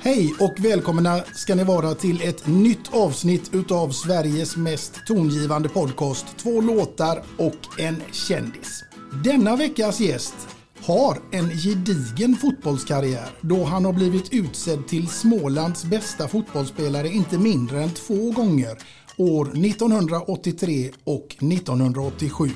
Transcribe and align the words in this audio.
Hej 0.00 0.34
och 0.40 0.54
välkomna 0.64 1.20
ska 1.34 1.54
ni 1.54 1.64
vara 1.64 1.94
till 1.94 2.22
ett 2.22 2.46
nytt 2.46 2.94
avsnitt 2.94 3.50
utav 3.54 3.90
Sveriges 3.90 4.56
mest 4.56 5.06
tongivande 5.06 5.68
podcast. 5.68 6.26
Två 6.36 6.60
låtar 6.60 7.22
och 7.36 7.80
en 7.80 8.02
kändis. 8.12 8.84
Denna 9.24 9.56
veckas 9.56 10.00
gäst 10.00 10.34
har 10.80 11.18
en 11.30 11.50
gedigen 11.50 12.36
fotbollskarriär 12.36 13.30
då 13.40 13.64
han 13.64 13.84
har 13.84 13.92
blivit 13.92 14.32
utsedd 14.32 14.88
till 14.88 15.08
Smålands 15.08 15.84
bästa 15.84 16.28
fotbollsspelare 16.28 17.08
inte 17.08 17.38
mindre 17.38 17.82
än 17.82 17.90
två 17.90 18.30
gånger 18.30 18.78
år 19.16 19.48
1983 19.66 20.90
och 21.04 21.26
1987. 21.26 22.50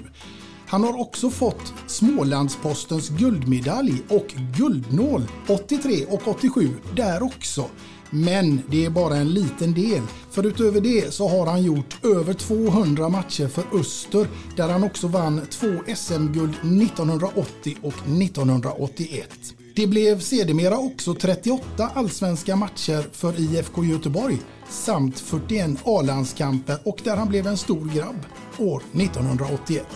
Han 0.73 0.85
har 0.85 1.01
också 1.01 1.31
fått 1.31 1.73
Smålandspostens 1.87 3.09
guldmedalj 3.09 4.03
och 4.09 4.35
guldnål 4.57 5.23
83 5.49 6.05
och 6.05 6.29
87 6.29 6.69
där 6.97 7.23
också. 7.23 7.65
Men 8.11 8.63
det 8.71 8.85
är 8.85 8.91
bara 8.91 9.17
en 9.17 9.29
liten 9.29 9.75
del. 9.75 10.03
För 10.31 10.47
utöver 10.47 10.81
det 10.81 11.15
så 11.15 11.29
har 11.29 11.47
han 11.47 11.63
gjort 11.63 12.05
över 12.05 12.35
200 12.35 13.09
matcher 13.09 13.49
för 13.49 13.65
Öster 13.73 14.29
där 14.57 14.69
han 14.69 14.85
också 14.85 15.09
vann 15.09 15.41
två 15.51 15.95
SM-guld 15.97 16.55
1980 16.55 17.77
och 17.83 17.95
1981. 18.23 19.29
Det 19.77 19.87
blev 19.87 20.21
sedermera 20.21 20.79
också 20.79 21.15
38 21.15 21.91
allsvenska 21.95 22.57
matcher 22.57 23.05
för 23.13 23.41
IFK 23.41 23.85
Göteborg 23.85 24.39
samt 24.71 25.21
41 25.21 25.71
A-landskamper 25.85 26.79
och 26.85 27.01
där 27.05 27.17
han 27.17 27.29
blev 27.29 27.47
en 27.47 27.57
stor 27.57 27.95
grabb 27.95 28.27
år 28.59 28.83
1981. 28.93 29.87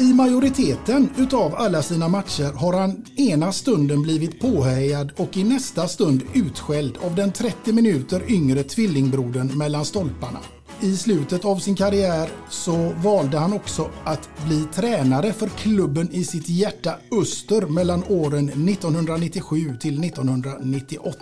I 0.00 0.14
majoriteten 0.14 1.08
utav 1.16 1.54
alla 1.54 1.82
sina 1.82 2.08
matcher 2.08 2.52
har 2.52 2.72
han 2.72 3.04
ena 3.16 3.52
stunden 3.52 4.02
blivit 4.02 4.40
påhejad 4.40 5.12
och 5.16 5.36
i 5.36 5.44
nästa 5.44 5.88
stund 5.88 6.22
utskälld 6.34 6.98
av 7.04 7.14
den 7.14 7.32
30 7.32 7.72
minuter 7.72 8.22
yngre 8.28 8.62
tvillingbrodern 8.62 9.58
mellan 9.58 9.84
stolparna. 9.84 10.38
I 10.80 10.96
slutet 10.96 11.44
av 11.44 11.56
sin 11.56 11.76
karriär 11.76 12.28
så 12.48 12.92
valde 13.04 13.38
han 13.38 13.52
också 13.52 13.90
att 14.04 14.28
bli 14.46 14.64
tränare 14.74 15.32
för 15.32 15.48
klubben 15.48 16.08
i 16.12 16.24
sitt 16.24 16.48
hjärta 16.48 16.94
Öster 17.20 17.66
mellan 17.66 18.04
åren 18.08 18.48
1997 18.48 19.76
till 19.80 20.04
1998. 20.04 21.18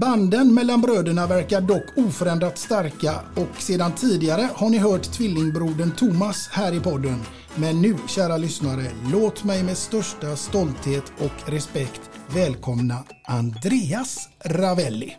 Banden 0.00 0.54
mellan 0.54 0.80
bröderna 0.80 1.26
verkar 1.26 1.60
dock 1.60 1.84
oförändrat 1.96 2.58
starka 2.58 3.14
och 3.36 3.62
sedan 3.62 3.92
tidigare 3.92 4.48
har 4.54 4.70
ni 4.70 4.78
hört 4.78 5.12
tvillingbrodern 5.12 5.90
Thomas 5.90 6.48
här 6.52 6.72
i 6.72 6.80
podden. 6.80 7.20
Men 7.56 7.82
nu, 7.82 7.96
kära 8.08 8.36
lyssnare, 8.36 8.86
låt 9.12 9.44
mig 9.44 9.62
med 9.62 9.76
största 9.78 10.36
stolthet 10.36 11.04
och 11.18 11.50
respekt 11.52 12.00
välkomna 12.34 13.04
Andreas 13.24 14.28
Ravelli. 14.44 15.16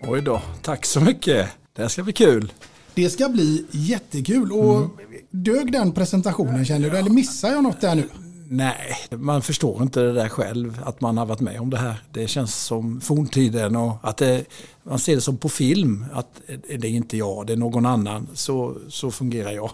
Oj 0.00 0.22
då, 0.22 0.42
tack 0.62 0.86
så 0.86 1.00
mycket. 1.00 1.48
Det 1.76 1.82
här 1.82 1.88
ska 1.88 2.02
bli 2.02 2.12
kul. 2.12 2.52
Det 2.94 3.10
ska 3.10 3.28
bli 3.28 3.66
jättekul. 3.70 4.52
Och 4.52 4.76
Mm. 4.76 4.90
dög 5.30 5.72
den 5.72 5.92
presentationen 5.92 6.64
känner 6.64 6.90
du? 6.90 6.96
Eller 6.96 7.10
missar 7.10 7.48
jag 7.50 7.62
något 7.62 7.80
där 7.80 7.94
nu? 7.94 8.08
Nej, 8.48 8.96
man 9.10 9.42
förstår 9.42 9.82
inte 9.82 10.00
det 10.00 10.12
där 10.12 10.28
själv, 10.28 10.80
att 10.84 11.00
man 11.00 11.18
har 11.18 11.26
varit 11.26 11.40
med 11.40 11.60
om 11.60 11.70
det 11.70 11.78
här. 11.78 12.02
Det 12.12 12.28
känns 12.28 12.54
som 12.64 13.00
forntiden 13.00 13.76
och 13.76 13.96
att 14.02 14.16
det, 14.16 14.44
man 14.84 14.98
ser 14.98 15.14
det 15.14 15.20
som 15.20 15.36
på 15.36 15.48
film, 15.48 16.04
att 16.12 16.40
det 16.68 16.86
är 16.86 16.90
inte 16.90 17.16
jag, 17.16 17.46
det 17.46 17.52
är 17.52 17.56
någon 17.56 17.86
annan. 17.86 18.28
Så, 18.34 18.76
så 18.88 19.10
fungerar 19.10 19.52
jag. 19.52 19.70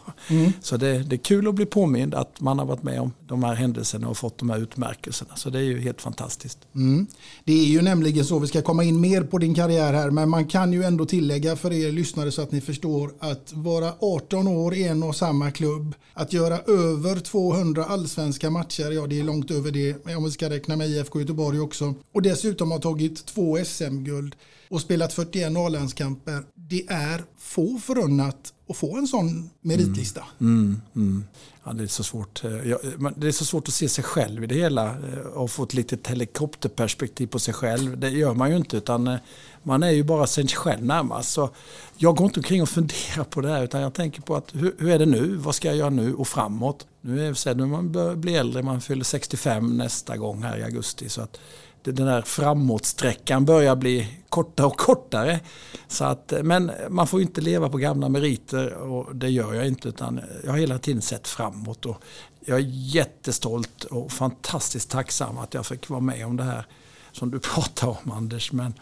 Så 0.60 0.76
det, 0.76 0.98
det 0.98 1.16
är 1.16 1.18
kul 1.18 1.48
att 1.48 1.54
bli 1.54 1.66
påmind 1.66 2.14
att 2.14 2.40
man 2.40 2.58
har 2.58 2.66
varit 2.66 2.82
med 2.82 3.00
om 3.00 3.12
de 3.26 3.44
här 3.44 3.54
händelserna 3.54 4.08
och 4.08 4.16
fått 4.16 4.38
de 4.38 4.50
här 4.50 4.58
utmärkelserna. 4.58 5.36
Så 5.36 5.50
det 5.50 5.58
är 5.58 5.62
ju 5.62 5.80
helt 5.80 6.00
fantastiskt. 6.00 6.58
Mm. 6.74 7.06
Det 7.44 7.52
är 7.52 7.66
ju 7.66 7.82
nämligen 7.82 8.24
så, 8.24 8.38
vi 8.38 8.46
ska 8.46 8.62
komma 8.62 8.84
in 8.84 9.00
mer 9.00 9.22
på 9.22 9.38
din 9.38 9.54
karriär 9.54 9.92
här, 9.92 10.10
men 10.10 10.28
man 10.28 10.46
kan 10.46 10.72
ju 10.72 10.84
ändå 10.84 11.06
tillägga 11.06 11.56
för 11.56 11.72
er 11.72 11.92
lyssnare 11.92 12.32
så 12.32 12.42
att 12.42 12.52
ni 12.52 12.60
förstår 12.60 13.10
att 13.18 13.52
vara 13.52 13.92
18 14.00 14.48
år 14.48 14.74
i 14.74 14.84
en 14.84 15.02
och 15.02 15.16
samma 15.16 15.50
klubb, 15.50 15.94
att 16.14 16.32
göra 16.32 16.58
över 16.58 17.20
200 17.20 17.84
allsvenska 17.84 18.50
matcher, 18.50 18.90
ja 18.90 19.06
det 19.06 19.20
är 19.20 19.24
långt 19.24 19.50
över 19.50 19.70
det, 19.70 20.16
om 20.16 20.24
vi 20.24 20.30
ska 20.30 20.50
räkna 20.50 20.76
med 20.76 20.88
IFK 20.88 21.20
Göteborg 21.20 21.60
också, 21.60 21.94
och 22.12 22.22
dessutom 22.22 22.70
har 22.70 22.78
tagit 22.78 23.26
två 23.26 23.58
SM-guld 23.64 24.34
och 24.70 24.80
spelat 24.80 25.12
41 25.12 25.56
A-landskamper. 25.56 26.44
Det 26.54 26.86
är 26.88 27.24
få 27.38 27.78
förunnat 27.78 28.54
att 28.68 28.76
få 28.76 28.96
en 28.96 29.06
sån 29.06 29.50
meritlista. 29.60 30.24
Mm, 30.40 30.80
mm. 30.94 31.08
mm. 31.08 31.24
Ja, 31.64 31.72
det, 31.72 31.82
är 31.82 31.86
så 31.86 32.04
svårt. 32.04 32.44
Eh, 32.44 32.68
ja, 32.68 32.78
eh, 32.84 33.10
det 33.16 33.26
är 33.26 33.32
så 33.32 33.44
svårt 33.44 33.68
att 33.68 33.74
se 33.74 33.88
sig 33.88 34.04
själv 34.04 34.44
i 34.44 34.46
det 34.46 34.54
hela 34.54 34.86
eh, 34.86 35.18
och 35.18 35.50
få 35.50 35.62
ett 35.62 35.74
litet 35.74 36.06
helikopterperspektiv 36.06 37.26
på 37.26 37.38
sig 37.38 37.54
själv. 37.54 37.98
Det 37.98 38.08
gör 38.08 38.34
man 38.34 38.50
ju 38.50 38.56
inte 38.56 38.76
utan 38.76 39.18
man 39.62 39.82
är 39.82 39.90
ju 39.90 40.02
bara 40.02 40.26
sig 40.26 40.48
själv 40.48 40.84
närmast. 40.84 41.32
Så 41.32 41.50
jag 41.96 42.16
går 42.16 42.26
inte 42.26 42.40
omkring 42.40 42.62
och 42.62 42.68
funderar 42.78 43.24
på 43.24 43.40
det 43.40 43.48
här 43.48 43.64
utan 43.64 43.80
jag 43.80 43.94
tänker 43.94 44.22
på 44.22 44.36
att 44.36 44.54
hur, 44.54 44.74
hur 44.78 44.90
är 44.90 44.98
det 44.98 45.06
nu? 45.06 45.36
Vad 45.36 45.54
ska 45.54 45.68
jag 45.68 45.76
göra 45.76 45.90
nu 45.90 46.14
och 46.14 46.28
framåt? 46.28 46.86
Nu 47.00 47.24
är 47.24 47.28
det 47.28 47.34
så 47.34 47.48
här, 47.48 47.56
man 47.56 47.92
blir 47.92 48.14
bli 48.14 48.36
äldre, 48.36 48.62
man 48.62 48.80
fyller 48.80 49.04
65 49.04 49.76
nästa 49.76 50.16
gång 50.16 50.42
här 50.42 50.58
i 50.58 50.62
augusti. 50.62 51.08
Så 51.08 51.20
att 51.20 51.40
den 51.92 52.06
där 52.06 52.22
framåtsträckan 52.22 53.44
börjar 53.44 53.76
bli 53.76 54.08
kortare 54.28 54.66
och 54.66 54.76
kortare. 54.76 55.40
Så 55.88 56.04
att, 56.04 56.32
men 56.42 56.70
man 56.88 57.06
får 57.06 57.22
inte 57.22 57.40
leva 57.40 57.68
på 57.68 57.78
gamla 57.78 58.08
meriter 58.08 58.74
och 58.74 59.16
det 59.16 59.28
gör 59.28 59.54
jag 59.54 59.66
inte 59.66 59.88
utan 59.88 60.20
jag 60.44 60.50
har 60.50 60.58
hela 60.58 60.78
tiden 60.78 61.02
sett 61.02 61.28
framåt. 61.28 61.86
Och 61.86 61.96
jag 62.44 62.58
är 62.58 62.64
jättestolt 62.68 63.84
och 63.84 64.12
fantastiskt 64.12 64.90
tacksam 64.90 65.38
att 65.38 65.54
jag 65.54 65.66
fick 65.66 65.88
vara 65.88 66.00
med 66.00 66.26
om 66.26 66.36
det 66.36 66.42
här 66.42 66.66
som 67.12 67.30
du 67.30 67.38
pratar 67.54 67.88
om 67.88 68.12
Anders. 68.12 68.52
Men 68.52 68.74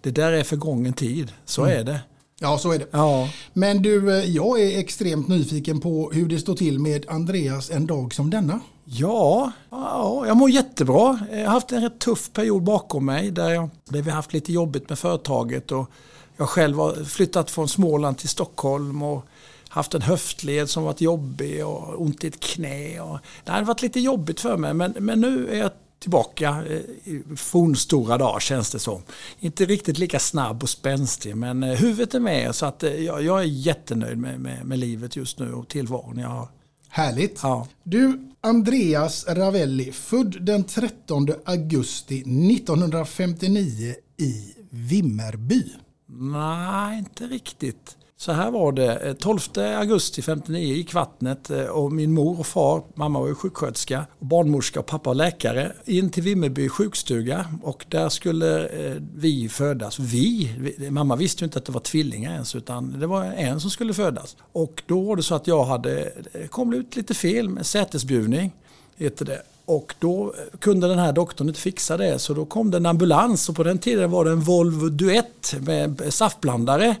det 0.00 0.10
där 0.10 0.32
är 0.32 0.44
förgången 0.44 0.92
tid, 0.92 1.32
så 1.44 1.64
är 1.64 1.84
det. 1.84 2.00
Ja, 2.40 2.58
så 2.58 2.72
är 2.72 2.78
det. 2.78 2.86
Ja. 2.90 3.28
Men 3.52 3.82
du, 3.82 4.18
eh, 4.18 4.24
jag 4.24 4.60
är 4.60 4.78
extremt 4.78 5.28
nyfiken 5.28 5.80
på 5.80 6.10
hur 6.12 6.28
det 6.28 6.38
står 6.38 6.54
till 6.54 6.78
med 6.78 7.04
Andreas 7.08 7.70
en 7.70 7.86
dag 7.86 8.14
som 8.14 8.30
denna. 8.30 8.60
Ja, 8.94 9.52
ja, 9.70 10.26
jag 10.26 10.36
mår 10.36 10.50
jättebra. 10.50 11.18
Jag 11.30 11.38
har 11.38 11.46
haft 11.46 11.72
en 11.72 11.82
rätt 11.82 11.98
tuff 11.98 12.32
period 12.32 12.62
bakom 12.62 13.06
mig 13.06 13.30
där, 13.30 13.50
jag, 13.50 13.70
där 13.84 14.02
vi 14.02 14.10
har 14.10 14.16
haft 14.16 14.32
lite 14.32 14.52
jobbigt 14.52 14.88
med 14.88 14.98
företaget. 14.98 15.72
Och 15.72 15.90
jag 16.36 16.48
själv 16.48 16.76
har 16.76 17.04
flyttat 17.04 17.50
från 17.50 17.68
Småland 17.68 18.18
till 18.18 18.28
Stockholm 18.28 19.02
och 19.02 19.24
haft 19.68 19.94
en 19.94 20.02
höftled 20.02 20.70
som 20.70 20.84
varit 20.84 21.00
jobbig 21.00 21.66
och 21.66 22.02
ont 22.02 22.24
i 22.24 22.26
ett 22.26 22.40
knä. 22.40 23.00
Och, 23.00 23.18
det 23.44 23.52
har 23.52 23.62
varit 23.62 23.82
lite 23.82 24.00
jobbigt 24.00 24.40
för 24.40 24.56
mig 24.56 24.74
men, 24.74 24.94
men 24.98 25.20
nu 25.20 25.48
är 25.48 25.58
jag 25.58 25.70
tillbaka 25.98 26.64
eh, 26.68 27.12
i 27.12 27.22
fornstora 27.36 28.18
dagar 28.18 28.40
känns 28.40 28.70
det 28.70 28.78
som. 28.78 29.02
Inte 29.38 29.64
riktigt 29.64 29.98
lika 29.98 30.18
snabb 30.18 30.62
och 30.62 30.68
spänstig 30.68 31.36
men 31.36 31.62
eh, 31.62 31.78
huvudet 31.78 32.14
är 32.14 32.20
med 32.20 32.54
så 32.54 32.66
att 32.66 32.82
eh, 32.82 32.94
jag, 32.94 33.22
jag 33.22 33.40
är 33.40 33.44
jättenöjd 33.46 34.18
med, 34.18 34.40
med, 34.40 34.66
med 34.66 34.78
livet 34.78 35.16
just 35.16 35.38
nu 35.38 35.52
och 35.52 35.68
tillvaron 35.68 36.18
jag 36.18 36.28
har. 36.28 36.48
Härligt. 36.94 37.40
Ja. 37.42 37.66
Du, 37.82 38.30
Andreas 38.40 39.26
Ravelli, 39.28 39.92
född 39.92 40.44
den 40.44 40.64
13 40.64 41.28
augusti 41.44 42.20
1959 42.20 43.94
i 44.16 44.54
Vimmerby. 44.70 45.64
Nej, 46.06 46.98
inte 46.98 47.26
riktigt. 47.26 47.96
Så 48.22 48.32
här 48.32 48.50
var 48.50 48.72
det. 48.72 48.96
Eh, 48.96 49.12
12 49.12 49.38
augusti 49.56 50.22
59 50.22 50.74
gick 50.74 50.94
vattnet 50.94 51.50
eh, 51.50 51.64
och 51.64 51.92
min 51.92 52.12
mor 52.12 52.40
och 52.40 52.46
far, 52.46 52.82
mamma 52.94 53.20
var 53.20 53.28
ju 53.28 53.34
sjuksköterska, 53.34 54.06
och 54.18 54.26
barnmorska 54.26 54.80
och 54.80 54.86
pappa 54.86 55.10
var 55.10 55.14
läkare, 55.14 55.72
in 55.84 56.10
till 56.10 56.22
Vimmerby 56.22 56.68
sjukstuga 56.68 57.46
och 57.62 57.84
där 57.88 58.08
skulle 58.08 58.66
eh, 58.68 58.96
vi 59.14 59.48
födas. 59.48 59.98
Vi, 59.98 60.50
mamma 60.90 61.16
visste 61.16 61.44
ju 61.44 61.46
inte 61.46 61.58
att 61.58 61.64
det 61.64 61.72
var 61.72 61.80
tvillingar 61.80 62.32
ens 62.32 62.54
utan 62.54 63.00
det 63.00 63.06
var 63.06 63.24
en 63.24 63.60
som 63.60 63.70
skulle 63.70 63.94
födas. 63.94 64.36
Och 64.52 64.82
då 64.86 65.00
var 65.00 65.16
det 65.16 65.22
så 65.22 65.34
att 65.34 65.46
jag 65.46 65.64
hade, 65.64 66.12
det 66.32 66.48
kom 66.50 66.72
ut 66.72 66.96
lite 66.96 67.14
fel 67.14 67.48
med 67.48 67.66
sätesbjudning, 67.66 68.52
heter 68.96 69.24
det. 69.24 69.42
Och 69.64 69.94
då 69.98 70.34
kunde 70.58 70.88
den 70.88 70.98
här 70.98 71.12
doktorn 71.12 71.48
inte 71.48 71.60
fixa 71.60 71.96
det 71.96 72.18
så 72.18 72.34
då 72.34 72.44
kom 72.44 72.70
det 72.70 72.76
en 72.76 72.86
ambulans 72.86 73.48
och 73.48 73.56
på 73.56 73.62
den 73.62 73.78
tiden 73.78 74.10
var 74.10 74.24
det 74.24 74.30
en 74.30 74.40
Volvo 74.40 74.88
Duett 74.88 75.54
med 75.60 76.02
saftblandare. 76.08 76.96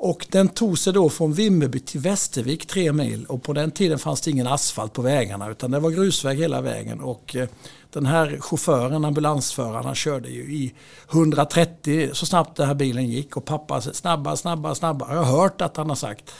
Och 0.00 0.26
den 0.30 0.48
tog 0.48 0.78
sig 0.78 0.92
då 0.92 1.10
från 1.10 1.32
Vimmerby 1.32 1.80
till 1.80 2.00
Västervik 2.00 2.66
tre 2.66 2.92
mil 2.92 3.26
och 3.26 3.42
på 3.42 3.52
den 3.52 3.70
tiden 3.70 3.98
fanns 3.98 4.20
det 4.20 4.30
ingen 4.30 4.46
asfalt 4.46 4.92
på 4.92 5.02
vägarna 5.02 5.50
utan 5.50 5.70
det 5.70 5.80
var 5.80 5.90
grusväg 5.90 6.38
hela 6.38 6.60
vägen. 6.60 7.00
Och 7.00 7.36
eh, 7.36 7.48
den 7.92 8.06
här 8.06 8.38
chauffören, 8.40 9.04
ambulansföraren, 9.04 9.84
han 9.84 9.94
körde 9.94 10.28
ju 10.28 10.40
i 10.40 10.74
130 11.12 12.10
så 12.12 12.26
snabbt 12.26 12.56
den 12.56 12.66
här 12.66 12.74
bilen 12.74 13.06
gick 13.06 13.36
och 13.36 13.44
pappa 13.44 13.80
snabba, 13.80 14.36
snabba, 14.36 14.74
snabba. 14.74 15.14
Jag 15.14 15.22
har 15.22 15.40
hört 15.40 15.60
att 15.60 15.76
han 15.76 15.88
har 15.88 15.96
sagt. 15.96 16.34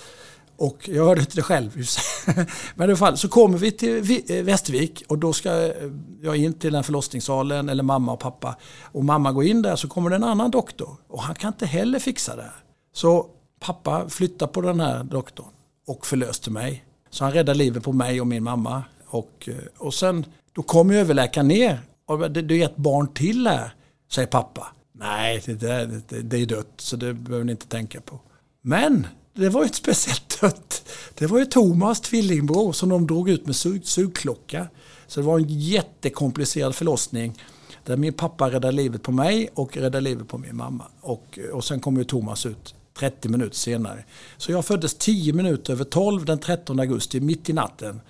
Och 0.56 0.88
jag 0.88 1.04
hörde 1.04 1.20
inte 1.20 1.36
det 1.36 1.42
själv. 1.42 1.70
Men 2.74 2.88
i 2.88 2.90
alla 2.90 2.96
fall 2.96 3.16
så 3.16 3.28
kommer 3.28 3.58
vi 3.58 3.72
till 3.72 4.22
eh, 4.28 4.42
Västervik 4.42 5.04
och 5.08 5.18
då 5.18 5.32
ska 5.32 5.64
eh, 5.64 5.72
jag 6.22 6.36
in 6.36 6.54
till 6.54 6.72
den 6.72 6.84
förlossningssalen 6.84 7.68
eller 7.68 7.82
mamma 7.82 8.12
och 8.12 8.20
pappa. 8.20 8.56
Och 8.84 9.04
mamma 9.04 9.32
går 9.32 9.44
in 9.44 9.62
där 9.62 9.76
så 9.76 9.88
kommer 9.88 10.10
det 10.10 10.16
en 10.16 10.24
annan 10.24 10.50
doktor 10.50 10.96
och 11.08 11.22
han 11.22 11.34
kan 11.34 11.48
inte 11.48 11.66
heller 11.66 11.98
fixa 11.98 12.36
det. 12.36 12.50
Så 12.92 13.26
pappa 13.60 14.08
flyttade 14.08 14.52
på 14.52 14.60
den 14.60 14.80
här 14.80 15.04
doktorn 15.04 15.52
och 15.86 16.06
förlöste 16.06 16.50
mig. 16.50 16.84
Så 17.10 17.24
han 17.24 17.32
räddade 17.32 17.58
livet 17.58 17.82
på 17.82 17.92
mig 17.92 18.20
och 18.20 18.26
min 18.26 18.44
mamma. 18.44 18.82
Och, 19.06 19.48
eh, 19.48 19.54
och 19.78 19.94
sen 19.94 20.24
då 20.52 20.62
kom 20.62 20.90
överläkaren 20.90 21.48
ner. 21.48 21.80
Och 22.06 22.30
det, 22.30 22.54
är 22.54 22.64
ett 22.64 22.76
barn 22.76 23.14
till 23.14 23.46
här, 23.46 23.74
säger 24.10 24.28
pappa. 24.28 24.66
Nej, 24.92 25.42
det, 25.46 25.54
det, 26.08 26.22
det 26.22 26.36
är 26.36 26.46
dött 26.46 26.72
så 26.76 26.96
det 26.96 27.14
behöver 27.14 27.44
ni 27.44 27.52
inte 27.52 27.66
tänka 27.66 28.00
på. 28.00 28.20
Men 28.62 29.06
det 29.34 29.48
var 29.48 29.60
ju 29.60 29.66
inte 29.66 29.76
speciellt 29.76 30.40
dött. 30.40 30.88
Det 31.14 31.26
var 31.26 31.38
ju 31.38 31.44
Thomas 31.44 32.00
tvillingbror 32.00 32.72
som 32.72 32.88
de 32.88 33.06
drog 33.06 33.30
ut 33.30 33.46
med 33.46 33.56
sug, 33.56 33.86
sugklocka. 33.86 34.66
Så 35.06 35.20
det 35.20 35.26
var 35.26 35.38
en 35.38 35.48
jättekomplicerad 35.48 36.74
förlossning 36.74 37.42
där 37.84 37.96
min 37.96 38.12
pappa 38.12 38.50
räddade 38.50 38.72
livet 38.72 39.02
på 39.02 39.12
mig 39.12 39.48
och 39.54 39.76
räddade 39.76 40.00
livet 40.00 40.28
på 40.28 40.38
min 40.38 40.56
mamma. 40.56 40.84
Och, 41.00 41.38
och 41.52 41.64
sen 41.64 41.80
kom 41.80 41.96
ju 41.96 42.04
Thomas 42.04 42.46
ut 42.46 42.74
30 42.98 43.28
minuter 43.28 43.56
senare. 43.56 44.04
Så 44.36 44.52
jag 44.52 44.64
föddes 44.64 44.94
10 44.94 45.32
minuter 45.32 45.72
över 45.72 45.84
12 45.84 46.24
den 46.24 46.38
13 46.38 46.80
augusti, 46.80 47.20
mitt 47.20 47.48
i 47.48 47.52
natten. 47.52 48.00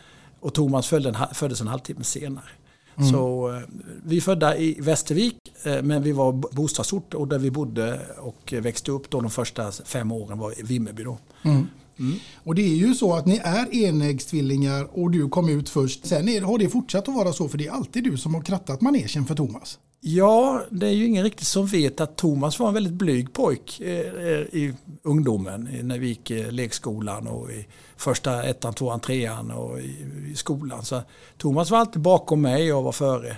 Och 0.40 0.54
Thomas 0.54 0.88
föddes 1.32 1.60
en 1.60 1.68
halvtimme 1.68 2.04
senare. 2.04 2.48
Mm. 2.96 3.10
Så 3.10 3.50
eh, 3.54 3.62
vi 4.04 4.16
är 4.16 4.20
födda 4.20 4.56
i 4.56 4.80
Västervik 4.80 5.36
eh, 5.62 5.82
men 5.82 6.02
vi 6.02 6.12
var 6.12 6.32
bostadsort 6.32 7.14
och 7.14 7.28
där 7.28 7.38
vi 7.38 7.50
bodde 7.50 8.00
och 8.18 8.54
växte 8.56 8.90
upp 8.90 9.10
då 9.10 9.20
de 9.20 9.30
första 9.30 9.72
fem 9.72 10.12
åren 10.12 10.38
var 10.38 10.60
i 10.60 10.62
Vimmerby. 10.62 11.02
Då. 11.02 11.18
Mm. 11.42 11.66
Mm. 11.98 12.18
Och 12.44 12.54
det 12.54 12.62
är 12.62 12.76
ju 12.76 12.94
så 12.94 13.14
att 13.14 13.26
ni 13.26 13.40
är 13.44 13.74
enäggstvillingar 13.74 14.88
och 14.98 15.10
du 15.10 15.28
kom 15.28 15.48
ut 15.48 15.68
först. 15.68 16.06
Sen 16.06 16.28
är, 16.28 16.40
har 16.40 16.58
det 16.58 16.68
fortsatt 16.68 17.08
att 17.08 17.14
vara 17.14 17.32
så 17.32 17.48
för 17.48 17.58
det 17.58 17.66
är 17.66 17.72
alltid 17.72 18.04
du 18.04 18.16
som 18.16 18.34
har 18.34 18.42
krattat 18.42 18.80
manegen 18.80 19.26
för 19.26 19.34
Thomas. 19.34 19.78
Ja, 20.00 20.62
det 20.70 20.86
är 20.86 20.90
ju 20.90 21.06
ingen 21.06 21.24
riktigt 21.24 21.46
som 21.46 21.66
vet 21.66 22.00
att 22.00 22.16
Thomas 22.16 22.58
var 22.58 22.68
en 22.68 22.74
väldigt 22.74 22.92
blyg 22.92 23.32
pojk 23.32 23.80
eh, 23.80 23.88
eh, 23.88 24.40
i 24.40 24.74
ungdomen 25.02 25.68
när 25.82 25.98
vi 25.98 26.06
gick 26.08 26.30
i 26.30 26.50
lekskolan 26.50 27.26
och 27.26 27.50
i 27.50 27.66
första 27.96 28.42
ettan, 28.42 28.74
tvåan, 28.74 29.00
trean 29.00 29.50
och 29.50 29.80
i, 29.80 30.34
skolan. 30.34 30.84
Så 30.84 31.02
Thomas 31.36 31.70
var 31.70 31.78
alltid 31.78 32.02
bakom 32.02 32.42
mig 32.42 32.72
och 32.72 32.84
var 32.84 32.92
före. 32.92 33.36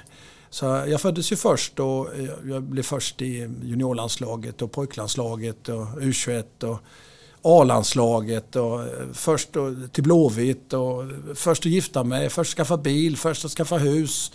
Så 0.50 0.64
jag 0.64 1.00
föddes 1.00 1.32
ju 1.32 1.36
först 1.36 1.80
och 1.80 2.08
jag 2.44 2.62
blev 2.62 2.82
först 2.82 3.22
i 3.22 3.48
juniorlandslaget 3.62 4.62
och 4.62 4.72
pojklandslaget 4.72 5.68
och 5.68 5.86
U21 5.86 6.64
och 6.64 6.78
A-landslaget 7.42 8.56
och 8.56 8.82
eh, 8.82 8.88
först 9.12 9.48
till 9.92 10.02
Blåvitt 10.02 10.72
och 10.72 11.04
först 11.34 11.66
att 11.66 11.72
gifta 11.72 12.04
mig, 12.04 12.30
först 12.30 12.56
skaffa 12.56 12.76
bil, 12.76 13.16
först 13.16 13.44
att 13.44 13.50
skaffa 13.50 13.78
hus. 13.78 14.32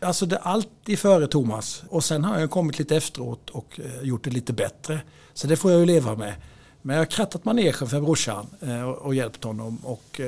Alltså 0.00 0.26
det 0.26 0.36
är 0.36 0.40
alltid 0.40 0.98
före 0.98 1.26
Thomas. 1.26 1.82
Och 1.88 2.04
sen 2.04 2.24
har 2.24 2.40
jag 2.40 2.50
kommit 2.50 2.78
lite 2.78 2.96
efteråt 2.96 3.50
och 3.50 3.80
eh, 3.80 4.02
gjort 4.02 4.24
det 4.24 4.30
lite 4.30 4.52
bättre. 4.52 5.00
Så 5.34 5.46
det 5.46 5.56
får 5.56 5.70
jag 5.70 5.80
ju 5.80 5.86
leva 5.86 6.16
med. 6.16 6.34
Men 6.82 6.96
jag 6.96 7.00
har 7.00 7.10
krattat 7.10 7.44
manegen 7.44 7.88
för 7.88 8.00
brorsan 8.00 8.46
eh, 8.60 8.82
och 8.82 9.14
hjälpt 9.14 9.44
honom. 9.44 9.78
Och 9.82 10.20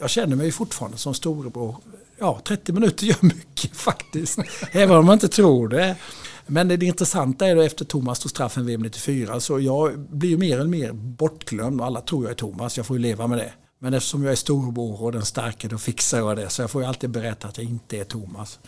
jag 0.00 0.10
känner 0.10 0.36
mig 0.36 0.52
fortfarande 0.52 0.98
som 0.98 1.14
storebror. 1.14 1.76
Ja, 2.18 2.40
30 2.44 2.72
minuter 2.72 3.06
gör 3.06 3.16
mycket 3.20 3.70
faktiskt. 3.76 4.38
Även 4.72 4.96
om 4.96 5.06
man 5.06 5.12
inte 5.12 5.28
tror 5.28 5.68
det. 5.68 5.96
Men 6.50 6.68
det 6.68 6.82
intressanta 6.82 7.46
är 7.46 7.56
då 7.56 7.62
efter 7.62 7.84
Thomas 7.84 8.18
tog 8.18 8.30
straffen 8.30 8.66
VM 8.66 8.82
94 8.82 9.40
så 9.40 9.60
jag 9.60 9.98
blir 9.98 10.30
ju 10.30 10.36
mer 10.36 10.58
eller 10.58 10.70
mer 10.70 10.92
bortglömd 10.92 11.80
och 11.80 11.86
alla 11.86 12.00
tror 12.00 12.24
jag 12.24 12.30
är 12.30 12.34
Thomas. 12.34 12.76
Jag 12.76 12.86
får 12.86 12.96
ju 12.96 13.02
leva 13.02 13.26
med 13.26 13.38
det. 13.38 13.52
Men 13.78 13.94
eftersom 13.94 14.22
jag 14.22 14.32
är 14.32 14.36
storbror 14.36 15.02
och 15.02 15.12
den 15.12 15.24
starke 15.24 15.68
då 15.68 15.78
fixar 15.78 16.18
jag 16.18 16.36
det. 16.36 16.48
Så 16.48 16.62
jag 16.62 16.70
får 16.70 16.82
ju 16.82 16.88
alltid 16.88 17.10
berätta 17.10 17.48
att 17.48 17.58
jag 17.58 17.66
inte 17.66 17.98
är 17.98 18.04
Thomas. 18.04 18.58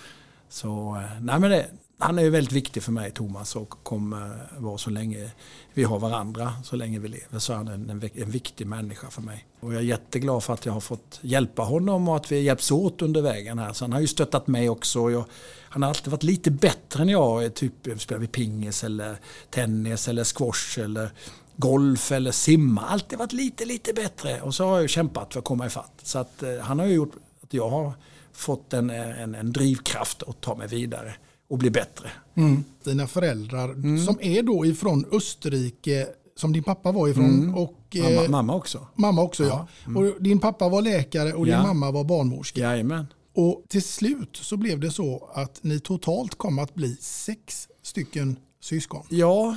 Så 0.48 0.96
eh, 0.96 1.20
nej 1.20 1.40
men 1.40 1.50
det, 1.50 1.66
han 2.00 2.18
är 2.18 2.22
ju 2.22 2.30
väldigt 2.30 2.52
viktig 2.52 2.82
för 2.82 2.92
mig 2.92 3.10
Thomas 3.10 3.56
och 3.56 3.70
kommer 3.82 4.48
vara 4.58 4.78
så 4.78 4.90
länge 4.90 5.30
vi 5.74 5.84
har 5.84 5.98
varandra, 5.98 6.52
så 6.64 6.76
länge 6.76 6.98
vi 6.98 7.08
lever. 7.08 7.38
Så 7.38 7.52
är 7.52 7.56
han 7.56 7.68
en, 7.68 7.90
en, 7.90 8.10
en 8.14 8.30
viktig 8.30 8.66
människa 8.66 9.10
för 9.10 9.22
mig. 9.22 9.46
Och 9.60 9.74
jag 9.74 9.80
är 9.80 9.84
jätteglad 9.84 10.44
för 10.44 10.54
att 10.54 10.66
jag 10.66 10.72
har 10.72 10.80
fått 10.80 11.18
hjälpa 11.20 11.62
honom 11.62 12.08
och 12.08 12.16
att 12.16 12.32
vi 12.32 12.40
hjälps 12.40 12.70
åt 12.70 13.02
under 13.02 13.22
vägen 13.22 13.58
här. 13.58 13.72
Så 13.72 13.84
han 13.84 13.92
har 13.92 14.00
ju 14.00 14.06
stöttat 14.06 14.46
mig 14.46 14.68
också. 14.68 15.10
Jag, 15.10 15.24
han 15.68 15.82
har 15.82 15.88
alltid 15.88 16.10
varit 16.10 16.22
lite 16.22 16.50
bättre 16.50 17.02
än 17.02 17.08
jag. 17.08 17.54
Typ 17.54 17.72
spelar 17.98 18.20
vi 18.20 18.26
pingis 18.26 18.84
eller 18.84 19.16
tennis 19.50 20.08
eller 20.08 20.24
squash 20.24 20.84
eller 20.84 21.10
golf 21.56 22.12
eller 22.12 22.32
simma. 22.32 22.82
Alltid 22.82 23.18
varit 23.18 23.32
lite, 23.32 23.64
lite 23.64 23.92
bättre. 23.92 24.40
Och 24.40 24.54
så 24.54 24.64
har 24.64 24.80
jag 24.80 24.90
kämpat 24.90 25.32
för 25.32 25.38
att 25.38 25.44
komma 25.44 25.66
ifatt. 25.66 26.00
Så 26.02 26.18
att, 26.18 26.42
eh, 26.42 26.58
han 26.60 26.78
har 26.78 26.86
ju 26.86 26.94
gjort 26.94 27.12
att 27.42 27.54
jag 27.54 27.68
har 27.68 27.92
fått 28.32 28.72
en, 28.72 28.90
en, 28.90 29.34
en 29.34 29.52
drivkraft 29.52 30.22
att 30.22 30.40
ta 30.40 30.54
mig 30.54 30.68
vidare 30.68 31.14
och 31.50 31.58
bli 31.58 31.70
bättre. 31.70 32.10
Mm. 32.34 32.64
Dina 32.84 33.06
föräldrar 33.06 33.68
mm. 33.72 33.98
som 33.98 34.18
är 34.20 34.42
då 34.42 34.66
ifrån 34.66 35.04
Österrike 35.12 36.06
som 36.36 36.52
din 36.52 36.62
pappa 36.62 36.92
var 36.92 37.08
ifrån. 37.08 37.24
Mm. 37.24 37.54
Och, 37.54 37.96
mamma, 37.96 38.24
eh, 38.24 38.30
mamma, 38.30 38.54
också. 38.54 38.86
Mamma 38.94 39.22
också 39.22 39.44
ja. 39.44 39.68
ja. 39.84 39.90
Mm. 39.90 39.96
Och 39.96 40.22
din 40.22 40.38
pappa 40.38 40.68
var 40.68 40.82
läkare 40.82 41.32
och 41.32 41.48
ja. 41.48 41.56
din 41.56 41.66
mamma 41.66 41.90
var 41.90 42.04
barnmorska. 42.04 42.60
Jajamän. 42.60 43.06
Och 43.34 43.64
till 43.68 43.82
slut 43.82 44.36
så 44.36 44.56
blev 44.56 44.80
det 44.80 44.90
så 44.90 45.30
att 45.34 45.58
ni 45.62 45.80
totalt 45.80 46.34
kom 46.34 46.58
att 46.58 46.74
bli 46.74 46.96
sex 47.00 47.68
stycken 47.82 48.36
syskon. 48.60 49.06
Ja, 49.08 49.56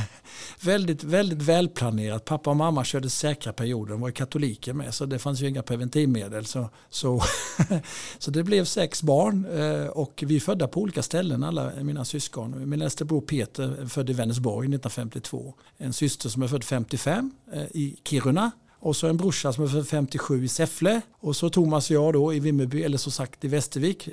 väldigt, 0.60 1.04
väldigt 1.04 1.42
välplanerat. 1.42 2.24
Pappa 2.24 2.50
och 2.50 2.56
mamma 2.56 2.84
körde 2.84 3.10
säkra 3.10 3.52
perioder. 3.52 3.92
De 3.92 4.00
var 4.00 4.10
katoliker 4.10 4.72
med 4.72 4.94
så 4.94 5.06
det 5.06 5.18
fanns 5.18 5.40
ju 5.40 5.48
inga 5.48 5.62
preventivmedel. 5.62 6.46
Så, 6.46 6.70
så, 6.90 7.22
så 8.18 8.30
det 8.30 8.42
blev 8.42 8.64
sex 8.64 9.02
barn 9.02 9.46
eh, 9.46 9.86
och 9.86 10.24
vi 10.26 10.36
är 10.36 10.40
födda 10.40 10.68
på 10.68 10.80
olika 10.80 11.02
ställen 11.02 11.44
alla 11.44 11.72
mina 11.82 12.04
syskon. 12.04 12.68
Min 12.68 12.82
äldste 12.82 13.04
bror 13.04 13.20
Peter 13.20 13.86
född 13.86 14.10
i 14.10 14.12
Vänersborg 14.12 14.66
1952. 14.66 15.54
En 15.76 15.92
syster 15.92 16.28
som 16.28 16.42
är 16.42 16.48
född 16.48 16.64
55 16.64 17.30
eh, 17.52 17.62
i 17.62 17.96
Kiruna 18.04 18.50
och 18.82 18.96
så 18.96 19.06
en 19.06 19.16
brorsa 19.16 19.52
som 19.52 19.64
är 19.64 19.68
född 19.68 19.88
57 19.88 20.44
i 20.44 20.48
Säffle. 20.48 21.00
Och 21.20 21.36
så 21.36 21.50
Thomas 21.50 21.90
och 21.90 21.96
jag 21.96 22.12
då 22.12 22.34
i 22.34 22.40
Vimmerby, 22.40 22.82
eller 22.82 22.98
så 22.98 23.10
sagt 23.10 23.44
i 23.44 23.48
Västervik 23.48 24.08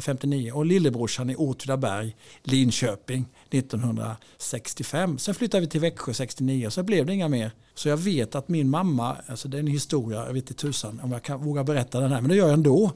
59. 0.00 0.48
Eh, 0.48 0.56
och 0.56 0.66
lillebrorsan 0.66 1.30
i 1.30 1.36
Åtvidaberg, 1.36 2.16
Linköping 2.42 3.26
1965. 3.50 5.18
Sen 5.18 5.34
flyttade 5.34 5.60
vi 5.60 5.66
till 5.66 5.80
Växjö 5.80 6.14
69 6.14 6.66
och 6.66 6.72
så 6.72 6.82
blev 6.82 7.06
det 7.06 7.14
inga 7.14 7.28
mer. 7.28 7.50
Så 7.74 7.88
jag 7.88 7.96
vet 7.96 8.34
att 8.34 8.48
min 8.48 8.70
mamma, 8.70 9.16
alltså 9.26 9.48
det 9.48 9.56
är 9.56 9.60
en 9.60 9.66
historia, 9.66 10.26
jag 10.26 10.32
vet 10.32 10.50
inte 10.50 10.54
tusan 10.54 11.00
om 11.02 11.12
jag 11.12 11.22
kan 11.22 11.44
våga 11.44 11.64
berätta 11.64 12.00
den 12.00 12.12
här, 12.12 12.20
men 12.20 12.30
det 12.30 12.36
gör 12.36 12.46
jag 12.46 12.54
ändå. 12.54 12.92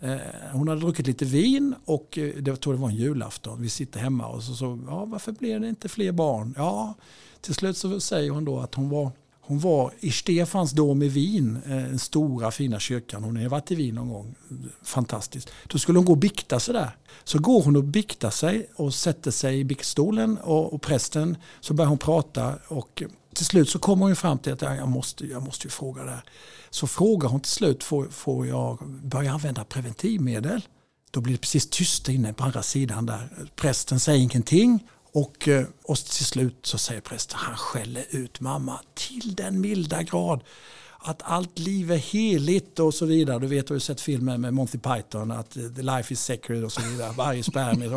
Eh, 0.00 0.16
hon 0.52 0.68
hade 0.68 0.80
druckit 0.80 1.06
lite 1.06 1.24
vin 1.24 1.74
och 1.84 2.18
eh, 2.18 2.34
det 2.34 2.56
tror 2.56 2.74
det 2.74 2.80
var 2.80 2.88
en 2.88 2.96
julafton. 2.96 3.62
Vi 3.62 3.68
sitter 3.68 4.00
hemma 4.00 4.26
och 4.26 4.42
så, 4.42 4.54
så 4.54 4.78
ja, 4.86 5.04
varför 5.04 5.32
blev 5.32 5.60
det 5.60 5.68
inte 5.68 5.88
fler 5.88 6.12
barn? 6.12 6.54
Ja, 6.56 6.94
till 7.40 7.54
slut 7.54 7.76
så 7.76 8.00
säger 8.00 8.30
hon 8.30 8.44
då 8.44 8.60
att 8.60 8.74
hon 8.74 8.88
var 8.88 9.10
hon 9.48 9.58
var 9.58 9.92
i 10.00 10.12
Stefans 10.12 10.72
dom 10.72 11.02
i 11.02 11.08
Wien, 11.08 11.62
eh, 11.66 11.70
den 11.70 11.98
stora 11.98 12.50
fina 12.50 12.80
kyrkan. 12.80 13.24
Hon 13.24 13.36
har 13.36 13.48
varit 13.48 13.70
i 13.70 13.74
Wien 13.74 13.94
någon 13.94 14.08
gång. 14.08 14.34
Fantastiskt. 14.82 15.50
Då 15.66 15.78
skulle 15.78 15.98
hon 15.98 16.06
gå 16.06 16.12
och 16.12 16.18
bikta 16.18 16.60
sig 16.60 16.74
där. 16.74 16.96
Så 17.24 17.38
går 17.38 17.62
hon 17.62 17.76
och 17.76 17.84
biktar 17.84 18.30
sig 18.30 18.70
och 18.76 18.94
sätter 18.94 19.30
sig 19.30 19.58
i 19.58 19.64
biktstolen 19.64 20.38
och, 20.38 20.72
och 20.72 20.82
prästen 20.82 21.36
så 21.60 21.74
börjar 21.74 21.88
hon 21.88 21.98
prata 21.98 22.54
och 22.68 23.02
till 23.34 23.46
slut 23.46 23.68
så 23.68 23.78
kommer 23.78 24.06
hon 24.06 24.16
fram 24.16 24.38
till 24.38 24.52
att 24.52 24.62
jag 24.62 24.88
måste, 24.88 25.26
jag 25.26 25.42
måste 25.42 25.66
ju 25.66 25.70
fråga 25.70 26.04
det 26.04 26.10
här. 26.10 26.24
Så 26.70 26.86
frågar 26.86 27.28
hon 27.28 27.40
till 27.40 27.52
slut, 27.52 27.84
får, 27.84 28.08
får 28.10 28.46
jag 28.46 28.78
börja 29.02 29.32
använda 29.32 29.64
preventivmedel? 29.64 30.60
Då 31.10 31.20
blir 31.20 31.32
det 31.32 31.40
precis 31.40 31.70
tyst 31.70 32.08
inne 32.08 32.32
på 32.32 32.44
andra 32.44 32.62
sidan 32.62 33.06
där. 33.06 33.48
Prästen 33.56 34.00
säger 34.00 34.22
ingenting 34.22 34.88
och, 35.12 35.48
eh, 35.48 35.66
och 35.84 35.96
till 35.96 36.24
slut 36.24 36.58
så 36.62 36.78
säger 36.78 37.00
prästen, 37.00 37.38
han 37.38 37.56
skäller 37.56 38.04
ut 38.10 38.40
mamma 38.40 38.80
till 38.94 39.34
den 39.34 39.60
milda 39.60 40.02
grad 40.02 40.42
att 41.00 41.22
allt 41.24 41.58
liv 41.58 41.92
är 41.92 41.96
heligt 41.96 42.78
och 42.78 42.94
så 42.94 43.06
vidare. 43.06 43.38
Du 43.38 43.46
vet, 43.46 43.66
du 43.66 43.72
har 43.72 43.76
ju 43.76 43.80
sett 43.80 44.00
filmen 44.00 44.40
med 44.40 44.54
Monty 44.54 44.78
Python, 44.78 45.30
att 45.30 45.56
eh, 45.56 45.62
the 45.62 45.82
life 45.82 46.12
is 46.12 46.24
sacred 46.24 46.64
och 46.64 46.72
så 46.72 46.82
vidare. 46.82 47.12
Varje 47.16 47.42
spermie. 47.42 47.88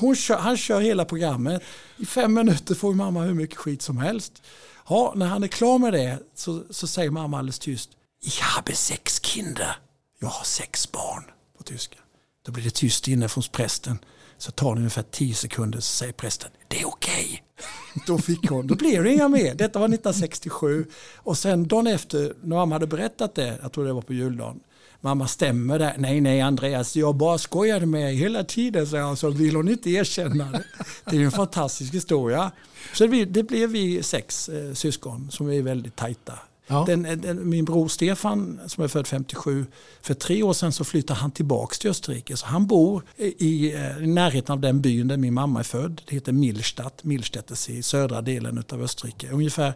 Hon 0.00 0.16
kör, 0.16 0.36
han 0.36 0.56
kör 0.56 0.80
hela 0.80 1.04
programmet. 1.04 1.62
I 1.96 2.06
fem 2.06 2.34
minuter 2.34 2.74
får 2.74 2.94
mamma 2.94 3.22
hur 3.22 3.34
mycket 3.34 3.56
skit 3.56 3.82
som 3.82 3.98
helst. 3.98 4.42
Ja, 4.88 5.12
när 5.16 5.26
han 5.26 5.42
är 5.42 5.48
klar 5.48 5.78
med 5.78 5.92
det 5.92 6.18
så, 6.34 6.62
så 6.70 6.86
säger 6.86 7.10
mamma 7.10 7.38
alldeles 7.38 7.58
tyst. 7.58 7.90
Ich 8.22 8.40
habe 8.40 8.74
sex 8.74 9.20
Kinder. 9.22 9.76
Jag 10.20 10.28
har 10.28 10.44
sex 10.44 10.92
barn 10.92 11.24
på 11.58 11.62
tyska. 11.62 11.98
Då 12.46 12.52
blir 12.52 12.64
det 12.64 12.74
tyst 12.74 13.08
inne 13.08 13.28
från 13.28 13.44
prästen. 13.52 13.98
Så 14.38 14.50
tar 14.50 14.74
det 14.74 14.78
ungefär 14.78 15.02
tio 15.02 15.34
sekunder 15.34 15.80
så 15.80 15.96
säger 15.96 16.12
prästen 16.12 16.50
det 16.68 16.80
är 16.80 16.86
okej. 16.86 17.24
Okay. 17.24 18.04
Då 18.06 18.18
fick 18.18 18.50
hon, 18.50 18.66
då 18.66 18.74
blev 18.74 19.04
det 19.04 19.12
inga 19.12 19.28
mer. 19.28 19.54
Detta 19.54 19.78
var 19.78 19.86
1967 19.86 20.86
och 21.16 21.38
sen 21.38 21.68
dagen 21.68 21.86
efter 21.86 22.34
när 22.42 22.56
mamma 22.56 22.74
hade 22.74 22.86
berättat 22.86 23.34
det, 23.34 23.58
jag 23.62 23.72
tror 23.72 23.84
det 23.84 23.92
var 23.92 24.02
på 24.02 24.14
juldagen, 24.14 24.60
mamma 25.00 25.26
stämmer 25.26 25.78
det? 25.78 25.94
Nej, 25.98 26.20
nej 26.20 26.40
Andreas, 26.40 26.96
jag 26.96 27.14
bara 27.14 27.38
skojade 27.38 27.86
med 27.86 28.04
dig 28.04 28.14
hela 28.14 28.44
tiden, 28.44 28.86
så, 28.86 28.96
jag, 28.96 29.18
så 29.18 29.30
vill 29.30 29.56
hon 29.56 29.68
inte 29.68 29.90
erkänna 29.90 30.50
det. 30.50 30.64
Det 31.10 31.16
är 31.16 31.20
en 31.20 31.30
fantastisk 31.30 31.94
historia. 31.94 32.50
Så 32.94 33.06
det, 33.06 33.24
det 33.24 33.42
blev 33.42 33.70
vi 33.70 34.02
sex 34.02 34.48
eh, 34.48 34.72
syskon 34.72 35.30
som 35.30 35.50
är 35.50 35.62
väldigt 35.62 35.96
tajta. 35.96 36.38
Ja. 36.68 36.84
Den, 36.86 37.02
den, 37.02 37.48
min 37.48 37.64
bror 37.64 37.88
Stefan 37.88 38.60
som 38.66 38.84
är 38.84 38.88
född 38.88 39.06
57, 39.06 39.66
för 40.02 40.14
tre 40.14 40.42
år 40.42 40.52
sedan 40.52 40.72
så 40.72 40.84
flyttade 40.84 41.20
han 41.20 41.30
tillbaka 41.30 41.74
till 41.74 41.90
Österrike. 41.90 42.36
Så 42.36 42.46
han 42.46 42.66
bor 42.66 43.02
i, 43.16 43.26
i 43.38 43.74
närheten 44.00 44.52
av 44.52 44.60
den 44.60 44.80
byn 44.80 45.08
där 45.08 45.16
min 45.16 45.34
mamma 45.34 45.58
är 45.58 45.64
född. 45.64 46.02
Det 46.06 46.14
heter 46.14 46.32
Milstadt, 46.32 47.04
Milstättes 47.04 47.68
i 47.70 47.82
södra 47.82 48.22
delen 48.22 48.64
av 48.72 48.82
Österrike. 48.82 49.30
Ungefär 49.30 49.72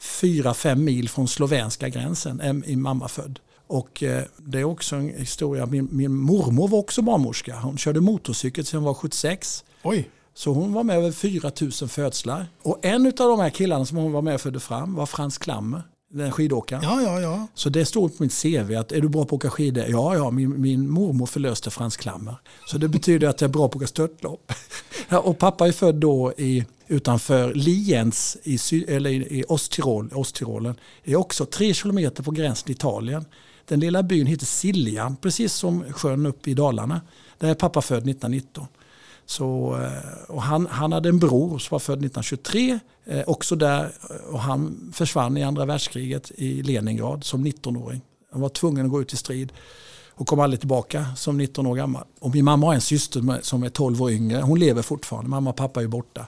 4-5 0.00 0.74
mil 0.74 1.08
från 1.08 1.28
slovenska 1.28 1.88
gränsen 1.88 2.40
är 2.40 2.52
min 2.52 2.82
mamma 2.82 3.08
född. 3.08 3.38
Och 3.66 4.02
eh, 4.02 4.24
det 4.36 4.60
är 4.60 4.64
också 4.64 4.96
en 4.96 5.08
historia, 5.08 5.66
min, 5.66 5.88
min 5.92 6.14
mormor 6.14 6.68
var 6.68 6.78
också 6.78 7.02
barnmorska. 7.02 7.56
Hon 7.56 7.78
körde 7.78 8.00
motorcykel 8.00 8.64
sedan 8.64 8.78
hon 8.78 8.84
var 8.84 8.94
76. 8.94 9.64
Oj. 9.82 10.10
Så 10.34 10.52
hon 10.52 10.72
var 10.72 10.84
med 10.84 10.96
över 10.96 11.12
4 11.12 11.50
000 11.60 11.72
födslar. 11.72 12.46
Och 12.62 12.78
en 12.82 13.06
av 13.06 13.12
de 13.12 13.40
här 13.40 13.50
killarna 13.50 13.86
som 13.86 13.96
hon 13.96 14.12
var 14.12 14.22
med 14.22 14.34
och 14.34 14.40
födde 14.40 14.60
fram 14.60 14.94
var 14.94 15.06
Frans 15.06 15.38
Klammer 15.38 15.82
den 16.12 16.32
skidåkaren. 16.32 16.82
Ja, 16.82 17.02
ja, 17.02 17.20
ja. 17.20 17.46
Så 17.54 17.68
det 17.68 17.84
står 17.84 18.08
på 18.08 18.22
mitt 18.22 18.42
CV 18.42 18.76
att 18.76 18.92
är 18.92 19.00
du 19.00 19.08
bra 19.08 19.24
på 19.24 19.36
att 19.36 19.40
åka 19.40 19.50
skidor? 19.50 19.84
Ja, 19.88 20.14
ja, 20.14 20.30
min, 20.30 20.60
min 20.60 20.90
mormor 20.90 21.26
förlöste 21.26 21.70
Frans 21.70 21.96
Klammer. 21.96 22.36
Så 22.66 22.78
det 22.78 22.88
betyder 22.88 23.28
att 23.28 23.40
jag 23.40 23.48
är 23.48 23.52
bra 23.52 23.68
på 23.68 23.72
att 23.72 23.76
åka 23.76 23.86
störtlopp. 23.86 24.52
och 25.10 25.38
pappa 25.38 25.68
är 25.68 25.72
född 25.72 25.94
då 25.94 26.32
i, 26.36 26.64
utanför 26.86 27.54
Lienz 27.54 28.36
i, 28.42 28.84
eller 28.88 29.10
i 29.10 29.44
Osttirol, 29.48 30.10
Osttirolen. 30.14 30.74
Det 31.04 31.12
är 31.12 31.16
också 31.16 31.46
tre 31.46 31.74
kilometer 31.74 32.22
på 32.22 32.30
gränsen 32.30 32.66
till 32.66 32.74
Italien. 32.74 33.24
Den 33.68 33.80
lilla 33.80 34.02
byn 34.02 34.26
heter 34.26 34.46
Siljan, 34.46 35.16
precis 35.16 35.52
som 35.52 35.92
sjön 35.92 36.26
uppe 36.26 36.50
i 36.50 36.54
Dalarna. 36.54 37.00
Där 37.38 37.48
är 37.48 37.54
pappa 37.54 37.82
född 37.82 38.08
1919. 38.08 38.66
Så, 39.26 39.78
eh, 39.82 40.30
och 40.34 40.42
han, 40.42 40.66
han 40.66 40.92
hade 40.92 41.08
en 41.08 41.18
bror 41.18 41.58
som 41.58 41.74
var 41.74 41.78
född 41.78 41.98
1923, 41.98 42.78
eh, 43.04 43.22
också 43.26 43.56
där, 43.56 43.84
eh, 44.10 44.32
och 44.32 44.40
han 44.40 44.90
försvann 44.94 45.36
i 45.36 45.42
andra 45.42 45.64
världskriget 45.64 46.30
i 46.34 46.62
Leningrad 46.62 47.24
som 47.24 47.46
19-åring. 47.46 48.00
Han 48.32 48.40
var 48.40 48.48
tvungen 48.48 48.84
att 48.84 48.92
gå 48.92 49.00
ut 49.02 49.12
i 49.12 49.16
strid 49.16 49.52
och 50.14 50.26
kom 50.26 50.40
aldrig 50.40 50.60
tillbaka 50.60 51.06
som 51.16 51.36
19 51.36 51.66
år 51.66 51.74
gammal. 51.74 52.04
Och 52.20 52.34
min 52.34 52.44
mamma 52.44 52.66
har 52.66 52.74
en 52.74 52.80
syster 52.80 53.42
som 53.42 53.62
är 53.62 53.68
12 53.68 54.02
år 54.02 54.10
yngre, 54.10 54.40
hon 54.40 54.58
lever 54.58 54.82
fortfarande, 54.82 55.30
mamma 55.30 55.50
och 55.50 55.56
pappa 55.56 55.82
är 55.82 55.86
borta. 55.86 56.26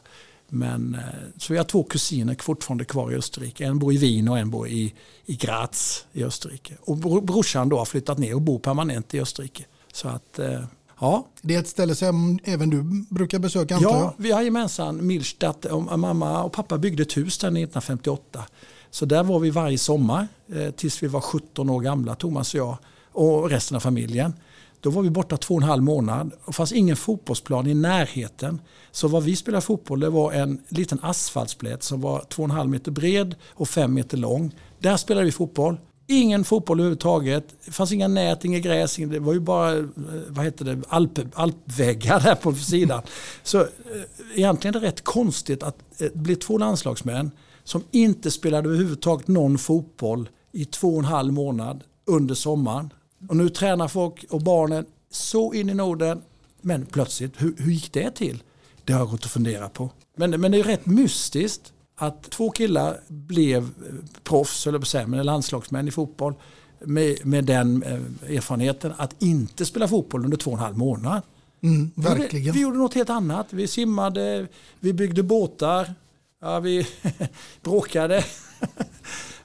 Men, 0.48 0.94
eh, 0.94 1.00
så 1.38 1.52
vi 1.52 1.56
har 1.56 1.64
två 1.64 1.84
kusiner 1.84 2.36
fortfarande 2.40 2.84
kvar 2.84 3.12
i 3.12 3.14
Österrike. 3.14 3.64
En 3.64 3.78
bor 3.78 3.92
i 3.92 3.96
Wien 3.96 4.28
och 4.28 4.38
en 4.38 4.50
bor 4.50 4.68
i, 4.68 4.94
i 5.26 5.36
Graz 5.36 6.06
i 6.12 6.24
Österrike. 6.24 6.74
Och 6.80 6.96
brorsan 7.22 7.68
då 7.68 7.78
har 7.78 7.84
flyttat 7.84 8.18
ner 8.18 8.34
och 8.34 8.42
bor 8.42 8.58
permanent 8.58 9.14
i 9.14 9.20
Österrike. 9.20 9.64
Så 9.92 10.08
att 10.08 10.40
Ja. 11.00 11.26
Det 11.42 11.54
är 11.54 11.58
ett 11.58 11.68
ställe 11.68 11.94
som 11.94 12.38
även 12.44 12.70
du 12.70 12.82
brukar 13.10 13.38
besöka 13.38 13.76
antar 13.76 13.90
jag? 13.90 14.00
Ja, 14.00 14.14
vi 14.16 14.32
har 14.32 14.42
gemensamt 14.42 15.02
Milstadt. 15.02 15.66
Mamma 15.96 16.42
och 16.42 16.52
pappa 16.52 16.78
byggde 16.78 17.02
ett 17.02 17.16
hus 17.16 17.38
där 17.38 17.48
1958. 17.48 18.44
Så 18.90 19.04
där 19.04 19.22
var 19.22 19.38
vi 19.38 19.50
varje 19.50 19.78
sommar 19.78 20.28
eh, 20.54 20.70
tills 20.70 21.02
vi 21.02 21.06
var 21.06 21.20
17 21.20 21.70
år 21.70 21.80
gamla, 21.80 22.14
Thomas 22.14 22.54
och 22.54 22.60
jag 22.60 22.76
och 23.12 23.50
resten 23.50 23.76
av 23.76 23.80
familjen. 23.80 24.32
Då 24.80 24.90
var 24.90 25.02
vi 25.02 25.10
borta 25.10 25.36
två 25.36 25.54
och 25.54 25.62
en 25.62 25.68
halv 25.68 25.82
månad 25.82 26.32
och 26.32 26.46
det 26.46 26.52
fanns 26.52 26.72
ingen 26.72 26.96
fotbollsplan 26.96 27.66
i 27.66 27.74
närheten. 27.74 28.60
Så 28.92 29.08
vad 29.08 29.22
vi 29.22 29.36
spelade 29.36 29.62
fotboll 29.62 30.00
det 30.00 30.10
var 30.10 30.32
en 30.32 30.62
liten 30.68 30.98
asfaltsplätt 31.02 31.82
som 31.82 32.00
var 32.00 32.24
två 32.28 32.42
och 32.42 32.48
en 32.48 32.56
halv 32.56 32.70
meter 32.70 32.90
bred 32.90 33.34
och 33.50 33.68
fem 33.68 33.94
meter 33.94 34.16
lång. 34.16 34.54
Där 34.78 34.96
spelade 34.96 35.26
vi 35.26 35.32
fotboll. 35.32 35.76
Ingen 36.06 36.44
fotboll 36.44 36.80
överhuvudtaget. 36.80 37.44
Det 37.64 37.70
fanns 37.70 37.92
inga 37.92 38.08
nät, 38.08 38.44
inget 38.44 38.62
gräs. 38.62 38.96
Det 38.96 39.18
var 39.18 39.32
ju 39.32 39.40
bara 39.40 39.76
eh, 39.76 39.84
vad 40.28 40.44
heter 40.44 40.64
det, 40.64 40.82
alp, 40.88 41.18
alpväggar 41.34 42.20
där 42.20 42.34
på 42.34 42.54
sidan. 42.54 43.02
Så 43.42 43.60
eh, 43.60 43.66
egentligen 44.34 44.76
är 44.76 44.80
det 44.80 44.86
rätt 44.86 45.04
konstigt 45.04 45.62
att 45.62 45.76
det 45.98 46.14
blir 46.14 46.36
två 46.36 46.58
landslagsmän 46.58 47.30
som 47.64 47.82
inte 47.90 48.30
spelade 48.30 48.68
överhuvudtaget 48.68 49.28
någon 49.28 49.58
fotboll 49.58 50.28
i 50.52 50.64
två 50.64 50.88
och 50.88 50.98
en 50.98 51.04
halv 51.04 51.32
månad 51.32 51.84
under 52.06 52.34
sommaren. 52.34 52.92
Och 53.28 53.36
nu 53.36 53.48
tränar 53.48 53.88
folk 53.88 54.24
och 54.30 54.42
barnen 54.42 54.84
så 55.10 55.54
in 55.54 55.70
i 55.70 55.74
Norden. 55.74 56.22
Men 56.60 56.86
plötsligt, 56.86 57.42
hur, 57.42 57.54
hur 57.58 57.72
gick 57.72 57.92
det 57.92 58.10
till? 58.10 58.42
Det 58.84 58.92
har 58.92 59.00
jag 59.00 59.10
gått 59.10 59.24
och 59.24 59.30
funderat 59.30 59.72
på. 59.72 59.90
Men, 60.16 60.40
men 60.40 60.52
det 60.52 60.58
är 60.58 60.62
rätt 60.62 60.86
mystiskt 60.86 61.72
att 61.96 62.30
två 62.30 62.50
killar 62.50 63.00
blev 63.08 63.70
proffs, 64.22 64.66
eller 64.66 64.80
säga, 64.80 65.06
men 65.06 65.26
landslagsmän 65.26 65.88
i 65.88 65.90
fotboll 65.90 66.34
med, 66.80 67.26
med 67.26 67.44
den 67.44 67.82
eh, 67.82 68.36
erfarenheten 68.36 68.92
att 68.96 69.22
inte 69.22 69.66
spela 69.66 69.88
fotboll 69.88 70.24
under 70.24 70.36
två 70.36 70.50
och 70.50 70.56
en 70.56 70.62
halv 70.62 70.76
månad. 70.78 71.22
Mm, 71.62 71.90
verkligen. 71.94 72.28
Vi 72.30 72.38
gjorde, 72.38 72.52
vi 72.52 72.60
gjorde 72.60 72.78
något 72.78 72.94
helt 72.94 73.10
annat. 73.10 73.46
Vi 73.50 73.66
simmade, 73.66 74.46
vi 74.80 74.92
byggde 74.92 75.22
båtar, 75.22 75.94
ja, 76.40 76.60
vi 76.60 76.86
bråkade. 77.62 78.24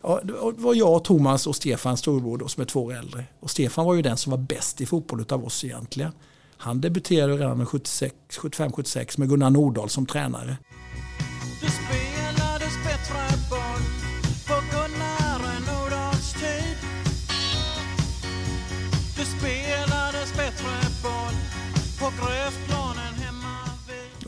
Ja, 0.01 0.19
det 0.23 0.33
var 0.57 0.75
jag, 0.75 1.03
Thomas 1.03 1.47
och 1.47 1.55
Stefan 1.55 1.97
storbror 1.97 2.47
som 2.47 2.61
är 2.61 2.65
två 2.65 2.83
år 2.83 2.93
äldre. 2.93 3.25
Och 3.39 3.51
Stefan 3.51 3.85
var 3.85 3.93
ju 3.93 4.01
den 4.01 4.17
som 4.17 4.31
var 4.31 4.37
bäst 4.37 4.81
i 4.81 4.85
fotboll 4.85 5.25
av 5.29 5.45
oss 5.45 5.63
egentligen. 5.63 6.11
Han 6.57 6.81
debuterade 6.81 7.33
redan 7.33 7.65
75-76 7.65 9.19
med 9.19 9.29
Gunnar 9.29 9.49
Nordahl 9.49 9.89
som 9.89 10.05
tränare. 10.05 10.57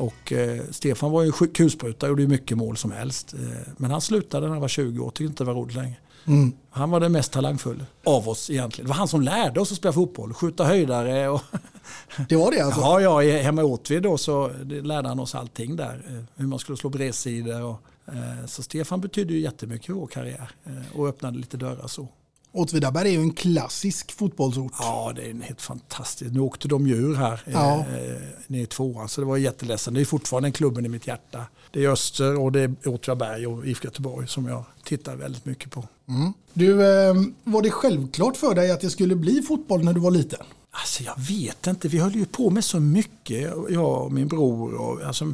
Och 0.02 0.32
eh, 0.32 0.62
Stefan 0.72 1.12
var 1.12 1.24
ju 1.24 1.32
kulspruta 1.32 2.06
och 2.06 2.10
gjorde 2.10 2.28
mycket 2.28 2.58
mål 2.58 2.78
som 2.78 2.92
helst. 2.92 3.34
Eh, 3.34 3.40
men 3.78 3.92
han 3.92 4.02
slutade 4.02 4.46
när 4.46 4.54
han 4.54 4.62
var 4.62 4.68
20 4.68 5.04
år, 5.04 5.10
tyckte 5.10 5.24
inte 5.24 5.44
det 5.44 5.48
var 5.48 5.54
roligt 5.54 5.76
längre. 5.76 5.96
Mm. 6.28 6.54
Han 6.70 6.90
var 6.92 7.00
den 7.00 7.12
mest 7.12 7.32
talangfulla 7.32 7.86
av 8.04 8.30
oss 8.30 8.50
egentligen. 8.50 8.86
Det 8.86 8.90
var 8.90 8.98
han 8.98 9.08
som 9.08 9.22
lärde 9.22 9.60
oss 9.60 9.72
att 9.72 9.78
spela 9.78 9.94
fotboll, 9.94 10.34
skjuta 10.34 10.64
höjdare. 10.64 11.30
Och 11.30 11.42
det 12.30 12.36
var 12.36 12.52
det 12.52 12.62
alltså? 12.62 12.82
Ja, 12.82 13.22
ja 13.22 13.42
hemma 13.42 13.62
i 13.62 13.66
Åtvid 13.66 14.04
då 14.04 14.18
så 14.18 14.52
lärde 14.64 15.08
han 15.08 15.20
oss 15.20 15.36
allting 15.36 15.76
där. 15.76 16.04
Eh, 16.08 16.24
hur 16.36 16.48
man 16.48 16.60
skulle 16.60 16.78
slå 16.78 16.90
bredsidor. 16.90 17.62
Och, 17.62 17.82
eh, 18.08 18.46
så 18.48 18.64
Stefan 18.64 19.02
betydde 19.02 19.34
ju 19.34 19.40
jättemycket 19.40 19.90
i 19.90 19.94
vår 19.94 20.08
karriär 20.08 20.52
eh, 20.66 21.00
och 21.00 21.08
öppnade 21.08 21.38
lite 21.38 21.58
dörrar 21.58 21.88
så. 21.88 22.08
Åtvidaberg 22.54 23.08
är 23.08 23.12
ju 23.12 23.22
en 23.22 23.34
klassisk 23.34 24.12
fotbollsort. 24.12 24.74
Ja, 24.80 25.14
det 25.16 25.22
är 25.22 25.34
helt 25.34 25.62
fantastisk. 25.62 26.32
Nu 26.32 26.40
åkte 26.40 26.68
de 26.68 26.88
ju 26.88 26.96
ur 26.96 27.16
här 27.16 27.44
ja. 27.46 27.80
eh, 27.80 28.22
ner 28.48 28.62
i 28.62 28.66
tvåan, 28.66 29.10
så 29.10 29.22
det 29.22 29.28
var 29.28 29.38
jätteledsen. 29.38 29.94
Det 29.94 30.02
är 30.02 30.06
fortfarande 30.06 30.48
en 30.48 30.54
klubben 30.54 30.86
i 30.86 30.90
mitt 30.90 31.08
hjärta. 31.08 31.46
Det 31.72 31.86
är 31.86 31.90
Öster 31.90 32.40
och 32.40 32.52
det 32.52 32.62
är 32.62 32.76
Åtvidaberg 32.86 33.48
och 33.48 33.68
IFK 33.68 33.86
Göteborg 33.86 34.28
som 34.28 34.46
jag 34.46 34.64
tittar 34.84 35.16
väldigt 35.16 35.46
mycket 35.46 35.72
på. 35.72 35.88
Mm. 36.08 36.34
Du, 36.54 36.72
eh, 36.72 37.14
var 37.44 37.62
det 37.62 37.72
självklart 37.72 38.38
för 38.38 38.56
dig 38.56 38.72
att 38.72 38.82
det 38.82 38.90
skulle 38.90 39.16
bli 39.16 39.42
fotboll 39.42 39.84
när 39.84 39.94
du 39.94 40.00
var 40.00 40.12
liten? 40.12 40.40
Alltså 40.72 41.04
jag 41.04 41.20
vet 41.20 41.68
inte, 41.68 41.88
vi 41.88 41.98
höll 41.98 42.16
ju 42.16 42.26
på 42.26 42.50
med 42.50 42.64
så 42.64 42.80
mycket, 42.80 43.54
jag 43.70 44.06
och 44.06 44.12
min 44.12 44.28
bror. 44.28 44.74
Och, 44.74 45.02
alltså, 45.02 45.34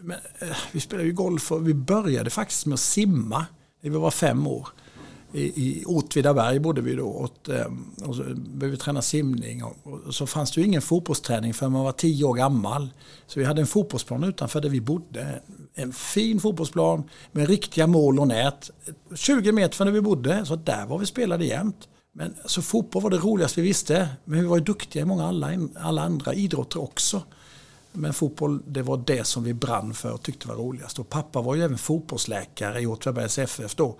men, 0.00 0.18
eh, 0.38 0.56
vi 0.72 0.80
spelade 0.80 1.08
ju 1.08 1.12
golf 1.12 1.52
och 1.52 1.68
vi 1.68 1.74
började 1.74 2.30
faktiskt 2.30 2.66
med 2.66 2.74
att 2.74 2.80
simma 2.80 3.46
när 3.80 3.90
vi 3.90 3.96
var 3.96 4.10
fem 4.10 4.46
år. 4.46 4.68
I, 5.34 5.42
i 5.42 5.84
Åtvidaberg 5.84 6.58
bodde 6.58 6.80
vi 6.80 6.94
då 6.94 7.08
och, 7.08 7.48
ehm, 7.48 7.94
och 8.04 8.16
så 8.16 8.22
började 8.22 8.68
vi 8.68 8.76
träna 8.76 9.02
simning. 9.02 9.64
Och, 9.64 9.76
och, 9.82 10.14
så 10.14 10.26
fanns 10.26 10.52
det 10.52 10.60
ju 10.60 10.66
ingen 10.66 10.82
fotbollsträning 10.82 11.54
förrän 11.54 11.72
man 11.72 11.84
var 11.84 11.92
tio 11.92 12.24
år 12.24 12.34
gammal. 12.34 12.88
Så 13.26 13.40
vi 13.40 13.46
hade 13.46 13.60
en 13.60 13.66
fotbollsplan 13.66 14.24
utanför 14.24 14.60
där 14.60 14.68
vi 14.68 14.80
bodde. 14.80 15.40
En 15.74 15.92
fin 15.92 16.40
fotbollsplan 16.40 17.02
med 17.32 17.48
riktiga 17.48 17.86
mål 17.86 18.20
och 18.20 18.28
nät. 18.28 18.70
20 19.14 19.52
meter 19.52 19.76
från 19.76 19.86
där 19.86 19.92
vi 19.92 20.00
bodde, 20.00 20.46
så 20.46 20.56
där 20.56 20.86
var 20.86 20.98
vi 20.98 21.06
spelade 21.06 21.44
jämt. 21.44 21.88
Men 22.12 22.34
så 22.44 22.62
fotboll 22.62 23.02
var 23.02 23.10
det 23.10 23.18
roligaste 23.18 23.60
vi 23.60 23.68
visste. 23.68 24.08
Men 24.24 24.40
vi 24.40 24.46
var 24.46 24.56
ju 24.56 24.64
duktiga 24.64 25.02
i 25.02 25.04
många 25.04 25.26
alla, 25.26 25.50
alla 25.80 26.02
andra 26.02 26.34
idrotter 26.34 26.82
också. 26.82 27.22
Men 27.92 28.14
fotboll, 28.14 28.62
det 28.66 28.82
var 28.82 29.02
det 29.06 29.24
som 29.24 29.44
vi 29.44 29.54
brann 29.54 29.94
för 29.94 30.12
och 30.12 30.22
tyckte 30.22 30.48
var 30.48 30.54
roligast. 30.54 30.98
Och 30.98 31.08
pappa 31.08 31.42
var 31.42 31.54
ju 31.54 31.64
även 31.64 31.78
fotbollsläkare 31.78 32.80
i 32.80 32.86
Åtvidabergs 32.86 33.38
FF 33.38 33.74
då. 33.74 33.96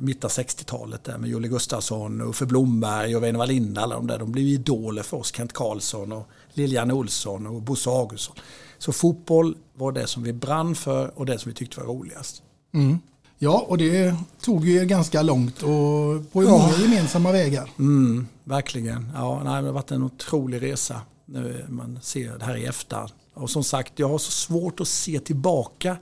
Mitt 0.00 0.24
av 0.24 0.30
60-talet 0.30 1.04
där 1.04 1.18
med 1.18 1.30
Jolle 1.30 1.48
Gustafsson, 1.48 2.20
Uffe 2.20 2.46
Blomberg 2.46 3.16
och 3.16 3.22
Väinö 3.22 3.38
Wallinda. 3.38 3.80
Alla 3.80 3.94
de 3.94 4.06
där. 4.06 4.18
De 4.18 4.32
blev 4.32 4.44
idoler 4.44 5.02
för 5.02 5.16
oss. 5.16 5.34
Kent 5.34 5.52
Karlsson 5.52 6.12
och 6.12 6.28
Lilian 6.52 6.90
Olsson 6.90 7.46
och 7.46 7.62
Bosse 7.62 7.90
Augustsson. 7.90 8.36
Så 8.78 8.92
fotboll 8.92 9.56
var 9.74 9.92
det 9.92 10.06
som 10.06 10.22
vi 10.22 10.32
brann 10.32 10.74
för 10.74 11.18
och 11.18 11.26
det 11.26 11.38
som 11.38 11.50
vi 11.50 11.56
tyckte 11.56 11.80
var 11.80 11.86
roligast. 11.86 12.42
Mm. 12.74 12.98
Ja, 13.38 13.66
och 13.68 13.78
det 13.78 14.14
tog 14.40 14.66
ju 14.66 14.84
ganska 14.84 15.22
långt 15.22 15.62
och 15.62 16.32
på 16.32 16.44
ja. 16.44 16.50
många 16.50 16.76
gemensamma 16.82 17.32
vägar. 17.32 17.70
Mm, 17.78 18.26
verkligen. 18.44 19.10
Ja, 19.14 19.42
nej, 19.44 19.62
det 19.62 19.68
har 19.68 19.74
varit 19.74 19.90
en 19.90 20.02
otrolig 20.02 20.62
resa 20.62 21.00
när 21.26 21.66
man 21.68 21.98
ser 22.02 22.38
det 22.38 22.44
här 22.44 22.56
i 22.56 22.64
efterhand. 22.64 23.10
Och 23.34 23.50
som 23.50 23.64
sagt, 23.64 23.92
jag 23.96 24.08
har 24.08 24.18
så 24.18 24.30
svårt 24.30 24.80
att 24.80 24.88
se 24.88 25.20
tillbaka. 25.20 25.96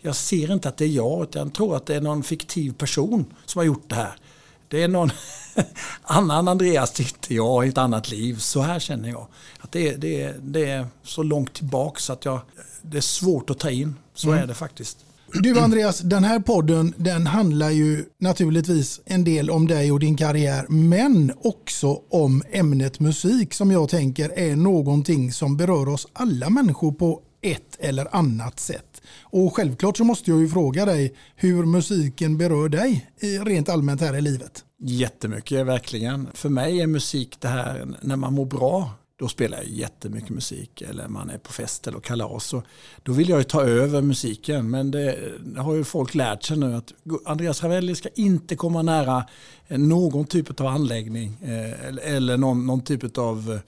Jag 0.00 0.16
ser 0.16 0.52
inte 0.52 0.68
att 0.68 0.76
det 0.76 0.84
är 0.84 0.88
jag, 0.88 1.22
utan 1.22 1.42
jag 1.42 1.54
tror 1.54 1.76
att 1.76 1.86
det 1.86 1.94
är 1.94 2.00
någon 2.00 2.22
fiktiv 2.22 2.72
person 2.72 3.24
som 3.46 3.58
har 3.58 3.64
gjort 3.64 3.88
det 3.88 3.94
här. 3.94 4.16
Det 4.68 4.82
är 4.82 4.88
någon 4.88 5.10
annan 6.02 6.48
Andreas, 6.48 7.00
inte 7.00 7.34
jag, 7.34 7.66
i 7.66 7.68
ett 7.68 7.78
annat 7.78 8.10
liv. 8.10 8.38
Så 8.38 8.60
här 8.60 8.78
känner 8.78 9.08
jag. 9.08 9.26
Att 9.60 9.72
det, 9.72 9.88
är, 9.88 9.98
det, 9.98 10.22
är, 10.22 10.34
det 10.42 10.70
är 10.70 10.86
så 11.02 11.22
långt 11.22 11.54
tillbaka 11.54 12.00
så 12.00 12.12
att 12.12 12.24
jag, 12.24 12.40
det 12.82 12.96
är 12.96 13.02
svårt 13.02 13.50
att 13.50 13.58
ta 13.58 13.70
in. 13.70 13.94
Så 14.14 14.28
mm. 14.28 14.42
är 14.42 14.46
det 14.46 14.54
faktiskt. 14.54 14.98
Du 15.32 15.60
Andreas, 15.60 16.00
den 16.00 16.24
här 16.24 16.40
podden 16.40 16.94
den 16.96 17.26
handlar 17.26 17.70
ju 17.70 18.04
naturligtvis 18.18 19.00
en 19.04 19.24
del 19.24 19.50
om 19.50 19.66
dig 19.66 19.92
och 19.92 20.00
din 20.00 20.16
karriär 20.16 20.66
men 20.68 21.32
också 21.42 22.00
om 22.10 22.42
ämnet 22.50 23.00
musik 23.00 23.54
som 23.54 23.70
jag 23.70 23.88
tänker 23.88 24.38
är 24.38 24.56
någonting 24.56 25.32
som 25.32 25.56
berör 25.56 25.88
oss 25.88 26.06
alla 26.12 26.50
människor 26.50 26.92
på 26.92 27.20
ett 27.40 27.76
eller 27.78 28.16
annat 28.16 28.60
sätt. 28.60 28.89
Och 29.22 29.56
självklart 29.56 29.96
så 29.96 30.04
måste 30.04 30.30
jag 30.30 30.40
ju 30.40 30.48
fråga 30.48 30.84
dig 30.84 31.14
hur 31.36 31.66
musiken 31.66 32.38
berör 32.38 32.68
dig 32.68 33.10
rent 33.44 33.68
allmänt 33.68 34.00
här 34.00 34.16
i 34.16 34.20
livet. 34.20 34.64
Jättemycket, 34.78 35.66
verkligen. 35.66 36.28
För 36.34 36.48
mig 36.48 36.80
är 36.80 36.86
musik 36.86 37.36
det 37.40 37.48
här 37.48 37.94
när 38.02 38.16
man 38.16 38.32
mår 38.32 38.46
bra 38.46 38.90
då 39.20 39.28
spelar 39.28 39.58
jag 39.58 39.68
jättemycket 39.68 40.30
musik 40.30 40.82
eller 40.82 41.08
man 41.08 41.30
är 41.30 41.38
på 41.38 41.52
fest 41.52 41.86
eller 41.86 42.00
kalas. 42.00 42.54
Och 42.54 42.64
då 43.02 43.12
vill 43.12 43.28
jag 43.28 43.38
ju 43.38 43.44
ta 43.44 43.62
över 43.62 44.02
musiken 44.02 44.70
men 44.70 44.90
det 44.90 45.18
har 45.56 45.74
ju 45.74 45.84
folk 45.84 46.14
lärt 46.14 46.42
sig 46.42 46.56
nu 46.56 46.74
att 46.74 46.92
Andreas 47.24 47.62
Ravelli 47.62 47.94
ska 47.94 48.08
inte 48.14 48.56
komma 48.56 48.82
nära 48.82 49.24
någon 49.68 50.24
typ 50.24 50.60
av 50.60 50.66
anläggning 50.66 51.36
eh, 51.42 52.14
eller 52.14 52.36
någon, 52.36 52.66
någon 52.66 52.80
typ 52.80 53.18
av 53.18 53.60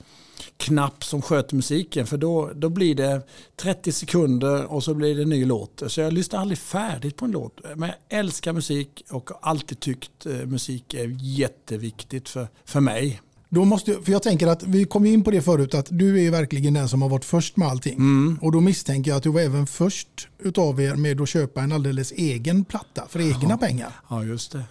knapp 0.57 1.05
som 1.05 1.23
sköter 1.23 1.57
musiken 1.57 2.07
för 2.07 2.17
då, 2.17 2.51
då 2.55 2.69
blir 2.69 2.95
det 2.95 3.23
30 3.57 3.93
sekunder 3.93 4.65
och 4.65 4.85
så 4.85 4.95
blir 4.95 5.17
det 5.17 5.23
en 5.23 5.29
ny 5.29 5.45
låt. 5.45 5.83
Så 5.87 6.01
jag 6.01 6.13
lyssnar 6.13 6.41
aldrig 6.41 6.59
färdigt 6.59 7.17
på 7.17 7.25
en 7.25 7.31
låt. 7.31 7.61
Men 7.77 7.89
jag 7.89 8.19
älskar 8.19 8.53
musik 8.53 9.05
och 9.11 9.31
har 9.31 9.51
alltid 9.51 9.81
tyckt 9.81 10.27
eh, 10.27 10.33
musik 10.33 10.95
är 10.95 11.17
jätteviktigt 11.21 12.29
för, 12.29 12.49
för 12.65 12.81
mig. 12.81 13.21
Då 13.55 13.65
måste, 13.65 14.03
för 14.03 14.13
jag 14.13 14.23
tänker 14.23 14.47
att 14.47 14.63
vi 14.63 14.85
kom 14.85 15.07
in 15.07 15.25
på 15.25 15.31
det 15.31 15.43
förut 15.43 15.75
att 15.75 15.87
du 15.91 16.27
är 16.27 16.31
verkligen 16.31 16.75
den 16.75 16.89
som 16.89 17.03
har 17.03 17.09
varit 17.09 17.25
först 17.25 17.57
med 17.57 17.69
allting. 17.69 17.95
Mm. 17.95 18.39
Och 18.43 18.53
då 18.53 18.61
misstänker 18.61 19.11
jag 19.11 19.17
att 19.17 19.23
du 19.23 19.31
var 19.31 19.41
även 19.41 19.67
först 19.67 20.29
utav 20.39 20.81
er 20.81 20.95
med 20.95 21.21
att 21.21 21.29
köpa 21.29 21.63
en 21.63 21.73
alldeles 21.73 22.13
egen 22.13 22.65
platta 22.65 23.07
för 23.09 23.21
egna 23.21 23.51
ja. 23.51 23.57
pengar. 23.57 23.93
Ja, 24.11 24.25
just 24.25 24.53
det. 24.53 24.65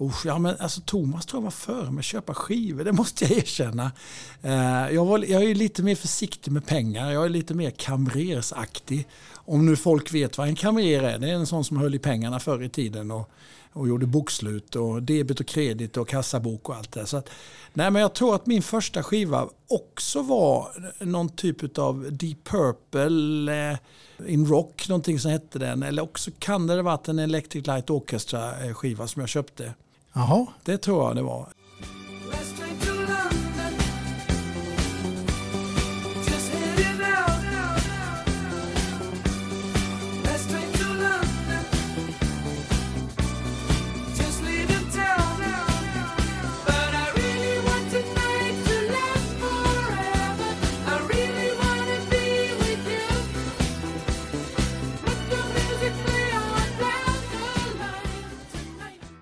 Usch, 0.00 0.26
ja, 0.26 0.38
men 0.38 0.56
alltså, 0.58 0.80
Thomas 0.80 1.26
tror 1.26 1.40
jag 1.40 1.44
var 1.44 1.50
före 1.50 1.90
med 1.90 1.98
att 1.98 2.04
köpa 2.04 2.34
skivor, 2.34 2.84
det 2.84 2.92
måste 2.92 3.24
jag 3.24 3.38
erkänna. 3.38 3.92
Eh, 4.42 4.94
jag, 4.94 5.04
var, 5.04 5.18
jag 5.18 5.44
är 5.44 5.54
lite 5.54 5.82
mer 5.82 5.94
försiktig 5.94 6.52
med 6.52 6.66
pengar, 6.66 7.12
jag 7.12 7.24
är 7.24 7.28
lite 7.28 7.54
mer 7.54 7.70
kamrersaktig. 7.70 9.08
Om 9.34 9.66
nu 9.66 9.76
folk 9.76 10.14
vet 10.14 10.38
vad 10.38 10.48
en 10.48 10.56
kamrer 10.56 11.02
är, 11.02 11.18
det 11.18 11.30
är 11.30 11.34
en 11.34 11.46
sån 11.46 11.64
som 11.64 11.76
höll 11.76 11.94
i 11.94 11.98
pengarna 11.98 12.40
förr 12.40 12.62
i 12.62 12.68
tiden 12.68 13.10
och 13.10 13.30
och 13.76 13.88
gjorde 13.88 14.06
bokslut 14.06 14.76
och 14.76 15.02
debet 15.02 15.40
och 15.40 15.46
kredit 15.46 15.96
och 15.96 16.08
kassabok 16.08 16.68
och 16.68 16.76
allt 16.76 16.92
det. 16.92 17.06
Så 17.06 17.16
att, 17.16 17.30
nej, 17.72 17.90
men 17.90 18.02
jag 18.02 18.14
tror 18.14 18.34
att 18.34 18.46
min 18.46 18.62
första 18.62 19.02
skiva 19.02 19.48
också 19.68 20.22
var 20.22 20.68
någon 21.04 21.28
typ 21.28 21.78
av 21.78 22.12
Deep 22.12 22.44
Purple 22.44 23.70
eh, 23.70 23.78
in 24.32 24.46
Rock, 24.46 24.88
någonting 24.88 25.18
som 25.18 25.30
hette 25.30 25.58
den. 25.58 25.82
Eller 25.82 26.02
också 26.02 26.30
kan 26.38 26.66
det 26.66 26.74
ha 26.74 26.82
varit 26.82 27.08
en 27.08 27.18
Electric 27.18 27.66
Light 27.66 27.90
Orchestra 27.90 28.64
eh, 28.64 28.74
skiva 28.74 29.06
som 29.06 29.20
jag 29.20 29.28
köpte. 29.28 29.74
Jaha. 30.16 30.46
Det 30.64 30.78
tror 30.78 31.06
jag 31.06 31.16
det 31.16 31.22
var. 31.22 31.46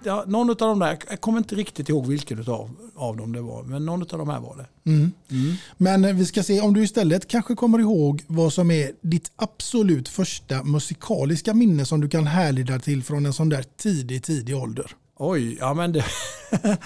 Ja, 0.04 0.24
någon 0.26 0.50
av 0.50 0.56
de 0.56 0.78
där, 0.78 0.98
jag 1.10 1.20
kommer 1.20 1.38
inte 1.38 1.54
riktigt 1.54 1.88
ihåg 1.88 2.06
vilken 2.06 2.38
av, 2.38 2.70
av 2.94 3.16
dem 3.16 3.32
det 3.32 3.40
var, 3.40 3.62
men 3.62 3.86
någon 3.86 4.02
av 4.02 4.18
de 4.18 4.28
här 4.28 4.40
var 4.40 4.56
det. 4.56 4.90
Mm. 4.90 5.12
Mm. 5.30 5.56
Men 5.76 6.04
eh, 6.04 6.14
vi 6.14 6.26
ska 6.26 6.42
se 6.42 6.60
om 6.60 6.74
du 6.74 6.82
istället 6.82 7.28
kanske 7.28 7.54
kommer 7.54 7.78
ihåg 7.78 8.22
vad 8.26 8.52
som 8.52 8.70
är 8.70 8.92
ditt 9.00 9.32
absolut 9.36 10.08
första 10.08 10.62
musikaliska 10.62 11.54
minne 11.54 11.84
som 11.84 12.00
du 12.00 12.08
kan 12.08 12.26
härleda 12.26 12.78
till 12.78 13.04
från 13.04 13.26
en 13.26 13.32
sån 13.32 13.48
där 13.48 13.64
tidig, 13.76 14.22
tidig 14.22 14.56
ålder. 14.56 14.86
Oj, 15.16 15.56
ja 15.60 15.74
men 15.74 15.92
det, 15.92 16.04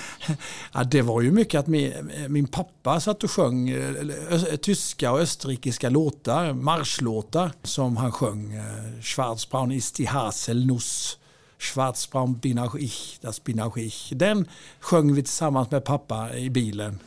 ja, 0.72 0.84
det 0.84 1.02
var 1.02 1.20
ju 1.20 1.30
mycket 1.30 1.58
att 1.58 1.66
min, 1.66 1.92
min 2.28 2.46
pappa 2.46 3.00
satt 3.00 3.24
och 3.24 3.30
sjöng 3.30 3.70
ö, 3.70 4.56
tyska 4.62 5.12
och 5.12 5.20
österrikiska 5.20 5.88
låtar, 5.90 6.52
marschlåtar 6.52 7.52
som 7.62 7.96
han 7.96 8.12
sjöng. 8.12 8.54
Eh, 8.54 9.00
Schwarzbraun 9.02 9.72
ist 9.72 9.96
die 9.96 10.06
Haselnuss 10.06 11.18
Schwarzbraun 11.58 12.38
bin 12.38 12.58
auch 12.58 12.74
ich, 12.74 13.18
das 13.20 13.40
bin 13.40 13.60
auch 13.60 13.76
ich. 13.76 14.12
Den 14.14 14.46
sjöng 14.80 15.14
vi 15.14 15.22
tillsammans 15.22 15.70
med 15.70 15.84
pappa 15.84 16.30
i 16.34 16.50
bilen. 16.50 17.00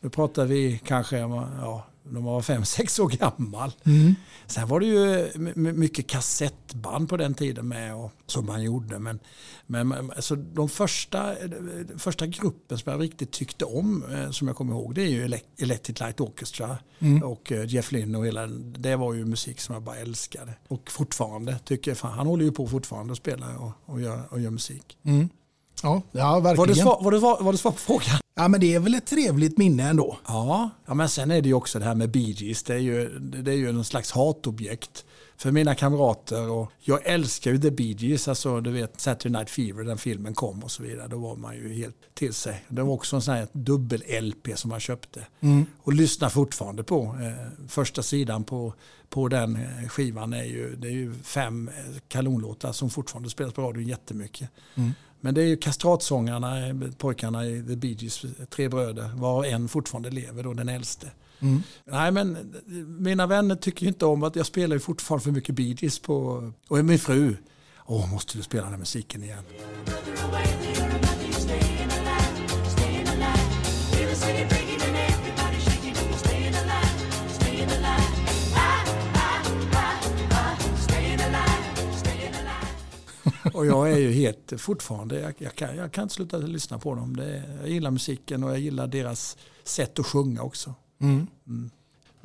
Nu 0.00 0.10
pratar 0.10 0.44
vi 0.44 0.80
kanske 0.84 1.18
ja, 1.18 1.86
när 2.14 2.20
man 2.20 2.32
var 2.32 2.42
fem, 2.42 2.64
sex 2.64 2.98
år 2.98 3.08
gammal. 3.08 3.72
Mm. 3.84 4.14
Sen 4.46 4.68
var 4.68 4.80
det 4.80 4.86
ju 4.86 5.30
mycket 5.72 6.06
kassettband 6.06 7.08
på 7.08 7.16
den 7.16 7.34
tiden 7.34 7.68
med 7.68 7.94
och, 7.94 8.12
som 8.26 8.46
man 8.46 8.62
gjorde. 8.62 8.98
Men, 8.98 9.18
men 9.66 9.92
alltså 9.92 10.36
de 10.36 10.68
första, 10.68 11.34
första 11.98 12.26
gruppen 12.26 12.78
som 12.78 12.92
jag 12.92 13.02
riktigt 13.02 13.30
tyckte 13.30 13.64
om, 13.64 14.04
eh, 14.12 14.30
som 14.30 14.48
jag 14.48 14.56
kommer 14.56 14.72
ihåg, 14.72 14.94
det 14.94 15.02
är 15.02 15.08
ju 15.08 15.38
Electric 15.56 16.00
Light 16.00 16.20
Orchestra 16.20 16.78
mm. 16.98 17.22
och 17.22 17.52
eh, 17.52 17.66
Jeff 17.66 17.92
Lynne 17.92 18.18
och 18.18 18.26
hela 18.26 18.46
Det 18.46 18.96
var 18.96 19.14
ju 19.14 19.24
musik 19.24 19.60
som 19.60 19.72
jag 19.72 19.82
bara 19.82 19.96
älskade. 19.96 20.54
Och 20.68 20.90
fortfarande 20.90 21.58
tycker 21.64 21.90
jag, 21.90 21.98
fan, 21.98 22.12
han 22.12 22.26
håller 22.26 22.44
ju 22.44 22.52
på 22.52 22.66
fortfarande 22.66 23.10
och 23.10 23.16
spelar 23.16 23.56
och, 23.56 23.72
och, 23.84 24.00
gör, 24.00 24.22
och 24.30 24.40
gör 24.40 24.50
musik. 24.50 24.98
Mm. 25.02 25.28
Ja, 25.82 26.02
ja 26.12 26.40
verkligen. 26.40 26.56
Var 26.56 26.66
det, 26.66 26.74
svar, 26.74 26.98
var, 27.02 27.12
det, 27.12 27.18
var 27.18 27.52
det 27.52 27.58
svar 27.58 27.70
på 27.70 27.78
frågan? 27.78 28.18
Ja, 28.36 28.48
men 28.48 28.60
det 28.60 28.74
är 28.74 28.80
väl 28.80 28.94
ett 28.94 29.06
trevligt 29.06 29.58
minne 29.58 29.88
ändå. 29.88 30.18
Ja, 30.26 30.70
ja 30.86 30.94
men 30.94 31.08
sen 31.08 31.30
är 31.30 31.42
det 31.42 31.48
ju 31.48 31.54
också 31.54 31.78
det 31.78 31.84
här 31.84 31.94
med 31.94 32.10
Bee 32.10 32.30
Gees. 32.30 32.62
Det 32.62 32.74
är 32.74 32.78
ju, 32.78 33.18
det 33.18 33.50
är 33.50 33.56
ju 33.56 33.72
någon 33.72 33.84
slags 33.84 34.12
hatobjekt 34.12 35.04
för 35.36 35.50
mina 35.50 35.74
kamrater. 35.74 36.50
Och 36.50 36.72
jag 36.80 37.06
älskar 37.06 37.50
ju 37.50 37.58
The 37.58 37.70
Bee 37.70 37.96
Gees, 37.98 38.28
alltså 38.28 38.60
du 38.60 38.70
vet 38.70 39.00
Saturday 39.00 39.32
Night 39.32 39.50
Fever, 39.50 39.84
den 39.84 39.98
filmen 39.98 40.34
kom 40.34 40.64
och 40.64 40.70
så 40.70 40.82
vidare. 40.82 41.08
Då 41.08 41.18
var 41.18 41.36
man 41.36 41.54
ju 41.54 41.74
helt 41.74 41.96
till 42.14 42.34
sig. 42.34 42.64
Det 42.68 42.82
var 42.82 42.92
också 42.92 43.16
en 43.16 43.22
sån 43.22 43.34
här 43.34 43.48
dubbel-LP 43.52 44.56
som 44.56 44.70
man 44.70 44.80
köpte. 44.80 45.26
Mm. 45.40 45.66
Och 45.82 45.92
lyssnar 45.92 46.28
fortfarande 46.28 46.84
på. 46.84 47.02
Eh, 47.02 47.68
första 47.68 48.02
sidan 48.02 48.44
på, 48.44 48.74
på 49.08 49.28
den 49.28 49.56
eh, 49.56 49.88
skivan 49.88 50.32
är 50.32 50.44
ju, 50.44 50.76
det 50.76 50.88
är 50.88 50.92
ju 50.92 51.14
fem 51.14 51.68
eh, 51.68 51.98
kanonlåtar 52.08 52.72
som 52.72 52.90
fortfarande 52.90 53.30
spelas 53.30 53.54
på 53.54 53.62
radion 53.62 53.84
jättemycket. 53.84 54.48
Mm. 54.74 54.92
Men 55.24 55.34
det 55.34 55.42
är 55.42 55.46
ju 55.46 55.56
kastratsångarna, 55.56 56.56
pojkarna 56.98 57.46
i 57.46 57.62
The 57.62 57.76
Bee 57.76 57.96
Gees, 57.98 58.24
tre 58.50 58.68
bröder, 58.68 59.10
var 59.14 59.44
en 59.44 59.68
fortfarande 59.68 60.10
lever 60.10 60.42
då, 60.42 60.54
den 60.54 60.68
äldste. 60.68 61.10
Mm. 61.40 61.62
Nej 61.84 62.10
men 62.10 62.54
mina 62.98 63.26
vänner 63.26 63.56
tycker 63.56 63.86
inte 63.86 64.06
om 64.06 64.22
att 64.22 64.36
jag 64.36 64.46
spelar 64.46 64.78
fortfarande 64.78 65.24
för 65.24 65.30
mycket 65.30 65.54
Bee 65.54 65.76
Gees 65.78 65.98
på, 65.98 66.52
och 66.68 66.84
min 66.84 66.98
fru, 66.98 67.36
åh 67.86 68.12
måste 68.12 68.36
du 68.36 68.42
spela 68.42 68.62
den 68.62 68.72
här 68.72 68.78
musiken 68.78 69.22
igen. 69.22 69.44
och 83.54 83.66
jag 83.66 83.92
är 83.92 83.98
ju 83.98 84.12
helt 84.12 84.52
fortfarande, 84.56 85.20
jag, 85.20 85.34
jag, 85.38 85.54
kan, 85.54 85.76
jag 85.76 85.92
kan 85.92 86.02
inte 86.02 86.14
sluta 86.14 86.36
lyssna 86.36 86.78
på 86.78 86.94
dem. 86.94 87.16
Det, 87.16 87.42
jag 87.60 87.70
gillar 87.70 87.90
musiken 87.90 88.44
och 88.44 88.50
jag 88.50 88.58
gillar 88.58 88.86
deras 88.86 89.36
sätt 89.64 89.98
att 89.98 90.06
sjunga 90.06 90.42
också. 90.42 90.74
Mm. 91.00 91.26
Mm. 91.46 91.70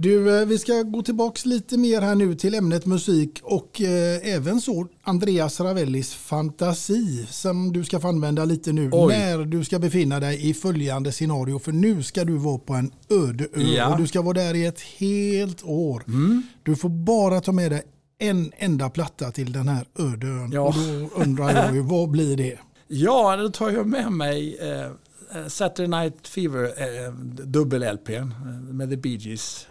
Du, 0.02 0.40
eh, 0.40 0.46
vi 0.46 0.60
ska 0.60 0.82
gå 0.82 1.02
tillbaka 1.02 1.40
lite 1.46 1.78
mer 1.78 2.02
här 2.02 2.16
nu 2.16 2.36
till 2.36 2.56
ämnet 2.56 2.86
musik 2.86 3.40
och 3.44 3.82
eh, 3.82 4.36
även 4.36 4.62
så 4.62 4.88
Andreas 5.04 5.60
Ravellis 5.60 6.14
fantasi 6.14 7.28
som 7.30 7.74
du 7.74 7.86
ska 7.86 8.00
få 8.00 8.08
använda 8.08 8.46
lite 8.46 8.72
nu 8.72 8.90
Oj. 8.94 9.18
när 9.18 9.46
du 9.46 9.64
ska 9.64 9.80
befinna 9.80 10.20
dig 10.20 10.50
i 10.50 10.54
följande 10.54 11.12
scenario. 11.12 11.60
För 11.60 11.72
nu 11.72 12.04
ska 12.04 12.24
du 12.24 12.38
vara 12.38 12.58
på 12.58 12.74
en 12.74 12.92
öde 13.10 13.44
ö 13.54 13.62
ja. 13.62 13.92
och 13.92 13.98
du 13.98 14.08
ska 14.08 14.22
vara 14.22 14.34
där 14.34 14.56
i 14.56 14.66
ett 14.66 14.82
helt 14.82 15.64
år. 15.64 16.04
Mm. 16.08 16.44
Du 16.64 16.76
får 16.76 16.90
bara 16.90 17.42
ta 17.42 17.52
med 17.52 17.72
dig 17.72 17.84
en 18.22 18.52
enda 18.58 18.90
platta 18.90 19.32
till 19.32 19.52
den 19.52 19.68
här 19.68 19.86
öde 20.00 20.28
ön. 20.28 20.52
Ja. 20.52 20.62
Och 20.62 20.74
då 20.74 21.22
undrar 21.24 21.54
jag 21.54 21.76
ju, 21.76 21.82
vad 21.82 22.10
blir 22.10 22.38
det? 22.38 22.60
Ja, 22.88 23.36
då 23.36 23.50
tar 23.50 23.70
jag 23.70 23.88
med 23.88 24.12
mig 24.12 24.58
eh, 24.58 25.48
Saturday 25.48 25.88
Night 25.88 26.28
Fever, 26.28 26.64
eh, 26.64 27.14
dubbel-LP 27.46 28.10
eh, 28.10 28.26
med 28.72 28.90
The 28.90 28.98
Bee 28.98 29.16
Gees. 29.16 29.68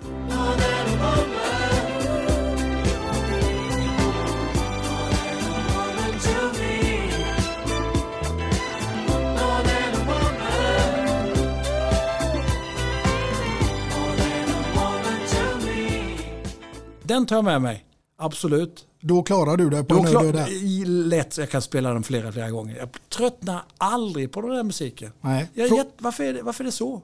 Den 17.03 17.27
tar 17.27 17.37
jag 17.37 17.45
med 17.45 17.63
mig. 17.63 17.88
Absolut. 18.21 18.87
Då 19.01 19.23
klarar 19.23 19.57
du 19.57 19.71
dig 19.71 19.85
på 19.85 19.95
Då 19.95 20.01
en 20.01 20.07
klar, 20.07 20.33
där? 20.33 20.87
Lätt, 20.87 21.39
jag 21.39 21.51
kan 21.51 21.63
spela 21.63 21.93
den 21.93 22.03
flera, 22.03 22.33
flera 22.33 22.51
gånger. 22.51 22.77
Jag 22.77 22.89
tröttnar 23.09 23.63
aldrig 23.79 24.33
på 24.33 24.41
den 24.41 24.51
där 24.51 24.63
musiken. 24.63 25.13
Nej. 25.21 25.51
Jag, 25.55 25.69
jag, 25.69 25.87
varför, 25.99 26.25
är 26.25 26.35
det, 26.35 26.43
varför 26.43 26.65
är 26.65 26.67
det 26.67 26.73
så? 26.73 27.03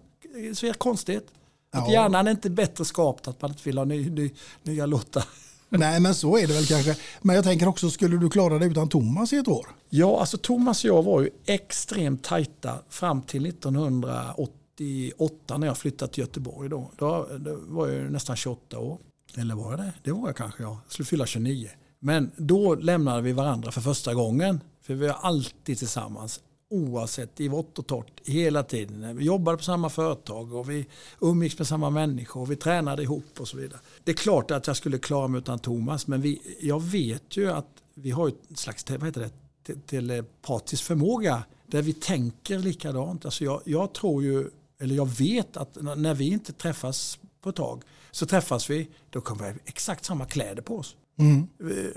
Så 0.54 0.66
är 0.66 0.72
det 0.72 0.78
konstigt. 0.78 1.26
Att 1.72 1.84
ja. 1.86 1.92
hjärnan 1.92 2.26
är 2.26 2.30
inte 2.30 2.50
bättre 2.50 2.84
skapt 2.84 3.28
att 3.28 3.42
man 3.42 3.50
inte 3.50 3.62
vill 3.64 3.78
ha 3.78 3.84
ny, 3.84 4.10
ny, 4.10 4.30
nya 4.62 4.86
låtar. 4.86 5.24
Nej, 5.68 6.00
men 6.00 6.14
så 6.14 6.38
är 6.38 6.46
det 6.46 6.54
väl 6.54 6.66
kanske. 6.66 6.96
Men 7.22 7.36
jag 7.36 7.44
tänker 7.44 7.68
också, 7.68 7.90
skulle 7.90 8.16
du 8.16 8.30
klara 8.30 8.58
dig 8.58 8.68
utan 8.68 8.88
Thomas 8.88 9.32
i 9.32 9.36
ett 9.36 9.48
år? 9.48 9.66
Ja, 9.88 10.20
alltså 10.20 10.38
Thomas 10.38 10.84
och 10.84 10.90
jag 10.90 11.02
var 11.02 11.20
ju 11.20 11.30
extremt 11.46 12.22
tajta 12.22 12.78
fram 12.88 13.22
till 13.22 13.46
1988 13.46 15.58
när 15.58 15.66
jag 15.66 15.78
flyttade 15.78 16.12
till 16.12 16.20
Göteborg. 16.20 16.68
Då, 16.68 16.90
då, 16.96 17.28
då 17.38 17.58
var 17.66 17.88
jag 17.88 18.12
nästan 18.12 18.36
28 18.36 18.78
år. 18.78 18.98
Eller 19.36 19.54
var 19.54 19.70
jag 19.70 19.80
det? 19.80 19.92
Det 20.02 20.12
var 20.12 20.28
jag 20.28 20.36
kanske, 20.36 20.62
ja. 20.62 20.80
Jag 20.84 20.92
skulle 20.92 21.06
fylla 21.06 21.26
29. 21.26 21.68
Men 21.98 22.30
då 22.36 22.74
lämnade 22.74 23.22
vi 23.22 23.32
varandra 23.32 23.70
för 23.70 23.80
första 23.80 24.14
gången. 24.14 24.60
För 24.82 24.94
vi 24.94 25.06
var 25.06 25.14
alltid 25.14 25.78
tillsammans. 25.78 26.40
Oavsett 26.70 27.40
i 27.40 27.48
vått 27.48 27.78
och 27.78 27.86
torrt 27.86 28.28
hela 28.28 28.62
tiden. 28.62 29.16
Vi 29.16 29.24
jobbade 29.24 29.58
på 29.58 29.64
samma 29.64 29.90
företag 29.90 30.54
och 30.54 30.70
vi 30.70 30.86
umgicks 31.20 31.58
med 31.58 31.66
samma 31.66 31.90
människor. 31.90 32.40
Och 32.40 32.50
vi 32.50 32.56
tränade 32.56 33.02
ihop 33.02 33.40
och 33.40 33.48
så 33.48 33.56
vidare. 33.56 33.80
Det 34.04 34.10
är 34.10 34.16
klart 34.16 34.50
att 34.50 34.66
jag 34.66 34.76
skulle 34.76 34.98
klara 34.98 35.28
mig 35.28 35.38
utan 35.38 35.58
Thomas. 35.58 36.06
Men 36.06 36.20
vi, 36.20 36.56
jag 36.60 36.82
vet 36.82 37.36
ju 37.36 37.52
att 37.52 37.68
vi 37.94 38.10
har 38.10 38.28
ett 38.28 38.58
slags 38.58 38.90
vad 38.90 39.04
heter 39.04 39.30
det, 39.66 39.86
telepatisk 39.86 40.82
eh, 40.82 40.86
förmåga. 40.86 41.44
Där 41.66 41.82
vi 41.82 41.92
tänker 41.92 42.58
likadant. 42.58 43.24
Alltså 43.24 43.44
jag, 43.44 43.60
jag 43.64 43.92
tror 43.92 44.22
ju, 44.22 44.50
eller 44.80 44.94
jag 44.94 45.08
vet 45.08 45.56
att 45.56 45.76
när 45.96 46.14
vi 46.14 46.28
inte 46.28 46.52
träffas 46.52 47.18
på 47.40 47.48
ett 47.48 47.56
tag 47.56 47.82
så 48.14 48.26
träffas 48.26 48.70
vi, 48.70 48.88
då 49.10 49.20
kommer 49.20 49.44
vi 49.44 49.50
ha 49.50 49.58
exakt 49.64 50.04
samma 50.04 50.26
kläder 50.26 50.62
på 50.62 50.78
oss. 50.78 50.96
Mm. 51.18 51.48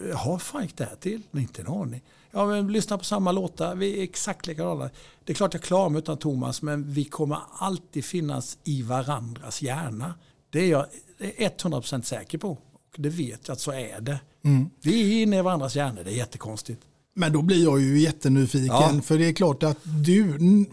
Jaha, 0.10 0.40
fan 0.40 0.62
gick 0.62 0.78
det 0.78 0.86
här 0.86 0.96
till? 0.96 1.22
Inte 1.32 1.62
en 1.62 1.68
aning. 1.68 2.04
Ja, 2.32 2.46
men 2.46 2.72
lyssna 2.72 2.98
på 2.98 3.04
samma 3.04 3.32
låtar, 3.32 3.76
vi 3.76 4.00
är 4.00 4.04
exakt 4.04 4.48
likadana. 4.48 4.90
Det 5.24 5.34
är 5.34 5.36
klart 5.36 5.54
jag 5.54 5.64
klarar 5.64 5.90
mig 5.90 6.00
utan 6.00 6.18
Thomas, 6.18 6.62
men 6.62 6.92
vi 6.92 7.06
kommer 7.06 7.38
alltid 7.52 8.06
finnas 8.06 8.58
i 8.64 8.82
varandras 8.82 9.62
hjärna. 9.62 10.14
Det 10.50 10.60
är 10.60 10.68
jag 10.68 10.86
100% 11.20 12.02
säker 12.02 12.38
på. 12.38 12.50
Och 12.50 12.98
det 12.98 13.10
vet 13.10 13.48
jag 13.48 13.54
att 13.54 13.60
så 13.60 13.72
är 13.72 14.02
det. 14.02 14.20
Mm. 14.44 14.70
Vi 14.82 15.20
är 15.20 15.24
inne 15.24 15.40
i 15.40 15.42
varandras 15.42 15.76
hjärnor, 15.76 16.04
det 16.04 16.12
är 16.12 16.16
jättekonstigt. 16.16 16.82
Men 17.18 17.34
då 17.34 17.42
blir 17.42 17.64
jag 17.64 17.82
ju 17.82 18.00
jättenyfiken. 18.00 18.68
Ja. 18.68 19.02
För 19.04 19.18
det 19.18 19.26
är 19.28 19.34
klart 19.34 19.64
att 19.64 19.78
du 19.84 20.24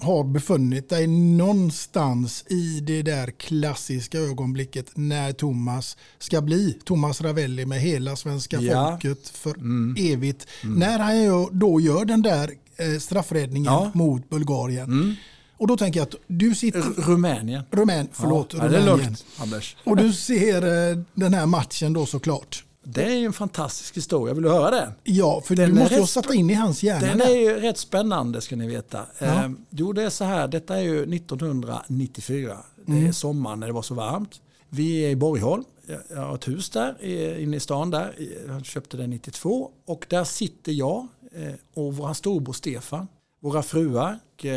har 0.00 0.24
befunnit 0.24 0.88
dig 0.88 1.06
någonstans 1.06 2.44
i 2.48 2.80
det 2.80 3.02
där 3.02 3.30
klassiska 3.30 4.18
ögonblicket 4.18 4.90
när 4.94 5.32
Thomas 5.32 5.96
ska 6.18 6.40
bli 6.40 6.78
Thomas 6.84 7.20
Ravelli 7.20 7.66
med 7.66 7.80
hela 7.80 8.16
svenska 8.16 8.60
ja. 8.60 8.90
folket 8.90 9.28
för 9.28 9.54
mm. 9.54 9.96
evigt. 9.98 10.46
Mm. 10.62 10.78
När 10.78 10.98
han 10.98 11.48
då 11.58 11.80
gör 11.80 12.04
den 12.04 12.22
där 12.22 12.50
eh, 12.76 12.98
straffräddningen 12.98 13.72
ja. 13.72 13.90
mot 13.94 14.30
Bulgarien. 14.30 14.84
Mm. 14.84 15.14
Och 15.56 15.66
då 15.66 15.76
tänker 15.76 16.00
jag 16.00 16.08
att 16.08 16.14
du 16.26 16.54
sitter... 16.54 16.80
Rumänien. 16.80 17.64
Rumän, 17.70 18.08
förlåt. 18.12 18.54
Ja, 18.54 18.58
Rumänien. 18.58 18.84
det 18.84 18.92
är 18.92 18.96
lugnt, 18.96 19.24
Anders. 19.38 19.76
Och 19.84 19.96
du 19.96 20.12
ser 20.12 20.90
eh, 20.90 20.98
den 21.14 21.34
här 21.34 21.46
matchen 21.46 21.92
då 21.92 22.06
såklart. 22.06 22.64
Det 22.84 23.04
är 23.04 23.16
ju 23.16 23.26
en 23.26 23.32
fantastisk 23.32 23.96
historia. 23.96 24.34
Vill 24.34 24.42
du 24.42 24.48
höra 24.48 24.70
den? 24.70 24.92
Ja, 25.04 25.42
för 25.44 25.56
den 25.56 25.74
du 25.74 25.80
måste 25.80 25.94
ju 25.94 26.06
satt 26.06 26.34
in 26.34 26.50
i 26.50 26.54
hans 26.54 26.82
hjärna. 26.82 27.06
Den 27.06 27.20
är 27.20 27.36
ju 27.36 27.60
rätt 27.60 27.78
spännande 27.78 28.40
ska 28.40 28.56
ni 28.56 28.66
veta. 28.66 29.06
Ja. 29.18 29.26
Eh, 29.26 29.50
jo, 29.70 29.92
det 29.92 30.02
är 30.02 30.10
så 30.10 30.24
här. 30.24 30.48
Detta 30.48 30.76
är 30.76 30.82
ju 30.82 31.14
1994. 31.14 32.56
Det 32.86 32.92
är 32.92 32.96
mm. 32.96 33.12
sommaren 33.12 33.60
när 33.60 33.66
det 33.66 33.72
var 33.72 33.82
så 33.82 33.94
varmt. 33.94 34.40
Vi 34.68 35.04
är 35.04 35.08
i 35.08 35.16
Borgholm. 35.16 35.64
Jag 36.10 36.16
har 36.16 36.34
ett 36.34 36.48
hus 36.48 36.70
där 36.70 37.04
inne 37.38 37.56
i 37.56 37.60
stan 37.60 37.90
där. 37.90 38.14
Jag 38.48 38.64
köpte 38.64 38.96
det 38.96 39.06
92 39.06 39.70
och 39.86 40.06
där 40.08 40.24
sitter 40.24 40.72
jag 40.72 41.06
eh, 41.32 41.54
och 41.74 41.96
vår 41.96 42.12
storbror 42.12 42.52
Stefan. 42.52 43.08
Våra 43.40 43.62
fruar. 43.62 44.18
Eh, 44.42 44.50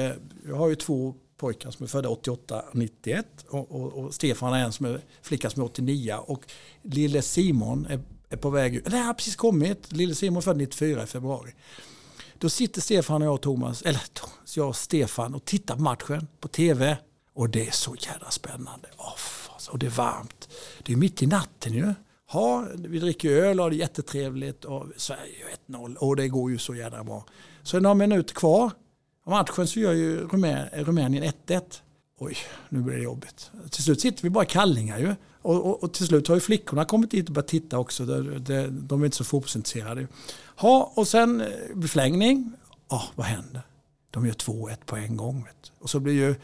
jag 0.48 0.56
har 0.56 0.68
ju 0.68 0.76
två 0.76 1.13
pojkar 1.38 1.72
som 1.72 1.84
är 1.84 1.88
födda 1.88 2.10
88 2.10 2.62
och 2.70 2.76
91 2.76 3.26
och, 3.50 3.72
och, 3.72 3.94
och 3.94 4.13
Stefan 4.13 4.54
är 4.54 4.63
en 4.63 4.72
som 4.72 4.86
är 4.86 5.02
flicka 5.22 5.50
som 5.50 5.62
är 5.62 5.66
89 5.66 6.16
och 6.26 6.44
lille 6.82 7.22
Simon 7.22 7.88
är 7.90 8.00
är 8.30 8.38
på 8.38 8.50
väg 8.50 8.76
ut. 8.76 8.86
Det 8.86 8.98
har 8.98 9.13
precis 9.13 9.36
kommit. 9.36 9.92
Lille 9.92 10.16
Simon 10.16 10.42
född 10.42 10.58
94 10.58 11.04
i 11.04 11.06
februari. 11.06 11.54
Då 12.38 12.50
sitter 12.50 12.82
Stefan 12.82 13.22
och 13.22 13.28
jag 13.28 13.34
och 13.34 13.42
Thomas, 13.42 13.82
eller 13.82 14.02
jag 14.56 14.68
och 14.68 14.76
Stefan 14.76 15.36
och 15.36 15.46
tittar 15.46 15.76
på 15.76 15.82
matchen 15.82 16.28
på 16.40 16.48
tv. 16.48 16.98
Och 17.34 17.50
det 17.50 17.68
är 17.68 17.72
så 17.72 17.96
jävla 18.00 18.32
spännande. 18.32 18.88
Oh, 18.98 19.70
och 19.70 19.80
det 19.80 19.86
är 19.86 19.90
varmt. 19.90 20.50
Det 20.84 20.94
är 20.94 20.98
mitt 20.98 21.24
i 21.24 21.28
natten 21.28 21.74
ju. 21.74 21.94
Ja, 22.34 22.68
vi 22.76 23.00
dricker 23.00 23.30
öl 23.30 23.60
och 23.60 23.70
det 23.70 23.76
är 23.76 23.80
jättetrevligt. 23.80 24.66
Och 24.66 24.86
Sverige 24.98 25.46
1-0 25.68 25.96
och 25.96 26.16
det 26.16 26.28
går 26.28 26.52
ju 26.52 26.58
så 26.58 26.76
jävla 26.76 27.04
bra. 27.04 27.26
Så 27.63 27.78
är 27.78 27.82
några 27.82 27.94
minuter 27.94 28.34
kvar 28.34 28.72
av 29.26 29.32
matchen 29.32 29.68
så 29.68 29.80
gör 29.80 29.94
ju 29.94 30.28
Rumänien 30.74 31.34
1-1. 31.48 31.62
Oj, 32.20 32.38
nu 32.70 32.82
blir 32.82 32.96
det 32.96 33.04
jobbigt. 33.04 33.52
Till 33.70 33.84
slut 33.84 34.02
sitter 34.02 34.24
vi 34.24 34.30
bara 34.30 34.44
i 34.44 34.48
kallingar 34.48 35.00
ju. 35.00 35.16
Och, 35.47 35.65
och, 35.65 35.83
och, 35.83 35.93
till 35.93 36.07
slut 36.07 36.27
har 36.27 36.36
ju 36.36 36.41
flickorna 36.41 36.86
kommit 36.86 37.12
dit 37.12 37.27
och 37.27 37.33
börjat 37.33 37.47
titta 37.47 37.77
också. 37.79 38.05
De, 38.05 38.43
de, 38.43 38.67
de 38.88 39.01
är 39.01 39.05
inte 39.05 39.17
så 39.17 39.23
fotbollsintresserade. 39.23 40.07
Ha, 40.57 40.93
och 40.95 41.07
sen 41.07 41.41
eh, 41.41 41.47
förlängning. 41.88 42.53
Oh, 42.89 43.03
vad 43.15 43.27
händer? 43.27 43.62
De 44.12 44.25
gör 44.25 44.33
2-1 44.33 44.77
på 44.86 44.95
en 44.95 45.17
gång. 45.17 45.43
Vet. 45.43 45.71
Och 45.79 45.89
så 45.89 45.99
blir 45.99 46.13
ju 46.13 46.36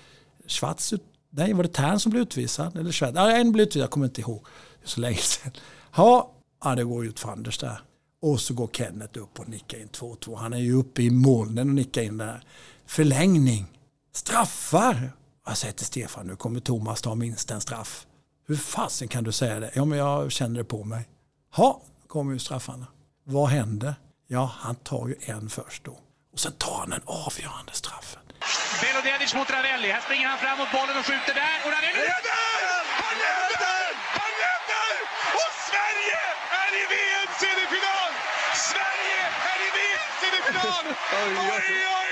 Schwarz, 0.48 0.94
nej 1.30 1.54
var 1.54 1.64
det 1.64 1.70
Tern 1.70 2.00
som 2.00 2.10
blev 2.10 2.22
utvisad? 2.22 2.78
Eller 2.78 2.92
Schwarz? 2.92 3.14
Ja, 3.16 3.32
en 3.32 3.52
blev 3.52 3.64
utvisad, 3.68 3.84
jag 3.84 3.92
kommer 3.92 4.06
inte 4.06 4.22
ihåg. 4.22 4.46
Det 4.80 4.86
är 4.86 4.90
så 4.90 5.02
länge 5.02 5.18
sedan. 5.18 5.52
Ha, 5.92 6.34
ja, 6.64 6.76
det 6.76 6.84
går 6.84 7.06
ut 7.06 7.20
för 7.20 7.30
Anders 7.30 7.58
där. 7.58 7.82
Och 8.22 8.40
så 8.40 8.54
går 8.54 8.70
Kenneth 8.74 9.20
upp 9.20 9.40
och 9.40 9.50
nickar 9.50 9.78
in 9.78 9.90
2-2. 9.90 10.36
Han 10.36 10.54
är 10.54 10.58
ju 10.58 10.74
uppe 10.74 11.04
i 11.04 11.10
molnen 11.10 11.70
och 11.70 11.76
nickar 11.76 12.02
in 12.02 12.18
där. 12.18 12.44
förlängning, 12.86 13.66
straffar. 14.14 15.12
Jag 15.46 15.58
säger 15.58 15.74
till 15.74 15.86
Stefan, 15.86 16.28
nu 16.28 16.36
kommer 16.36 16.60
Thomas 16.60 17.02
ta 17.02 17.16
minst 17.16 17.52
en 17.52 17.62
straff. 17.62 18.08
Hur 18.48 18.56
fasen 18.56 19.08
kan 19.08 19.24
du 19.24 19.32
säga 19.32 19.60
det? 19.60 19.72
Ja, 19.76 19.86
men 19.86 19.98
jag 19.98 20.32
känner 20.32 20.58
det 20.58 20.64
på 20.64 20.84
mig. 20.84 21.10
Ja, 21.58 21.82
kommer 22.08 22.34
ju 22.34 22.40
straffarna. 22.40 22.88
Vad 23.24 23.50
händer? 23.50 23.94
Ja, 24.28 24.52
han 24.60 24.76
tar 24.76 25.08
ju 25.08 25.16
en 25.22 25.50
först 25.50 25.84
då. 25.84 25.96
Och 26.34 26.40
sen 26.40 26.52
tar 26.52 26.78
han 26.80 26.90
den 26.90 27.02
avgörande 27.06 27.74
straffen. 27.74 28.22
Belodedic 28.82 29.32
mot 29.36 29.50
Ravelli. 29.56 29.90
Här 29.96 30.02
springer 30.08 30.28
han 30.28 30.40
fram 30.44 30.58
mot 30.58 30.72
bollen 30.78 30.96
och 31.00 31.06
skjuter 31.10 31.34
där. 31.42 31.56
Och 31.66 31.72
Ravelli... 31.76 32.00
Han 33.04 33.16
räddar! 33.28 33.90
Han 34.20 34.34
räddar! 34.46 34.94
Och 35.42 35.52
Sverige 35.70 36.22
är 36.64 36.72
i 36.82 36.84
VM-semifinal! 36.94 38.12
Sverige 38.70 39.22
är 39.52 39.60
i 39.68 39.70
VM-semifinal! 39.78 40.86
Oj, 41.22 41.34
oj, 41.56 41.78
oj, 42.00 42.03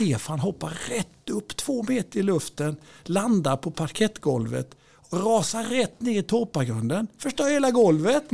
Stefan 0.00 0.40
hoppar 0.40 0.78
rätt 0.88 1.30
upp 1.30 1.56
två 1.56 1.82
meter 1.88 2.20
i 2.20 2.22
luften, 2.22 2.76
landar 3.04 3.56
på 3.56 3.70
parkettgolvet 3.70 4.76
och 5.10 5.24
rasar 5.24 5.64
rätt 5.64 6.00
ner 6.00 6.18
i 6.18 6.22
torpargrunden. 6.22 7.06
Förstör 7.18 7.50
hela 7.50 7.70
golvet. 7.70 8.30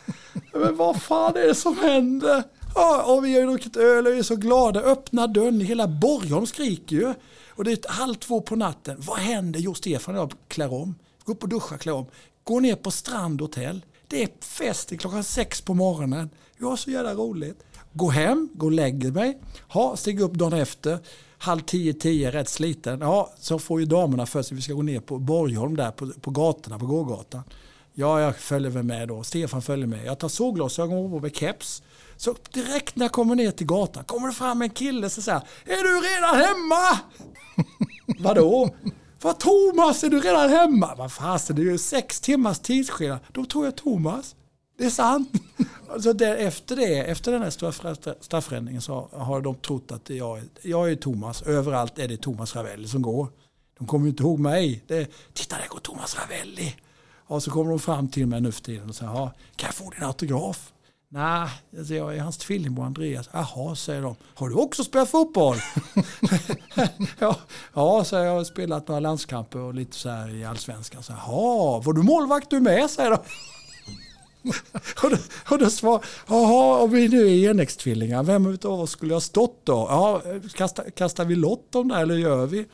Men 0.52 0.76
vad 0.76 1.02
fan 1.02 1.36
är 1.36 1.46
det 1.46 1.54
som 1.54 1.78
händer? 1.78 2.42
Ja, 2.74 3.02
och 3.02 3.24
vi 3.24 3.32
har 3.32 3.40
ju 3.40 3.46
druckit 3.46 3.76
öl 3.76 4.06
och 4.06 4.12
är 4.12 4.22
så 4.22 4.36
glada. 4.36 4.80
Öppna 4.80 5.26
dörren, 5.26 5.60
hela 5.60 5.88
Borgholm 5.88 6.46
skriker 6.46 6.96
ju. 6.96 7.14
Och 7.48 7.64
det 7.64 7.72
är 7.72 7.92
halv 7.92 8.14
två 8.14 8.40
på 8.40 8.56
natten. 8.56 8.96
Vad 8.98 9.18
händer? 9.18 9.60
Jo, 9.60 9.74
Stefan 9.74 10.14
och 10.14 10.20
jag 10.20 10.32
klär 10.48 10.72
om. 10.72 10.94
Går 11.24 11.34
upp 11.34 11.42
och 11.42 11.48
duschar, 11.48 11.78
klär 11.78 11.94
om. 11.94 12.06
Går 12.44 12.60
ner 12.60 12.76
på 12.76 12.90
Strand 12.90 13.40
hotell. 13.40 13.84
Det 14.08 14.22
är 14.22 14.28
fest 14.40 14.88
till 14.88 14.98
klockan 14.98 15.24
sex 15.24 15.60
på 15.60 15.74
morgonen. 15.74 16.30
Vi 16.56 16.64
har 16.64 16.76
så 16.76 16.90
jävla 16.90 17.14
roligt. 17.14 17.62
Gå 17.92 18.10
hem, 18.10 18.48
gå 18.54 18.66
och 18.66 18.72
lägger 18.72 19.10
mig. 19.10 19.38
Ha, 19.68 19.96
stiger 19.96 20.24
upp 20.24 20.34
dagen 20.34 20.52
efter. 20.52 20.98
Halv 21.38 21.60
tio, 21.60 21.92
tio, 21.92 22.30
rätt 22.30 22.48
sliten. 22.48 23.00
Ja, 23.00 23.32
så 23.38 23.58
får 23.58 23.80
ju 23.80 23.86
damerna 23.86 24.26
för 24.26 24.42
sig 24.42 24.56
vi 24.56 24.62
ska 24.62 24.72
gå 24.72 24.82
ner 24.82 25.00
på 25.00 25.18
Borgholm 25.18 25.76
där 25.76 25.90
på, 25.90 26.12
på 26.20 26.30
gatorna, 26.30 26.78
på 26.78 26.86
gågatan. 26.86 27.42
Ja, 27.92 28.20
jag 28.20 28.36
följer 28.36 28.70
väl 28.70 28.82
med 28.82 29.08
då. 29.08 29.22
Stefan 29.22 29.62
följer 29.62 29.86
med. 29.86 30.06
Jag 30.06 30.18
tar 30.18 30.28
solglasögon 30.28 31.10
på 31.10 31.20
med 31.20 31.36
keps. 31.36 31.82
Så 32.16 32.34
direkt 32.52 32.96
när 32.96 33.04
jag 33.04 33.12
kommer 33.12 33.34
ner 33.34 33.50
till 33.50 33.66
gatan 33.66 34.04
kommer 34.04 34.28
det 34.28 34.34
fram 34.34 34.62
en 34.62 34.70
kille 34.70 35.10
som 35.10 35.22
säger 35.22 35.42
Är 35.64 35.82
du 35.82 36.08
redan 36.08 36.36
hemma? 36.36 36.98
Vadå? 38.18 38.70
Vad 39.22 39.38
Thomas, 39.38 40.04
är 40.04 40.08
du 40.08 40.20
redan 40.20 40.50
hemma? 40.50 40.94
Vad 40.94 41.12
fasen, 41.12 41.56
det 41.56 41.62
är 41.62 41.64
ju 41.64 41.78
sex 41.78 42.20
timmars 42.20 42.58
tidsskillnad. 42.58 43.18
Då 43.32 43.44
tror 43.44 43.64
jag 43.64 43.76
Thomas. 43.76 44.34
Det 44.80 44.86
är 44.86 44.90
sant. 44.90 45.32
Alltså 45.90 46.12
det, 46.12 46.36
efter 46.36 46.76
det, 46.76 46.98
efter 46.98 47.32
den 47.32 47.42
här 47.42 47.50
stora 47.50 47.72
straffräddningen 48.20 48.82
så 48.82 49.08
har 49.12 49.40
de 49.40 49.54
trott 49.54 49.92
att 49.92 50.10
jag, 50.10 50.38
är- 50.38 50.44
jag 50.62 50.90
är 50.90 50.96
Thomas. 50.96 51.42
Överallt 51.42 51.98
är 51.98 52.08
det 52.08 52.16
Thomas 52.16 52.56
Ravelli 52.56 52.88
som 52.88 53.02
går. 53.02 53.28
De 53.78 53.86
kommer 53.86 54.04
ju 54.06 54.10
inte 54.10 54.22
ihåg 54.22 54.38
mig. 54.38 54.84
Det, 54.86 55.10
Titta, 55.32 55.56
där 55.56 55.66
går 55.68 55.78
Thomas 55.78 56.16
Ravelli. 56.16 56.76
Och 57.26 57.42
så 57.42 57.50
kommer 57.50 57.70
de 57.70 57.78
fram 57.80 58.08
till 58.08 58.26
mig 58.26 58.40
nu 58.40 58.52
för 58.52 58.62
tiden 58.62 58.88
och 58.88 58.94
säger, 58.94 59.12
kan 59.56 59.66
jag 59.66 59.74
få 59.74 59.90
din 59.90 60.04
autograf? 60.04 60.72
Nej, 61.08 61.48
alltså 61.78 61.94
jag 61.94 62.16
är 62.16 62.20
hans 62.20 62.38
tvillingbror 62.38 62.86
Andreas. 62.86 63.28
Jaha, 63.32 63.76
säger 63.76 64.02
de. 64.02 64.14
Har 64.34 64.48
du 64.48 64.54
också 64.54 64.84
spelat 64.84 65.10
fotboll? 65.10 65.56
ja, 67.18 67.36
ja, 67.74 68.04
så 68.04 68.16
jag 68.16 68.32
har 68.34 68.44
spelat 68.44 68.88
några 68.88 69.00
landskamper 69.00 69.58
och 69.58 69.74
lite 69.74 69.96
så 69.96 70.08
här 70.08 70.34
i 70.34 70.44
allsvenskan. 70.44 71.02
Så, 71.02 71.12
Jaha, 71.12 71.80
var 71.80 71.92
du 71.92 72.02
målvakt 72.02 72.50
du 72.50 72.60
med? 72.60 72.90
säger 72.90 73.10
de 73.10 73.18
och 75.02 75.10
då, 75.10 75.16
och 75.50 75.58
då 75.58 75.70
svarar 75.70 76.04
jaha, 76.28 76.82
om 76.82 76.90
vi 76.90 77.08
nu 77.08 77.28
är 77.28 77.50
enäggstvillingar, 77.50 78.22
vem 78.22 78.46
av 78.46 78.80
oss 78.80 78.90
skulle 78.90 79.10
jag 79.10 79.16
ha 79.16 79.20
stått 79.20 79.60
då? 79.64 79.72
Ja, 79.72 80.22
kastar, 80.54 80.90
kastar 80.90 81.24
vi 81.24 81.36
lott 81.36 81.74
om 81.74 81.88
det 81.88 81.96
eller 81.96 82.14
gör 82.14 82.46
vi? 82.46 82.66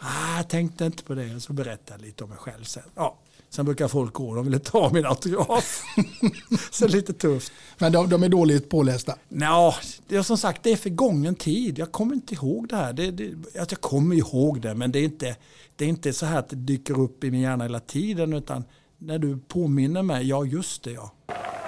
Ah, 0.00 0.36
jag 0.36 0.48
tänkte 0.48 0.84
inte 0.84 1.02
på 1.02 1.14
det. 1.14 1.40
Så 1.40 1.52
berättar 1.52 1.94
jag 1.94 2.02
lite 2.02 2.24
om 2.24 2.30
mig 2.30 2.38
själv 2.38 2.64
sen. 2.64 2.82
Ja, 2.94 3.18
sen 3.50 3.64
brukar 3.64 3.88
folk 3.88 4.14
gå, 4.14 4.34
de 4.34 4.44
ville 4.44 4.58
ta 4.58 4.90
min 4.92 5.06
autograf. 5.06 5.82
så 6.70 6.88
lite 6.88 7.12
tufft. 7.12 7.52
Men 7.78 7.92
de, 7.92 8.08
de 8.08 8.22
är 8.22 8.28
dåligt 8.28 8.68
pålästa. 8.68 9.14
Ja, 9.28 9.74
det 10.08 10.16
är 10.16 10.22
som 10.22 10.38
sagt 10.38 10.62
det 10.62 10.72
är 10.72 10.76
för 10.76 10.90
gången 10.90 11.34
tid. 11.34 11.78
Jag 11.78 11.92
kommer 11.92 12.14
inte 12.14 12.34
ihåg 12.34 12.68
det 12.68 12.76
här. 12.76 12.92
Det, 12.92 13.10
det, 13.10 13.60
att 13.60 13.70
jag 13.70 13.80
kommer 13.80 14.16
ihåg 14.16 14.60
det 14.60 14.74
men 14.74 14.92
det 14.92 14.98
är, 14.98 15.04
inte, 15.04 15.36
det 15.76 15.84
är 15.84 15.88
inte 15.88 16.12
så 16.12 16.26
här 16.26 16.38
att 16.38 16.48
det 16.48 16.56
dyker 16.56 17.00
upp 17.00 17.24
i 17.24 17.30
min 17.30 17.40
hjärna 17.40 17.64
hela 17.64 17.80
tiden 17.80 18.32
utan 18.32 18.64
när 18.98 19.18
du 19.18 19.38
påminner 19.38 20.02
mig, 20.02 20.28
ja 20.28 20.44
just 20.44 20.82
det 20.82 20.92
ja. 20.92 21.12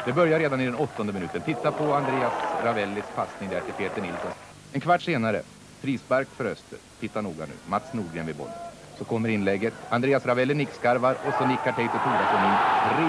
Det 0.06 0.12
börjar 0.12 0.38
redan 0.38 0.60
i 0.60 0.64
den 0.64 0.74
åttonde 0.74 1.12
minuten. 1.12 1.42
Titta 1.42 1.72
på 1.72 1.94
Andreas 1.94 2.32
Ravellis 2.64 3.04
passning 3.14 3.50
där 3.50 3.60
till 3.60 3.74
Peter 3.74 4.02
Nilsson. 4.02 4.30
En 4.72 4.80
kvart 4.80 5.02
senare, 5.02 5.42
frispark 5.80 6.28
för 6.28 6.44
Öster. 6.44 6.78
Titta 7.00 7.20
noga 7.20 7.46
nu, 7.46 7.52
Mats 7.68 7.92
Nordgren 7.92 8.26
vid 8.26 8.36
bollen. 8.36 8.54
Så 8.98 9.04
kommer 9.04 9.28
inlägget. 9.28 9.74
Andreas 9.88 10.26
Ravelli 10.26 10.54
nickskarvar 10.54 11.16
och 11.26 11.34
så 11.38 11.46
nickar 11.46 11.72
Teito 11.72 11.92
Thordarson 11.92 12.44
in. 12.44 12.56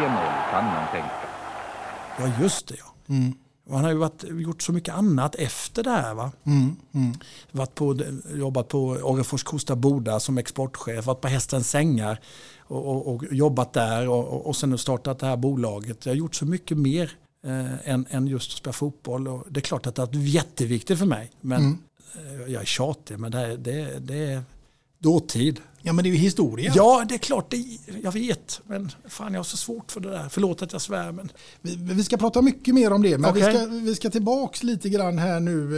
3-0 0.01 0.51
kan 0.51 0.65
man 0.65 0.87
tänka. 0.91 1.11
Ja 2.17 2.43
just 2.43 2.67
det 2.67 2.75
ja. 2.79 3.13
Och 3.65 3.75
Han 3.75 3.83
har 3.83 3.91
ju 3.91 3.97
varit, 3.97 4.23
gjort 4.23 4.61
så 4.61 4.73
mycket 4.73 4.93
annat 4.93 5.35
efter 5.35 5.83
det 5.83 5.89
här. 5.89 6.13
Va? 6.13 6.31
Varit 7.51 7.75
på, 7.75 7.97
jobbat 8.35 8.67
på 8.67 8.87
Orrefors 8.87 9.43
Kosta 9.43 9.75
Boda 9.75 10.19
som 10.19 10.37
exportchef, 10.37 11.05
varit 11.05 11.21
på 11.21 11.27
Hästens 11.27 11.69
Sängar 11.69 12.19
och, 12.59 12.87
och, 12.87 13.15
och 13.15 13.23
jobbat 13.31 13.73
där 13.73 14.09
och, 14.09 14.47
och, 14.47 14.55
sen 14.55 14.77
startat 14.77 15.19
det 15.19 15.25
här 15.25 15.37
bolaget. 15.37 16.05
Jag 16.05 16.13
har 16.13 16.17
gjort 16.17 16.35
så 16.35 16.45
mycket 16.45 16.77
mer 16.77 17.11
eh, 17.45 17.89
än, 17.89 18.05
än 18.09 18.27
just 18.27 18.51
att 18.51 18.57
spela 18.57 18.73
fotboll. 18.73 19.27
Och 19.27 19.45
det 19.49 19.59
är 19.59 19.61
klart 19.61 19.87
att 19.87 19.95
det 19.95 20.01
är 20.01 20.15
jätteviktigt 20.15 20.99
för 20.99 21.05
mig. 21.05 21.31
Men 21.41 21.77
eh, 22.15 22.51
jag 22.51 22.61
är 22.61 22.65
tjatig, 22.65 23.19
men 23.19 23.31
det, 23.31 23.57
det, 23.57 23.99
det 23.99 24.33
är 24.33 24.43
dåtid. 25.01 25.59
Ja 25.83 25.93
men 25.93 26.03
det 26.03 26.09
är 26.09 26.11
ju 26.11 26.17
historia. 26.17 26.73
Ja, 26.75 27.05
det 27.09 27.13
är 27.15 27.19
klart, 27.19 27.51
det, 27.51 27.65
jag 28.03 28.11
vet. 28.11 28.61
Men 28.67 28.91
fan, 29.09 29.33
jag 29.33 29.39
har 29.39 29.43
så 29.43 29.57
svårt 29.57 29.91
för 29.91 29.99
det 29.99 30.09
där. 30.09 30.27
Förlåt 30.29 30.61
att 30.61 30.71
jag 30.71 30.81
svär, 30.81 31.11
men 31.11 31.31
Vi, 31.61 31.75
vi 31.93 32.03
ska 32.03 32.17
prata 32.17 32.41
mycket 32.41 32.73
mer 32.75 32.93
om 32.93 33.01
det, 33.01 33.17
men 33.17 33.33
vi, 33.33 33.41
Okej. 33.41 33.55
ska, 33.55 33.65
vi 33.65 33.95
ska 33.95 34.09
tillbaks 34.09 34.63
lite 34.63 34.89
grann 34.89 35.17
här 35.17 35.39
nu 35.39 35.71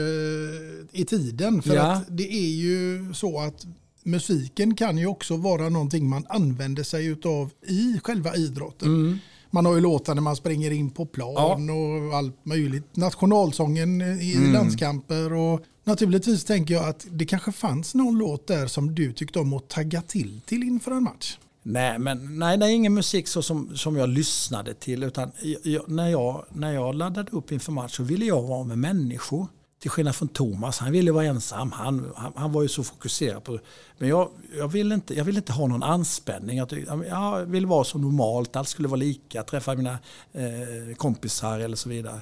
eh, 0.94 1.00
i 1.02 1.06
tiden. 1.06 1.62
För 1.62 1.76
Ja. 1.76 1.92
att 1.92 2.18
det 2.18 2.34
är 2.34 2.50
ju 2.56 3.14
så 3.14 3.40
att 3.40 3.66
musiken 4.04 4.76
kan 4.76 4.98
ju 4.98 5.08
också 5.08 5.38
vara 5.38 5.70
någonting 5.70 6.10
man 6.10 6.26
använder 6.30 6.84
sig 6.84 7.06
utav 7.06 7.50
i 7.68 8.00
själva 8.04 8.36
idrotten. 8.36 8.88
Mm. 8.88 9.18
Man 9.52 9.66
har 9.66 9.76
ju 9.76 9.82
låtar 9.82 10.16
när 10.16 10.22
man 10.22 10.36
springer 10.36 10.72
in 10.72 10.90
på 10.90 11.06
plan 11.06 11.70
och 11.70 12.18
allt 12.18 12.46
möjligt. 12.46 12.96
Nationalsången 12.96 14.02
i 14.02 14.36
Mm. 14.36 14.54
landskamper 14.54 15.34
och 15.34 15.62
naturligtvis 15.84 16.44
tänker 16.46 16.74
jag 16.74 16.90
att 16.90 17.06
det 17.12 17.26
kanske 17.26 17.52
fanns 17.52 17.96
någon 17.96 18.18
låt 18.18 18.48
där 18.48 18.68
som 18.68 18.96
du 18.96 19.14
tyckte 19.14 19.40
om 19.40 19.54
att 19.54 19.68
tagga 19.70 20.02
till 20.02 20.42
till 20.46 20.64
inför 20.64 20.92
en 20.92 21.04
match. 21.04 21.38
Nej, 21.66 22.00
men 22.00 22.40
nej, 22.40 22.58
det 22.58 22.66
är 22.66 22.70
ingen 22.70 22.94
musik 22.94 23.28
så 23.28 23.42
som, 23.42 23.78
som 23.78 23.96
jag 23.96 24.10
lyssnade 24.10 24.74
till. 24.74 25.04
Utan 25.04 25.32
jag, 25.64 25.90
när, 25.90 26.10
jag, 26.10 26.46
när 26.50 26.74
jag 26.74 26.96
laddade 26.96 27.32
upp 27.32 27.52
inför 27.52 27.72
match 27.72 27.96
så 27.96 28.04
ville 28.04 28.26
jag 28.26 28.42
vara 28.42 28.64
med 28.64 28.78
människor. 28.78 29.48
Till 29.80 29.90
skillnad 29.92 30.16
från 30.16 30.28
Thomas, 30.28 30.80
han 30.80 30.92
ville 30.92 31.12
vara 31.12 31.26
ensam. 31.26 31.72
Han, 31.72 32.12
han, 32.16 32.34
han 32.36 32.52
var 32.52 32.62
ju 32.62 32.68
så 32.68 32.84
fokuserad 32.84 33.44
på 33.44 33.60
Men 33.98 34.10
jag, 34.10 34.30
jag, 34.58 34.68
ville 34.68 34.96
inte, 34.96 35.14
jag 35.14 35.26
ville 35.26 35.40
inte 35.40 35.54
ha 35.54 35.68
någon 35.68 35.84
anspänning. 35.84 36.58
Jag, 36.58 36.70
tyckte- 36.70 37.04
jag 37.10 37.46
ville 37.46 37.68
vara 37.68 37.84
så 37.84 37.98
normalt, 37.98 38.56
allt 38.56 38.68
skulle 38.70 38.88
vara 38.88 38.98
lika. 39.00 39.44
Träffa 39.44 39.76
mina 39.76 39.98
eh, 40.34 40.96
kompisar 40.98 41.60
eller 41.60 41.76
så 41.76 41.90
vidare. 41.90 42.22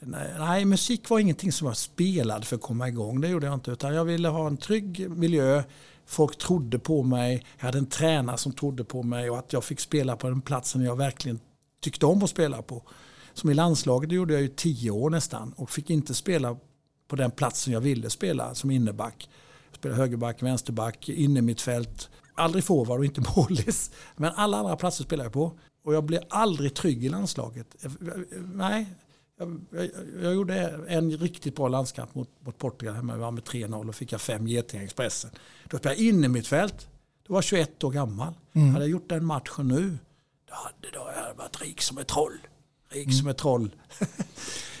Nej, 0.00 0.34
nej, 0.38 0.64
musik 0.64 1.10
var 1.10 1.18
ingenting 1.18 1.52
som 1.52 1.66
jag 1.66 1.76
spelade 1.76 2.46
för 2.46 2.56
att 2.56 2.62
komma 2.62 2.88
igång. 2.88 3.20
Det 3.20 3.28
gjorde 3.28 3.46
jag 3.46 3.54
inte. 3.54 3.70
Utan 3.70 3.94
jag 3.94 4.04
ville 4.04 4.28
ha 4.28 4.46
en 4.46 4.56
trygg 4.56 5.10
miljö. 5.10 5.62
Folk 6.06 6.38
trodde 6.38 6.78
på 6.78 7.02
mig. 7.02 7.44
Jag 7.58 7.64
hade 7.64 7.78
en 7.78 7.86
tränare 7.86 8.38
som 8.38 8.52
trodde 8.52 8.84
på 8.84 9.02
mig 9.02 9.30
och 9.30 9.38
att 9.38 9.52
jag 9.52 9.64
fick 9.64 9.80
spela 9.80 10.16
på 10.16 10.28
den 10.28 10.40
platsen 10.40 10.82
jag 10.82 10.96
verkligen 10.96 11.40
tyckte 11.80 12.06
om 12.06 12.22
att 12.22 12.30
spela 12.30 12.62
på. 12.62 12.82
Som 13.32 13.50
i 13.50 13.54
landslaget 13.54 14.08
det 14.08 14.14
gjorde 14.14 14.32
jag 14.32 14.42
ju 14.42 14.48
tio 14.48 14.90
år 14.90 15.10
nästan 15.10 15.52
och 15.56 15.70
fick 15.70 15.90
inte 15.90 16.14
spela 16.14 16.56
på 17.08 17.16
den 17.16 17.30
platsen 17.30 17.72
jag 17.72 17.80
ville 17.80 18.10
spela 18.10 18.54
som 18.54 18.70
inneback. 18.70 19.30
Jag 19.70 19.76
spelade 19.76 20.00
högerback, 20.00 20.42
vänsterback, 20.42 21.08
innermittfält. 21.08 22.08
Aldrig 22.34 22.64
forward 22.64 22.98
och 22.98 23.04
inte 23.04 23.22
målis. 23.36 23.90
Men 24.16 24.32
alla 24.36 24.56
andra 24.56 24.76
platser 24.76 25.04
spelade 25.04 25.26
jag 25.26 25.32
på. 25.32 25.52
Och 25.84 25.94
jag 25.94 26.04
blev 26.04 26.22
aldrig 26.30 26.74
trygg 26.74 27.04
i 27.04 27.08
landslaget. 27.08 27.84
Eh, 27.84 27.92
eh, 28.08 28.42
nej, 28.54 28.86
jag, 29.38 29.60
jag, 29.70 29.90
jag 30.22 30.34
gjorde 30.34 30.80
en 30.88 31.16
riktigt 31.16 31.56
bra 31.56 31.68
landskamp 31.68 32.14
mot, 32.14 32.28
mot 32.40 32.58
Portugal 32.58 32.94
hemma. 32.94 33.14
Vi 33.14 33.20
var 33.20 33.30
med 33.30 33.44
3-0 33.44 33.88
och 33.88 33.94
fick 33.94 34.12
jag 34.12 34.20
fem 34.20 34.46
getingar 34.46 34.82
i 34.82 34.84
Expressen. 34.84 35.30
Då 35.64 35.78
spelade 35.78 36.00
jag 36.00 36.08
in 36.08 36.24
i 36.24 36.28
mitt 36.28 36.46
fält. 36.46 36.88
Då 37.26 37.32
var 37.32 37.38
jag 37.38 37.44
21 37.44 37.84
år 37.84 37.90
gammal. 37.90 38.34
Hade 38.52 38.84
jag 38.84 38.88
gjort 38.88 39.08
den 39.08 39.24
matchen 39.24 39.68
nu, 39.68 39.98
då 40.48 40.54
hade 40.54 40.90
då 40.92 41.10
jag 41.16 41.34
varit 41.34 41.62
rik 41.62 41.82
som 41.82 41.98
ett 41.98 42.08
troll. 42.08 42.38
Rik 42.90 43.14
som 43.18 43.28
ett 43.28 43.38
troll. 43.38 43.70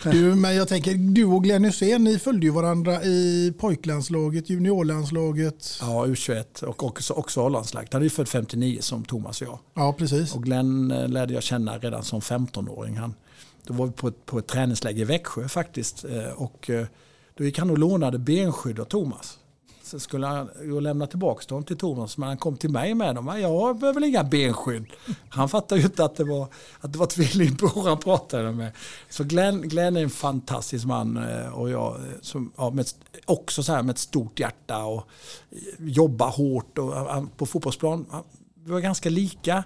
Du, 0.02 0.34
men 0.34 0.54
jag 0.54 0.68
tänker, 0.68 0.94
du 0.94 1.24
och 1.24 1.44
Glenn 1.44 1.64
Hysén, 1.64 2.04
ni 2.04 2.18
följde 2.18 2.46
ju 2.46 2.52
varandra 2.52 3.02
i 3.02 3.52
pojklandslaget, 3.58 4.50
juniorlandslaget. 4.50 5.78
Ja, 5.80 6.06
U21 6.06 6.64
och 6.64 6.84
också, 6.84 7.14
också 7.14 7.46
A-landslaget. 7.46 7.92
Han 7.92 8.02
är 8.02 8.04
ju 8.04 8.10
född 8.10 8.28
59 8.28 8.78
som 8.80 9.04
Thomas 9.04 9.42
och 9.42 9.48
jag. 9.48 9.58
Ja, 9.74 9.92
precis. 9.92 10.34
Och 10.34 10.42
Glenn 10.42 10.90
eh, 10.90 11.08
lärde 11.08 11.34
jag 11.34 11.42
känna 11.42 11.78
redan 11.78 12.04
som 12.04 12.20
15-åring. 12.20 12.96
Han, 12.96 13.14
då 13.68 13.74
var 13.74 13.86
vi 13.86 13.92
på 13.92 14.08
ett, 14.08 14.26
på 14.26 14.38
ett 14.38 14.46
träningsläge 14.46 15.00
i 15.00 15.04
Växjö 15.04 15.48
faktiskt. 15.48 16.04
Eh, 16.04 16.42
och 16.42 16.70
eh, 16.70 16.86
då 17.34 17.44
gick 17.44 17.58
han 17.58 17.70
och 17.70 17.78
lånade 17.78 18.18
benskydd 18.18 18.80
av 18.80 18.84
Thomas. 18.84 19.38
Så 19.82 20.00
skulle 20.00 20.26
han 20.26 20.48
lämna 20.82 21.06
tillbaka 21.06 21.44
dem 21.48 21.64
till 21.64 21.76
Thomas, 21.76 22.18
men 22.18 22.28
han 22.28 22.38
kom 22.38 22.56
till 22.56 22.70
mig 22.70 22.94
med 22.94 23.14
dem. 23.14 23.38
Jag 23.40 23.78
behöver 23.78 24.04
inga 24.04 24.24
benskydd. 24.24 24.86
Han 25.28 25.48
fattade 25.48 25.80
ju 25.80 25.86
inte 25.86 26.04
att 26.04 26.16
det 26.16 26.24
var, 26.24 26.48
att 26.80 26.92
det 26.92 26.98
var 26.98 27.06
tvillingbror 27.06 27.88
han 27.88 27.98
pratade 27.98 28.52
med. 28.52 28.72
Så 29.10 29.24
Glenn, 29.24 29.62
Glenn 29.62 29.96
är 29.96 30.02
en 30.02 30.10
fantastisk 30.10 30.86
man 30.86 31.16
eh, 31.16 31.48
och 31.48 31.70
jag, 31.70 31.96
som, 32.20 32.52
ja, 32.56 32.70
med, 32.70 32.86
också 33.24 33.62
så 33.62 33.72
här 33.72 33.82
med 33.82 33.92
ett 33.92 33.98
stort 33.98 34.40
hjärta 34.40 34.84
och 34.84 35.08
jobbar 35.78 36.30
hårt 36.30 36.78
och, 36.78 36.94
på 37.36 37.46
fotbollsplan. 37.46 38.06
Vi 38.64 38.70
var 38.70 38.80
ganska 38.80 39.10
lika 39.10 39.64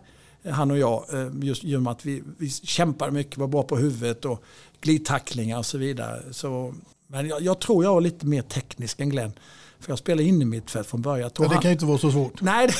han 0.50 0.70
och 0.70 0.78
jag, 0.78 1.04
just 1.42 1.64
genom 1.64 1.86
att 1.86 2.06
vi, 2.06 2.22
vi 2.38 2.50
kämpade 2.50 3.12
mycket, 3.12 3.38
var 3.38 3.46
bra 3.46 3.62
på 3.62 3.76
huvudet 3.76 4.24
och 4.24 4.44
glidtacklingar 4.80 5.58
och 5.58 5.66
så 5.66 5.78
vidare. 5.78 6.22
Så, 6.30 6.74
men 7.06 7.28
jag, 7.28 7.42
jag, 7.42 7.60
tror 7.60 7.84
jag 7.84 7.94
var 7.94 8.00
lite 8.00 8.26
mer 8.26 8.42
teknisk 8.42 9.00
än 9.00 9.08
Glenn. 9.08 9.32
För 9.80 9.90
jag 9.90 9.98
spelade 9.98 10.28
in 10.28 10.42
i 10.42 10.44
mittfält 10.44 10.86
från 10.86 11.02
början. 11.02 11.30
Ja, 11.38 11.48
det 11.48 11.54
kan 11.54 11.62
ju 11.62 11.72
inte 11.72 11.84
vara 11.84 11.98
så 11.98 12.10
svårt. 12.12 12.40
Nej, 12.40 12.66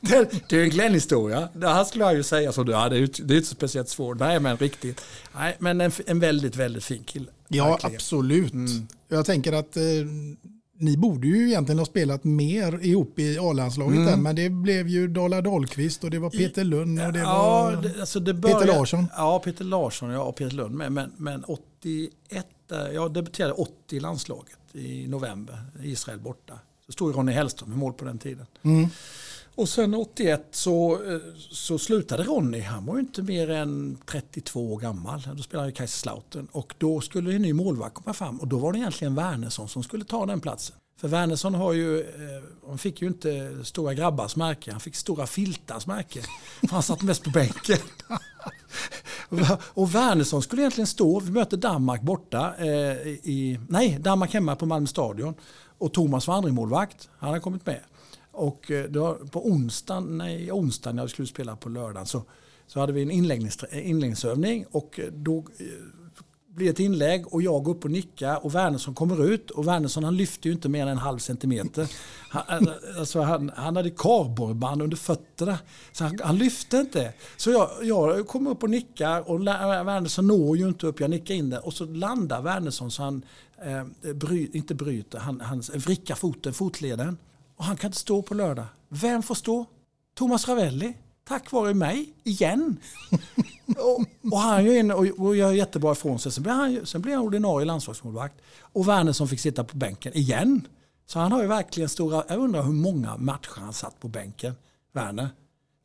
det, 0.00 0.48
det 0.48 0.56
är 0.56 0.64
en 0.64 0.70
Glenn-historia. 0.70 1.48
Han 1.62 1.86
skulle 1.86 2.04
jag 2.04 2.14
ju 2.14 2.22
säga 2.22 2.52
så. 2.52 2.64
Ja, 2.68 2.88
det 2.88 2.96
är, 2.96 3.24
det 3.24 3.34
är 3.34 3.36
inte 3.36 3.48
speciellt 3.48 3.88
svårt. 3.88 4.18
Nej, 4.18 4.40
men 4.40 4.56
riktigt. 4.56 5.04
Nej, 5.34 5.56
men 5.58 5.80
en, 5.80 5.92
en 6.06 6.20
väldigt, 6.20 6.56
väldigt 6.56 6.84
fin 6.84 7.04
kille. 7.04 7.26
Ja, 7.48 7.70
verkligen. 7.70 7.96
absolut. 7.96 8.52
Mm. 8.52 8.86
Jag 9.08 9.26
tänker 9.26 9.52
att 9.52 9.76
eh, 9.76 9.82
ni 10.80 10.96
borde 10.96 11.26
ju 11.26 11.48
egentligen 11.48 11.78
ha 11.78 11.86
spelat 11.86 12.24
mer 12.24 12.84
ihop 12.84 13.18
i 13.18 13.38
A-landslaget 13.38 13.98
mm. 13.98 14.22
men 14.22 14.36
det 14.36 14.50
blev 14.50 14.88
ju 14.88 15.08
Dala 15.08 15.40
Dahlqvist 15.40 16.04
och 16.04 16.10
det 16.10 16.18
var 16.18 16.30
Peter 16.30 16.64
Lund 16.64 17.00
och 17.02 17.12
det 17.12 17.18
ja, 17.18 17.62
var 17.62 17.82
det, 17.82 18.00
alltså 18.00 18.20
det 18.20 18.34
började, 18.34 18.60
Peter 18.60 18.78
Larsson. 18.78 19.06
Ja, 19.16 19.38
Peter 19.38 19.64
Larsson 19.64 20.10
ja, 20.10 20.22
och 20.22 20.36
Peter 20.36 20.56
Lund. 20.56 20.74
Men, 20.74 20.94
men, 20.94 21.12
men 21.16 21.44
81, 21.44 22.46
jag 22.94 23.12
debuterade 23.12 23.54
80 23.54 23.96
i 23.96 24.00
landslaget 24.00 24.58
i 24.72 25.06
november, 25.08 25.58
Israel 25.82 26.18
borta. 26.18 26.58
Så 26.86 26.92
stod 26.92 27.16
Ronny 27.16 27.32
Hellström 27.32 27.72
i 27.72 27.76
mål 27.76 27.92
på 27.92 28.04
den 28.04 28.18
tiden. 28.18 28.46
Mm. 28.62 28.88
Och 29.60 29.68
sen 29.68 29.94
81 29.94 30.46
så, 30.50 30.92
eh, 30.92 31.18
så 31.50 31.78
slutade 31.78 32.22
Ronny. 32.22 32.60
Han 32.60 32.86
var 32.86 32.94
ju 32.94 33.00
inte 33.00 33.22
mer 33.22 33.50
än 33.50 33.98
32 34.06 34.72
år 34.72 34.78
gammal. 34.78 35.22
Då 35.34 35.42
spelade 35.42 35.64
han 35.66 35.70
i 35.70 35.76
Kaiserslautern. 35.76 36.48
Och 36.52 36.74
då 36.78 37.00
skulle 37.00 37.34
en 37.34 37.42
ny 37.42 37.52
målvakt 37.52 37.94
komma 37.94 38.14
fram. 38.14 38.40
Och 38.40 38.48
då 38.48 38.58
var 38.58 38.72
det 38.72 38.78
egentligen 38.78 39.14
Wernersson 39.14 39.68
som 39.68 39.82
skulle 39.82 40.04
ta 40.04 40.26
den 40.26 40.40
platsen. 40.40 40.76
För 41.00 41.08
Wernersson 41.08 41.54
har 41.54 41.72
ju, 41.72 42.00
eh, 42.00 42.68
han 42.68 42.78
fick 42.78 43.02
ju 43.02 43.08
inte 43.08 43.58
stora 43.64 43.94
grabbars 43.94 44.36
märke. 44.36 44.72
Han 44.72 44.80
fick 44.80 44.96
stora 44.96 45.26
filtars 45.26 45.86
märke. 45.86 46.20
För 46.60 46.68
han 46.68 46.82
satt 46.82 47.02
mest 47.02 47.24
på 47.24 47.30
bänken. 47.30 47.78
Och 49.74 49.94
Wernersson 49.94 50.42
skulle 50.42 50.62
egentligen 50.62 50.86
stå, 50.86 51.20
vi 51.20 51.30
möter 51.30 51.56
Danmark 51.56 52.02
borta, 52.02 52.54
eh, 52.58 52.66
i, 53.06 53.60
nej 53.68 53.98
Danmark 54.00 54.34
hemma 54.34 54.56
på 54.56 54.66
Malmö 54.66 54.86
stadion. 54.86 55.34
Och 55.78 55.92
Thomas 55.92 56.26
var 56.26 56.34
andremålvakt, 56.34 57.08
han 57.18 57.28
hade 57.28 57.40
kommit 57.40 57.66
med. 57.66 57.80
Och 58.40 58.70
eh, 58.70 58.84
då, 58.84 59.14
på 59.14 59.46
onsdagen, 59.46 60.18
nej, 60.18 60.52
onsdagen 60.52 60.96
när 60.96 61.02
vi 61.02 61.08
skulle 61.08 61.28
spela 61.28 61.56
på 61.56 61.68
lördagen 61.68 62.06
så, 62.06 62.22
så 62.66 62.80
hade 62.80 62.92
vi 62.92 63.02
en 63.02 63.10
eh, 63.10 63.88
inläggningsövning 63.90 64.66
och 64.70 65.00
eh, 65.00 65.12
då 65.12 65.38
eh, 65.38 65.66
blir 66.54 66.70
ett 66.70 66.80
inlägg 66.80 67.34
och 67.34 67.42
jag 67.42 67.64
går 67.64 67.72
upp 67.72 67.84
och 67.84 67.90
nickar 67.90 68.44
och 68.44 68.54
Wernersson 68.54 68.94
kommer 68.94 69.24
ut 69.24 69.50
och 69.50 69.68
Wernersson 69.68 70.04
han 70.04 70.16
lyfter 70.16 70.46
ju 70.46 70.52
inte 70.52 70.68
mer 70.68 70.82
än 70.82 70.88
en 70.88 70.98
halv 70.98 71.18
centimeter. 71.18 71.88
Han, 72.28 72.68
alltså 72.98 73.20
han, 73.20 73.52
han 73.56 73.76
hade 73.76 73.90
kardborreband 73.90 74.82
under 74.82 74.96
fötterna 74.96 75.58
så 75.92 76.04
han, 76.04 76.18
han, 76.22 76.38
lyfte 76.38 76.76
inte. 76.76 77.12
Så 77.36 77.50
jag, 77.50 77.70
jag 77.82 78.26
kommer 78.26 78.50
upp 78.50 78.62
och 78.62 78.70
nickar 78.70 79.30
och 79.30 79.40
Wernersson 79.40 80.26
når 80.26 80.56
ju 80.56 80.68
inte 80.68 80.86
upp. 80.86 81.00
Jag 81.00 81.10
nickar 81.10 81.34
in 81.34 81.50
det 81.50 81.58
och 81.58 81.72
så 81.72 81.84
landar 81.84 82.42
Wernersson 82.42 82.90
så 82.90 83.02
han 83.02 83.24
eh, 83.62 84.12
bry, 84.14 84.50
inte 84.52 84.74
bryter, 84.74 85.18
han, 85.18 85.40
han 85.40 85.60
vrickar 85.60 86.14
foten, 86.14 86.52
fotleden. 86.52 87.16
Och 87.60 87.66
han 87.66 87.76
kan 87.76 87.88
inte 87.88 87.98
stå 87.98 88.22
på 88.22 88.34
lördag. 88.34 88.64
Vem 88.88 89.22
får 89.22 89.34
stå? 89.34 89.66
Thomas 90.14 90.48
Ravelli. 90.48 90.96
Tack 91.24 91.52
vare 91.52 91.74
mig, 91.74 92.14
igen. 92.24 92.76
och, 93.78 94.32
och, 94.32 94.38
han 94.38 94.64
gör 94.64 94.74
in 94.74 94.90
och, 94.90 95.06
och 95.06 95.36
gör 95.36 95.52
jättebra 95.52 95.92
ifrån 95.92 96.18
sig. 96.18 96.32
Sen 96.32 96.42
blir 96.42 96.52
han, 96.52 96.86
sen 96.86 97.02
blir 97.02 97.14
han 97.14 97.24
ordinarie 97.24 97.64
landslagsmålvakt. 97.64 98.34
Och 98.60 98.88
Werner 98.88 99.12
som 99.12 99.28
fick 99.28 99.40
sitta 99.40 99.64
på 99.64 99.76
bänken 99.76 100.16
igen. 100.16 100.68
Så 101.06 101.18
han 101.18 101.32
har 101.32 101.42
ju 101.42 101.48
verkligen 101.48 101.88
stora, 101.88 102.24
jag 102.28 102.38
undrar 102.38 102.62
hur 102.62 102.72
många 102.72 103.16
matcher 103.16 103.60
han 103.60 103.72
satt 103.72 104.00
på 104.00 104.08
bänken. 104.08 104.54
Werner. 104.92 105.28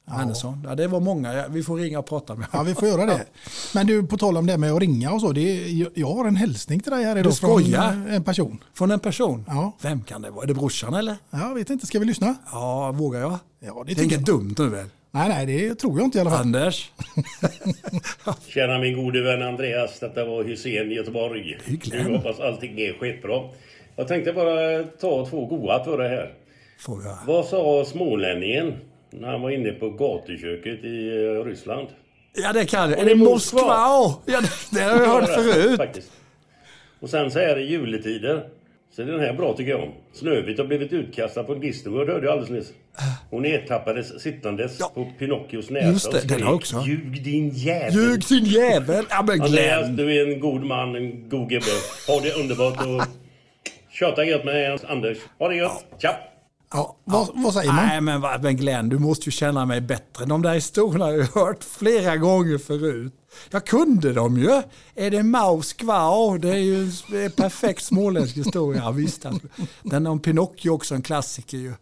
Andersson. 0.07 0.61
Ja, 0.67 0.75
det 0.75 0.87
var 0.87 0.99
många. 0.99 1.47
Vi 1.47 1.63
får 1.63 1.77
ringa 1.77 1.99
och 1.99 2.05
prata 2.05 2.35
med 2.35 2.47
honom. 2.47 2.67
Ja, 2.67 2.73
vi 2.73 2.79
får 2.79 2.87
göra 2.87 3.05
det. 3.05 3.25
Men 3.73 3.87
du, 3.87 4.07
på 4.07 4.17
tal 4.17 4.37
om 4.37 4.45
det 4.45 4.57
med 4.57 4.71
att 4.71 4.79
ringa 4.79 5.11
och 5.11 5.21
så. 5.21 5.31
Det 5.31 5.41
är, 5.41 5.87
jag 5.93 6.07
har 6.07 6.25
en 6.25 6.35
hälsning 6.35 6.79
till 6.79 6.91
dig 6.91 7.03
här 7.03 7.17
idag. 7.17 7.31
Du 7.31 7.35
skojar? 7.35 7.91
Från 7.91 8.07
en 8.07 8.23
person. 8.23 8.63
Från 8.73 8.91
en 8.91 8.99
person? 8.99 9.45
Ja. 9.47 9.71
Vem 9.81 10.03
kan 10.03 10.21
det 10.21 10.29
vara? 10.29 10.43
Är 10.43 10.47
det 10.47 10.53
brorsan 10.53 10.93
eller? 10.93 11.15
Jag 11.29 11.55
vet 11.55 11.69
inte. 11.69 11.85
Ska 11.85 11.99
vi 11.99 12.05
lyssna? 12.05 12.35
Ja, 12.51 12.91
vågar 12.91 13.19
jag? 13.19 13.37
Ja, 13.59 13.83
det, 13.87 13.93
det 13.93 14.01
är 14.01 14.05
inget 14.05 14.25
dumt 14.25 14.55
nu 14.57 14.69
väl? 14.69 14.87
Nej, 15.11 15.29
nej, 15.29 15.45
det 15.45 15.75
tror 15.75 15.99
jag 15.99 16.07
inte 16.07 16.17
i 16.17 16.21
alla 16.21 16.29
fall. 16.29 16.41
Anders? 16.41 16.91
Tjena 18.47 18.79
min 18.79 19.03
gode 19.03 19.21
vän 19.21 19.41
Andreas. 19.41 19.99
Detta 19.99 20.25
var 20.25 20.43
Hussein 20.43 20.91
i 20.91 20.95
Göteborg. 20.95 21.57
Jag 21.83 22.03
hoppas 22.03 22.39
allting 22.39 22.79
är 22.79 22.99
skitbra. 22.99 23.41
Jag 23.95 24.07
tänkte 24.07 24.33
bara 24.33 24.83
ta 24.83 25.25
två 25.25 25.45
goa 25.45 25.83
för 25.83 25.97
det 25.97 26.07
här. 26.07 26.33
Fråga. 26.79 27.17
Vad 27.27 27.45
sa 27.45 27.85
smålänningen 27.85 28.73
när 29.19 29.27
han 29.27 29.41
var 29.41 29.49
inne 29.49 29.71
på 29.71 29.89
gatuköket 29.89 30.83
i 30.83 31.07
eh, 31.07 31.45
Ryssland. 31.45 31.87
Ja 32.33 32.53
det 32.53 32.65
kan 32.65 32.89
jag. 32.89 32.99
Är 32.99 33.05
det 33.05 33.15
Moskva? 33.15 33.61
Ja, 33.61 34.21
det, 34.25 34.77
det 34.77 34.83
har 34.83 35.01
jag 35.01 35.07
hört 35.07 35.29
förut. 35.29 35.77
Faktiskt. 35.77 36.11
Och 36.99 37.09
sen 37.09 37.31
så 37.31 37.39
är 37.39 37.55
det 37.55 37.61
juletider. 37.61 38.49
Så 38.95 39.01
är 39.01 39.05
den 39.05 39.19
här 39.19 39.33
bra 39.33 39.53
tycker 39.57 39.71
jag. 39.71 39.91
Snövit 40.13 40.57
har 40.57 40.65
blivit 40.65 40.93
utkastad 40.93 41.43
på 41.43 41.53
en 41.53 41.59
Disneyworld 41.59 42.09
hörde 42.09 42.25
jag 42.25 42.31
alldeles 42.31 42.49
nyss. 42.49 42.73
Hon 43.29 43.45
ertappades 43.45 44.21
sittandes 44.21 44.77
ja. 44.79 44.91
på 44.95 45.11
Pinocchios 45.19 45.69
näsa 45.69 45.87
Just 45.87 46.11
det, 46.11 46.17
och 46.17 46.23
skrek, 46.23 46.39
den 46.39 46.47
också. 46.47 46.83
Ljug 46.87 47.23
din 47.23 47.49
jävel. 47.49 47.93
Ljug 47.93 48.23
din 48.29 48.45
jävel. 48.45 49.05
Ja 49.09 49.23
men 49.27 49.41
Andreas, 49.41 49.87
du 49.87 50.15
är 50.15 50.33
en 50.33 50.39
god 50.39 50.63
man, 50.63 50.95
en 50.95 51.29
god 51.29 51.49
gubbe. 51.49 51.65
Ha 52.07 52.19
det 52.19 52.33
underbart 52.33 52.85
och 52.85 53.03
tjata 53.91 54.25
gött 54.25 54.45
med 54.45 54.79
Anders. 54.87 55.17
Ha 55.39 55.47
det 55.47 55.55
gött. 55.55 55.85
Tja! 56.01 56.15
Ja, 56.71 56.97
vad, 57.03 57.29
vad, 57.33 57.53
säger 57.53 57.73
man? 57.73 57.85
Nej 57.85 58.01
men, 58.01 58.21
men 58.41 58.57
Glenn, 58.57 58.89
du 58.89 58.99
måste 58.99 59.25
ju 59.25 59.31
känna 59.31 59.65
mig 59.65 59.81
bättre. 59.81 60.25
De 60.25 60.41
där 60.41 60.53
historierna 60.53 61.05
har 61.05 61.11
jag 61.11 61.25
hört 61.25 61.63
flera 61.63 62.17
gånger 62.17 62.57
förut. 62.57 63.13
Jag 63.49 63.65
kunde 63.65 64.13
dem 64.13 64.37
ju. 64.37 64.61
Är 64.95 65.11
det 65.11 65.23
Moskva? 65.23 66.37
Det 66.37 66.49
är 66.49 66.57
ju 66.57 66.91
en 67.25 67.31
perfekt 67.31 67.83
småländsk 67.83 68.37
historia. 68.37 68.91
Visst, 68.91 69.25
alltså. 69.25 69.47
Den 69.83 70.07
om 70.07 70.19
Pinocchio 70.19 70.69
också 70.69 70.95
en 70.95 71.01
klassiker 71.01 71.57
ju. 71.57 71.73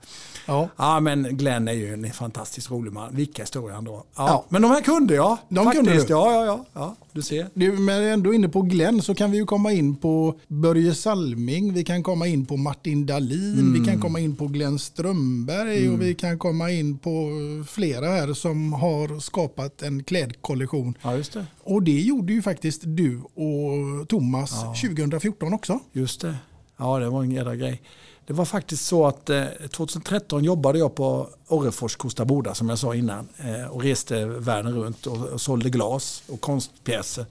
Ja. 0.46 0.70
ja, 0.78 1.00
men 1.00 1.38
Glenn 1.38 1.68
är 1.68 1.74
ju 1.74 1.94
en 1.94 2.12
fantastiskt 2.12 2.72
rolig 2.72 2.94
man. 2.94 3.16
Vilka 3.16 3.44
historier 3.44 3.76
han 3.76 3.84
då. 3.84 3.92
Ja. 3.92 4.04
ja. 4.16 4.46
Men 4.50 4.62
de 4.62 4.72
här 4.72 4.82
kunde 4.82 5.16
jag. 5.16 5.38
De 5.50 5.66
faktiskt. 5.66 5.86
kunde 5.86 6.04
du? 6.04 6.14
Ja, 6.14 6.34
ja, 6.34 6.46
ja, 6.46 6.66
ja. 6.74 6.96
Du 7.12 7.22
ser. 7.22 7.48
Du, 7.54 7.72
men 7.72 8.04
ändå 8.04 8.34
inne 8.34 8.50
på 8.50 8.62
Glenn 8.62 9.02
så 9.02 9.16
kan 9.16 9.32
vi 9.32 9.38
ju 9.38 9.46
komma 9.46 9.72
in 9.72 9.96
på 9.96 10.40
Börje 10.48 10.96
Salming. 10.96 11.74
Vi 11.74 11.84
kan 11.84 12.04
komma 12.04 12.28
in 12.28 12.46
på 12.46 12.58
Martin 12.58 13.06
Dahlin. 13.06 13.60
Mm. 13.60 13.74
Vi 13.74 13.86
kan 13.90 14.02
komma 14.02 14.20
in 14.20 14.36
på 14.36 14.48
Glenn 14.48 14.80
Strömberg. 14.80 15.78
Mm. 15.86 15.94
Och 15.94 16.02
vi 16.02 16.16
kan 16.16 16.40
komma 16.40 16.72
in 16.72 16.98
på 16.98 17.30
flera 17.68 18.08
här 18.08 18.34
som 18.34 18.74
har 18.74 19.20
skapat 19.20 19.82
en 19.82 20.04
klädkollektion. 20.04 20.98
Ja, 21.02 21.16
just 21.16 21.34
det. 21.34 21.46
Och 21.64 21.84
det 21.84 22.02
gjorde 22.02 22.34
ju 22.34 22.42
faktiskt 22.42 22.82
du 22.86 23.03
och 23.34 24.08
Thomas 24.10 24.52
ja. 24.52 24.90
2014 24.90 25.54
också. 25.54 25.80
Just 25.92 26.22
det. 26.22 26.36
Ja, 26.78 27.00
det 27.00 27.10
var 27.10 27.24
en 27.24 27.32
jävla 27.32 27.56
grej. 27.56 27.82
Det 28.26 28.34
var 28.34 28.46
faktiskt 28.46 28.86
så 28.86 29.08
att 29.08 29.30
2013 29.72 30.40
eh, 30.40 30.46
jobbade 30.46 30.80
jag 30.80 30.96
på 30.96 31.30
Orrefors 31.48 31.96
Kosta 31.96 32.26
Boda 32.26 32.54
som 32.54 32.70
jag 32.70 32.80
sa 32.80 32.96
innan 32.96 33.28
eh, 33.38 33.66
och 33.66 33.84
reste 33.84 34.26
världen 34.26 34.74
runt 34.74 35.08
och, 35.08 35.42
sålde 35.42 35.70
glas 35.70 36.24
och 36.28 36.42
konstpjäser. 36.42 37.26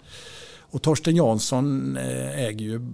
Och 0.58 0.82
Torsten 0.82 1.16
Jansson 1.16 1.96
eh, 1.96 2.38
äger 2.38 2.64
ju, 2.64 2.92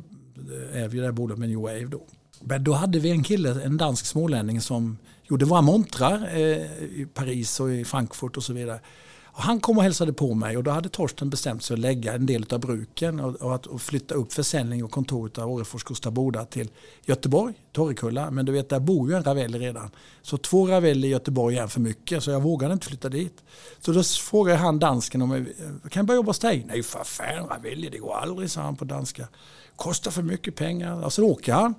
äger 0.73 0.91
ju 0.91 1.01
det 1.01 1.05
här 1.05 1.13
bolaget 1.13 1.39
med 1.39 1.49
New 1.49 1.59
Wave 1.59 1.85
då. 1.85 2.01
Men 2.41 2.65
då 2.65 2.73
hade 2.73 2.99
vi 2.99 3.11
en 3.11 3.23
kille, 3.23 3.63
en 3.63 3.77
dansk 3.77 4.07
smålänning 4.07 4.61
som 4.61 4.99
gjorde 5.25 5.45
våra 5.45 5.63
montrar 5.63 6.37
i 6.37 7.07
Paris 7.15 7.61
och 7.61 7.73
i 7.73 7.85
Frankfurt 7.85 8.37
och 8.37 8.43
så 8.43 8.53
vidare. 8.53 8.81
Han 9.41 9.61
kom 9.61 9.79
och 9.79 9.83
hälsade 9.83 10.13
på 10.13 10.35
mig 10.35 10.57
och 10.57 10.65
då 10.65 10.71
hade 10.71 10.89
Torsten 10.89 11.31
bestämt 11.31 11.63
sig 11.63 11.75
att 11.75 11.81
lägga 11.81 12.15
en 12.15 12.27
del 12.27 12.47
av 12.51 12.61
bruken 12.61 13.21
och, 13.21 13.35
och 13.35 13.55
att 13.55 13.67
och 13.67 13.83
flytta 13.83 14.15
upp 14.15 14.33
försäljning 14.33 14.85
och 14.85 14.91
kontoret 14.91 15.39
av 15.39 15.51
Orrefors 15.51 15.83
Kosta 15.85 16.11
Boda 16.11 16.45
till 16.45 16.71
Göteborg, 17.05 17.55
Torrekulla. 17.73 18.31
Men 18.31 18.47
du 18.47 18.53
vet, 18.53 18.69
där 18.69 18.81
bor 18.81 19.11
ju 19.11 19.17
en 19.17 19.23
Ravelli 19.23 19.59
redan. 19.59 19.91
Så 20.23 20.39
två 20.39 20.67
Ravelli 20.67 21.09
i 21.09 21.11
Göteborg 21.11 21.59
är 21.59 21.67
för 21.67 21.81
mycket 21.81 22.23
så 22.23 22.31
jag 22.31 22.43
vågade 22.43 22.73
inte 22.73 22.87
flytta 22.87 23.09
dit. 23.09 23.45
Så 23.81 23.93
då 23.93 24.03
frågade 24.03 24.59
han 24.59 24.79
dansken 24.79 25.23
om 25.23 25.33
eh, 25.33 25.43
jag 25.83 25.93
kan 25.93 26.07
börja 26.07 26.17
jobba 26.17 26.31
hos 26.31 26.39
dig. 26.39 26.65
Nej 26.69 26.83
för 26.83 27.05
fan 27.05 27.49
Ravelli, 27.49 27.89
det 27.89 27.99
går 27.99 28.15
aldrig, 28.15 28.51
sa 28.51 28.61
han 28.61 28.77
på 28.77 28.85
danska. 28.85 29.29
Kostar 29.77 30.11
för 30.11 30.23
mycket 30.23 30.55
pengar. 30.57 31.05
Och 31.05 31.13
så 31.13 31.25
åker 31.25 31.53
han. 31.53 31.75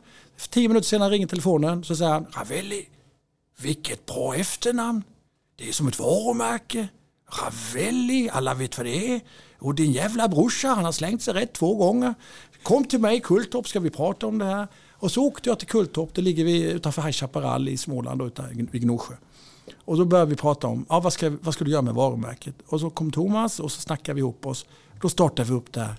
Tio 0.50 0.68
minuter 0.68 0.88
senare 0.88 1.10
ringer 1.10 1.28
telefonen 1.28 1.84
så 1.84 1.96
säger 1.96 2.12
han 2.12 2.28
Ravelli, 2.32 2.90
vilket 3.62 4.06
bra 4.06 4.36
efternamn. 4.36 5.04
Det 5.58 5.70
är 5.70 5.74
som 5.74 5.88
ett 5.88 6.00
varumärke. 6.00 6.88
Ravelli, 7.30 8.30
alla 8.34 8.54
vet 8.54 8.78
vad 8.78 8.86
det 8.86 9.14
är. 9.16 9.22
Och 9.60 9.76
din 9.76 9.92
jävla 9.92 10.28
brorsa, 10.28 10.68
han 10.68 10.86
har 10.86 10.92
slängt 10.92 11.22
sig 11.22 11.34
rätt 11.34 11.54
två 11.54 11.76
gånger. 11.76 12.14
Kom 12.64 12.84
till 12.84 13.00
mig 13.00 13.20
Kulltorp 13.20 13.68
ska 13.68 13.80
vi 13.80 13.90
prata 13.90 14.28
om 14.28 14.38
det 14.38 14.46
här. 14.46 14.68
Och 14.92 15.12
så 15.12 15.24
åkte 15.24 15.50
jag 15.50 15.60
till 15.60 15.68
Kulltorp, 15.68 16.14
det 16.14 16.22
ligger 16.22 16.44
vi 16.44 16.72
utanför 16.72 17.02
High 17.02 17.12
Chaparral 17.12 17.70
i 17.70 17.78
Småland, 17.78 18.22
utanför 18.22 18.78
Gnosjö. 18.78 19.14
Och 19.86 19.98
då 19.98 20.06
började 20.06 20.30
vi 20.30 20.36
prata 20.36 20.68
om 20.68 20.86
ja, 20.90 21.00
vad, 21.00 21.14
ska, 21.14 21.38
vad 21.42 21.54
ska 21.54 21.66
du 21.66 21.72
göra 21.72 21.82
med 21.82 21.94
varumärket. 21.94 22.56
Och 22.68 22.80
så 22.80 22.90
kom 22.90 23.12
Thomas 23.12 23.60
och 23.60 23.72
så 23.72 23.82
snackade 23.82 24.16
vi 24.16 24.20
ihop 24.20 24.46
oss. 24.46 24.66
Då 25.02 25.10
startade 25.10 25.50
vi 25.50 25.56
upp 25.56 25.74
det 25.74 25.82
här. 25.82 25.96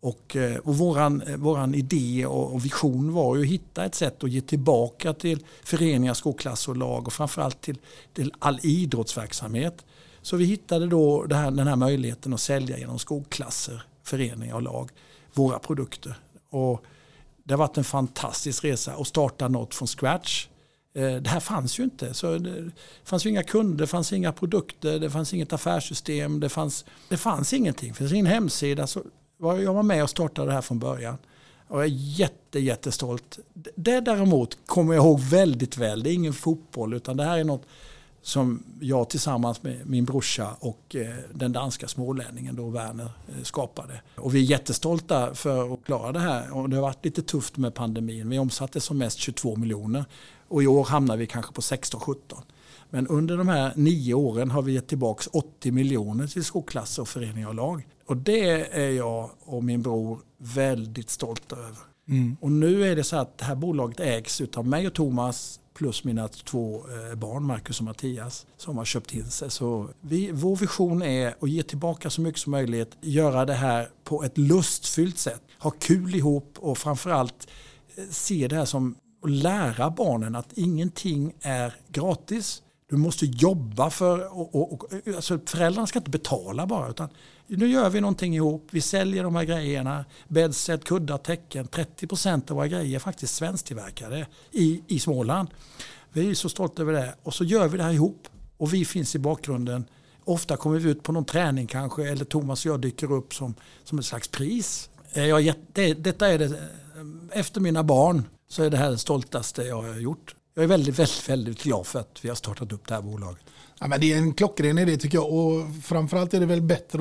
Och, 0.00 0.36
eh, 0.36 0.56
och 0.56 0.78
våran, 0.78 1.22
eh, 1.22 1.36
våran 1.36 1.74
idé 1.74 2.26
och 2.26 2.64
vision 2.64 3.12
var 3.12 3.36
ju 3.36 3.42
att 3.42 3.48
hitta 3.48 3.84
ett 3.84 3.94
sätt 3.94 4.24
att 4.24 4.30
ge 4.30 4.40
tillbaka 4.40 5.12
till 5.12 5.44
föreningar, 5.64 6.14
skolklasser 6.14 6.72
och 6.72 6.76
lag 6.76 7.06
och 7.06 7.12
framförallt 7.12 7.60
till, 7.60 7.78
till 8.12 8.32
all 8.38 8.60
idrottsverksamhet. 8.62 9.84
Så 10.30 10.36
vi 10.36 10.44
hittade 10.44 10.86
då 10.86 11.26
här, 11.30 11.50
den 11.50 11.66
här 11.66 11.76
möjligheten 11.76 12.34
att 12.34 12.40
sälja 12.40 12.78
genom 12.78 12.98
skolklasser, 12.98 13.82
föreningar 14.02 14.54
och 14.54 14.62
lag 14.62 14.90
våra 15.34 15.58
produkter. 15.58 16.14
Och 16.50 16.84
det 17.44 17.54
har 17.54 17.58
varit 17.58 17.78
en 17.78 17.84
fantastisk 17.84 18.64
resa 18.64 18.92
att 18.92 19.06
starta 19.06 19.48
något 19.48 19.74
från 19.74 19.88
scratch. 19.88 20.48
Eh, 20.94 21.14
det 21.14 21.28
här 21.30 21.40
fanns 21.40 21.78
ju 21.78 21.84
inte. 21.84 22.14
Så 22.14 22.38
det 22.38 22.70
fanns 23.04 23.26
ju 23.26 23.30
inga 23.30 23.42
kunder, 23.42 23.78
det 23.78 23.86
fanns 23.86 24.12
inga 24.12 24.32
produkter, 24.32 24.98
det 24.98 25.10
fanns 25.10 25.34
inget 25.34 25.52
affärssystem, 25.52 26.40
det 26.40 26.48
fanns, 26.48 26.84
det 27.08 27.16
fanns 27.16 27.52
ingenting. 27.52 27.88
Det 27.88 27.94
fanns 27.94 28.12
ingen 28.12 28.26
hemsida. 28.26 28.86
Så 28.86 29.02
jag 29.38 29.74
var 29.74 29.82
med 29.82 30.02
och 30.02 30.10
startade 30.10 30.48
det 30.48 30.54
här 30.54 30.62
från 30.62 30.78
början. 30.78 31.18
Och 31.68 31.78
jag 31.78 31.84
är 31.84 31.90
jätte, 31.94 32.60
jättestolt. 32.60 33.38
Det 33.76 34.00
däremot 34.00 34.58
kommer 34.66 34.94
jag 34.94 35.04
ihåg 35.04 35.20
väldigt 35.20 35.76
väl. 35.76 36.02
Det 36.02 36.10
är 36.10 36.14
ingen 36.14 36.32
fotboll 36.32 36.94
utan 36.94 37.16
det 37.16 37.24
här 37.24 37.38
är 37.38 37.44
något 37.44 37.66
som 38.22 38.62
jag 38.80 39.10
tillsammans 39.10 39.62
med 39.62 39.86
min 39.86 40.04
brorsa 40.04 40.56
och 40.60 40.96
eh, 40.96 41.14
den 41.34 41.52
danska 41.52 41.88
smålänningen 41.88 42.56
då 42.56 42.68
Werner 42.68 43.04
eh, 43.28 43.42
skapade. 43.42 44.00
Och 44.16 44.34
vi 44.34 44.38
är 44.38 44.44
jättestolta 44.44 45.34
för 45.34 45.74
att 45.74 45.84
klara 45.84 46.12
det 46.12 46.20
här. 46.20 46.56
Och 46.56 46.70
det 46.70 46.76
har 46.76 46.82
varit 46.82 47.04
lite 47.04 47.22
tufft 47.22 47.56
med 47.56 47.74
pandemin. 47.74 48.28
Vi 48.28 48.38
omsatte 48.38 48.80
som 48.80 48.98
mest 48.98 49.18
22 49.18 49.56
miljoner 49.56 50.04
och 50.48 50.62
i 50.62 50.66
år 50.66 50.84
hamnar 50.84 51.16
vi 51.16 51.26
kanske 51.26 51.52
på 51.52 51.60
16-17. 51.60 52.16
Men 52.90 53.06
under 53.06 53.36
de 53.36 53.48
här 53.48 53.72
nio 53.76 54.14
åren 54.14 54.50
har 54.50 54.62
vi 54.62 54.72
gett 54.72 54.88
tillbaka 54.88 55.30
80 55.32 55.70
miljoner 55.70 56.26
till 56.26 56.44
skolklasser 56.44 57.02
och 57.02 57.08
föreningar 57.08 57.48
och 57.48 57.54
lag. 57.54 57.86
Och 58.06 58.16
det 58.16 58.78
är 58.78 58.90
jag 58.90 59.30
och 59.40 59.64
min 59.64 59.82
bror 59.82 60.18
väldigt 60.38 61.10
stolta 61.10 61.56
över. 61.56 61.78
Mm. 62.08 62.36
Och 62.40 62.52
nu 62.52 62.84
är 62.84 62.96
det 62.96 63.04
så 63.04 63.16
att 63.16 63.38
det 63.38 63.44
här 63.44 63.54
bolaget 63.54 64.00
ägs 64.00 64.42
av 64.56 64.66
mig 64.66 64.86
och 64.86 64.94
Thomas 64.94 65.59
plus 65.80 66.04
mina 66.04 66.28
två 66.28 66.84
eh, 66.88 67.14
barn, 67.14 67.44
Marcus 67.44 67.78
och 67.78 67.84
Mattias, 67.84 68.46
som 68.56 68.78
har 68.78 68.84
köpt 68.84 69.14
in 69.14 69.30
sig. 69.30 69.50
Så 69.50 69.88
vi, 70.00 70.30
vår 70.32 70.56
vision 70.56 71.02
är 71.02 71.34
att 71.40 71.50
ge 71.50 71.62
tillbaka 71.62 72.10
så 72.10 72.20
mycket 72.20 72.40
som 72.40 72.50
möjligt, 72.50 72.96
göra 73.00 73.44
det 73.44 73.54
här 73.54 73.88
på 74.04 74.24
ett 74.24 74.38
lustfyllt 74.38 75.18
sätt, 75.18 75.42
ha 75.58 75.70
kul 75.70 76.14
ihop 76.14 76.58
och 76.58 76.78
framförallt 76.78 77.48
eh, 77.96 78.04
se 78.10 78.48
det 78.48 78.56
här 78.56 78.64
som 78.64 78.94
att 79.22 79.30
lära 79.30 79.90
barnen 79.90 80.34
att 80.36 80.52
ingenting 80.52 81.32
är 81.40 81.74
gratis. 81.88 82.62
Du 82.90 82.96
måste 82.96 83.26
jobba 83.26 83.90
för, 83.90 84.38
och, 84.38 84.54
och, 84.54 84.72
och, 84.72 84.84
alltså 85.16 85.38
föräldrarna 85.46 85.86
ska 85.86 85.98
inte 85.98 86.10
betala 86.10 86.66
bara 86.66 86.88
utan 86.88 87.08
nu 87.56 87.66
gör 87.66 87.90
vi 87.90 88.00
någonting 88.00 88.34
ihop, 88.34 88.68
vi 88.70 88.80
säljer 88.80 89.24
de 89.24 89.36
här 89.36 89.44
grejerna, 89.44 90.04
bäddset, 90.28 90.84
kuddar, 90.84 91.18
täcken. 91.18 91.66
30% 91.66 92.50
av 92.50 92.56
våra 92.56 92.68
grejer 92.68 92.94
är 92.94 92.98
faktiskt 92.98 93.34
svensktillverkade 93.34 94.26
i, 94.50 94.82
i 94.86 94.98
Småland. 94.98 95.48
Vi 96.12 96.30
är 96.30 96.34
så 96.34 96.48
stolta 96.48 96.82
över 96.82 96.92
det 96.92 97.14
och 97.22 97.34
så 97.34 97.44
gör 97.44 97.68
vi 97.68 97.76
det 97.76 97.84
här 97.84 97.92
ihop 97.92 98.28
och 98.56 98.74
vi 98.74 98.84
finns 98.84 99.14
i 99.14 99.18
bakgrunden. 99.18 99.84
Ofta 100.24 100.56
kommer 100.56 100.78
vi 100.78 100.90
ut 100.90 101.02
på 101.02 101.12
någon 101.12 101.24
träning 101.24 101.66
kanske 101.66 102.08
eller 102.08 102.24
Thomas 102.24 102.66
och 102.66 102.72
jag 102.72 102.80
dyker 102.80 103.12
upp 103.12 103.34
som, 103.34 103.54
som 103.84 103.98
ett 103.98 104.04
slags 104.04 104.28
pris. 104.28 104.90
Jag, 105.14 105.54
det, 105.72 105.94
detta 105.94 106.28
är 106.28 106.38
det, 106.38 106.68
efter 107.32 107.60
mina 107.60 107.84
barn 107.84 108.22
så 108.48 108.62
är 108.62 108.70
det 108.70 108.76
här 108.76 108.90
det 108.90 108.98
stoltaste 108.98 109.62
jag 109.62 109.82
har 109.82 110.00
gjort. 110.00 110.34
Jag 110.54 110.64
är 110.64 110.68
väldigt, 110.68 110.98
väldigt, 110.98 111.28
väldigt 111.28 111.62
glad 111.62 111.86
för 111.86 111.98
att 111.98 112.18
vi 112.22 112.28
har 112.28 112.36
startat 112.36 112.72
upp 112.72 112.88
det 112.88 112.94
här 112.94 113.02
bolaget. 113.02 113.44
Ja, 113.80 113.86
men 113.86 114.00
det 114.00 114.12
är 114.12 114.16
en 114.16 114.34
klockren 114.34 114.78
idé 114.78 114.96
tycker 114.96 115.18
jag. 115.18 115.32
Och 115.32 115.64
framförallt 115.82 116.34
är 116.34 116.40
det 116.40 116.46
väl 116.46 116.62
bättre 116.62 117.00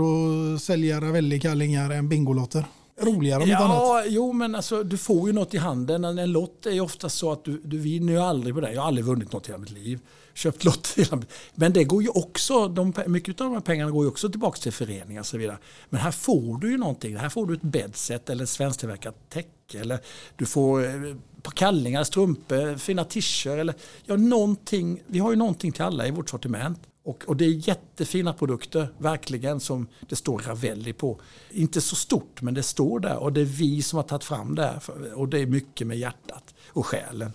att 0.55 0.61
sälja 0.61 1.01
Ravelli-kallingar 1.01 1.89
än 1.89 2.09
Bingolotter. 2.09 2.65
Roligare 3.01 3.43
om 3.43 3.49
ja, 3.49 3.57
annat. 3.57 4.05
Jo, 4.07 4.34
men 4.34 4.55
alltså, 4.55 4.84
du 4.84 4.97
får 4.97 5.27
ju 5.27 5.34
något 5.34 5.53
i 5.53 5.57
handen. 5.57 6.03
En 6.03 6.32
lott 6.32 6.65
är 6.65 6.71
ju 6.71 6.82
ofta 6.82 7.09
så 7.09 7.32
att 7.32 7.43
du, 7.43 7.61
du 7.63 7.77
vinner 7.77 8.13
ju 8.13 8.19
aldrig 8.19 8.55
på 8.55 8.61
det. 8.61 8.73
Jag 8.73 8.82
har 8.82 8.88
aldrig 8.88 9.05
vunnit 9.05 9.32
något 9.32 9.47
i 9.47 9.51
hela 9.51 9.57
mitt 9.57 9.71
liv. 9.71 9.99
Köpt 10.34 10.63
lotter. 10.63 11.19
Men 11.55 11.73
det 11.73 11.84
går 11.84 12.03
ju 12.03 12.09
också, 12.09 12.67
de, 12.67 12.93
mycket 13.07 13.41
av 13.41 13.47
de 13.47 13.53
här 13.53 13.61
pengarna 13.61 13.91
går 13.91 14.03
ju 14.03 14.09
också 14.09 14.30
tillbaka 14.30 14.59
till 14.59 14.71
föreningar 14.71 15.19
och 15.19 15.25
så 15.25 15.38
vidare. 15.38 15.57
Men 15.89 16.01
här 16.01 16.11
får 16.11 16.57
du 16.57 16.71
ju 16.71 16.77
någonting. 16.77 17.17
Här 17.17 17.30
får 17.30 17.45
du 17.45 17.53
ett 17.53 17.61
bedset 17.61 18.30
eller 18.30 18.43
ett 18.43 18.49
svensktillverkat 18.49 19.15
täcke. 19.30 19.80
Eller 19.80 19.99
du 20.36 20.45
får 20.45 20.86
eh, 20.86 21.15
par 21.43 21.51
kallingar, 21.51 22.03
strumpor, 22.03 22.77
fina 22.77 23.03
tischer 23.03 23.57
eller 23.57 23.75
ja, 24.05 24.15
någonting. 24.15 25.03
Vi 25.07 25.19
har 25.19 25.29
ju 25.29 25.35
någonting 25.35 25.71
till 25.71 25.83
alla 25.83 26.07
i 26.07 26.11
vårt 26.11 26.29
sortiment. 26.29 26.79
Och, 27.03 27.23
och, 27.27 27.37
det 27.37 27.45
är 27.45 27.67
jättefina 27.67 28.33
produkter, 28.33 28.89
verkligen, 28.97 29.59
som 29.59 29.87
det 30.09 30.15
står 30.15 30.39
Ravelli 30.39 30.93
på. 30.93 31.19
Inte 31.51 31.81
så 31.81 31.95
stort, 31.95 32.41
men 32.41 32.53
det 32.53 32.63
står 32.63 32.99
där 32.99 33.17
och 33.17 33.33
det 33.33 33.41
är 33.41 33.45
vi 33.45 33.81
som 33.81 33.97
har 33.97 34.03
tagit 34.03 34.23
fram 34.23 34.55
det. 34.55 34.79
Och 35.15 35.29
det 35.29 35.39
är 35.39 35.45
mycket 35.45 35.87
med 35.87 35.97
hjärtat 35.97 36.55
och 36.67 36.85
själen. 36.85 37.31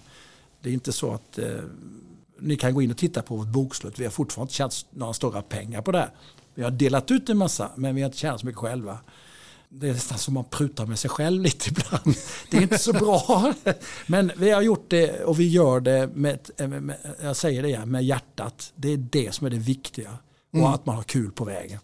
Det 0.61 0.69
är 0.69 0.73
inte 0.73 0.93
så 0.93 1.13
att 1.13 1.39
eh, 1.39 1.47
ni 2.41 2.57
kan 2.57 2.75
gå 2.75 2.83
in 2.83 2.91
och 2.91 2.97
titta 2.97 3.23
på 3.23 3.37
vårt 3.37 3.49
bokslut. 3.49 3.99
Vi 3.99 4.05
har 4.05 4.11
fortfarande 4.11 4.45
inte 4.45 4.55
tjänat 4.55 4.87
några 4.91 5.13
stora 5.13 5.43
pengar 5.43 5.83
på 5.83 5.93
det. 5.93 6.11
Vi 6.55 6.63
har 6.63 6.71
delat 6.71 7.11
ut 7.11 7.29
en 7.29 7.39
massa, 7.39 7.71
men 7.77 7.95
vi 7.95 8.03
har 8.03 8.07
inte 8.07 8.19
tjänat 8.19 8.41
så 8.41 8.47
mycket 8.47 8.61
själva 8.61 8.99
det 9.81 9.89
är 9.89 9.93
nästan 9.93 10.19
som 10.19 10.35
man 10.35 10.45
prutar 10.51 10.87
med 10.87 10.99
sig 10.99 11.11
själv 11.11 11.43
lite 11.43 11.69
ibland. 11.71 12.17
Det 12.51 12.57
är 12.57 12.63
inte 12.63 12.79
så 12.79 12.93
bra. 12.93 13.55
Men 14.07 14.33
vi 14.37 14.51
har 14.51 14.63
gjort 14.63 14.91
det 14.91 15.25
och 15.25 15.41
vi 15.41 15.49
gör 15.49 15.81
det 15.81 16.11
med, 16.15 16.39
med 16.59 16.97
jag 17.23 17.37
säger 17.37 17.63
det 17.63 17.69
igen, 17.69 17.91
med 17.91 18.05
hjärtat. 18.05 18.73
Det 18.77 18.93
är 18.93 18.97
det 18.97 19.35
som 19.35 19.47
är 19.47 19.51
det 19.51 19.59
viktiga. 19.59 20.19
Och 20.53 20.59
mm. 20.59 20.71
att 20.71 20.87
man 20.87 20.97
har 20.97 21.03
kul 21.03 21.33
på 21.33 21.45
vägen. 21.45 21.79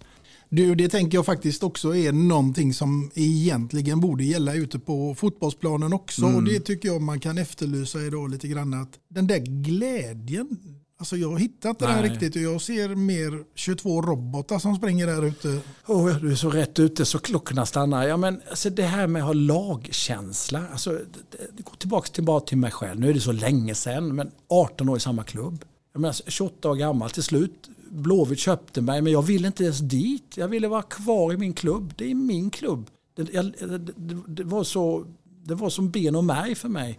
Du, 0.49 0.74
det 0.74 0.88
tänker 0.88 1.18
jag 1.18 1.26
faktiskt 1.26 1.62
också 1.62 1.97
är 1.97 2.12
någonting 2.12 2.74
som 2.74 3.11
egentligen 3.14 4.01
borde 4.01 4.24
gälla 4.24 4.55
ute 4.55 4.78
på 4.78 5.14
fotbollsplanen 5.14 5.93
också. 5.93 6.24
Mm. 6.24 6.36
Och 6.36 6.45
det 6.45 6.61
tycker 6.61 6.88
jag 6.88 7.03
man 7.03 7.20
kan 7.20 7.38
efterlysa 7.38 8.03
idag 8.03 8.30
lite 8.30 8.49
grann. 8.49 8.74
Att 8.74 8.99
den 9.09 9.26
där 9.26 9.38
glädjen 9.38 10.59
Alltså 11.01 11.16
jag 11.16 11.30
har 11.30 11.38
hittat 11.38 11.78
det 11.78 11.86
där 11.86 12.03
riktigt 12.03 12.36
och 12.36 12.42
jag 12.42 12.61
ser 12.61 12.88
mer 12.94 13.44
22 13.55 14.03
robotar 14.03 14.59
som 14.59 14.76
springer 14.76 15.07
där 15.07 15.24
ute. 15.26 15.61
Oh, 15.86 16.16
du 16.20 16.32
är 16.32 16.34
så 16.34 16.51
rätt 16.51 16.78
ute 16.78 17.05
så 17.05 17.18
klockorna 17.18 17.66
stannar. 17.66 18.09
Ja, 18.09 18.16
men, 18.16 18.40
alltså, 18.51 18.70
det 18.70 18.82
här 18.82 19.07
med 19.07 19.22
att 19.22 19.26
ha 19.26 19.32
lagkänsla. 19.32 20.62
Alltså, 20.72 20.90
det, 20.90 21.36
det 21.57 21.62
går 21.62 21.76
tillbaka 21.76 22.09
till, 22.09 22.24
bara 22.24 22.40
till 22.40 22.59
mig 22.59 22.70
själv. 22.70 23.01
Nu 23.01 23.11
är 23.11 23.14
det 23.14 23.20
så 23.20 23.32
länge 23.32 23.74
sedan, 23.74 24.14
men 24.14 24.30
18 24.48 24.88
år 24.88 24.96
i 24.96 25.01
samma 25.01 25.24
klubb. 25.24 25.64
Jag 25.92 26.01
menar, 26.01 26.16
28 26.26 26.70
år 26.70 26.74
gammal 26.74 27.11
till 27.11 27.22
slut. 27.22 27.70
Blåvitt 27.90 28.38
köpte 28.38 28.80
mig, 28.80 29.03
men 29.03 29.12
jag 29.12 29.22
ville 29.22 29.46
inte 29.46 29.64
ens 29.64 29.78
dit. 29.78 30.36
Jag 30.36 30.48
ville 30.48 30.68
vara 30.68 30.82
kvar 30.82 31.32
i 31.32 31.36
min 31.36 31.53
klubb. 31.53 31.92
Det 31.96 32.11
är 32.11 32.14
min 32.14 32.51
klubb. 32.51 32.90
Det, 33.16 33.32
jag, 33.32 33.44
det, 33.44 34.16
det 34.26 34.44
var, 34.44 34.64
så, 34.64 35.05
det 35.44 35.55
var 35.55 35.70
som 35.70 35.90
ben 35.90 36.16
och 36.16 36.24
märg 36.24 36.55
för 36.55 36.68
mig. 36.68 36.98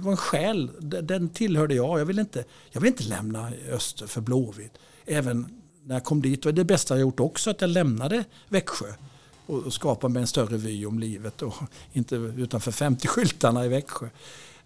Var 0.00 0.10
en 0.10 0.16
själ, 0.16 0.70
den 0.80 1.28
tillhörde 1.28 1.74
jag. 1.74 2.00
Jag 2.00 2.06
vill 2.06 2.18
inte, 2.18 2.44
jag 2.70 2.80
vill 2.80 2.88
inte 2.88 3.04
lämna 3.04 3.52
Öster 3.70 4.06
för 4.06 4.20
Blåvitt. 4.20 4.72
Även 5.06 5.60
när 5.84 5.94
jag 5.94 6.04
kom 6.04 6.22
dit, 6.22 6.46
och 6.46 6.54
det 6.54 6.64
bästa 6.64 6.94
jag 6.94 7.00
gjort 7.00 7.20
också, 7.20 7.50
att 7.50 7.60
jag 7.60 7.70
lämnade 7.70 8.24
Växjö 8.48 8.92
och 9.46 9.72
skapade 9.72 10.12
mig 10.12 10.20
en 10.20 10.26
större 10.26 10.56
vy 10.56 10.86
om 10.86 10.98
livet 10.98 11.42
och 11.42 11.54
inte 11.92 12.16
utanför 12.16 12.70
50-skyltarna 12.70 13.64
i 13.64 13.68
Växjö. 13.68 14.08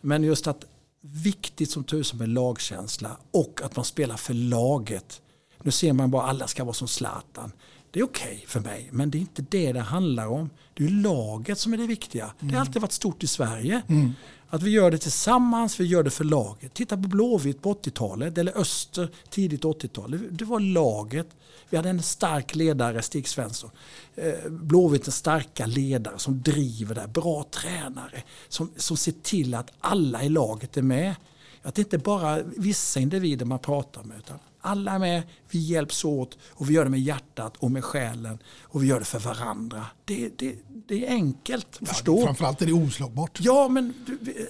Men 0.00 0.22
just 0.22 0.46
att 0.46 0.64
viktigt 1.00 1.70
som 1.70 1.84
tusen 1.84 2.18
med 2.18 2.28
lagkänsla 2.28 3.16
och 3.30 3.60
att 3.64 3.76
man 3.76 3.84
spelar 3.84 4.16
för 4.16 4.34
laget. 4.34 5.20
Nu 5.62 5.70
ser 5.70 5.92
man 5.92 6.10
bara 6.10 6.22
alla 6.22 6.46
ska 6.46 6.64
vara 6.64 6.74
som 6.74 6.88
Zlatan. 6.88 7.52
Det 7.90 8.00
är 8.00 8.04
okej 8.04 8.34
okay 8.34 8.46
för 8.46 8.60
mig, 8.60 8.88
men 8.92 9.10
det 9.10 9.18
är 9.18 9.20
inte 9.20 9.44
det 9.48 9.72
det 9.72 9.80
handlar 9.80 10.26
om. 10.26 10.50
Det 10.74 10.84
är 10.84 10.88
laget 10.88 11.58
som 11.58 11.72
är 11.72 11.76
det 11.76 11.86
viktiga. 11.86 12.24
Mm. 12.24 12.34
Det 12.38 12.46
har 12.46 12.50
mm. 12.50 12.60
alltid 12.60 12.82
varit 12.82 12.92
stort 12.92 13.22
i 13.22 13.26
Sverige. 13.26 13.82
Mm. 13.88 14.12
Att 14.52 14.62
vi 14.62 14.70
gör 14.70 14.90
det 14.90 14.98
tillsammans, 14.98 15.80
vi 15.80 15.84
gör 15.84 16.02
det 16.02 16.10
för 16.10 16.24
laget. 16.24 16.74
Titta 16.74 16.96
på 16.96 17.08
Blåvitt 17.08 17.62
på 17.62 17.74
80-talet, 17.74 18.38
eller 18.38 18.58
Öster 18.58 19.08
tidigt 19.30 19.62
80-tal. 19.62 20.18
Det 20.30 20.44
var 20.44 20.60
laget. 20.60 21.26
Vi 21.70 21.76
hade 21.76 21.88
en 21.88 22.02
stark 22.02 22.54
ledare, 22.54 23.02
Stig 23.02 23.28
Svensson. 23.28 23.70
Eh, 24.14 24.50
Blåvitt 24.50 25.06
en 25.06 25.12
starka 25.12 25.66
ledare 25.66 26.18
som 26.18 26.42
driver 26.42 26.94
det, 26.94 27.08
bra 27.08 27.44
tränare. 27.50 28.22
Som, 28.48 28.70
som 28.76 28.96
ser 28.96 29.14
till 29.22 29.54
att 29.54 29.72
alla 29.80 30.22
i 30.22 30.28
laget 30.28 30.76
är 30.76 30.82
med. 30.82 31.14
Att 31.62 31.74
det 31.74 31.82
inte 31.82 31.98
bara 31.98 32.30
är 32.30 32.44
vissa 32.56 33.00
individer 33.00 33.46
man 33.46 33.58
pratar 33.58 34.02
med 34.02 34.18
utan 34.18 34.38
alla 34.62 34.92
är 34.92 34.98
med, 34.98 35.22
vi 35.50 35.58
hjälps 35.58 36.04
åt 36.04 36.38
och 36.48 36.70
vi 36.70 36.74
gör 36.74 36.84
det 36.84 36.90
med 36.90 37.00
hjärtat 37.00 37.56
och 37.56 37.70
med 37.70 37.84
själen 37.84 38.38
och 38.62 38.82
vi 38.82 38.86
gör 38.86 38.98
det 38.98 39.04
för 39.04 39.18
varandra. 39.18 39.86
Det, 40.04 40.38
det, 40.38 40.56
det 40.88 41.06
är 41.06 41.10
enkelt 41.10 41.78
att 41.80 41.88
förstå. 41.88 42.24
Framförallt 42.24 42.62
är 42.62 42.66
det 42.66 42.72
oslagbart. 42.72 43.38
Ja, 43.42 43.68
men 43.68 43.94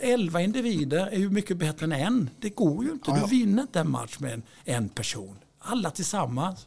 elva 0.01 0.41
individer 0.41 1.07
är 1.07 1.19
ju 1.19 1.31
mycket 1.31 1.57
bättre 1.57 1.85
än 1.85 1.93
en. 1.93 2.31
Det 2.41 2.51
går 2.51 2.85
ju 2.85 2.91
inte. 2.91 3.11
Ja, 3.11 3.17
ja. 3.17 3.25
Du 3.25 3.31
vinner 3.31 3.63
inte 3.63 3.81
en 3.81 3.91
match 3.91 4.19
med 4.19 4.33
en, 4.33 4.43
en 4.65 4.89
person. 4.89 5.37
Alla 5.59 5.91
tillsammans. 5.91 6.67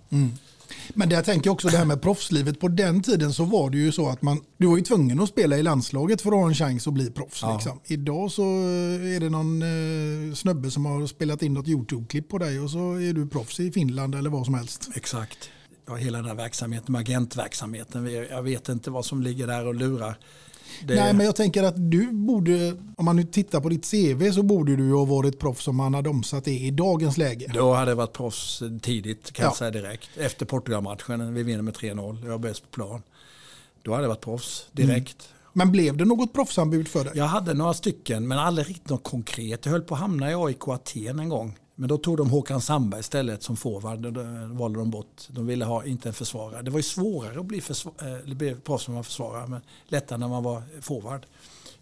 Men 0.94 1.10
det 1.10 1.16
jag 1.16 1.26
tänker 1.26 1.50
också 1.50 1.68
det 1.68 1.78
här 1.78 1.86
med 1.86 2.02
proffslivet. 2.02 2.60
På 2.60 2.68
den 2.68 3.02
tiden 3.02 3.34
så 3.34 3.46
var 3.46 3.70
det 3.70 3.78
ju 3.78 3.92
så 3.92 4.10
att 4.10 4.22
man, 4.22 4.42
du 4.58 4.68
var 4.68 4.78
ju 4.78 4.84
tvungen 4.84 5.20
att 5.20 5.30
spela 5.30 5.58
i 5.58 5.64
landslaget 5.64 6.22
för 6.22 6.30
att 6.30 6.38
ha 6.38 6.48
en 6.48 6.56
chans 6.56 6.88
att 6.88 6.94
bli 6.94 7.12
proffs. 7.12 7.42
Ja. 7.42 7.54
Liksom. 7.54 7.80
Idag 7.86 8.32
så 8.32 8.44
är 8.44 9.20
det 9.20 9.30
någon 9.30 9.62
eh, 9.62 10.36
snubbe 10.36 10.72
som 10.72 10.86
har 10.86 11.08
spelat 11.08 11.42
in 11.42 11.54
något 11.54 11.68
YouTube-klipp 11.68 12.30
på 12.30 12.38
dig 12.38 12.60
och 12.60 12.70
så 12.70 12.94
är 12.94 13.14
du 13.14 13.28
proffs 13.28 13.60
i 13.60 13.72
Finland 13.72 14.16
eller 14.16 14.30
vad 14.30 14.46
som 14.46 14.54
helst. 14.54 14.90
Exakt. 14.96 15.50
Ja, 15.88 15.96
hela 15.96 16.18
den 16.18 16.28
här 16.28 16.36
verksamheten, 16.36 16.92
med 16.92 17.00
agentverksamheten. 17.00 18.14
Jag 18.30 18.44
vet 18.44 18.70
inte 18.70 18.92
vad 18.92 19.06
som 19.06 19.22
ligger 19.22 19.48
där 19.48 19.68
och 19.68 19.76
lurar. 19.76 20.18
Det, 20.84 20.96
Nej, 20.96 21.14
men 21.14 21.26
jag 21.26 21.36
tänker 21.36 21.64
att 21.64 21.92
du 21.92 22.12
borde, 22.12 22.76
om 22.98 23.06
man 23.06 23.16
nu 23.16 23.24
tittar 23.24 23.60
på 23.62 23.70
ditt 23.70 23.92
CV 23.92 24.32
så 24.32 24.44
borde 24.44 24.76
du 24.76 24.94
ha 24.94 25.06
varit 25.06 25.40
proffs 25.40 25.68
om 25.68 25.76
man 25.76 25.94
hade 25.94 26.10
omsatt 26.10 26.46
det 26.46 26.52
i 26.52 26.72
dagens 26.72 27.18
läge. 27.18 27.52
Då 27.54 27.74
hade 27.74 27.92
jag 27.92 27.96
varit 27.96 28.14
proffs 28.14 28.64
tidigt 28.82 29.32
kan 29.34 29.44
Ja. 29.44 29.50
jag 29.50 29.58
säga 29.58 29.72
direkt. 29.72 30.10
Efter 30.18 30.46
Portugalmatchen, 30.46 31.34
vi 31.34 31.44
vinner 31.44 31.62
med 31.62 31.74
3-0, 31.76 32.20
jag 32.24 32.32
var 32.32 32.38
bäst 32.38 32.62
på 32.62 32.68
plan. 32.70 33.02
Då 33.84 33.92
hade 33.92 34.04
jag 34.04 34.10
varit 34.10 34.22
proffs 34.22 34.68
direkt. 34.72 35.30
Men 35.54 35.72
blev 35.72 35.98
det 35.98 36.06
något 36.06 36.34
proffsanbud 36.34 36.88
för 36.88 37.04
dig? 37.04 37.14
Jag 37.16 37.26
hade 37.26 37.54
några 37.54 37.74
stycken 37.74 38.28
men 38.28 38.40
aldrig 38.40 38.70
riktigt 38.70 38.90
något 38.90 39.04
konkret. 39.04 39.66
Jag 39.66 39.72
höll 39.72 39.82
på 39.82 39.94
att 39.94 40.00
hamna 40.02 40.32
i 40.32 40.36
AIK 40.36 40.68
Aten 40.68 41.20
en 41.20 41.30
gång. 41.30 41.58
Men 41.76 41.90
då 41.90 41.98
tog 41.98 42.18
de 42.18 42.30
Håkan 42.30 42.62
Sandberg 42.62 43.00
istället 43.00 43.44
som 43.44 43.58
forward. 43.58 44.00
Då 44.00 44.24
valde 44.56 44.80
de 44.80 44.90
bort. 44.90 45.22
De 45.28 45.48
ville 45.48 45.66
ha 45.66 45.86
inte 45.86 46.10
en 46.10 46.14
försvarare. 46.14 46.62
Det 46.62 46.72
var 46.72 46.80
ju 46.80 46.84
svårare 46.84 47.40
att 47.40 47.46
bli, 47.46 47.62
försvar, 47.62 47.94
eh, 48.02 48.36
bli 48.36 48.56
proffs 48.56 48.88
när 48.88 48.94
man 48.94 48.96
var 48.96 49.04
försvarare. 49.04 49.48
Men 49.48 49.62
lättare 49.88 50.18
när 50.20 50.28
man 50.28 50.44
var 50.44 50.64
forward. 50.82 51.26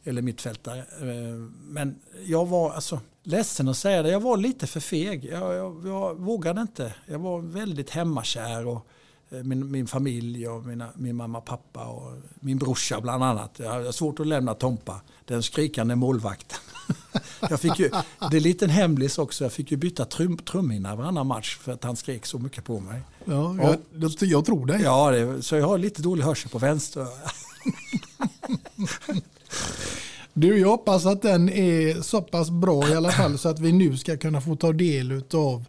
Eller 0.04 0.22
mittfältare. 0.22 0.80
Eh, 0.80 1.36
men 1.68 1.96
jag 2.26 2.46
var 2.46 2.72
alltså 2.72 3.00
ledsen 3.24 3.68
att 3.68 3.78
säga 3.78 4.04
det. 4.04 4.10
Jag 4.10 4.20
var 4.20 4.38
lite 4.38 4.68
för 4.68 4.80
feg. 4.80 5.26
Jag, 5.26 5.54
jag, 5.54 5.88
jag 5.88 6.16
vågade 6.16 6.62
inte. 6.62 6.96
Jag 7.06 7.20
var 7.20 7.40
väldigt 7.40 7.90
hemmakär. 7.90 8.68
Och 8.68 8.88
eh, 9.30 9.44
min, 9.44 9.72
min 9.72 9.88
familj 9.88 10.48
och 10.48 10.66
mina, 10.66 10.90
min 10.96 11.16
mamma 11.16 11.38
och 11.38 11.46
pappa 11.46 11.86
och 11.86 12.18
min 12.40 12.58
brorsa 12.58 13.02
bland 13.02 13.24
annat. 13.24 13.60
Jag 13.60 13.72
har 13.72 13.92
svårt 13.92 14.20
att 14.20 14.28
lämna 14.28 14.54
Tompa, 14.54 15.02
den 15.26 15.44
skrikande 15.44 15.96
målvakten. 15.96 16.60
Jag 17.50 17.60
fick 17.60 17.80
ju, 17.80 17.90
det 18.32 18.38
är 18.38 18.42
lite 18.42 18.66
en 18.66 18.72
hemlis 18.72 19.18
också, 19.18 19.44
jag 19.44 19.54
fick 19.54 19.72
ju 19.72 19.78
byta 19.78 20.06
trum, 20.06 20.38
trumhinna 20.38 20.96
varannan 20.96 21.28
match 21.28 21.58
för 21.58 21.72
att 21.72 21.84
han 21.84 21.96
skrek 21.96 22.26
så 22.26 22.40
mycket 22.40 22.64
på 22.64 22.80
mig. 22.80 23.02
Ja, 23.26 23.56
jag, 23.62 23.78
jag, 24.02 24.12
jag 24.20 24.46
tror 24.46 24.66
det. 24.66 24.80
Ja, 24.80 25.12
det, 25.12 25.42
så 25.42 25.56
jag 25.56 25.68
har 25.68 25.78
lite 25.78 26.02
dålig 26.02 26.24
hörsel 26.24 26.52
på 26.52 26.58
vänster. 26.58 27.08
Du, 30.36 30.60
jag 30.60 30.70
hoppas 30.70 31.06
att 31.06 31.22
den 31.22 31.50
är 31.50 32.02
så 32.02 32.22
pass 32.22 32.50
bra 32.50 32.90
i 32.90 32.94
alla 32.94 33.12
fall 33.12 33.38
så 33.38 33.50
att 33.50 33.60
vi 33.60 33.72
nu 33.72 33.98
ska 33.98 34.18
kunna 34.18 34.42
få 34.42 34.56
ta 34.56 34.74
del 34.74 35.24
av 35.34 35.66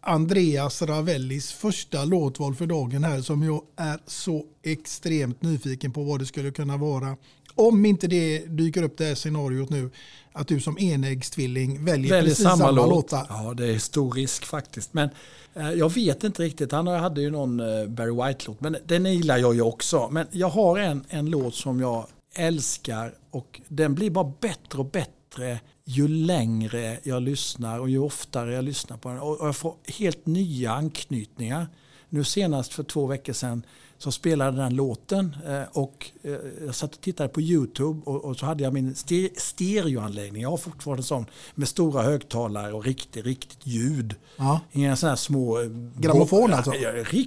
Andreas 0.00 0.82
Ravellis 0.82 1.52
första 1.52 2.04
låtval 2.04 2.54
för 2.54 2.66
dagen 2.66 3.04
här 3.04 3.20
som 3.20 3.42
jag 3.42 3.62
är 3.76 3.98
så 4.06 4.44
extremt 4.62 5.42
nyfiken 5.42 5.92
på 5.92 6.02
vad 6.02 6.20
det 6.20 6.26
skulle 6.26 6.50
kunna 6.50 6.76
vara. 6.76 7.16
Om 7.58 7.86
inte 7.86 8.06
det 8.06 8.38
dyker 8.38 8.82
upp 8.82 8.98
det 8.98 9.04
här 9.04 9.14
scenariot 9.14 9.70
nu 9.70 9.90
att 10.32 10.48
du 10.48 10.60
som 10.60 10.78
enäggstvilling 10.78 11.84
väljer, 11.84 12.10
Väljer 12.10 12.30
precis 12.30 12.44
samma, 12.44 12.56
samma, 12.56 12.70
låt. 12.70 12.88
låtar. 12.88 13.26
Ja, 13.28 13.54
det 13.54 13.66
är 13.66 13.78
stor 13.78 14.12
risk 14.12 14.44
faktiskt. 14.44 14.94
Men 14.94 15.10
eh, 15.54 15.70
jag 15.70 15.94
vet 15.94 16.24
inte 16.24 16.42
riktigt. 16.42 16.72
Han 16.72 16.86
hade 16.86 17.20
ju 17.20 17.30
någon 17.30 17.60
eh, 17.60 17.86
Barry 17.86 18.10
White-låt, 18.10 18.60
men 18.60 18.76
den 18.86 19.14
gillar 19.14 19.38
jag 19.38 19.54
ju 19.54 19.62
också. 19.62 20.08
Men 20.10 20.26
jag 20.30 20.48
har 20.48 20.78
en, 20.78 21.04
en 21.08 21.30
låt 21.30 21.54
som 21.54 21.80
jag 21.80 22.06
älskar 22.34 23.14
och 23.30 23.60
den 23.68 23.94
blir 23.94 24.10
bara 24.10 24.32
bättre 24.40 24.78
och 24.78 24.90
bättre 24.90 25.60
ju 25.84 26.08
längre 26.08 26.98
jag 27.02 27.22
lyssnar 27.22 27.78
och 27.78 27.90
ju 27.90 27.98
oftare 27.98 28.54
jag 28.54 28.64
lyssnar 28.64 28.96
på 28.96 29.08
den. 29.08 29.18
Och 29.18 29.40
och 29.40 29.46
jag 29.46 29.56
får 29.56 29.74
helt 29.98 30.26
nya 30.26 30.72
anknytningar. 30.72 31.66
Nu 32.08 32.24
senast 32.24 32.72
för 32.72 32.82
två 32.82 33.06
veckor 33.06 33.32
sedan 33.32 33.62
så 33.98 34.12
spelade 34.12 34.56
den 34.56 34.74
låten 34.74 35.36
eh, 35.46 35.62
och 35.72 36.10
eh, 36.22 36.32
jag 36.66 36.74
satt 36.74 36.94
och 36.94 37.00
tittade 37.00 37.28
på 37.28 37.40
YouTube 37.40 38.00
och, 38.04 38.38
så 38.38 38.46
hade 38.46 38.62
jag 38.62 38.72
min 38.72 38.94
ste- 38.94 39.30
stereoanläggning. 39.36 40.42
Jag 40.42 40.50
har 40.50 40.56
fortfarande 40.56 41.00
en 41.00 41.04
sån 41.04 41.26
med 41.54 41.68
stora 41.68 42.02
högtalare 42.02 42.72
och 42.72 42.84
riktigt, 42.84 43.24
riktigt 43.24 43.66
ljud. 43.66 44.14
Ja. 44.36 44.60
Inga 44.72 44.96
sådana 44.96 45.10
här 45.10 45.16
små... 45.16 45.60
eh, 45.60 45.66
Grammofon 45.98 46.54
alltså? 46.54 46.72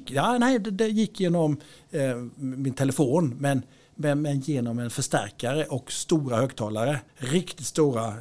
Ja, 0.08 0.38
nej, 0.38 0.60
det, 0.60 0.88
gick 0.88 1.20
genom 1.20 1.58
min 2.36 2.74
telefon 2.74 3.36
men, 3.40 3.64
men, 3.96 4.40
genom 4.40 4.80
en 4.80 4.90
förstärkare 4.90 5.66
och 5.66 5.92
stora 5.92 6.38
högtalare. 6.38 7.00
Riktigt 7.16 7.66
stora 7.66 8.14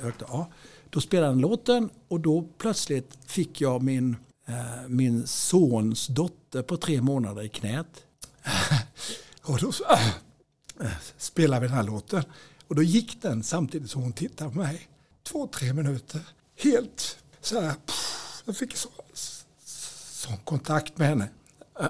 högtalare. 0.00 0.38
Ja. 0.38 0.50
Då 0.90 1.00
spelade 1.00 1.32
den 1.32 1.40
låten 1.40 1.90
och 2.08 2.20
då 2.20 2.48
plötsligt 2.58 3.18
fick 3.26 3.60
jag 3.60 3.82
min, 3.82 4.16
Eh, 4.46 4.88
min 4.88 5.26
sons 5.26 6.06
dotter 6.06 6.62
på 6.62 6.76
tre 6.76 7.00
månader 7.00 7.42
i 7.42 7.48
knät. 7.48 8.04
och 9.42 9.58
då 9.58 9.72
äh, 10.80 10.92
spelade 11.16 11.60
vi 11.60 11.66
den 11.66 11.76
här 11.76 11.82
låten. 11.82 12.24
Och 12.68 12.74
då 12.74 12.82
gick 12.82 13.22
den 13.22 13.42
samtidigt 13.42 13.90
som 13.90 14.02
hon 14.02 14.12
tittade 14.12 14.50
på 14.50 14.58
mig. 14.58 14.88
Två, 15.22 15.46
tre 15.46 15.72
minuter. 15.72 16.20
Helt 16.58 17.18
så 17.40 17.60
här. 17.60 17.74
Pff, 17.86 18.42
jag 18.44 18.56
fick 18.56 18.76
så, 18.76 18.88
sån 19.64 20.36
kontakt 20.36 20.98
med 20.98 21.08
henne. 21.08 21.28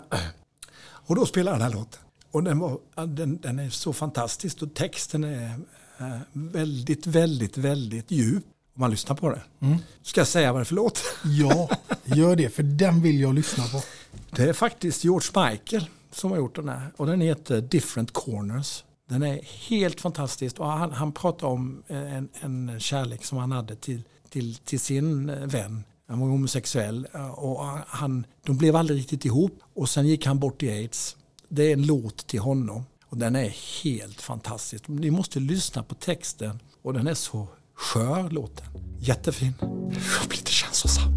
Och 1.07 1.17
då 1.17 1.27
spelade 1.27 1.57
den 1.57 1.63
här 1.63 1.73
låten. 1.73 2.01
Och 2.31 2.43
den, 2.43 2.59
var, 2.59 2.79
den, 3.07 3.37
den 3.41 3.59
är 3.59 3.71
så 3.71 3.93
fantastisk 3.93 4.63
och 4.63 4.75
texten 4.75 5.25
är 5.25 5.61
eh, 5.99 6.19
väldigt, 6.33 7.07
väldigt, 7.07 7.59
väldigt 7.59 8.11
djup. 8.11 8.45
Om 8.77 8.81
man 8.81 8.91
lyssnar 8.91 9.17
på 9.17 9.31
den. 9.31 9.79
Ska 10.03 10.21
jag 10.21 10.29
säga 10.29 10.53
vad 10.53 10.61
det 10.61 10.63
är 10.63 10.65
för 10.65 10.75
låt? 10.75 11.03
Ja, 11.25 11.71
gör 12.05 12.37
det 12.37 12.49
för 12.51 12.63
den 12.63 13.03
vill 13.03 13.21
jag 13.21 13.35
lyssna 13.35 13.65
på. 13.65 13.83
Det 14.31 14.43
är 14.43 14.53
faktiskt 14.53 15.05
George 15.05 15.51
Michael 15.51 15.87
som 16.11 16.31
har 16.31 16.39
gjort 16.39 16.57
den 16.57 16.69
här. 16.69 16.93
Och 16.97 17.07
den 17.07 17.21
heter 17.21 17.61
Different 17.61 18.13
Corners. 18.13 18.85
Den 19.09 19.23
är 19.23 19.41
helt 19.69 20.01
fantastisk. 20.01 20.61
Och 20.61 20.67
han, 20.67 20.93
han 20.93 21.13
pratar 21.13 21.47
om 21.47 21.83
en, 21.89 22.29
en 22.41 22.81
kärlek 22.81 23.25
som 23.25 23.39
han 23.39 23.53
hade 23.53 23.77
till, 23.77 24.03
till, 24.29 24.57
till 24.57 24.81
sin 24.81 25.27
vän. 25.49 25.85
Han 26.09 26.21
var 26.21 26.29
homosexuell 26.29 27.07
och 27.35 27.65
han, 27.87 28.27
de 28.47 28.59
blev 28.59 28.77
aldrig 28.77 28.99
riktigt 28.99 29.25
ihop. 29.25 29.61
Och 29.75 29.89
sen 29.89 30.07
gick 30.07 30.27
han 30.27 30.39
bort 30.39 30.63
i 30.63 30.71
aids. 30.71 31.17
Det 31.49 31.63
är 31.63 31.73
en 31.73 31.87
låt 31.87 32.27
till 32.27 32.41
honom. 32.41 32.85
Och 33.07 33.17
den 33.17 33.37
är 33.37 33.83
helt 33.83 34.21
fantastisk. 34.21 34.89
Ni 34.89 35.11
måste 35.11 35.41
lyssna 35.41 35.83
på 35.83 35.95
texten. 35.95 36.61
Och 36.83 36.93
den 36.93 37.07
är 37.07 37.15
så 37.15 37.49
skör 37.75 38.31
låten. 38.31 38.67
Jättefin. 38.99 39.55
Jag 39.61 40.29
blir 40.29 40.39
lite 40.39 40.51
känslosam. 40.53 41.15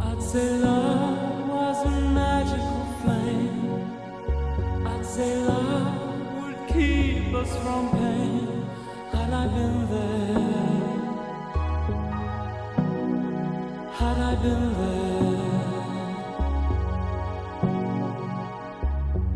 I'd 0.00 0.22
say 0.22 0.58
love 0.58 1.48
was 1.48 1.86
a 1.86 1.90
magical 1.90 2.86
flame. 3.02 4.86
I'd 4.86 5.04
say 5.04 5.36
love 5.36 6.44
would 6.44 6.68
keep 6.68 7.34
us 7.34 7.56
from 7.58 7.90
pain. 7.90 8.41
I 9.42 9.46
been 9.48 9.78
there, 9.90 11.16
had 13.98 14.18
I 14.18 14.34
been 14.36 14.64
there, 14.78 15.40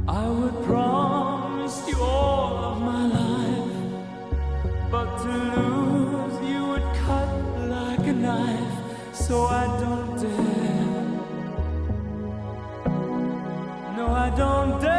I 0.06 0.28
would 0.28 0.62
promise 0.64 1.88
you 1.88 1.98
all 2.00 2.56
of 2.70 2.80
my 2.82 3.04
life. 3.20 3.78
But 4.92 5.08
to 5.24 5.32
lose 5.56 6.38
you 6.48 6.60
would 6.70 6.88
cut 7.04 7.32
like 7.68 8.06
a 8.06 8.12
knife, 8.12 8.76
so 9.12 9.46
I 9.46 9.66
don't 9.80 10.16
dare. 10.22 11.02
No, 13.96 14.06
I 14.10 14.30
don't 14.36 14.80
dare. 14.80 14.95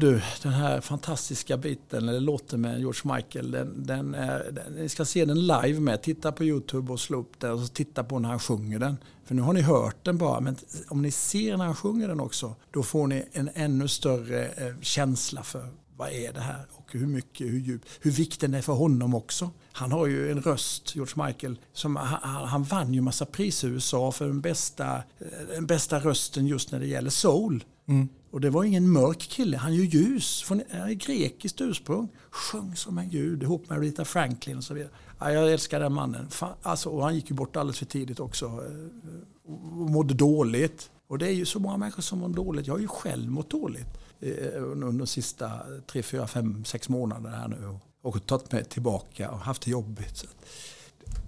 Du, 0.00 0.22
den 0.42 0.52
här 0.52 0.80
fantastiska 0.80 1.56
biten, 1.56 2.08
eller 2.08 2.20
låten 2.20 2.60
med 2.60 2.80
George 2.80 3.14
Michael, 3.14 3.50
den, 3.50 3.86
den 3.86 4.14
är, 4.14 4.50
den, 4.52 4.72
ni 4.72 4.88
ska 4.88 5.04
se 5.04 5.24
den 5.24 5.46
live 5.46 5.80
med. 5.80 6.02
Titta 6.02 6.32
på 6.32 6.44
Youtube 6.44 6.92
och 6.92 7.00
slå 7.00 7.18
upp 7.18 7.40
den 7.40 7.52
och 7.52 7.74
titta 7.74 8.04
på 8.04 8.18
när 8.18 8.28
han 8.28 8.38
sjunger 8.38 8.78
den. 8.78 8.96
För 9.24 9.34
nu 9.34 9.42
har 9.42 9.52
ni 9.52 9.60
hört 9.60 10.04
den 10.04 10.18
bara, 10.18 10.40
men 10.40 10.56
om 10.88 11.02
ni 11.02 11.10
ser 11.10 11.56
när 11.56 11.64
han 11.64 11.74
sjunger 11.74 12.08
den 12.08 12.20
också, 12.20 12.54
då 12.70 12.82
får 12.82 13.06
ni 13.06 13.24
en 13.32 13.50
ännu 13.54 13.88
större 13.88 14.46
eh, 14.46 14.74
känsla 14.80 15.42
för 15.42 15.68
vad 15.96 16.12
är 16.12 16.32
det 16.32 16.40
här 16.40 16.66
och 16.72 16.92
hur 16.92 17.06
mycket, 17.06 17.46
hur 17.46 17.58
djup, 17.60 17.82
hur 18.00 18.10
viktig 18.10 18.50
den 18.50 18.58
är 18.58 18.62
för 18.62 18.72
honom 18.72 19.14
också. 19.14 19.50
Han 19.72 19.92
har 19.92 20.06
ju 20.06 20.30
en 20.30 20.42
röst, 20.42 20.96
George 20.96 21.26
Michael, 21.26 21.58
som 21.72 21.96
han, 21.96 22.48
han 22.48 22.64
vann 22.64 22.94
ju 22.94 23.00
massa 23.00 23.26
priser 23.26 23.68
i 23.68 23.70
USA 23.70 24.12
för 24.12 24.26
den 24.26 24.40
bästa, 24.40 24.96
eh, 24.96 25.26
den 25.54 25.66
bästa 25.66 25.98
rösten 25.98 26.46
just 26.46 26.72
när 26.72 26.80
det 26.80 26.86
gäller 26.86 27.10
soul. 27.10 27.64
Mm. 27.88 28.08
Och 28.30 28.40
det 28.40 28.50
var 28.50 28.64
ingen 28.64 28.92
mörk 28.92 29.18
kille, 29.18 29.56
han 29.56 29.72
är 29.72 29.76
ju 29.76 29.84
ljus, 29.84 30.42
från 30.42 30.62
han 30.70 30.88
är 30.88 30.94
grekiskt 30.94 31.60
ursprung. 31.60 32.08
Sjöng 32.30 32.76
som 32.76 32.98
en 32.98 33.10
gud 33.10 33.42
ihop 33.42 33.68
med 33.68 33.80
Rita 33.80 34.04
Franklin 34.04 34.56
och 34.56 34.64
så 34.64 34.74
vidare. 34.74 34.90
Ja, 35.18 35.32
jag 35.32 35.52
älskar 35.52 35.80
den 35.80 35.92
mannen. 35.92 36.30
Fan, 36.30 36.54
alltså, 36.62 36.88
och 36.88 37.02
han 37.02 37.14
gick 37.14 37.30
ju 37.30 37.36
bort 37.36 37.56
alldeles 37.56 37.78
för 37.78 37.86
tidigt 37.86 38.20
också 38.20 38.46
eh, 38.46 39.50
och 39.80 39.90
mådde 39.90 40.14
dåligt. 40.14 40.90
Och 41.06 41.18
det 41.18 41.26
är 41.26 41.32
ju 41.32 41.46
så 41.46 41.58
många 41.58 41.76
människor 41.76 42.02
som 42.02 42.18
mår 42.18 42.28
dåligt. 42.28 42.66
Jag 42.66 42.74
har 42.74 42.80
ju 42.80 42.88
själv 42.88 43.30
mått 43.30 43.50
dåligt 43.50 43.88
eh, 44.20 44.62
under 44.62 44.92
de 44.92 45.06
sista 45.06 45.50
tre, 45.86 46.02
fyra, 46.02 46.26
fem, 46.26 46.64
sex 46.64 46.88
månaderna 46.88 47.36
här 47.36 47.48
nu. 47.48 47.78
Och, 48.02 48.26
tagit 48.26 48.52
mig 48.52 48.64
tillbaka 48.64 49.30
och 49.30 49.38
haft 49.38 49.62
det 49.62 49.70
jobbigt. 49.70 50.16
Så 50.16 50.26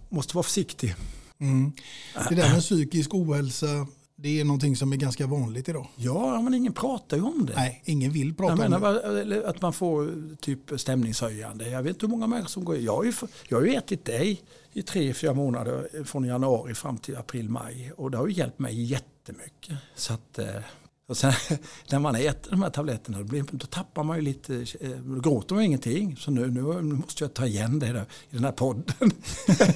måste 0.08 0.36
vara 0.36 0.42
försiktig. 0.42 0.94
Mm. 1.38 1.72
Det 2.28 2.34
där 2.34 2.52
med 2.52 2.60
psykisk 2.60 3.14
ohälsa, 3.14 3.86
det 4.22 4.40
är 4.40 4.44
någonting 4.44 4.76
som 4.76 4.92
är 4.92 4.96
ganska 4.96 5.26
vanligt 5.26 5.68
idag. 5.68 5.86
Ja, 5.96 6.40
men 6.40 6.54
ingen 6.54 6.72
pratar 6.72 7.16
ju 7.16 7.22
om 7.22 7.46
det. 7.46 7.52
Nej, 7.56 7.82
ingen 7.84 8.12
vill 8.12 8.34
prata 8.34 8.52
Jag 8.52 8.64
om 8.64 8.80
menar 8.80 9.24
det. 9.24 9.48
att 9.48 9.62
man 9.62 9.72
får 9.72 10.10
typ 10.40 10.80
stämningshöjande. 10.80 11.68
Jag 11.70 11.82
vet 11.82 11.90
inte 11.90 12.06
hur 12.06 12.10
många 12.10 12.26
människor 12.26 12.48
som 12.48 12.64
går. 12.64 12.76
Jag 12.76 12.96
har 12.96 13.04
ju, 13.04 13.12
jag 13.48 13.58
har 13.58 13.64
ju 13.64 13.74
ätit 13.74 14.04
dig 14.04 14.42
i 14.72 14.82
tre, 14.82 15.14
fyra 15.14 15.34
månader 15.34 16.04
från 16.04 16.24
januari 16.24 16.74
fram 16.74 16.98
till 16.98 17.16
april, 17.16 17.48
maj. 17.48 17.92
Och 17.96 18.10
det 18.10 18.18
har 18.18 18.26
ju 18.26 18.32
hjälpt 18.32 18.58
mig 18.58 18.82
jättemycket. 18.82 19.76
Så 19.94 20.14
att, 20.14 20.38
eh, 20.38 20.46
och 21.08 21.16
sen, 21.16 21.32
när 21.90 21.98
man 21.98 22.14
äter 22.14 22.50
de 22.50 22.62
här 22.62 22.70
tabletterna 22.70 23.18
då, 23.18 23.24
blir, 23.24 23.44
då 23.50 23.66
tappar 23.66 24.02
man 24.02 24.16
ju 24.16 24.22
lite, 24.22 24.66
eh, 24.80 24.90
då 24.90 25.20
gråter 25.20 25.54
man 25.54 25.64
ingenting. 25.64 26.16
Så 26.16 26.30
nu, 26.30 26.50
nu, 26.50 26.62
nu 26.62 26.94
måste 26.94 27.24
jag 27.24 27.34
ta 27.34 27.46
igen 27.46 27.78
det 27.78 27.92
där, 27.92 28.04
i 28.30 28.34
den 28.34 28.44
här 28.44 28.52
podden. 28.52 29.12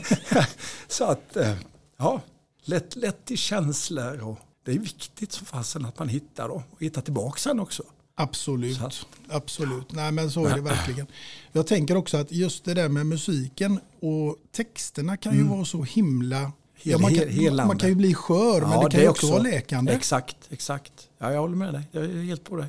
så 0.89 1.05
att, 1.05 1.37
eh, 1.37 1.55
ja, 1.97 2.21
lätt, 2.69 2.97
lätt 2.97 3.31
i 3.31 3.37
känslor. 3.37 4.21
Och 4.29 4.39
det 4.65 4.73
är 4.73 4.79
viktigt 4.79 5.33
som 5.33 5.47
fasen 5.47 5.85
att 5.85 5.99
man 5.99 6.09
hittar 6.09 6.49
dem 6.49 6.63
och 6.71 6.83
hittar 6.83 7.03
tillbaka 7.03 7.39
sen 7.39 7.61
också. 7.61 7.83
Absolut. 8.15 8.83
Att- 8.83 9.07
Absolut. 9.29 9.93
Nej, 9.93 10.13
men 10.13 10.31
så 10.31 10.47
är 10.47 10.55
det 10.55 10.61
verkligen. 10.61 11.07
Jag 11.53 11.67
tänker 11.67 11.97
också 11.97 12.17
att 12.17 12.33
just 12.33 12.65
det 12.65 12.75
där 12.75 12.89
med 12.89 13.07
musiken 13.07 13.81
och 14.01 14.37
texterna 14.53 15.17
kan 15.17 15.35
ju 15.37 15.43
vara 15.45 15.65
så 15.65 15.83
himla... 15.83 16.53
Ja, 16.83 16.99
man, 16.99 17.13
Mm. 17.15 17.57
kan, 17.57 17.67
man 17.67 17.79
kan 17.79 17.89
ju 17.89 17.95
bli 17.95 18.15
skör, 18.15 18.61
men 18.61 18.85
det 18.85 18.91
kan 18.91 19.01
ju 19.01 19.09
också 19.09 19.31
vara 19.31 19.43
läkande. 19.43 19.93
Exakt, 19.93 20.37
exakt. 20.51 20.93
Ja, 21.19 21.33
jag 21.33 21.41
håller 21.41 21.57
med 21.57 21.75
dig. 21.75 21.83
Jag 21.93 22.05
är 22.05 22.23
helt 22.23 22.45
på 22.45 22.57
dig. 22.57 22.67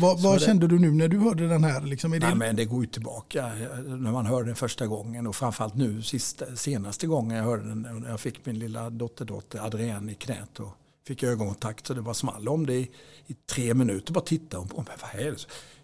Vad, 0.00 0.20
Så 0.20 0.28
vad 0.28 0.38
det- 0.40 0.44
kände 0.44 0.66
du 0.68 0.78
nu 0.78 0.90
när 0.90 1.08
du 1.08 1.18
hörde 1.18 1.48
den 1.48 1.64
här? 1.64 1.80
Liksom, 1.80 2.12
är 2.12 2.20
det... 2.20 2.26
Nej, 2.26 2.34
men 2.36 2.56
det 2.56 2.64
går 2.64 2.80
ju 2.80 2.86
tillbaka 2.86 3.46
när 3.86 4.12
man 4.12 4.26
hör 4.26 4.44
den 4.44 4.54
första 4.56 4.86
gången 4.86 5.26
och 5.26 5.36
framförallt 5.36 5.74
nu 5.74 6.02
sista, 6.02 6.56
senaste 6.56 7.06
gången 7.06 7.36
jag 7.36 7.44
hörde 7.44 7.68
den 7.68 7.82
när 7.82 8.10
jag 8.10 8.20
fick 8.20 8.46
min 8.46 8.58
lilla 8.58 8.90
dotterdotter 8.90 9.58
Adrienne 9.66 10.12
i 10.12 10.14
knät 10.14 10.60
och 10.60 10.68
fick 11.06 11.22
ögonkontakt 11.22 11.86
så 11.86 11.94
det 11.94 12.00
var 12.00 12.14
small 12.14 12.48
om 12.48 12.66
det 12.66 12.74
i, 12.74 12.90
i 13.26 13.34
tre 13.34 13.74
minuter. 13.74 14.12
Bara 14.12 14.24
tittade 14.24 14.56
hon 14.56 14.68
på 14.68 14.76
mig. 14.82 14.92
Vad 15.02 15.20
är 15.20 15.30
det? 15.30 15.36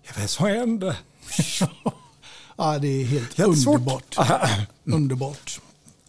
Ja, 0.03 0.11
vad 0.15 0.19
är 0.19 0.23
det 0.23 0.29
som 0.29 0.47
hände? 0.47 0.97
ja, 2.57 2.79
det 2.79 2.89
är 2.89 3.05
helt 3.05 3.39
Jättesvårt. 3.39 3.75
underbart. 3.77 4.17
underbart. 4.85 5.61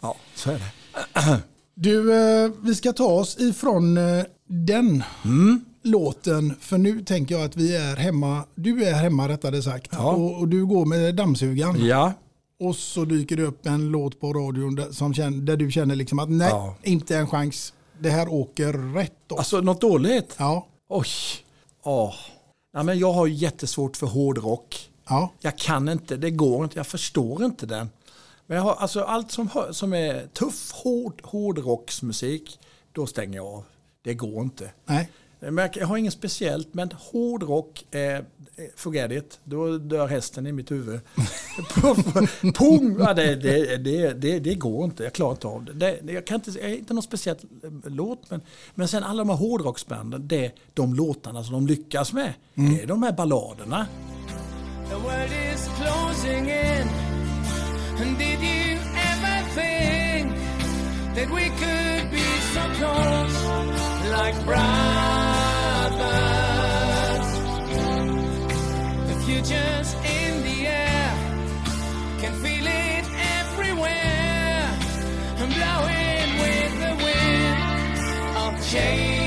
Ja, 0.01 0.15
så 0.35 0.51
är 0.51 0.59
det. 0.59 1.39
Du, 1.75 2.13
eh, 2.13 2.51
vi 2.61 2.75
ska 2.75 2.93
ta 2.93 3.05
oss 3.05 3.37
ifrån 3.39 3.97
eh, 3.97 4.23
den 4.47 5.03
Mm. 5.25 5.65
Låten. 5.85 6.55
För 6.59 6.77
nu 6.77 7.01
tänker 7.03 7.35
jag 7.35 7.43
att 7.45 7.55
vi 7.57 7.75
är 7.75 7.95
hemma. 7.95 8.43
Du 8.55 8.83
är 8.85 8.93
hemma 8.93 9.27
rättare 9.29 9.61
sagt. 9.61 9.89
Ja. 9.91 10.11
Och, 10.11 10.39
och 10.39 10.47
du 10.47 10.65
går 10.65 10.85
med 10.85 11.15
dammsugaren. 11.15 11.85
Ja, 11.85 12.13
Och 12.59 12.75
så 12.75 13.05
dyker 13.05 13.35
det 13.37 13.43
upp 13.43 13.65
en 13.65 13.87
låt 13.91 14.19
på 14.19 14.33
radion 14.33 14.75
där, 14.75 14.91
som 14.91 15.45
där 15.45 15.57
du 15.57 15.71
känner 15.71 15.95
liksom 15.95 16.19
att 16.19 16.29
nej, 16.29 16.49
Ja. 16.49 16.75
inte 16.83 17.17
en 17.17 17.27
chans. 17.27 17.73
Det 17.99 18.09
här 18.09 18.27
åker 18.33 18.73
rätt 18.73 19.31
off. 19.31 19.37
alltså 19.39 19.61
något 19.61 19.81
dåligt? 19.81 20.35
Ja, 20.37 20.67
Oj. 20.89 21.07
Åh. 21.83 22.13
Nej, 22.73 22.83
men 22.83 22.99
jag 22.99 23.13
har 23.13 23.27
jättesvårt 23.27 23.97
för 23.97 24.07
hårdrock. 24.07 24.89
ja, 25.09 25.31
Jag 25.41 25.57
kan 25.57 25.89
inte, 25.89 26.15
det 26.17 26.31
går 26.31 26.63
inte, 26.63 26.77
jag 26.79 26.87
förstår 26.87 27.45
inte 27.45 27.65
den. 27.65 27.89
Men 28.47 28.57
jag 28.57 28.63
har, 28.63 28.73
alltså, 28.75 29.01
allt 29.01 29.31
som, 29.31 29.49
som 29.71 29.93
är 29.93 30.27
tuff, 30.33 30.71
hård, 30.71 31.21
hårdrocksmusik, 31.23 32.59
då 32.91 33.05
stänger 33.07 33.35
jag 33.35 33.45
av. 33.45 33.63
Det 34.03 34.13
går 34.13 34.41
inte. 34.43 34.71
Nej. 34.85 35.09
Men 35.39 35.69
jag- 35.73 35.87
har 35.87 35.97
inget 35.97 36.13
speciellt, 36.13 36.73
men 36.73 36.89
hårdrock, 37.11 37.95
eh, 37.95 38.19
forget 38.75 39.11
it. 39.11 39.39
Då 39.43 39.77
dör 39.77 40.07
hästen 40.07 40.47
i 40.47 40.51
mitt 40.51 40.71
huvud. 40.71 40.99
Pung! 42.53 42.95
Ja, 42.99 43.13
det, 43.13 43.35
det, 43.35 43.77
det, 43.77 44.13
det, 44.13 44.39
det 44.39 44.55
går 44.55 44.85
inte, 44.85 45.03
jag 45.03 45.13
klarar 45.13 45.31
inte 45.31 45.47
av 45.47 45.65
det. 45.73 45.99
jag, 46.07 46.25
kan 46.27 46.35
inte, 46.35 46.51
jag 46.51 46.69
är 46.69 46.75
inte 46.75 46.93
någon 46.93 47.03
speciell 47.03 47.37
eh, 47.63 47.69
låt, 47.91 48.29
men, 48.29 48.41
men 48.75 48.87
sen 48.87 49.03
alla 49.03 49.17
de 49.23 49.29
här 49.29 49.37
hårdrocksbanden, 49.37 50.27
det, 50.27 50.51
de 50.73 50.93
låtarna 50.93 51.43
som 51.43 51.53
de 51.53 51.67
lyckas 51.67 52.13
med, 52.13 52.33
det 52.53 52.81
är 52.81 52.87
de 52.87 53.03
här 53.03 53.11
balladerna. 53.11 53.87
The 54.89 54.95
world 54.95 55.31
is 55.53 55.69
closing 55.77 56.45
in. 56.49 56.87
And 58.01 58.17
did 58.17 58.39
you 58.41 58.77
ever 59.11 59.43
think 59.55 60.33
that 61.15 61.29
we 61.29 61.49
could 61.49 62.11
be 62.11 62.25
so 62.53 62.61
close, 62.77 63.47
like 64.11 64.45
brothers? 64.45 65.24
Future's 69.35 69.93
in 69.93 70.43
the 70.43 70.67
air, 70.67 71.11
can 72.21 72.33
feel 72.43 72.67
it 72.67 73.05
everywhere, 73.39 74.67
and 75.39 75.49
blowing 75.57 76.29
with 76.43 76.73
the 76.83 76.93
wind 77.03 77.57
of 78.37 78.53
change. 78.71 79.25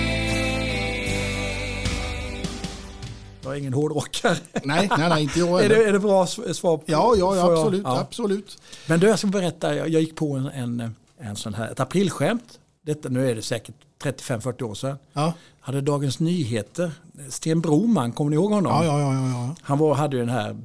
Jag 3.42 3.52
är 3.54 3.58
ingen 3.58 3.72
hårdrockare. 3.72 4.36
Nej, 4.64 4.88
nej, 4.98 5.08
nej, 5.08 5.22
inte 5.22 5.38
jag 5.38 5.60
är, 5.64 5.68
det, 5.68 5.84
är 5.84 5.92
det 5.92 5.98
bra 5.98 6.26
svar? 6.26 6.76
På, 6.76 6.82
Ja, 6.86 7.14
ja, 7.18 7.36
ja 7.36 7.52
absolut, 7.52 7.82
ja. 7.84 7.98
absolut. 8.00 8.58
Men 8.86 9.00
du, 9.00 9.06
jag 9.06 9.18
ska 9.18 9.28
berätta, 9.28 9.74
jag, 9.74 9.88
jag 9.88 10.02
gick 10.02 10.16
på 10.16 10.36
en, 10.36 10.46
en, 10.46 10.94
en 11.18 11.36
sån 11.36 11.54
här, 11.54 11.70
ett 11.72 11.80
aprilskämt. 11.80 12.58
Detta, 12.86 13.08
nu 13.08 13.30
är 13.30 13.34
det 13.34 13.42
säkert 13.42 13.74
35-40 14.02 14.62
år 14.62 14.74
sedan. 14.74 14.98
Ja. 15.12 15.32
Hade 15.60 15.80
Dagens 15.80 16.20
Nyheter, 16.20 16.92
Sten 17.28 17.60
Broman, 17.60 18.12
kommer 18.12 18.30
ni 18.30 18.36
ihåg 18.36 18.52
honom? 18.52 18.72
Ja, 18.72 18.84
ja, 18.84 19.00
ja, 19.00 19.28
ja. 19.28 19.54
Han 19.62 19.78
var, 19.78 19.94
hade 19.94 20.16
ju 20.16 20.22
den 20.22 20.34
här 20.34 20.56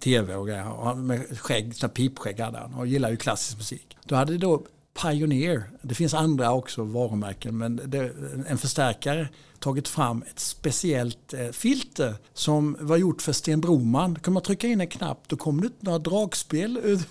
tv 0.00 0.34
och 0.34 0.46
grejer. 0.46 0.72
Och 0.72 0.86
han 0.86 1.06
med 1.06 1.38
skägg, 1.38 1.76
sån 1.76 1.90
pipskägg 1.90 2.40
hade 2.40 2.58
han 2.58 2.74
och 2.74 2.86
gillade 2.86 3.12
ju 3.12 3.16
klassisk 3.16 3.56
musik. 3.56 3.96
Då 4.04 4.14
hade 4.14 4.38
då 4.38 4.62
Pioneer, 5.02 5.62
det 5.82 5.94
finns 5.94 6.14
andra 6.14 6.52
också 6.52 6.84
varumärken, 6.84 7.58
men 7.58 7.80
det, 7.84 8.12
en 8.48 8.58
förstärkare 8.58 9.28
tagit 9.60 9.88
fram 9.88 10.22
ett 10.30 10.40
speciellt 10.40 11.34
eh, 11.34 11.48
filter 11.52 12.14
som 12.34 12.76
var 12.80 12.96
gjort 12.96 13.22
för 13.22 13.32
Sten 13.32 13.60
Broman. 13.60 14.14
Då 14.14 14.20
kan 14.20 14.32
man 14.32 14.42
trycka 14.42 14.66
in 14.66 14.80
en 14.80 14.86
knapp, 14.86 15.22
då 15.26 15.36
kom 15.36 15.60
det 15.60 15.66
ut 15.66 15.82
några 15.82 15.98
dragspel 15.98 16.76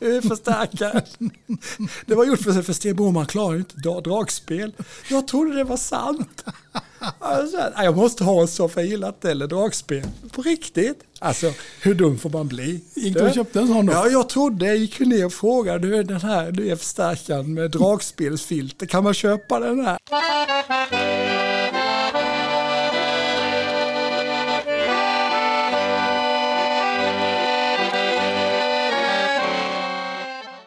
ur 0.00 0.28
förstärkaren. 0.28 1.30
Det 2.06 2.14
var 2.14 2.24
gjort 2.24 2.40
för, 2.40 2.62
för 2.62 2.72
Sten 2.72 2.96
Broman 2.96 3.26
klarar 3.26 3.56
inte 3.56 3.76
dra- 3.76 4.00
dragspel. 4.00 4.72
Jag 5.10 5.28
trodde 5.28 5.56
det 5.56 5.64
var 5.64 5.76
sant. 5.76 6.44
Alltså, 7.18 7.58
jag 7.76 7.96
måste 7.96 8.24
ha 8.24 8.40
en 8.40 8.48
så 8.48 8.68
för 8.68 8.80
jag 8.80 8.90
gillar 8.90 9.08
inte 9.08 9.30
eller 9.30 9.46
dragspel. 9.46 10.02
På 10.32 10.42
riktigt. 10.42 10.98
Alltså, 11.18 11.52
hur 11.82 11.94
dum 11.94 12.18
får 12.18 12.30
man 12.30 12.48
bli? 12.48 12.84
Gick 12.94 13.14
du 13.14 13.26
och 13.28 13.34
köpte 13.34 13.60
en 13.60 13.68
sån 13.68 13.86
då? 13.86 13.92
Ja, 13.92 14.08
jag 14.08 14.28
trodde. 14.28 14.66
Jag 14.66 14.76
gick 14.76 15.00
ner 15.00 15.26
och 15.26 15.32
frågade. 15.32 15.78
Du, 15.88 16.02
den 16.02 16.20
här 16.20 16.52
nya 16.52 16.76
förstärkaren 16.76 17.54
med 17.54 17.70
dragspelsfilter. 17.70 18.86
Kan 18.86 19.04
man 19.04 19.14
köpa 19.14 19.60
den 19.60 19.80
här? 19.84 19.98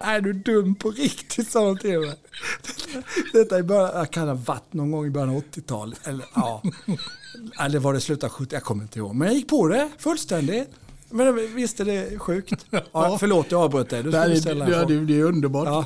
Är 0.10 0.22
du 0.22 0.34
dum 0.34 0.76
på 0.76 0.92
riktigt, 0.92 1.52
sa 1.52 1.66
de 1.66 1.78
till 1.78 2.00
mig. 2.00 2.16
Detta 3.34 3.58
är 3.58 3.64
början, 3.64 3.92
jag 3.94 4.12
kan 4.12 4.28
ha 4.28 4.36
varit 4.36 4.74
någon 4.74 4.92
gång 4.92 5.06
i 5.06 5.10
början 5.10 5.30
av 5.30 5.36
80-talet. 5.54 6.08
Eller 6.08 6.26
ja, 6.36 6.62
eller 7.60 7.80
var 7.80 7.94
det 7.94 8.02
slutet 8.02 8.24
av 8.24 8.30
70 8.30 8.56
Jag 8.56 8.64
kommer 8.64 8.84
inte 8.84 9.00
ihåg. 9.00 9.16
Men 9.16 9.28
jag 9.28 9.36
gick 9.36 9.48
på 9.50 9.68
det 9.68 9.90
fullständigt. 9.98 10.70
Men 11.10 11.56
visst 11.56 11.80
är 11.80 11.86
det 11.86 12.20
sjukt? 12.20 12.66
Ja, 12.92 13.18
förlåt, 13.20 13.52
jag 13.52 13.62
avbröt 13.62 13.90
dig. 13.90 14.04
Du 14.04 14.12
Det, 14.12 14.22
skulle 14.22 14.42
ställa 14.42 14.66
en 14.66 14.72
det, 14.72 14.78
fråga. 14.80 14.96
är, 14.96 15.06
det 15.06 15.20
är 15.20 15.24
underbart. 15.24 15.68
Ja. 15.68 15.86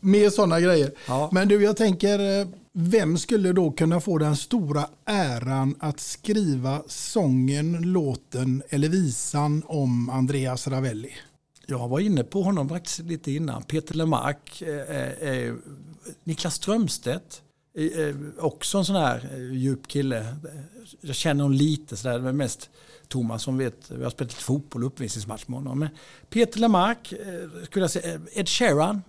Med 0.00 0.32
sådana 0.32 0.60
grejer. 0.60 0.90
Ja. 1.08 1.28
Men 1.32 1.48
du, 1.48 1.62
jag 1.62 1.76
tänker, 1.76 2.40
eh, 2.40 2.46
vem 2.72 3.18
skulle 3.18 3.52
då 3.52 3.70
kunna 3.70 4.00
få 4.00 4.18
den 4.18 4.36
stora 4.36 4.86
äran 5.06 5.74
att 5.80 6.00
skriva 6.00 6.82
sången, 6.86 7.92
låten 7.92 8.62
eller 8.68 8.88
visan 8.88 9.62
om 9.66 10.10
Andreas 10.10 10.68
Ravelli? 10.68 11.12
Jag 11.66 11.88
var 11.88 12.00
inne 12.00 12.24
på 12.24 12.42
honom 12.42 12.68
faktiskt 12.68 12.98
lite 12.98 13.32
innan. 13.32 13.62
Peter 13.62 13.94
Lemark, 13.94 14.62
eh, 14.62 15.28
eh, 15.28 15.54
Niklas 16.24 16.54
Strömstedt, 16.54 17.42
eh, 17.78 17.84
eh, 18.06 18.14
också 18.38 18.78
en 18.78 18.84
sån 18.84 18.96
här 18.96 19.28
eh, 19.34 19.52
djup 19.52 19.88
kille. 19.88 20.36
Jag 21.00 21.14
känner 21.16 21.42
honom 21.44 21.58
lite 21.58 21.96
sådär, 21.96 22.18
men 22.18 22.36
mest 22.36 22.70
Thomas 23.08 23.42
som 23.42 23.58
vet, 23.58 23.90
vi 23.90 24.02
har 24.04 24.10
spelat 24.10 24.32
lite 24.32 24.42
fotboll 24.44 24.82
och 24.82 24.86
uppvisningsmatch 24.86 25.44
med 25.48 25.58
honom. 25.58 25.78
Men 25.78 25.88
Peter 26.30 26.60
Lemark, 26.60 27.12
eh, 27.12 27.64
skulle 27.64 27.82
jag 27.84 27.90
säga, 27.90 28.14
eh, 28.14 28.20
Ed 28.32 28.48
Sheeran, 28.48 29.02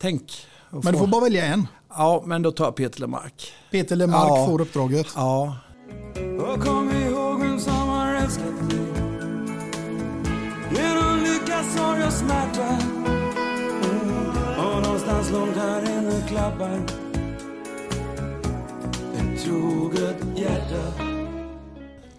tänk. 0.00 0.46
Men 0.70 0.80
du 0.80 0.92
få- 0.92 0.98
får 0.98 1.06
bara 1.06 1.20
välja 1.24 1.44
en. 1.46 1.66
Ja, 1.88 2.22
men 2.26 2.42
då 2.42 2.50
tar 2.52 2.64
jag 2.64 2.76
Peter 2.76 3.00
Lemark. 3.00 3.52
Peter 3.70 3.96
Lemark 3.96 4.28
Ja. 4.28 4.46
får 4.46 4.60
uppdraget. 4.60 5.06
Ja, 5.14 5.56
Och 6.40 6.60
kom 6.64 6.90
ihåg 6.90 7.40
vem 7.40 7.60
som 7.60 7.88
lycka, 11.54 11.70
sorg 11.70 12.04
och 12.04 12.12
smärta 12.12 12.78
Och 14.58 14.82
någonstans 14.82 15.30
långt 15.30 15.56
här 15.56 15.82
inne 15.82 16.28
klappar 16.28 16.80
Ett 19.14 19.44
troget 19.44 20.16
hjärta 20.36 21.04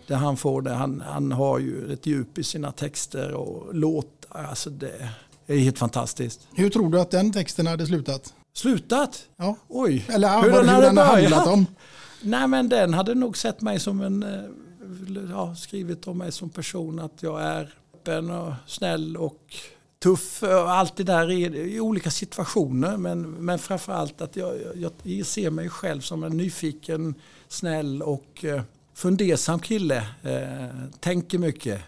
det 0.08 0.16
han 0.16 0.38
får 0.38 0.62
det, 0.62 0.74
han, 0.74 1.04
han 1.06 1.32
har 1.32 1.60
ju 1.60 1.94
ett 1.94 2.06
djup 2.06 2.38
i 2.38 2.44
sina 2.44 2.72
texter 2.72 3.34
och 3.34 3.76
låtar. 3.76 4.44
Alltså 4.44 4.70
det 4.70 5.10
är 5.48 5.58
helt 5.58 5.78
fantastiskt. 5.80 6.48
Hur 6.54 6.70
tror 6.70 6.92
du 6.92 7.00
att 7.00 7.12
den 7.12 7.32
texten 7.32 7.68
hade 7.68 7.86
slutat? 7.86 8.34
Slutat? 8.54 9.28
Ja. 9.38 9.56
Oj. 9.68 10.06
Eller 10.10 10.42
Hur 10.42 10.52
hur, 10.52 10.58
den 10.58 10.70
hade 10.70 10.86
den 10.86 10.98
handlat 10.98 11.48
om? 11.48 11.66
Nej 12.22 12.48
men 12.48 12.70
den 12.70 12.94
hade 12.94 13.16
nog 13.16 13.38
sett 13.38 13.62
mig 13.62 13.80
som 13.80 14.02
en, 14.02 14.24
eh, 14.24 15.30
ja, 15.32 15.56
skrivit 15.56 16.08
om 16.08 16.18
mig 16.18 16.32
som 16.32 16.50
person 16.50 17.00
att 17.00 17.24
jag 17.24 17.42
är 17.42 17.74
öppen 18.06 18.30
och 18.30 18.54
snäll 18.68 19.18
och 19.18 19.56
tuff 20.04 20.44
och 20.44 20.72
allt 20.72 20.98
det 20.98 21.04
där 21.04 21.32
i, 21.32 21.44
i 21.76 21.80
olika 21.80 22.12
situationer. 22.12 22.98
Men, 22.98 23.22
men 23.22 23.60
framförallt 23.60 24.22
att 24.22 24.36
jag, 24.36 24.56
jag, 24.76 24.92
jag 25.04 25.26
ser 25.26 25.50
mig 25.50 25.70
själv 25.70 26.02
som 26.02 26.24
en 26.24 26.38
nyfiken, 26.38 27.16
snäll 27.48 28.02
och 28.02 28.46
eh, 28.46 28.62
fundersam 28.94 29.60
kille. 29.60 29.98
Eh, 30.24 30.90
tänker 31.00 31.38
mycket. 31.38 31.82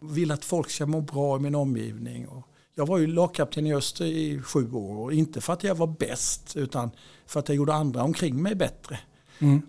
Vill 0.00 0.30
att 0.30 0.44
folk 0.44 0.70
ska 0.70 0.86
må 0.86 1.00
bra 1.00 1.36
i 1.36 1.40
min 1.40 1.54
omgivning. 1.54 2.28
Och 2.28 2.48
jag 2.74 2.86
var 2.86 2.98
ju 2.98 3.06
lagkapten 3.06 3.66
i 3.66 3.74
Öster 3.74 4.04
i 4.04 4.42
sju 4.42 4.72
år. 4.72 5.12
Inte 5.12 5.40
för 5.40 5.52
att 5.52 5.64
jag 5.64 5.74
var 5.74 5.86
bäst 5.86 6.56
utan 6.56 6.90
för 7.26 7.40
att 7.40 7.48
jag 7.48 7.56
gjorde 7.56 7.74
andra 7.74 8.02
omkring 8.02 8.42
mig 8.42 8.54
bättre. 8.54 8.98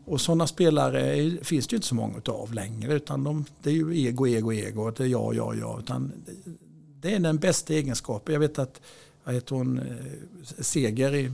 Och 0.06 0.22
sådana 0.22 0.48
spelare 0.48 1.32
finns 1.42 1.68
det 1.68 1.74
ju 1.74 1.78
inte 1.78 1.88
så 1.88 1.96
många 1.96 2.22
av 2.26 2.54
längre. 2.54 2.94
Utan 2.94 3.24
de, 3.24 3.46
det 3.64 3.70
är 3.70 3.74
ju 3.74 4.02
ego, 4.02 4.28
ego, 4.28 4.54
ego. 4.54 4.92
Det 4.92 5.04
är 5.04 5.08
jag, 5.08 5.36
jag, 5.36 5.58
jag. 5.58 5.80
Utan 5.80 6.12
det 7.02 7.14
är 7.14 7.20
den 7.20 7.38
bästa 7.38 7.74
egenskapen. 7.74 8.34
Jag 8.34 8.40
vet 8.40 8.60
att 8.60 8.82
vad 9.24 9.36
heter 9.36 9.56
hon, 9.56 9.80
eh, 9.80 9.86
Seger 10.60 11.16
i 11.16 11.32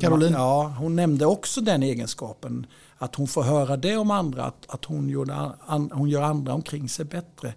Caroline. 0.00 0.32
Ja, 0.32 0.74
hon 0.78 0.96
nämnde 0.96 1.26
också 1.26 1.60
den 1.60 1.82
egenskapen. 1.82 2.66
Att 3.02 3.14
hon 3.14 3.26
får 3.26 3.42
höra 3.42 3.76
det 3.76 3.96
om 3.96 4.10
andra, 4.10 4.44
att, 4.44 4.64
att 4.68 4.84
hon, 4.84 5.08
gjorde 5.08 5.34
an, 5.66 5.90
hon 5.94 6.08
gör 6.08 6.22
andra 6.22 6.54
omkring 6.54 6.88
sig 6.88 7.04
bättre. 7.04 7.54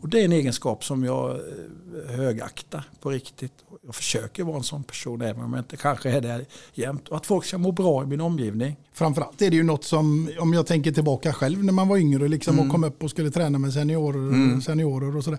Och 0.00 0.08
det 0.08 0.20
är 0.20 0.24
en 0.24 0.32
egenskap 0.32 0.84
som 0.84 1.04
jag 1.04 1.30
eh, 1.30 2.16
högaktar 2.16 2.84
på 3.00 3.10
riktigt. 3.10 3.52
Jag 3.86 3.94
försöker 3.94 4.44
vara 4.44 4.56
en 4.56 4.62
sån 4.62 4.82
person 4.84 5.20
även 5.22 5.44
om 5.44 5.52
jag 5.52 5.60
inte 5.60 5.76
kanske 5.76 6.10
är 6.10 6.20
det 6.20 6.44
jämt. 6.74 7.08
Och 7.08 7.16
att 7.16 7.26
folk 7.26 7.44
ska 7.44 7.58
må 7.58 7.72
bra 7.72 8.02
i 8.02 8.06
min 8.06 8.20
omgivning. 8.20 8.76
Framförallt 8.92 9.42
är 9.42 9.50
det 9.50 9.56
ju 9.56 9.62
något 9.62 9.84
som, 9.84 10.30
om 10.40 10.52
jag 10.52 10.66
tänker 10.66 10.92
tillbaka 10.92 11.32
själv 11.32 11.64
när 11.64 11.72
man 11.72 11.88
var 11.88 11.96
yngre 11.96 12.28
liksom, 12.28 12.54
Mm. 12.54 12.66
och 12.66 12.72
kom 12.72 12.84
upp 12.84 13.02
och 13.02 13.10
skulle 13.10 13.30
träna 13.30 13.58
med 13.58 13.72
seniorer, 13.72 14.60
seniorer 14.60 15.16
och 15.16 15.24
sådär. 15.24 15.38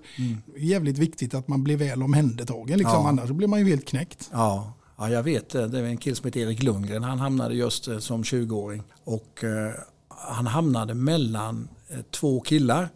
Jävligt 0.57 0.97
viktigt 0.97 1.33
att 1.33 1.47
man 1.47 1.63
blir 1.63 1.77
väl 1.77 2.03
omhändertagen, 2.03 2.77
liksom, 2.77 3.01
Ja. 3.03 3.07
annars 3.09 3.29
blir 3.29 3.47
man 3.47 3.59
ju 3.59 3.65
helt 3.69 3.85
knäckt. 3.87 4.29
Ja, 4.33 4.73
ja 4.97 5.09
jag 5.09 5.23
vet 5.23 5.49
det. 5.49 5.67
Det 5.67 5.81
var 5.81 5.87
en 5.87 5.97
kille 5.97 6.15
som 6.15 6.25
heter 6.25 6.39
Erik 6.39 6.63
Lundgren. 6.63 7.03
Han 7.03 7.19
hamnade 7.19 7.55
just 7.55 7.87
eh, 7.87 7.99
som 7.99 8.23
20-åring. 8.23 8.83
Och 9.03 9.43
eh, 9.43 9.73
han 10.07 10.47
hamnade 10.47 10.93
mellan 10.93 11.67
eh, 11.89 12.01
två 12.11 12.39
killar. 12.39 12.89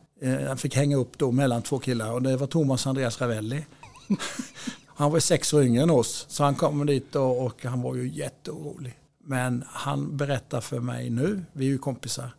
Han 0.47 0.57
fick 0.57 0.75
hänga 0.75 0.97
upp 0.97 1.17
då 1.17 1.31
mellan 1.31 1.61
två 1.61 1.79
killar 1.79 2.11
och 2.11 2.21
det 2.21 2.37
var 2.37 2.47
Thomas 2.47 2.85
och 2.85 2.89
Andreas 2.89 3.21
Ravelli. 3.21 3.65
han 4.85 5.11
var 5.11 5.19
sex 5.19 5.53
år 5.53 5.63
yngre 5.63 5.83
än 5.83 5.89
oss 5.89 6.25
så 6.29 6.43
han 6.43 6.55
kom 6.55 6.85
dit 6.85 7.15
och, 7.15 7.45
och 7.45 7.65
han 7.65 7.81
var 7.81 7.95
ju 7.95 8.09
jätteorolig. 8.09 8.99
Men 9.23 9.63
han 9.67 10.17
berättar 10.17 10.61
för 10.61 10.79
mig 10.79 11.09
nu, 11.09 11.45
vi 11.53 11.65
är 11.65 11.69
ju 11.69 11.77
kompisar 11.77 12.31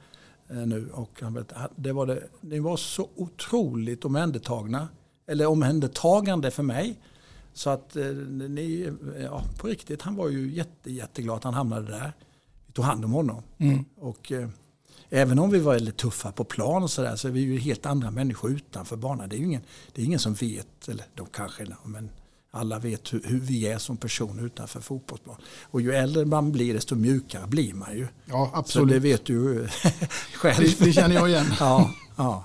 nu, 0.49 0.89
och 0.93 1.11
han 1.23 1.35
berättar, 1.35 1.69
det 1.77 1.93
var, 1.93 2.07
det, 2.07 2.23
det 2.41 2.61
var 2.61 2.77
så 2.77 3.09
otroligt 3.17 4.05
omhändertagna, 4.05 4.89
eller 5.27 5.47
omhändertagande 5.47 6.51
för 6.51 6.63
mig. 6.63 6.99
Så 7.61 7.71
att 7.71 7.97
eh, 7.97 8.05
ni, 8.05 8.93
ja, 9.21 9.45
på 9.59 9.67
riktigt, 9.67 10.03
han 10.03 10.17
var 10.17 10.29
ju 10.29 10.53
jätte, 10.53 10.93
jätteglad 10.93 11.37
att 11.37 11.45
han 11.45 11.55
hamnade 11.55 11.91
där. 11.91 12.13
Vi 12.67 12.73
tog 12.73 12.85
hand 12.85 13.05
om 13.05 13.13
honom. 13.13 13.43
Mm. 13.59 13.85
Och, 13.97 14.33
eh, 14.33 14.49
även 15.11 15.39
om 15.39 15.51
vi 15.51 15.59
var 15.59 15.73
väldigt 15.75 15.97
tuffa 15.97 16.33
på 16.33 16.45
plan 16.45 16.83
och 16.83 16.91
sådär 16.91 17.17
så 17.17 17.29
är 17.29 17.33
vi 17.33 17.41
ju 17.41 17.59
helt 17.59 17.87
andra 17.87 18.11
människor 18.11 18.51
utanför 18.51 18.97
banan. 18.97 19.29
Det 19.29 19.37
är 19.37 19.39
ju 19.39 19.45
ingen, 19.45 19.63
det 19.93 20.03
är 20.03 20.07
ingen 20.07 20.19
som 20.19 20.35
vet, 20.35 20.89
eller 20.89 21.05
de 21.15 21.27
kanske, 21.27 21.67
men 21.85 22.11
alla 22.51 22.79
vet 22.79 23.13
hur, 23.13 23.23
hur 23.25 23.41
vi 23.41 23.67
är 23.67 23.79
som 23.79 23.97
personer 23.97 24.47
utanför 24.47 24.81
fotbollsplan. 24.81 25.37
Och 25.63 25.81
ju 25.81 25.93
äldre 25.93 26.25
man 26.25 26.53
blir 26.53 26.75
desto 26.75 26.95
mjukare 26.95 27.47
blir 27.47 27.75
man 27.75 27.97
ju. 27.97 28.07
Ja, 28.25 28.51
Så 28.53 28.59
absolut. 28.59 28.95
det 28.95 28.99
vet 28.99 29.25
du 29.25 29.69
själv. 30.35 30.57
Det, 30.59 30.85
det 30.85 30.93
känner 30.93 31.15
jag 31.15 31.29
igen. 31.29 31.47
ja, 31.61 31.91
ja. 32.17 32.45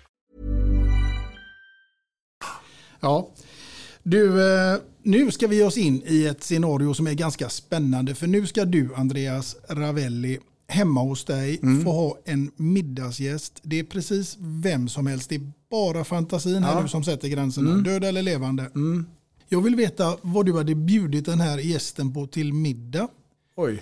Ja. 3.01 3.29
Du, 4.03 4.53
eh, 4.53 4.77
nu 5.03 5.31
ska 5.31 5.47
vi 5.47 5.55
ge 5.55 5.63
oss 5.63 5.77
in 5.77 6.03
i 6.05 6.25
ett 6.25 6.43
scenario 6.43 6.93
som 6.93 7.07
är 7.07 7.13
ganska 7.13 7.49
spännande. 7.49 8.15
För 8.15 8.27
nu 8.27 8.47
ska 8.47 8.65
du, 8.65 8.89
Andreas 8.95 9.55
Ravelli, 9.69 10.39
hemma 10.67 11.01
hos 11.01 11.23
dig 11.25 11.59
Mm. 11.63 11.83
få 11.83 11.91
ha 11.91 12.17
en 12.25 12.51
middagsgäst. 12.55 13.59
Det 13.63 13.79
är 13.79 13.83
precis 13.83 14.37
vem 14.39 14.87
som 14.87 15.07
helst. 15.07 15.29
Det 15.29 15.35
är 15.35 15.51
bara 15.71 16.03
fantasin 16.03 16.63
här 16.63 16.75
Ja. 16.75 16.81
nu 16.81 16.87
som 16.87 17.03
sätter 17.03 17.27
gränserna. 17.27 17.71
Mm. 17.71 17.83
Död 17.83 18.03
eller 18.03 18.21
levande. 18.21 18.69
Jag 19.49 19.61
vill 19.61 19.75
veta 19.75 20.17
vad 20.21 20.45
du 20.45 20.53
hade 20.57 20.75
bjudit 20.75 21.25
den 21.25 21.39
här 21.41 21.57
gästen 21.57 22.13
på 22.13 22.27
till 22.27 22.53
middag. 22.53 23.07
Oj. 23.55 23.81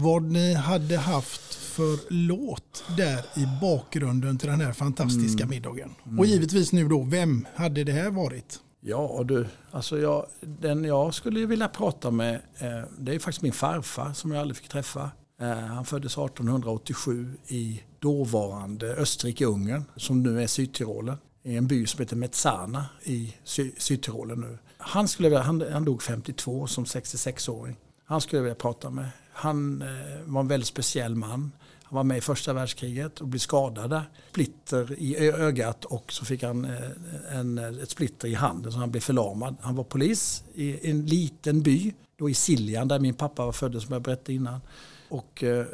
Vad 0.00 0.22
ni 0.22 0.54
hade 0.54 0.96
haft 0.96 1.54
för 1.54 1.98
låt 2.12 2.84
där 2.96 3.18
i 3.36 3.46
bakgrunden 3.60 4.38
till 4.38 4.48
den 4.48 4.60
här 4.60 4.72
fantastiska 4.72 5.42
Mm. 5.44 5.50
middagen. 5.50 5.94
Och 6.18 6.26
givetvis 6.26 6.72
nu 6.72 6.88
då, 6.88 7.02
vem 7.02 7.46
hade 7.54 7.84
det 7.84 7.92
här 7.92 8.10
varit? 8.10 8.60
Ja 8.80 9.22
du, 9.24 9.46
alltså 9.70 9.98
jag, 9.98 10.26
den 10.40 10.84
jag 10.84 11.14
skulle 11.14 11.46
vilja 11.46 11.68
prata 11.68 12.10
med 12.10 12.34
eh, 12.34 12.82
det 12.98 13.14
är 13.14 13.18
faktiskt 13.18 13.42
min 13.42 13.52
farfar 13.52 14.12
som 14.12 14.30
jag 14.32 14.40
aldrig 14.40 14.56
fick 14.56 14.68
träffa. 14.68 15.10
Eh, 15.40 15.48
han 15.58 15.84
föddes 15.84 16.12
1887 16.18 17.34
i 17.48 17.82
dåvarande 17.98 18.96
Österrike-Ungern 18.96 19.84
som 19.96 20.22
nu 20.22 20.42
är 20.42 20.46
Sydtyrolen. 20.46 21.16
I 21.42 21.56
en 21.56 21.66
by 21.66 21.86
som 21.86 22.00
heter 22.00 22.16
Mezzana 22.16 22.86
i 23.04 23.34
Sy- 23.44 23.72
Sydtyrolen 23.78 24.40
nu. 24.40 24.58
Han, 24.78 25.08
skulle, 25.08 25.38
han, 25.38 25.64
han 25.72 25.84
dog 25.84 26.02
52 26.02 26.66
som 26.66 26.84
66-åring. 26.84 27.76
Han 28.04 28.20
skulle 28.20 28.38
jag 28.38 28.42
vilja 28.44 28.54
prata 28.54 28.90
med. 28.90 29.08
Han 29.38 29.82
eh, 29.82 29.88
var 30.24 30.40
en 30.40 30.48
väldigt 30.48 30.68
speciell 30.68 31.14
man. 31.14 31.52
Han 31.82 31.96
var 31.96 32.04
med 32.04 32.18
i 32.18 32.20
första 32.20 32.52
världskriget 32.52 33.20
och 33.20 33.28
blev 33.28 33.38
skadad. 33.38 34.02
Splitter 34.30 34.94
i 34.98 35.16
ögat 35.30 35.84
och 35.84 36.12
så 36.12 36.24
fick 36.24 36.42
han 36.42 36.64
eh, 36.64 37.38
en, 37.38 37.58
eh, 37.58 37.82
ett 37.82 37.90
splitter 37.90 38.28
i 38.28 38.34
handen 38.34 38.72
så 38.72 38.78
han 38.78 38.90
blev 38.90 39.00
förlamad. 39.00 39.56
Han 39.60 39.76
var 39.76 39.84
polis 39.84 40.44
i 40.54 40.90
en 40.90 41.06
liten 41.06 41.62
by, 41.62 41.94
då 42.16 42.30
i 42.30 42.34
Siljan 42.34 42.88
där 42.88 42.98
min 42.98 43.14
pappa 43.14 43.44
var 43.44 43.52
född 43.52 43.82
som 43.82 43.92
jag 43.92 44.02
berättade 44.02 44.32
innan. 44.32 44.60
Och 45.08 45.44
eh, 45.44 45.66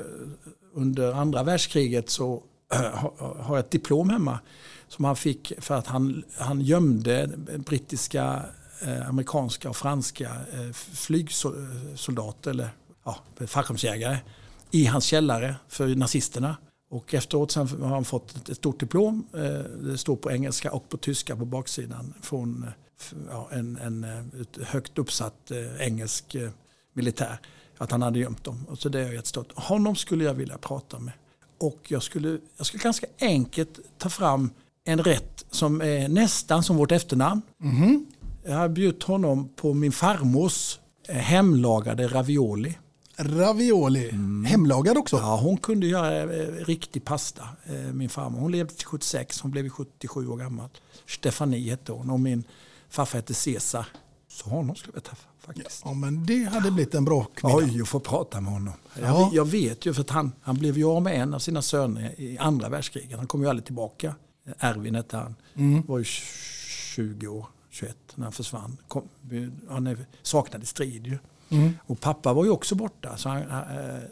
under 0.74 1.12
andra 1.12 1.42
världskriget 1.42 2.10
så 2.10 2.42
eh, 2.72 2.80
har 3.18 3.56
jag 3.56 3.58
ett 3.58 3.70
diplom 3.70 4.10
hemma 4.10 4.38
som 4.88 5.04
han 5.04 5.16
fick 5.16 5.52
för 5.58 5.74
att 5.74 5.86
han, 5.86 6.24
han 6.38 6.60
gömde 6.60 7.30
brittiska, 7.56 8.42
eh, 8.82 9.08
amerikanska 9.08 9.68
och 9.68 9.76
franska 9.76 10.30
eh, 10.52 10.72
flygsoldater 10.72 12.50
eller 12.50 12.68
ja, 13.04 13.16
fallskärmsjägare 13.46 14.18
i 14.70 14.84
hans 14.86 15.04
källare 15.04 15.56
för 15.68 15.94
nazisterna. 15.94 16.56
Och 16.90 17.14
efteråt 17.14 17.50
sen 17.50 17.68
har 17.82 17.88
han 17.88 18.04
fått 18.04 18.48
ett- 18.48 18.56
stort 18.56 18.80
diplom. 18.80 19.26
eh, 19.34 19.40
Det 19.82 19.98
står 19.98 20.16
på 20.16 20.30
engelska 20.32 20.72
och 20.72 20.88
på 20.88 20.96
tyska 20.96 21.36
på 21.36 21.44
baksidan 21.44 22.14
från 22.22 22.62
eh, 22.62 22.68
ja, 23.30 23.48
en, 23.52 23.76
en 23.76 24.04
eh, 24.04 24.66
högt 24.66 24.98
uppsatt 24.98 25.50
engelsk 25.78 26.36
militär. 26.92 27.38
Att 27.78 27.90
han 27.90 28.02
hade 28.02 28.18
gömt 28.18 28.44
dem. 28.44 28.66
Och 28.68 28.78
så 28.78 28.88
det 28.88 29.00
är 29.00 29.04
jag 29.04 29.14
jättestolt. 29.14 29.52
Honom 29.54 29.96
skulle 29.96 30.24
jag 30.24 30.34
vilja 30.34 30.58
prata 30.58 30.98
med. 30.98 31.12
Och 31.60 31.80
jag 31.88 32.02
skulle, 32.02 32.38
jag 32.56 32.66
skulle 32.66 32.82
ganska 32.82 33.06
enkelt 33.20 33.78
ta 33.98 34.08
fram 34.08 34.50
en 34.84 34.98
rätt 35.02 35.44
som 35.50 35.80
är 35.82 36.08
nästan 36.08 36.62
som 36.62 36.76
vårt 36.76 36.92
efternamn. 36.92 37.42
Jag 38.44 38.56
har 38.56 38.68
bjudit 38.68 39.02
honom 39.02 39.48
på 39.56 39.74
min 39.74 39.92
farmors 39.92 40.78
hemlagade 41.08 42.06
ravioli. 42.08 42.78
Ravioli. 43.16 44.10
Hemlagad 44.46 44.98
också? 44.98 45.16
Ja, 45.16 45.36
hon 45.36 45.56
kunde 45.56 45.86
göra 45.86 46.22
eh, 46.22 46.64
riktig 46.64 47.04
pasta, 47.04 47.48
eh, 47.64 47.74
min 47.74 48.08
farmor. 48.08 48.40
Hon 48.40 48.52
levde 48.52 48.74
till 48.74 48.86
76, 48.86 49.40
hon 49.40 49.50
blev 49.50 49.68
77 49.68 50.28
år 50.28 50.36
gammal. 50.36 50.68
Stefanie 51.06 51.70
hette 51.70 51.92
hon 51.92 52.10
och 52.10 52.20
min 52.20 52.44
farfar 52.88 53.18
hette 53.18 53.34
Cesar. 53.34 53.86
Så 54.28 54.50
honom 54.50 54.76
skulle 54.76 54.96
jag 54.96 55.04
träffa 55.04 55.28
faktiskt. 55.40 55.82
Ja, 55.84 55.94
men 55.94 56.26
det 56.26 56.44
hade 56.44 56.70
blivit 56.70 56.94
en 56.94 57.04
bra 57.04 57.24
kvinna. 57.24 57.54
Oj, 57.56 57.82
att 57.82 57.88
få 57.88 58.00
prata 58.00 58.40
med 58.40 58.52
honom. 58.52 58.74
Ja. 58.94 59.02
Jag, 59.02 59.34
jag 59.34 59.44
vet 59.44 59.86
ju 59.86 59.94
för 59.94 60.00
att 60.00 60.10
han, 60.10 60.32
han 60.42 60.56
blev 60.56 60.78
ju 60.78 60.84
av 60.84 61.02
med 61.02 61.20
en 61.20 61.34
av 61.34 61.38
sina 61.38 61.62
söner 61.62 62.20
i 62.20 62.38
andra 62.38 62.68
världskriget. 62.68 63.18
Han 63.18 63.26
kom 63.26 63.42
ju 63.42 63.48
aldrig 63.48 63.64
tillbaka. 63.64 64.14
Erwin 64.58 64.94
hette 64.94 65.16
han. 65.16 65.34
Mm. 65.54 65.82
var 65.86 65.98
ju 65.98 66.04
20 66.04 67.26
år, 67.26 67.46
21 67.70 67.96
när 68.14 68.24
han 68.24 68.32
försvann. 68.32 68.76
Kom, 68.88 69.08
han 69.68 69.96
saknade 70.22 70.66
strid 70.66 71.06
ju. 71.06 71.18
Mm. 71.48 71.72
Och 71.86 72.00
pappa 72.00 72.32
var 72.32 72.44
ju 72.44 72.50
också 72.50 72.74
borta. 72.74 73.16
Så 73.16 73.28
han, 73.28 73.42
eh, 73.42 74.02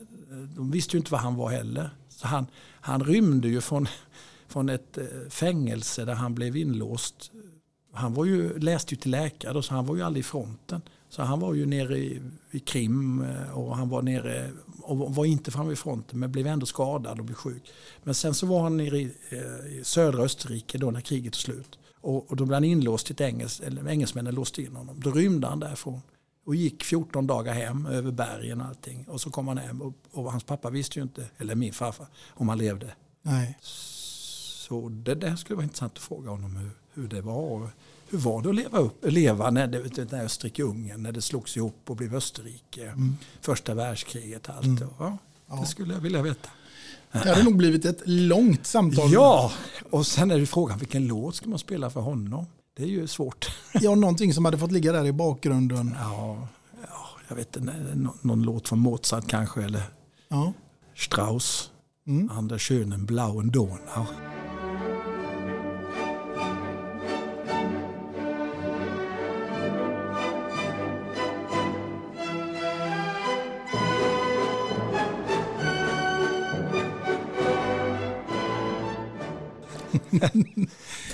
de 0.56 0.70
visste 0.70 0.96
ju 0.96 0.98
inte 0.98 1.12
var 1.12 1.18
han 1.18 1.34
var 1.34 1.50
heller. 1.50 1.90
Så 2.08 2.26
han, 2.26 2.46
han 2.80 3.04
rymde 3.04 3.48
ju 3.48 3.60
från, 3.60 3.88
från 4.48 4.68
ett 4.68 4.98
eh, 4.98 5.04
fängelse 5.30 6.04
där 6.04 6.14
han 6.14 6.34
blev 6.34 6.56
inlåst. 6.56 7.30
Han 7.92 8.14
var 8.14 8.24
ju, 8.24 8.58
läste 8.58 8.94
ju 8.94 9.00
till 9.00 9.10
läkare 9.10 9.62
så 9.62 9.74
han 9.74 9.86
var 9.86 9.96
ju 9.96 10.02
aldrig 10.02 10.20
i 10.20 10.24
fronten. 10.24 10.82
Så 11.08 11.22
han 11.22 11.40
var 11.40 11.54
ju 11.54 11.66
nere 11.66 11.98
i, 11.98 12.22
i 12.50 12.58
Krim 12.58 13.22
eh, 13.22 13.58
och 13.58 13.76
han 13.76 13.88
var 13.88 14.02
nere 14.02 14.50
och 14.82 15.14
var 15.14 15.24
inte 15.24 15.50
framme 15.50 15.68
vid 15.68 15.78
fronten 15.78 16.18
men 16.18 16.32
blev 16.32 16.46
ändå 16.46 16.66
skadad 16.66 17.18
och 17.18 17.24
blev 17.24 17.34
sjuk. 17.34 17.72
Men 18.02 18.14
sen 18.14 18.34
så 18.34 18.46
var 18.46 18.62
han 18.62 18.76
nere 18.76 18.98
i, 18.98 19.12
i 19.68 19.80
södra 19.84 20.22
Österrike 20.22 20.78
då 20.78 20.90
när 20.90 21.00
kriget 21.00 21.32
tog 21.32 21.40
slut. 21.40 21.78
Och, 22.00 22.30
och 22.30 22.36
då 22.36 22.44
blev 22.44 22.54
han 22.54 22.64
inlåst 22.64 23.10
i 23.10 23.12
ett 23.12 23.20
engels, 23.20 23.60
eller 23.60 23.88
engelsmännen 23.88 24.34
låste 24.34 24.62
in 24.62 24.76
honom. 24.76 25.00
Då 25.00 25.10
rymde 25.10 25.46
han 25.46 25.60
därifrån 25.60 26.00
och 26.44 26.54
gick 26.54 26.84
14 26.84 27.26
dagar 27.26 27.54
hem 27.54 27.86
över 27.86 28.10
bergen 28.10 28.60
och 28.60 28.66
allting. 28.66 29.04
Och 29.08 29.20
så 29.20 29.30
kom 29.30 29.48
han 29.48 29.58
hem 29.58 29.82
och, 29.82 29.94
och 30.12 30.32
hans 30.32 30.44
pappa 30.44 30.70
visste 30.70 30.98
ju 30.98 31.02
inte, 31.02 31.26
eller 31.38 31.54
min 31.54 31.72
farfar, 31.72 32.06
om 32.30 32.48
han 32.48 32.58
levde. 32.58 32.94
Nej. 33.22 33.58
Så 33.60 34.88
det 34.88 35.14
där 35.14 35.36
skulle 35.36 35.56
vara 35.56 35.64
intressant 35.64 35.92
att 35.92 36.02
fråga 36.02 36.30
honom 36.30 36.56
hur, 36.56 36.70
hur 36.94 37.08
det 37.08 37.20
var. 37.20 37.70
Hur 38.10 38.18
var 38.18 38.42
det 38.42 38.48
att 38.48 38.54
leva, 38.54 38.78
upp, 38.78 39.04
leva 39.04 39.50
när, 39.50 39.66
det, 39.66 40.12
när 40.12 40.24
Österrike-Ungern, 40.24 41.02
när 41.02 41.12
det 41.12 41.22
slogs 41.22 41.56
ihop 41.56 41.76
och 41.86 41.96
blev 41.96 42.14
Österrike. 42.14 42.86
Mm. 42.86 43.16
Första 43.40 43.74
världskriget 43.74 44.48
och 44.48 44.54
allt. 44.54 44.64
Mm. 44.64 44.88
Ja. 44.98 45.18
Det 45.60 45.66
skulle 45.66 45.94
jag 45.94 46.00
vilja 46.00 46.22
veta. 46.22 46.50
Det 47.12 47.18
hade 47.18 47.42
nog 47.42 47.56
blivit 47.56 47.84
ett 47.84 48.02
långt 48.04 48.66
samtal. 48.66 49.12
Ja, 49.12 49.52
och 49.90 50.06
sen 50.06 50.30
är 50.30 50.38
det 50.38 50.46
frågan 50.46 50.78
vilken 50.78 51.06
låt 51.06 51.34
ska 51.34 51.48
man 51.48 51.58
spela 51.58 51.90
för 51.90 52.00
honom? 52.00 52.46
Det 52.76 52.82
är 52.82 52.86
ju 52.86 53.06
svårt. 53.06 53.50
Ja, 53.74 53.94
någonting 53.94 54.34
som 54.34 54.44
hade 54.44 54.58
fått 54.58 54.72
ligga 54.72 54.92
där 54.92 55.06
i 55.06 55.12
bakgrunden. 55.12 55.96
Ja, 56.00 56.48
ja 56.82 57.08
jag 57.28 57.36
vet 57.36 57.56
inte, 57.56 57.72
någon, 57.94 58.18
någon 58.20 58.42
låt 58.42 58.68
från 58.68 58.78
Mozart 58.78 59.28
kanske 59.28 59.62
eller 59.64 59.82
Ja. 60.28 60.52
Strauss. 60.96 61.70
Mm. 62.06 62.30
Anders 62.30 62.68
Schönen 62.68 63.06
Blauen 63.06 63.50
Donau. 63.50 64.06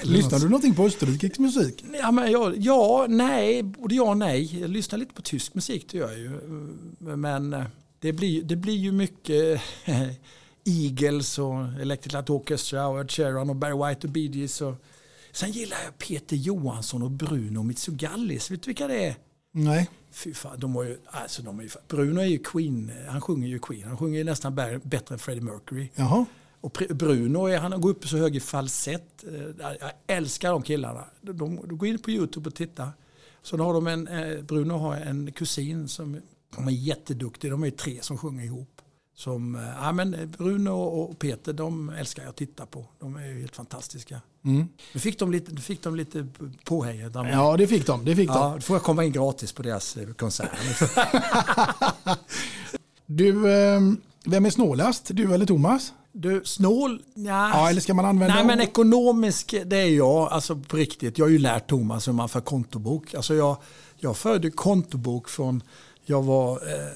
Lyssnar 0.03 0.38
du 0.38 0.44
någonting 0.44 0.74
på 0.74 0.84
österrikisk 0.84 1.38
musik? 1.38 1.84
Ja, 1.92 2.11
men 2.11 2.32
jag, 2.32 2.57
ja, 2.57 3.07
nej, 3.09 3.62
både 3.62 3.94
ja 3.94 4.11
och 4.11 4.16
nej. 4.16 4.61
Jag 4.61 4.70
lyssnar 4.70 4.99
lite 4.99 5.14
på 5.14 5.22
tysk 5.22 5.55
musik, 5.55 5.86
det 5.90 5.99
gör 5.99 6.11
jag 6.11 6.18
ju. 6.18 6.30
Men 6.99 7.53
eh, 7.53 7.64
det 8.01 8.12
blir, 8.12 8.42
det 8.42 8.57
blir 8.57 8.76
ju 8.76 8.92
mycket 8.92 9.62
eh, 9.84 10.09
Eagles 10.64 11.38
och 11.38 11.64
Electric 11.80 12.12
Light 12.12 12.30
Orchestra 12.30 12.86
och 12.86 13.01
Ed 13.01 13.11
Sheeran 13.11 13.51
och 13.51 13.57
Barry 13.57 13.88
White 13.88 14.07
och 14.07 14.12
Bee 14.12 14.26
Gees. 14.26 14.61
Och... 14.61 14.74
Sen 15.32 15.51
gillar 15.51 15.76
jag 15.84 15.99
Peter 15.99 16.36
Johansson 16.36 17.03
och 17.03 17.11
Bruno 17.11 17.62
Mitsugallis. 17.62 18.51
Vet 18.51 18.62
du 18.62 18.66
vilka 18.68 18.86
det 18.88 19.05
är? 19.07 19.14
Nej. 19.53 19.88
Fy 20.12 20.34
fan, 20.34 20.61
de 20.61 20.74
har 20.74 20.84
ju, 20.84 20.99
alltså 21.07 21.42
de 21.42 21.59
är 21.59 21.62
ju, 21.62 21.68
Bruno 21.88 22.20
är 22.20 22.24
ju 22.24 22.38
Queen, 22.38 22.92
han 23.09 23.20
sjunger 23.20 23.49
ju 23.49 23.59
Queen. 23.59 23.88
Han 23.88 23.96
sjunger 23.96 24.18
ju 24.18 24.24
nästan 24.24 24.59
bä- 24.59 24.88
bättre 24.88 25.14
än 25.14 25.18
Freddie 25.18 25.40
Mercury. 25.40 25.88
Jaha. 25.94 26.26
Och 26.61 26.82
Bruno, 26.90 27.56
han 27.59 27.80
går 27.80 27.90
upp 27.90 28.09
så 28.09 28.16
hög 28.16 28.36
i 28.36 28.40
falsett. 28.40 29.24
Eh, 29.24 29.74
Jag 29.80 29.90
älskar 30.06 30.50
de 30.50 30.62
killarna. 30.62 31.04
De, 31.20 31.36
de 31.38 31.78
går 31.78 31.88
in 31.88 31.98
på 31.98 32.11
YouTube 32.11 32.48
och 32.48 32.54
tittar. 32.54 32.90
Så 33.42 33.56
har 33.59 33.74
de 33.74 33.86
en, 33.86 34.09
eh, 34.09 34.42
Bruno 34.42 34.72
har 34.74 34.96
en 34.96 35.32
kusin 35.32 35.88
som 35.88 36.20
de 36.56 36.68
är 36.68 36.72
jätteduktig. 36.72 37.50
De 37.50 37.64
är 37.64 37.70
tre 37.70 37.98
som 38.02 38.18
sjunger 38.18 38.44
ihop. 38.44 38.68
Som, 39.14 39.54
eh, 39.54 39.62
ja, 39.82 39.92
men 39.92 40.34
Bruno 40.38 40.70
och 40.70 41.18
Peter, 41.18 41.52
de 41.52 41.88
älskar 41.90 42.22
jag 42.22 42.30
att 42.30 42.36
titta 42.36 42.66
på. 42.66 42.84
De 43.00 43.16
är 43.16 43.40
helt 43.40 43.56
fantastiska. 43.56 44.20
Mm. 44.44 44.68
Nu 44.94 45.00
fick 45.00 45.18
de 45.18 45.32
lite, 45.32 45.56
fick 45.56 45.82
de 45.82 45.96
lite 45.96 46.26
påhejade. 46.64 47.11
De- 47.11 47.28
Ja, 47.28 47.56
det 47.56 47.66
fick 47.66 47.86
de. 47.86 48.04
Det 48.04 48.16
fick 48.16 48.30
Ja, 48.30 48.44
de. 48.48 48.54
då 48.54 48.61
får 48.61 48.76
jag 48.76 48.82
komma 48.82 49.04
in 49.04 49.12
gratis 49.12 49.52
på 49.52 49.62
deras 49.62 49.96
konsert. 50.18 50.50
Du, 53.06 53.52
eh, 53.52 53.80
vem 54.24 54.46
är 54.46 54.50
snålast? 54.50 55.11
Du 55.14 55.34
eller 55.34 55.46
Thomas? 55.46 55.92
Du, 56.12 56.42
snål? 56.44 57.02
Ja. 57.14 57.50
Ja, 57.50 57.70
eller 57.70 57.80
ska 57.80 57.94
man 57.94 58.04
använda... 58.04 58.34
Nej 58.34 58.44
men 58.44 58.61
ekonomisk, 58.61 59.54
det 59.66 59.76
är 59.76 59.96
jag, 59.96 60.32
alltså 60.32 60.56
på 60.56 60.76
riktigt. 60.76 61.18
Jag 61.18 61.26
har 61.26 61.30
ju 61.30 61.38
lärt 61.38 61.68
Thomas 61.68 62.09
hur 62.09 62.12
man 62.12 62.28
för 62.28 62.40
kontobok. 62.40 63.14
Alltså 63.14 63.34
jag, 63.34 63.56
jag 63.96 64.16
förde 64.16 64.50
kontobok 64.50 65.28
från 65.28 65.62
jag 66.04 66.22
var 66.22 66.52
eh, 66.52 66.92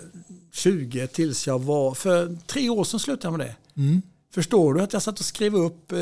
20 0.52 1.06
tills 1.06 1.46
jag 1.46 1.58
var, 1.58 1.94
för 1.94 2.36
tre 2.46 2.68
år 2.68 2.84
sedan 2.84 3.00
slutade 3.00 3.26
jag 3.26 3.38
med 3.38 3.46
det. 3.46 3.80
Mm. 3.82 4.02
Förstår 4.34 4.74
du 4.74 4.80
att 4.80 4.92
jag 4.92 5.02
satt 5.02 5.18
och 5.18 5.24
skrev 5.24 5.56
upp 5.56 5.92
eh, 5.92 5.98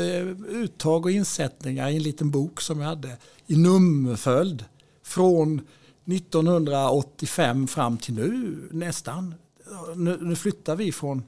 uttag 0.49 1.05
och 1.05 1.11
insättningar 1.11 1.89
i 1.89 1.95
en 1.95 2.03
liten 2.03 2.31
bok 2.31 2.61
som 2.61 2.79
jag 2.79 2.87
hade 2.87 3.17
i 3.47 3.55
nummerföljd 3.55 4.65
från 5.03 5.61
1985 6.05 7.67
fram 7.67 7.97
till 7.97 8.13
nu 8.13 8.57
nästan. 8.71 9.35
Nu, 9.95 10.17
nu 10.21 10.35
flyttar 10.35 10.75
vi 10.75 10.91
från, 10.91 11.23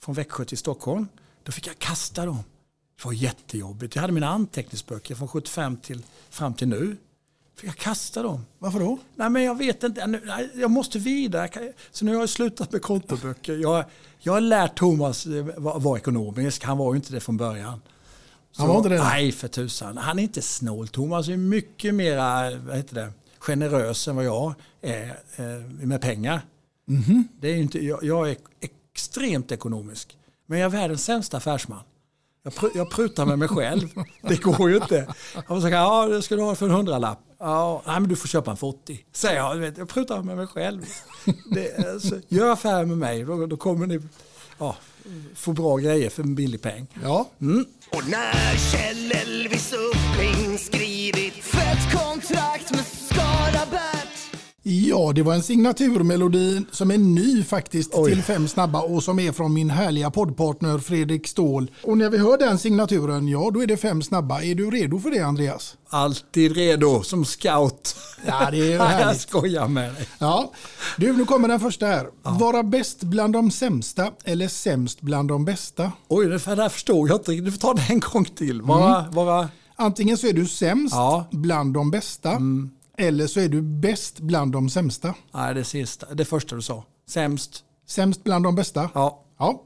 från 0.00 0.14
Växjö 0.14 0.44
till 0.44 0.58
Stockholm. 0.58 1.08
Då 1.42 1.52
fick 1.52 1.66
jag 1.66 1.78
kasta 1.78 2.26
dem. 2.26 2.44
Det 2.96 3.04
var 3.04 3.12
jättejobbigt. 3.12 3.94
Jag 3.94 4.00
hade 4.00 4.12
mina 4.12 4.28
anteckningsböcker 4.28 5.14
från 5.14 5.28
75 5.28 5.76
till 5.76 6.02
fram 6.30 6.54
till 6.54 6.68
nu. 6.68 6.96
Fick 7.56 7.68
jag 7.68 7.76
kasta 7.76 8.22
dem. 8.22 8.44
Varför 8.58 8.78
då? 8.80 8.98
Nej 9.14 9.30
men 9.30 9.44
jag 9.44 9.58
vet 9.58 9.82
inte. 9.82 10.20
Jag 10.54 10.70
måste 10.70 10.98
vidare. 10.98 11.72
Så 11.90 12.04
nu 12.04 12.14
har 12.14 12.20
jag 12.20 12.28
slutat 12.28 12.72
med 12.72 12.82
kontoböcker. 12.82 13.56
Jag, 13.56 13.84
jag 14.18 14.32
har 14.32 14.40
lärt 14.40 14.78
Thomas 14.78 15.26
eh, 15.26 15.44
vara 15.56 15.98
ekonomisk. 15.98 16.64
Han 16.64 16.78
var 16.78 16.92
ju 16.92 16.96
inte 16.96 17.12
det 17.12 17.20
från 17.20 17.36
början. 17.36 17.80
Han 18.56 18.68
var 18.68 18.76
inte 18.76 18.88
det? 18.88 18.98
Nej 18.98 19.32
för 19.32 19.48
tusan. 19.48 19.96
Han 19.96 20.18
är 20.18 20.22
inte 20.22 20.42
snål. 20.42 20.88
Thomas 20.88 21.28
är 21.28 21.36
mycket 21.36 21.94
mer 21.94 22.16
vad 22.66 22.76
heter 22.76 22.94
det, 22.94 23.12
generös 23.38 24.08
än 24.08 24.16
vad 24.16 24.24
jag 24.24 24.54
är 24.80 25.08
eh, 25.36 25.86
med 25.86 26.00
pengar. 26.00 26.40
Mhm. 26.84 27.28
Det 27.40 27.48
är 27.48 27.56
inte, 27.56 27.84
jag, 27.84 28.04
jag 28.04 28.30
är 28.30 28.36
extremt 28.98 29.52
ekonomisk. 29.52 30.18
Men 30.46 30.58
jag 30.58 30.66
är 30.74 30.78
världens 30.78 31.04
sämsta 31.04 31.36
affärsman. 31.36 31.82
Jag, 32.42 32.52
pr- 32.52 32.70
jag 32.74 32.90
prutar 32.90 33.26
med 33.26 33.38
mig 33.38 33.48
själv. 33.48 33.88
Det 34.22 34.42
går 34.42 34.70
ju 34.70 34.76
inte. 34.76 35.14
Jag 35.34 35.46
får 35.46 35.60
säga, 35.60 35.76
ja 35.76 36.06
det 36.06 36.22
ska 36.22 36.36
du 36.36 36.42
ha 36.42 36.54
för 36.54 36.66
en 36.66 36.72
hundralapp. 36.72 37.18
Ja, 37.38 37.82
nej 37.86 38.00
men 38.00 38.08
du 38.08 38.16
får 38.16 38.28
köpa 38.28 38.50
en 38.50 38.56
för 38.56 38.66
80. 38.66 39.04
Säger 39.12 39.36
jag, 39.36 39.56
du 39.56 39.60
vet, 39.60 39.78
jag 39.78 39.88
prutar 39.88 40.22
med 40.22 40.36
mig 40.36 40.46
själv. 40.46 40.86
Det, 41.54 41.70
är 41.70 41.92
alltså, 41.92 42.16
gör 42.28 42.52
affär 42.52 42.84
med 42.84 42.98
mig, 42.98 43.24
då, 43.24 43.46
då 43.46 43.56
kommer 43.56 43.86
ni 43.86 44.00
ja, 44.58 44.76
få 45.34 45.52
bra 45.52 45.76
grejer 45.76 46.10
för 46.10 46.22
en 46.22 46.34
billig 46.34 46.62
peng. 46.62 46.86
Ja. 47.02 47.28
Mm. 47.40 47.64
Och 47.90 48.08
när 48.08 48.56
Kjell 48.72 49.12
Elvis 49.12 49.72
Uppling 49.72 50.58
skrivit 50.58 51.34
fett 51.34 51.92
kontrakt 51.92 52.70
med 52.70 52.86
Skaraberg 52.86 53.97
Ja, 54.70 55.12
det 55.14 55.22
var 55.22 55.34
en 55.34 55.42
signaturmelodi 55.42 56.62
som 56.70 56.90
är 56.90 56.98
ny 56.98 57.42
faktiskt 57.44 57.92
till 58.04 58.22
Fem 58.22 58.48
snabba 58.48 58.80
och 58.82 59.02
som 59.02 59.18
är 59.18 59.32
från 59.32 59.52
min 59.54 59.70
härliga 59.70 60.10
poddpartner 60.10 60.78
Fredrik 60.78 61.28
Ståhl. 61.28 61.70
Och 61.82 61.98
när 61.98 62.10
vi 62.10 62.18
hör 62.18 62.38
den 62.38 62.58
signaturen, 62.58 63.28
ja 63.28 63.50
då 63.54 63.62
är 63.62 63.66
det 63.66 63.76
Fem 63.76 64.02
snabba. 64.02 64.42
Är 64.42 64.54
du 64.54 64.70
redo 64.70 64.98
för 65.00 65.10
det 65.10 65.20
Andreas? 65.20 65.76
Alltid 65.88 66.56
redo 66.56 67.02
som 67.02 67.24
scout. 67.24 67.96
Ja, 68.26 68.50
det 68.50 68.58
är 68.72 68.72
jag 68.76 68.84
härligt. 68.84 69.20
skojar 69.20 69.68
med 69.68 69.94
dig. 69.94 70.08
Ja, 70.18 70.52
du 70.96 71.12
nu 71.12 71.24
kommer 71.24 71.48
den 71.48 71.60
första 71.60 71.86
här. 71.86 72.06
Vara 72.22 72.62
bäst 72.62 73.02
bland 73.02 73.32
de 73.32 73.50
sämsta 73.50 74.10
eller 74.24 74.48
sämst 74.48 75.00
bland 75.00 75.28
de 75.28 75.44
bästa? 75.44 75.92
Oj, 76.08 76.26
det 76.26 76.54
där 76.54 76.68
förstår 76.68 77.08
jag 77.08 77.16
inte. 77.18 77.32
Du 77.32 77.52
får 77.52 77.58
ta 77.58 77.74
det 77.74 77.86
en 77.88 78.00
gång 78.00 78.24
till. 78.24 78.62
Vara, 78.62 78.98
Mm. 79.00 79.14
vara... 79.14 79.48
Antingen 79.80 80.18
så 80.18 80.26
är 80.26 80.32
du 80.32 80.46
sämst 80.46 80.94
bland 81.30 81.74
de 81.74 81.90
bästa 81.90 82.38
eller 82.98 83.26
så 83.26 83.40
är 83.40 83.48
du 83.48 83.62
bäst 83.62 84.20
bland 84.20 84.52
de 84.52 84.70
sämsta. 84.70 85.14
Nej, 85.34 85.54
det 85.54 85.64
sista. 85.64 86.14
Det 86.14 86.24
första 86.24 86.56
du 86.56 86.62
sa. 86.62 86.84
Sämst. 87.06 87.64
Sämst 87.86 88.24
bland 88.24 88.44
de 88.44 88.54
bästa? 88.54 88.90
Ja. 88.94 89.24
ja. 89.38 89.62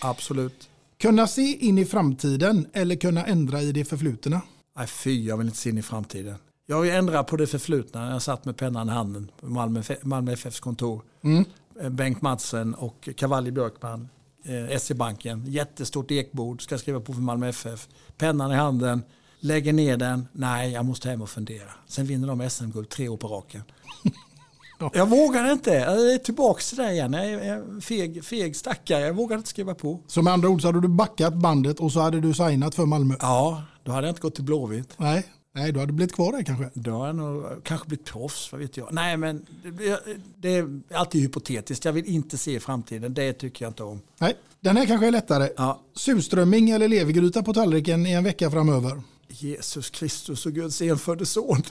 Absolut. 0.00 0.68
Kunna 0.98 1.26
se 1.26 1.42
in 1.42 1.78
i 1.78 1.84
framtiden 1.84 2.66
eller 2.72 2.96
kunna 2.96 3.24
ändra 3.24 3.62
i 3.62 3.72
det 3.72 3.84
förflutna? 3.84 4.40
Nej, 4.76 4.86
fy, 4.86 5.24
jag 5.24 5.36
vill 5.36 5.46
inte 5.46 5.58
se 5.58 5.70
in 5.70 5.78
i 5.78 5.82
framtiden. 5.82 6.36
Jag 6.66 6.80
vill 6.80 6.90
ändra 6.90 7.24
på 7.24 7.36
det 7.36 7.46
förflutna 7.46 8.10
jag 8.10 8.22
satt 8.22 8.44
med 8.44 8.56
pennan 8.56 8.88
i 8.88 8.92
handen 8.92 9.30
på 9.40 9.46
Malmö, 9.46 9.82
Malmö 10.02 10.32
FFs 10.32 10.60
kontor. 10.60 11.02
Mm. 11.22 11.44
eh, 11.80 11.88
Bengt 11.88 12.22
Madsen 12.22 12.74
och 12.74 13.08
Cavalli 13.16 13.52
Björkman, 13.52 14.08
eh, 14.44 14.78
SE-banken. 14.78 15.44
Jättestort 15.46 16.10
ekbord, 16.10 16.62
ska 16.62 16.78
skriva 16.78 17.00
på 17.00 17.12
för 17.12 17.20
Malmö 17.20 17.48
FF. 17.48 17.88
Pennan 18.18 18.52
i 18.52 18.54
handen, 18.54 19.02
lägger 19.46 19.72
ner 19.72 19.96
den. 19.96 20.28
Nej, 20.32 20.72
jag 20.72 20.84
måste 20.84 21.08
hem 21.08 21.22
och 21.22 21.30
fundera. 21.30 21.70
Sen 21.86 22.06
vinner 22.06 22.28
de 22.28 22.50
SM-guld 22.50 22.88
tre 22.88 23.08
år 23.08 23.16
på 23.16 23.28
raken. 23.28 23.62
Jag 24.92 25.08
vågar 25.08 25.52
inte. 25.52 25.70
Jag 25.70 26.12
är 26.12 26.18
tillbaka 26.18 26.60
till 26.60 26.78
det 26.78 26.92
igen. 26.92 27.12
Jag 27.12 27.24
är 27.24 27.80
feg, 27.80 28.24
feg 28.24 28.56
stackare. 28.56 29.00
Jag 29.00 29.14
vågar 29.14 29.36
inte 29.36 29.48
skriva 29.48 29.74
på. 29.74 30.00
Så 30.06 30.22
med 30.22 30.32
andra 30.32 30.48
ord 30.48 30.62
så 30.62 30.68
hade 30.68 30.80
du 30.80 30.88
backat 30.88 31.34
bandet 31.34 31.80
och 31.80 31.92
så 31.92 32.00
hade 32.00 32.20
du 32.20 32.34
signat 32.34 32.74
för 32.74 32.86
Malmö? 32.86 33.14
Ja, 33.20 33.62
då 33.84 33.92
hade 33.92 34.06
jag 34.06 34.12
inte 34.12 34.22
gått 34.22 34.34
till 34.34 34.44
Blåvitt. 34.44 34.94
Nej, 34.96 35.26
Nej 35.54 35.72
du 35.72 35.80
hade 35.80 35.92
blivit 35.92 36.14
kvar 36.14 36.32
där 36.32 36.42
kanske? 36.42 36.70
Då 36.74 36.98
hade 36.98 37.06
jag 37.06 37.16
nog 37.16 37.44
kanske 37.64 37.88
blivit 37.88 38.06
proffs, 38.06 38.52
vad 38.52 38.60
vet 38.60 38.76
jag. 38.76 38.88
Nej, 38.92 39.16
men 39.16 39.46
det, 39.62 40.00
det 40.36 40.48
är 40.48 40.80
alltid 40.94 41.22
hypotetiskt. 41.22 41.84
Jag 41.84 41.92
vill 41.92 42.06
inte 42.06 42.38
se 42.38 42.60
framtiden. 42.60 43.14
Det 43.14 43.32
tycker 43.32 43.64
jag 43.64 43.70
inte 43.70 43.82
om. 43.82 44.00
Nej, 44.18 44.36
den 44.60 44.76
här 44.76 44.86
kanske 44.86 45.06
är 45.06 45.12
lättare. 45.12 45.48
Ja. 45.56 45.80
Surströmming 45.94 46.70
eller 46.70 46.88
levergryta 46.88 47.42
på 47.42 47.54
tallriken 47.54 48.06
i 48.06 48.12
en 48.12 48.24
vecka 48.24 48.50
framöver? 48.50 49.02
Jesus 49.42 49.90
Kristus 49.90 50.46
och 50.46 50.52
Guds 50.52 50.82
enfödde 50.82 51.26
son. 51.26 51.62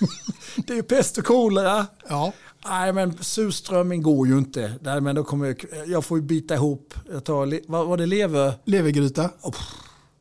det 0.56 0.72
är 0.72 0.76
ju 0.76 0.82
pest 0.82 1.18
och 1.18 1.24
kolera. 1.24 1.86
Ja. 2.08 2.32
Nej, 2.68 2.92
men 2.92 3.18
surströmming 3.20 4.02
går 4.02 4.26
ju 4.26 4.38
inte. 4.38 4.74
Nej, 4.80 5.00
men 5.00 5.14
då 5.14 5.24
kommer 5.24 5.46
jag, 5.46 5.64
jag 5.86 6.04
får 6.04 6.18
ju 6.18 6.24
bita 6.24 6.54
ihop. 6.54 6.94
Jag 7.12 7.24
tar, 7.24 7.70
vad 7.70 7.86
var 7.86 7.96
det 7.96 8.06
lever? 8.06 8.52
Levergryta? 8.64 9.30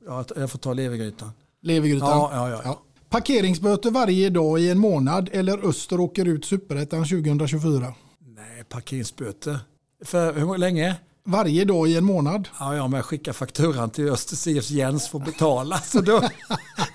Ja, 0.05 0.25
jag 0.35 0.51
får 0.51 0.59
ta 0.59 0.73
levergrytan. 0.73 1.31
Levergrytan? 1.61 2.09
Ja, 2.09 2.49
ja, 2.49 2.61
ja. 2.63 2.83
Parkeringsböter 3.09 3.91
varje 3.91 4.29
dag 4.29 4.59
i 4.59 4.69
en 4.69 4.79
månad 4.79 5.29
eller 5.31 5.67
Öster 5.69 5.99
åker 5.99 6.25
ut 6.25 6.45
Superettan 6.45 7.03
2024? 7.03 7.93
Nej, 8.19 8.63
parkeringsböter. 8.69 9.59
För 10.05 10.33
hur 10.33 10.57
länge? 10.57 10.95
Varje 11.29 11.65
dag 11.65 11.89
i 11.89 11.97
en 11.97 12.05
månad. 12.05 12.47
Ja, 12.59 12.75
ja, 12.75 12.87
men 12.87 12.97
jag 12.97 13.05
skickar 13.05 13.33
fakturan 13.33 13.89
till 13.89 14.09
Östers 14.09 14.69
Jens 14.71 15.07
får 15.07 15.19
betala. 15.19 15.77
Så 15.77 16.01
då, 16.01 16.21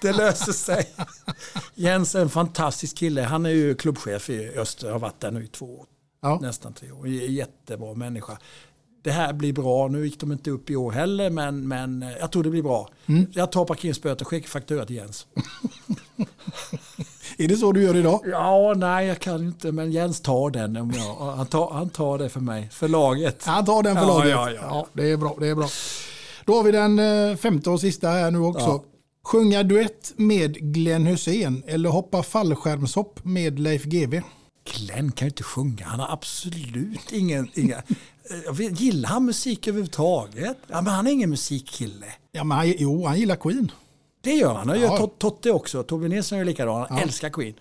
det 0.03 0.13
löser 0.13 0.53
sig. 0.53 0.95
Jens 1.75 2.15
är 2.15 2.21
en 2.21 2.29
fantastisk 2.29 2.97
kille. 2.97 3.23
Han 3.23 3.47
är 3.47 3.51
ju 3.51 3.75
klubbchef 3.75 4.31
i 4.31 4.49
Öster. 4.57 4.91
Har 4.91 4.99
varit 4.99 5.21
där 5.21 5.31
nu 5.31 5.45
i 5.45 5.47
två 5.47 5.79
år. 5.79 5.87
Ja. 6.23 6.39
Nästan 6.43 6.73
tre 6.73 6.91
år. 6.91 7.09
Jättebra 7.09 7.95
människa. 7.95 8.39
Det 9.03 9.11
här 9.11 9.33
blir 9.33 9.53
bra. 9.53 9.89
Nu 9.89 10.05
gick 10.05 10.21
de 10.21 10.33
inte 10.33 10.51
upp 10.51 10.71
i 10.71 10.77
år 10.77 10.93
heller, 10.93 11.31
men, 11.31 11.69
men 11.69 12.03
jag 12.21 12.33
tror 12.33 12.43
det 12.43 12.51
blir 12.51 12.63
bra. 12.63 12.89
Mm. 13.07 13.27
Jag 13.33 13.53
tar 13.53 13.65
parkeringsböter 13.65 14.25
och 14.25 14.29
skickar 14.29 14.49
faktura 14.49 14.87
till 14.87 14.97
Jens. 14.97 15.27
Är 17.39 17.49
det 17.49 17.57
så 17.57 17.73
du 17.73 17.83
gör 17.83 17.97
idag? 17.97 18.21
Ja, 18.31 18.75
nej 18.77 19.07
jag 19.07 19.21
kan 19.21 19.45
inte, 19.45 19.73
men 19.73 19.93
Jens 19.93 20.21
tar 20.21 20.51
den. 20.51 20.77
Om 20.77 20.93
jag, 20.97 21.15
han, 21.37 21.47
tar, 21.47 21.71
han 21.73 21.91
tar 21.91 22.19
det 22.19 22.29
för 22.29 22.41
mig, 22.41 22.69
för 22.73 22.89
laget. 22.89 23.45
Han 23.45 23.65
tar 23.65 23.83
den 23.83 23.95
för 23.97 24.03
Ja, 24.03 24.09
laget. 24.19 24.33
ja, 24.35 24.49
ja. 24.61 24.87
det, 24.93 25.11
är 25.11 25.17
bra, 25.17 25.37
det 25.41 25.47
är 25.47 25.55
bra. 25.55 25.69
Då 26.45 26.55
har 26.57 26.63
vi 26.63 26.73
den 26.73 26.99
eh, 26.99 27.37
femte 27.37 27.71
och 27.71 27.81
sista 27.81 28.09
här 28.09 28.31
nu 28.31 28.39
också. 28.39 28.67
Ja. 28.67 28.85
Sjunga 29.27 29.63
duett 29.63 30.13
med 30.17 30.75
Glenn 30.75 31.07
Hussein 31.07 31.63
eller 31.67 31.89
hoppa 31.91 32.23
fallskärmshopp 32.23 33.25
med 33.25 33.59
Leif 33.59 33.85
GW? 33.85 34.23
Glenn 34.75 35.13
kan 35.13 35.27
ju 35.27 35.31
inte 35.31 35.43
sjunga. 35.43 35.85
Han 35.87 36.01
har 36.01 36.13
absolut 36.13 37.13
ingen... 37.13 37.49
Inga, 37.55 37.83
vet, 38.53 38.81
gillar 38.81 39.09
han 39.09 39.25
musik 39.25 39.69
överhuvudtaget? 39.69 40.57
Ja, 40.67 40.81
men 40.83 40.93
han 40.93 41.07
är 41.07 41.11
ingen 41.11 41.31
musikkille. 41.31 42.07
Ja, 42.33 42.45
men 42.45 42.59
han, 42.59 42.75
jo, 42.79 43.07
han 43.07 43.19
gillar 43.19 43.37
Queen. 43.37 43.71
Det 44.25 44.33
gör 44.35 44.55
han. 44.55 44.69
Han 44.69 44.81
gör 44.81 44.87
Ja. 44.87 44.97
Tot- 44.99 45.19
Totte 45.19 45.51
också. 45.51 45.83
Tobbe 45.83 46.09
Nilsson 46.09 46.39
är 46.39 46.45
likadan. 46.45 46.87
Han 46.89 46.99
Ja. 46.99 47.03
älskar 47.05 47.31
Queen. 47.31 47.55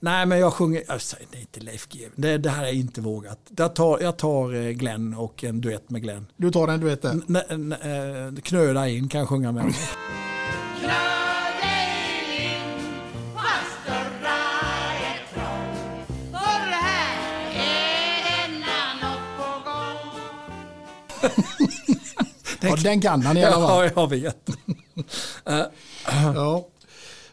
Nej, 0.00 0.26
men 0.26 0.38
jag 0.38 0.52
sjunger... 0.52 0.82
Jag 0.88 1.00
säger 1.00 1.26
nej 1.32 1.46
till 1.50 1.64
Leif 1.64 1.88
GW. 1.88 2.08
Det, 2.16 2.38
det 2.38 2.50
här 2.50 2.64
är 2.64 2.72
inte 2.72 3.00
vågat. 3.00 3.38
Jag 3.56 3.74
tar, 3.74 4.00
jag 4.00 4.16
tar 4.16 4.54
eh, 4.54 4.70
Glenn 4.70 5.14
och 5.14 5.44
en 5.44 5.60
duett 5.60 5.90
med 5.90 6.02
Glenn. 6.02 6.26
Du 6.36 6.50
tar 6.50 6.68
en 6.68 6.80
duett 6.80 7.02
där. 7.02 7.10
N- 7.10 7.36
n- 7.48 7.72
eh, 8.36 8.42
Knöla 8.42 8.88
in 8.88 9.08
kan 9.08 9.18
jag 9.20 9.28
sjunga 9.28 9.52
med. 9.52 9.64
Ja, 22.66 22.76
den 22.82 23.00
kan 23.00 23.22
han 23.22 23.36
i 23.36 23.44
alla 23.44 23.68
fall. 23.68 23.84
Ja, 23.84 23.90
jag 23.96 24.10
vet. 24.10 24.50
Ja. 26.34 26.66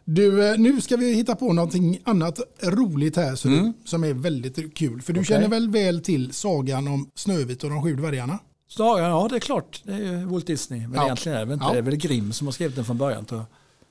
Du, 0.06 0.48
eh, 0.52 0.58
nu 0.58 0.82
ska 0.82 0.98
vi 0.98 1.14
hitta 1.14 1.36
på 1.36 1.54
någonting 1.54 2.00
annat 2.04 2.40
roligt 2.64 3.16
här 3.16 3.36
så 3.36 3.48
du, 3.48 3.74
som 3.86 4.04
är 4.04 4.14
väldigt 4.14 4.74
kul. 4.78 5.02
För 5.02 5.14
du 5.14 5.18
Mm. 5.20 5.24
Okej. 5.24 5.36
känner 5.36 5.48
väl 5.48 5.70
väl 5.70 6.02
till 6.02 6.34
sagan 6.34 6.88
om 6.88 7.10
Snövit 7.16 7.64
och 7.64 7.70
de 7.70 7.84
sju 7.84 7.96
dvärgarna? 7.96 8.40
Så, 8.68 8.84
ja, 8.84 9.28
det 9.30 9.36
är 9.36 9.40
klart. 9.40 9.82
Det 9.84 9.94
är 9.94 9.98
ju 9.98 10.26
Walt 10.26 10.48
Disney. 10.48 10.80
Men 10.82 10.94
Ja. 10.94 11.04
egentligen 11.06 11.38
är 11.38 11.46
det 11.46 11.54
inte. 11.54 11.66
Ja. 11.66 11.72
Det 11.72 11.78
är 11.78 11.82
väl 11.82 11.96
Grimm 11.96 12.34
som 12.34 12.48
har 12.48 12.52
skrivit 12.52 12.76
den 12.76 12.86
från 12.86 12.98
början. 12.98 13.26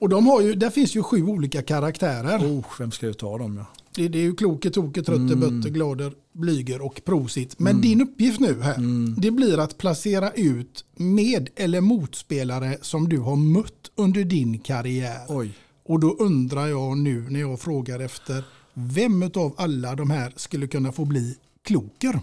Och 0.01 0.09
de 0.09 0.27
har 0.27 0.41
ju, 0.41 0.55
där 0.55 0.71
finns 0.71 0.95
ju 0.97 1.03
sju 1.03 1.23
olika 1.27 1.63
karaktärer. 1.63 2.39
Oh, 2.39 2.65
vem 2.79 2.91
ska 2.93 3.13
ta 3.13 3.39
dem? 3.39 3.57
Ja. 3.57 3.67
Det, 3.95 4.09
det 4.09 4.19
är 4.19 4.23
ju 4.23 4.35
Kloke, 4.37 4.71
Toke, 4.71 5.03
Trötte, 5.03 5.21
Mm. 5.35 5.41
Bötte, 5.41 5.71
Glader, 5.71 6.13
Blyger 6.33 6.81
och 6.81 7.01
Prosit. 7.05 7.59
Men 7.59 7.81
din 7.81 8.01
uppgift 8.03 8.41
nu 8.41 8.61
här, 8.63 8.75
Mm. 8.75 9.15
det 9.19 9.31
blir 9.31 9.59
att 9.59 9.79
placera 9.79 10.31
ut 10.31 10.85
med 10.97 11.49
eller 11.57 11.81
motspelare 11.81 12.79
som 12.83 13.09
du 13.09 13.19
har 13.19 13.37
mött 13.37 13.91
under 13.95 14.25
din 14.25 14.59
karriär. 14.59 15.21
Oj. 15.29 15.53
Och 15.85 16.01
då 16.01 16.11
undrar 16.19 16.67
jag 16.67 16.99
nu 16.99 17.27
när 17.31 17.41
jag 17.41 17.61
frågar 17.61 18.01
efter 18.01 18.45
vem 18.75 19.23
av 19.35 19.55
alla 19.59 19.95
de 19.95 20.11
här 20.11 20.33
skulle 20.37 20.67
kunna 20.67 20.93
få 20.93 21.05
bli 21.05 21.37
Kloker? 21.65 22.21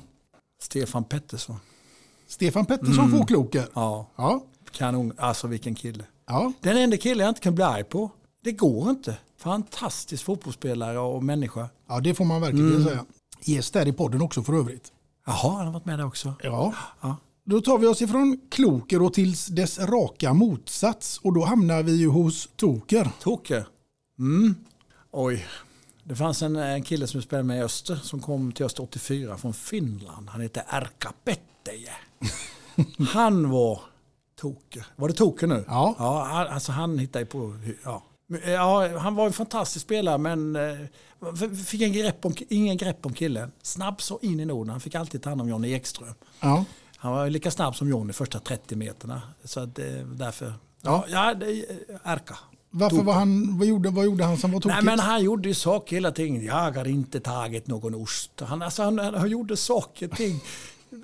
Stefan 0.62 1.04
Pettersson. 1.04 1.56
Stefan 2.28 2.66
Pettersson 2.66 3.06
Mm. 3.06 3.18
får 3.20 3.26
Kloker. 3.26 3.66
Ja. 3.74 4.10
Ja. 4.16 4.46
Kanon. 4.72 5.14
Alltså 5.18 5.48
vilken 5.48 5.76
kille. 5.76 6.04
Ja. 6.28 6.54
Den 6.62 6.78
enda 6.78 6.98
kille 6.98 7.24
jag 7.24 7.30
inte 7.32 7.42
kan 7.42 7.56
bli 7.56 7.64
arg 7.64 7.84
på. 7.84 8.12
Det 8.44 8.52
går 8.52 8.90
inte. 8.90 9.18
Fantastisk 9.38 10.24
fotbollsspelare 10.24 11.00
och 11.00 11.24
människa. 11.24 11.70
ja, 11.88 12.00
det 12.00 12.14
får 12.16 12.26
man 12.26 12.42
verkligen 12.42 12.72
Mm. 12.72 12.84
säga. 12.84 13.06
Gäst 13.42 13.74
där 13.74 13.88
i 13.88 13.94
podden 13.94 14.22
också 14.22 14.44
för 14.44 14.54
övrigt. 14.54 14.92
Jaha, 15.26 15.58
han 15.58 15.66
har 15.66 15.74
varit 15.74 15.86
med 15.86 16.00
där 16.00 16.06
också. 16.06 16.34
Ja. 16.44 16.74
Ja. 17.02 17.16
Då 17.46 17.62
tar 17.62 17.78
vi 17.78 17.88
oss 17.88 18.02
ifrån 18.02 18.40
Kloker 18.50 19.02
och 19.02 19.14
tills 19.14 19.46
dess 19.48 19.80
raka 19.80 20.34
motsats 20.34 21.18
och 21.24 21.34
då 21.34 21.46
hamnar 21.46 21.84
vi 21.84 21.96
ju 21.96 22.08
hos 22.10 22.50
Toker. 22.56 23.10
Toke. 23.22 23.66
Mm. 24.20 24.56
Oj. 25.12 25.46
Det 26.04 26.16
fanns 26.16 26.42
en, 26.42 26.56
en 26.56 26.84
kille 26.84 27.08
som 27.08 27.22
spelade 27.22 27.44
med 27.44 27.58
i 27.58 27.62
Öster 27.62 27.96
som 27.96 28.20
kom 28.20 28.52
till 28.52 28.66
Öster 28.66 28.84
84 28.84 29.38
från 29.38 29.54
Finland. 29.54 30.30
Han 30.30 30.42
heter 30.42 30.64
Erka 30.70 31.14
Petteje. 31.24 31.92
Han 33.14 33.50
var 33.50 33.82
Toke. 34.40 34.86
Var 34.96 35.08
det 35.08 35.14
Toke 35.14 35.48
nu? 35.48 35.64
Ja. 35.68 35.96
ja 36.00 36.48
alltså 36.50 36.72
han 36.72 37.00
hittade 37.00 37.26
på... 37.26 37.58
Ja. 37.84 38.04
Men, 38.28 38.42
Ja, 38.52 38.98
han 38.98 39.16
var 39.16 39.26
en 39.26 39.34
fantastisk 39.34 39.86
spelare 39.86 40.18
men 40.18 40.56
eh, 40.56 41.56
fick 41.66 41.82
en 41.82 41.94
grepp 41.94 42.26
om, 42.26 42.34
ingen 42.50 42.78
grepp 42.78 43.06
om 43.06 43.14
killen. 43.14 43.52
Snabb 43.62 44.02
så 44.02 44.20
in 44.22 44.40
i 44.40 44.46
Norden. 44.46 44.70
Han 44.70 44.80
fick 44.80 44.96
alltid 44.96 45.24
ta 45.24 45.30
hand 45.30 45.42
om 45.42 45.50
Johnny 45.50 45.74
Ekström. 45.74 46.14
Ja. 46.40 46.66
Han 46.98 47.12
var 47.12 47.30
lika 47.30 47.52
snabb 47.52 47.76
som 47.76 47.90
Johnny 47.90 48.14
första 48.14 48.40
30 48.40 48.76
meterna. 48.76 49.22
Så 49.44 49.60
att, 49.60 49.80
eh, 49.80 49.86
därför... 50.06 50.54
Ja, 50.82 51.06
ja 51.10 51.34
det 51.34 51.66
Erka. 52.04 52.38
Varför 52.70 53.04
var 53.04 53.14
han, 53.14 53.58
vad 53.58 53.68
gjorde, 53.68 53.90
vad 53.90 54.06
gjorde 54.06 54.24
han 54.24 54.38
som 54.38 54.52
var 54.52 54.60
tokigt? 54.60 54.76
Nej, 54.76 54.86
men 54.86 55.00
han 55.00 55.24
gjorde 55.24 55.48
ju 55.48 55.54
saker 55.54 55.96
hela 55.96 56.12
tiden. 56.12 56.46
Jag 56.46 56.72
har 56.72 56.88
inte 56.88 57.20
tagit 57.20 57.68
någon 57.68 57.96
ost. 57.96 58.32
Han, 58.40 58.62
alltså, 58.62 58.84
han, 58.84 59.00
han 59.00 59.30
gjorde 59.30 59.58
saker 59.58 60.12
och 60.12 60.18
ting 60.18 60.42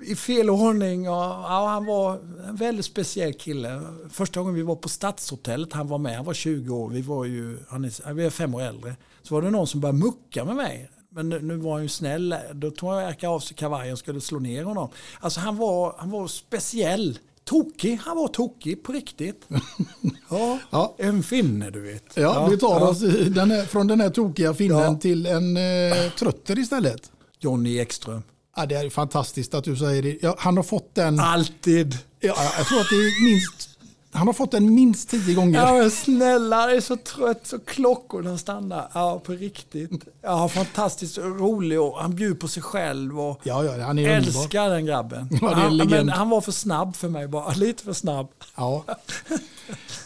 i 0.06 0.16
fel 0.16 0.50
ordning. 0.50 1.08
Och, 1.08 1.14
ja, 1.14 1.66
han 1.68 1.84
var 1.86 2.18
en 2.48 2.56
väldigt 2.56 2.84
speciell 2.86 3.34
kille. 3.34 3.82
Första 4.10 4.40
gången 4.40 4.54
vi 4.54 4.62
var 4.62 4.76
på 4.76 4.88
Stadshotellet, 4.88 5.72
han 5.72 5.88
var 5.88 5.98
med, 5.98 6.16
han 6.16 6.24
var 6.24 6.34
20 6.34 6.74
år. 6.76 6.88
Vi 6.90 7.02
var 7.02 7.24
ju 7.24 7.58
han 7.68 7.84
är, 7.84 8.12
vi 8.12 8.24
är 8.24 8.30
fem 8.30 8.54
år 8.54 8.62
äldre. 8.62 8.96
Så 9.22 9.34
var 9.34 9.42
det 9.42 9.50
någon 9.50 9.66
som 9.66 9.80
började 9.80 9.98
mucka 9.98 10.44
med 10.44 10.56
mig. 10.56 10.90
Men 11.08 11.28
nu, 11.28 11.40
nu 11.40 11.56
var 11.56 11.72
han 11.72 11.82
ju 11.82 11.88
snäll. 11.88 12.34
Då 12.54 12.70
tog 12.70 12.92
jag 12.92 13.24
av 13.24 13.40
sig 13.40 13.56
kavajen 13.56 13.92
och 13.92 13.98
skulle 13.98 14.20
slå 14.20 14.38
ner 14.38 14.64
honom. 14.64 14.88
Alltså 15.20 15.40
han 15.40 15.56
var, 15.56 15.94
han 15.98 16.10
var 16.10 16.26
speciell. 16.26 17.18
Tokig, 17.44 17.96
han 17.96 18.16
var 18.16 18.28
tokig 18.28 18.82
på 18.82 18.92
riktigt. 18.92 19.48
Ja, 20.30 20.58
Ja. 20.70 20.94
en 20.98 21.22
finne 21.22 21.70
du 21.70 21.80
vet. 21.80 22.04
Ja, 22.16 22.46
vi 22.50 22.58
tar 22.58 22.80
ja. 22.80 22.88
oss 22.88 23.00
den 23.28 23.50
här, 23.50 23.64
från 23.64 23.86
den 23.86 24.00
här 24.00 24.10
tokiga 24.10 24.54
finnen 24.54 24.78
Ja. 24.78 24.98
till 25.00 25.26
en 25.26 25.56
eh, 25.56 26.10
trötter 26.18 26.58
istället. 26.58 27.12
Johnny 27.38 27.78
Ekström. 27.78 28.22
Ja, 28.56 28.66
det 28.66 28.74
är 28.74 28.90
fantastiskt 28.90 29.54
att 29.54 29.64
du 29.64 29.76
säger 29.76 30.02
det. 30.02 30.18
Ja, 30.22 30.34
han 30.38 30.56
har 30.56 30.64
fått 30.64 30.94
den, 30.94 31.20
Alltid. 31.20 31.98
ja, 32.20 32.34
jag 32.58 32.66
tror 32.66 32.80
att 32.80 32.88
det 32.90 32.96
är 32.96 33.24
minst, 33.24 33.68
han 34.12 34.26
har 34.26 34.34
fått 34.34 34.50
den 34.50 34.74
minst 34.74 35.08
tio 35.10 35.34
gånger. 35.34 35.58
Ja 35.60 35.72
men 35.72 35.90
snälla, 35.90 36.60
jag 36.68 36.76
är 36.76 36.80
så 36.80 36.96
trött 36.96 37.46
så 37.46 37.58
klockorna 37.58 38.38
stannar. 38.38 38.90
Ja 38.94 39.18
på 39.24 39.32
riktigt. 39.32 39.90
Ja 40.22 40.48
fantastiskt 40.48 41.18
rolig 41.18 41.80
och 41.80 41.98
han 41.98 42.14
bjuder 42.14 42.34
på 42.34 42.48
sig 42.48 42.62
själv 42.62 43.20
och 43.20 43.40
Ja, 43.42 43.64
ja, 43.64 43.84
han 43.84 43.98
är 43.98 44.16
underbar. 44.18 44.40
älskar 44.42 44.70
den 44.70 44.86
grabben. 44.86 45.28
Ja, 45.30 45.48
det 45.48 45.54
är 45.54 45.54
han, 45.54 45.76
men 45.76 46.08
han 46.08 46.28
var 46.30 46.40
för 46.40 46.52
snabb 46.52 46.96
för 46.96 47.08
mig 47.08 47.28
bara, 47.28 47.52
lite 47.56 47.84
för 47.84 47.92
snabb. 47.92 48.28
Ja. 48.56 48.84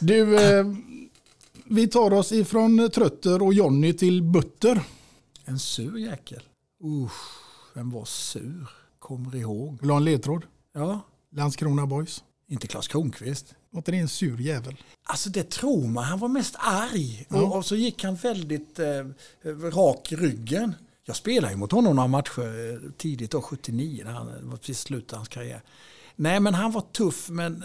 Du, 0.00 0.36
eh, 0.58 0.64
vi 1.64 1.88
tar 1.88 2.12
oss 2.12 2.32
ifrån 2.32 2.90
Trötter 2.94 3.42
och 3.42 3.54
Jonny 3.54 3.92
till 3.92 4.22
Butter. 4.22 4.80
En 5.44 5.58
sur 5.58 5.98
jäkel. 5.98 6.42
Usch, 6.84 7.12
vem 7.78 7.90
var 7.90 8.04
sur? 8.04 8.68
kommer 8.98 9.36
ihåg. 9.36 9.78
Vill 9.80 9.88
du 9.88 9.92
ha 9.92 9.96
en 9.96 10.04
ledtråd? 10.04 10.42
Ja. 10.72 11.00
Landskrona 11.30 11.86
Boys. 11.86 12.24
Inte 12.48 12.66
Klas 12.66 12.88
Kronqvist. 12.88 13.54
Var 13.70 13.78
inte 13.78 13.90
det 13.90 13.98
en 13.98 14.08
sur 14.08 14.40
jävel? 14.40 14.76
Alltså 15.04 15.30
det 15.30 15.50
tror 15.50 15.86
man. 15.86 16.04
Han 16.04 16.18
var 16.18 16.28
mest 16.28 16.56
arg. 16.58 17.26
Ja. 17.28 17.42
Och, 17.42 17.56
och 17.56 17.66
så 17.66 17.76
gick 17.76 18.04
han 18.04 18.14
väldigt 18.14 18.78
eh, 18.78 19.04
rak 19.72 20.12
i 20.12 20.16
ryggen. 20.16 20.74
Jag 21.04 21.16
spelade 21.16 21.52
ju 21.52 21.58
mot 21.58 21.72
honom 21.72 21.96
några 21.96 22.08
matcher 22.08 22.72
eh, 22.72 22.90
tidigt 22.96 23.30
då, 23.30 23.42
79, 23.42 24.02
när 24.04 24.12
han 24.12 24.50
var 24.50 24.56
precis 24.56 24.80
slutet 24.80 25.12
av 25.12 25.18
hans 25.18 25.28
karriär. 25.28 25.62
Nej, 26.16 26.40
men 26.40 26.54
han 26.54 26.72
var 26.72 26.80
tuff, 26.80 27.28
men, 27.28 27.64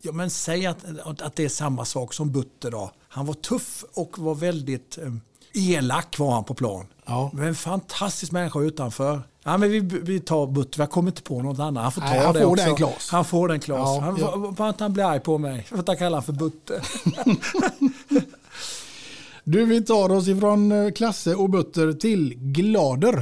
ja, 0.00 0.12
men 0.12 0.30
säg 0.30 0.66
att, 0.66 0.84
att 1.22 1.36
det 1.36 1.44
är 1.44 1.48
samma 1.48 1.84
sak 1.84 2.14
som 2.14 2.32
Butter 2.32 2.70
då. 2.70 2.92
Han 3.08 3.26
var 3.26 3.34
tuff 3.34 3.84
och 3.94 4.18
var 4.18 4.34
väldigt 4.34 4.98
eh, 4.98 5.14
elak 5.52 6.18
var 6.18 6.32
han 6.34 6.44
på 6.44 6.54
plan. 6.54 6.86
Ja. 7.06 7.30
Men 7.34 7.48
en 7.48 7.54
fantastisk 7.54 8.32
människa 8.32 8.60
utanför. 8.60 9.22
Ja, 9.48 9.56
men 9.58 9.70
vi, 9.70 9.80
vi 9.80 10.20
tar 10.20 10.46
Butter, 10.46 10.80
jag 10.80 10.90
kommer 10.90 11.10
inte 11.10 11.22
på 11.22 11.42
något 11.42 11.58
annat. 11.58 11.82
Han 11.82 11.92
får 11.92 12.00
ta 12.00 12.06
Nej, 12.06 12.18
han 12.24 12.34
det 12.34 12.40
får 12.40 12.50
också. 12.50 12.74
den. 12.76 12.88
Han 13.10 13.24
får 13.24 13.48
den 13.48 13.60
Klas. 13.60 13.78
Ja, 13.78 14.00
han, 14.00 14.16
ja. 14.58 14.68
Att 14.68 14.80
han 14.80 14.92
blir 14.92 15.04
arg 15.04 15.20
på 15.20 15.38
mig. 15.38 15.62
För 15.62 15.78
att 15.78 15.88
jag 15.88 15.98
kallar 15.98 16.10
honom 16.10 16.22
för 16.22 16.32
Butter. 16.32 16.82
Du, 19.44 19.64
vi 19.64 19.84
tar 19.84 20.12
oss 20.12 20.28
ifrån 20.28 20.72
eh, 20.72 20.90
Klasse 20.92 21.34
och 21.34 21.50
Butter 21.50 21.92
till 21.92 22.34
Glader. 22.36 23.16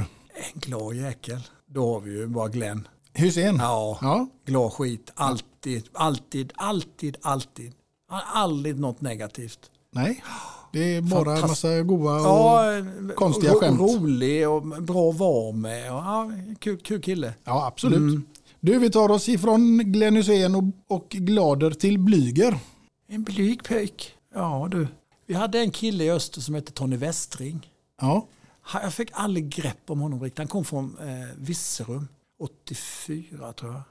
En 0.53 0.59
glad 0.59 0.95
jäkel. 0.95 1.39
Då 1.65 1.93
har 1.93 1.99
vi 1.99 2.11
ju 2.11 2.27
bara 2.27 2.47
Glenn. 2.47 2.87
Hussein. 3.13 3.57
Ja, 3.59 3.97
Ja. 4.01 4.27
glad 4.45 4.73
skit. 4.73 5.11
Alltid, 5.15 5.83
alltid, 5.93 6.51
alltid, 6.55 7.17
alltid. 7.21 7.73
Han 8.09 8.21
har 8.25 8.41
aldrig 8.41 8.79
något 8.79 9.01
negativt. 9.01 9.59
Nej, 9.91 10.23
det 10.73 10.95
är 10.95 11.01
bara 11.01 11.35
en 11.35 11.41
massa 11.41 11.81
goa 11.81 12.15
och 12.15 12.25
Ja, 12.27 13.13
konstiga 13.15 13.53
ro- 13.53 13.59
skämt. 13.59 13.79
Rolig 13.79 14.49
och 14.49 14.61
bra 14.83 15.09
att 15.09 15.17
vara 15.17 15.51
med. 15.51 15.87
Ja, 15.87 16.31
kul, 16.59 16.77
kul 16.77 17.01
kille. 17.01 17.33
Ja, 17.43 17.67
absolut. 17.67 17.97
Mm. 17.97 18.25
Du, 18.59 18.79
vi 18.79 18.89
tar 18.91 19.09
oss 19.11 19.29
ifrån 19.29 19.77
Glenn 19.77 20.15
Hussein 20.15 20.55
och, 20.55 20.63
och 20.97 21.09
Glader 21.09 21.71
till 21.71 21.99
Blyger. 21.99 22.59
En 23.07 23.23
blyg 23.23 23.63
pöjk. 23.63 24.11
Ja 24.33 24.67
du. 24.71 24.87
Vi 25.25 25.33
hade 25.33 25.59
en 25.59 25.71
kille 25.71 26.03
i 26.03 26.11
öster 26.11 26.41
som 26.41 26.55
hette 26.55 26.71
Tony 26.71 26.95
Westring. 26.97 27.71
Ja. 28.01 28.27
Jag 28.73 28.93
fick 28.93 29.09
aldrig 29.13 29.49
grepp 29.49 29.89
om 29.89 29.99
honom 29.99 30.23
riktigt. 30.23 30.37
Han 30.37 30.47
kom 30.47 30.65
från 30.65 30.97
eh, 30.99 31.35
Virserum 31.37 32.07
84 32.39 33.53
tror 33.53 33.73
jag. 33.73 33.81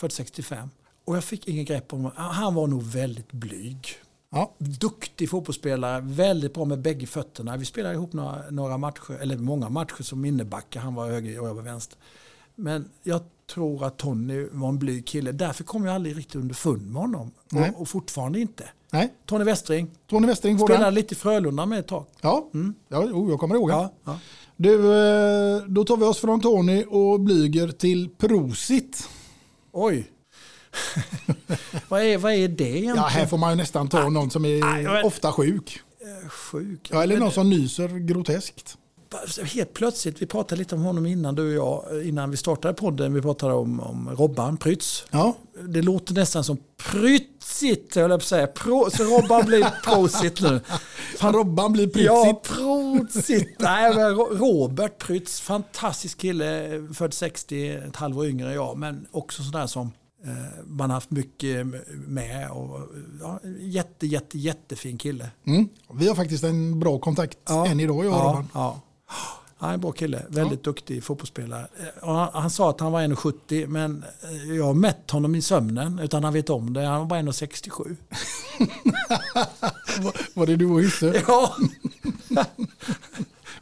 Född 0.00 0.12
65. 0.12 0.68
Och 1.04 1.16
jag 1.16 1.24
fick 1.24 1.48
ingen 1.48 1.64
grepp 1.64 1.92
om 1.92 1.98
honom. 2.02 2.12
Han 2.16 2.54
var 2.54 2.66
nog 2.66 2.82
väldigt 2.82 3.32
blyg. 3.32 3.86
Ja. 4.34 4.54
Duktig 4.58 5.30
fotbollsspelare, 5.30 6.00
väldigt 6.00 6.54
bra 6.54 6.64
med 6.64 6.80
bägge 6.80 7.06
fötterna. 7.06 7.56
Vi 7.56 7.64
spelade 7.64 7.94
ihop 7.94 8.12
några, 8.12 8.50
några 8.50 8.78
matcher, 8.78 9.18
eller 9.20 9.36
många 9.36 9.68
matcher 9.68 10.02
som 10.02 10.24
innebackar. 10.24 10.80
Han 10.80 10.94
var 10.94 11.06
höger 11.10 11.40
och 11.40 11.48
jag 11.48 11.54
var 11.54 11.62
vänster. 11.62 11.98
Men 12.54 12.90
jag 13.02 13.20
tror 13.54 13.84
att 13.84 13.96
Tony 13.96 14.48
var 14.52 14.68
en 14.68 14.78
blyg 14.78 15.06
kille. 15.06 15.32
Därför 15.32 15.64
kom 15.64 15.84
jag 15.84 15.94
aldrig 15.94 16.16
riktigt 16.16 16.34
underfund 16.34 16.92
med 16.92 17.02
honom. 17.02 17.30
Och, 17.52 17.80
och 17.80 17.88
fortfarande 17.88 18.40
inte. 18.40 18.64
Nej. 18.90 19.14
Tony 19.26 19.44
Westring. 19.44 19.90
Tony 20.06 20.26
Westring 20.26 20.58
får 20.58 20.66
Spelade 20.66 20.84
den. 20.84 20.94
lite 20.94 21.14
i 21.14 21.16
Frölunda 21.16 21.66
med 21.66 21.78
ett 21.78 21.86
tag. 21.88 22.04
Ja, 22.20 22.50
ja 22.88 22.98
oh, 22.98 23.30
jag 23.30 23.40
kommer 23.40 23.54
ihåg. 23.54 23.70
Ja, 23.70 23.92
ja. 24.04 24.18
Du, 24.56 24.74
eh, 24.74 25.62
då 25.66 25.84
tar 25.84 25.96
vi 25.96 26.04
oss 26.04 26.18
från 26.18 26.40
Tony 26.40 26.84
och 26.84 27.20
Blyger 27.20 27.68
till 27.68 28.08
Prosit. 28.08 29.08
Oj. 29.72 30.10
vad, 31.88 32.02
är, 32.02 32.18
vad 32.18 32.32
är 32.32 32.36
det 32.48 32.64
egentligen? 32.64 32.96
Ja, 32.96 33.02
här 33.02 33.26
får 33.26 33.38
man 33.38 33.50
ju 33.50 33.56
nästan 33.56 33.88
ta 33.88 34.08
någon 34.08 34.30
som 34.30 34.44
är 34.44 34.82
men- 34.82 35.04
ofta 35.04 35.32
sjuk. 35.32 35.80
Eh, 36.00 36.28
Sjuk. 36.28 36.88
Ja, 36.92 37.02
eller 37.02 37.16
någon 37.18 37.32
som 37.32 37.50
nyser 37.50 37.88
groteskt. 37.88 38.78
Helt 39.54 39.74
plötsligt, 39.74 40.22
vi 40.22 40.26
pratade 40.26 40.58
lite 40.58 40.74
om 40.74 40.80
honom 40.82 41.06
innan 41.06 41.34
du 41.34 41.58
och 41.58 41.84
jag, 41.88 42.04
innan 42.06 42.30
vi 42.30 42.36
startade 42.36 42.74
podden, 42.74 43.14
vi 43.14 43.22
pratade 43.22 43.54
om, 43.54 43.80
om 43.80 44.10
Robban 44.16 44.56
Prytz. 44.56 45.04
Ja. 45.10 45.36
Det 45.68 45.82
låter 45.82 46.14
nästan 46.14 46.44
som 46.44 46.58
Prytzigt, 46.76 47.94
höll 47.96 48.10
jag 48.10 48.20
på 48.20 48.22
att 48.22 48.28
säga. 48.28 48.46
Pro, 48.46 48.90
så 48.90 49.04
Robban 49.04 49.46
blir 49.46 49.66
Prosit 49.84 50.40
nu. 50.40 50.60
Robban 51.20 51.72
blir 51.72 51.86
Prytzigt. 51.86 52.06
Ja, 52.06 52.42
Prosit. 52.44 53.56
Nej, 53.58 53.94
men 53.94 54.14
Robert 54.16 54.98
Prytz, 54.98 55.40
fantastisk 55.40 56.18
kille, 56.18 56.68
född 56.94 57.14
60, 57.14 57.68
ett 57.68 57.96
halvår 57.96 58.26
yngre 58.26 58.48
än 58.48 58.54
jag, 58.54 58.78
men 58.78 59.06
också 59.10 59.42
sådär 59.42 59.66
som 59.66 59.92
man 60.64 60.90
har 60.90 60.94
haft 60.94 61.10
mycket 61.10 61.66
med. 62.06 62.50
Och, 62.50 62.80
ja, 63.20 63.40
jätte, 63.60 64.06
jätte, 64.06 64.38
jättefin 64.38 64.98
kille. 64.98 65.30
Mm. 65.46 65.68
Vi 65.92 66.08
har 66.08 66.14
faktiskt 66.14 66.44
en 66.44 66.80
bra 66.80 66.98
kontakt 66.98 67.50
än 67.50 67.80
idag, 67.80 68.04
jag 68.04 68.12
och 68.12 68.18
ja, 68.18 68.24
Robban. 68.24 68.48
ja. 68.54 68.80
Han 69.56 69.70
är 69.70 69.74
en 69.74 69.80
bra 69.80 69.92
kille, 69.92 70.26
väldigt 70.28 70.64
duktig 70.64 71.04
fotbollsspelare. 71.04 71.66
Eh, 71.78 72.08
han, 72.08 72.28
han 72.32 72.50
sa 72.50 72.70
att 72.70 72.80
han 72.80 72.92
var 72.92 73.00
1,70 73.02 73.66
men 73.66 74.04
eh, 74.22 74.56
jag 74.56 74.64
har 74.64 74.74
mätt 74.74 75.10
honom 75.10 75.34
i 75.34 75.42
sömnen 75.42 75.98
utan 75.98 76.24
han 76.24 76.32
vet 76.32 76.50
om 76.50 76.72
det. 76.72 76.86
Han 76.86 77.00
var 77.00 77.06
bara 77.06 77.20
1,67. 77.20 77.96
Var 80.34 80.46
det 80.46 80.56
du 80.56 80.66
och 80.66 80.80
Hysse? 80.80 81.22
Ja. 81.26 81.56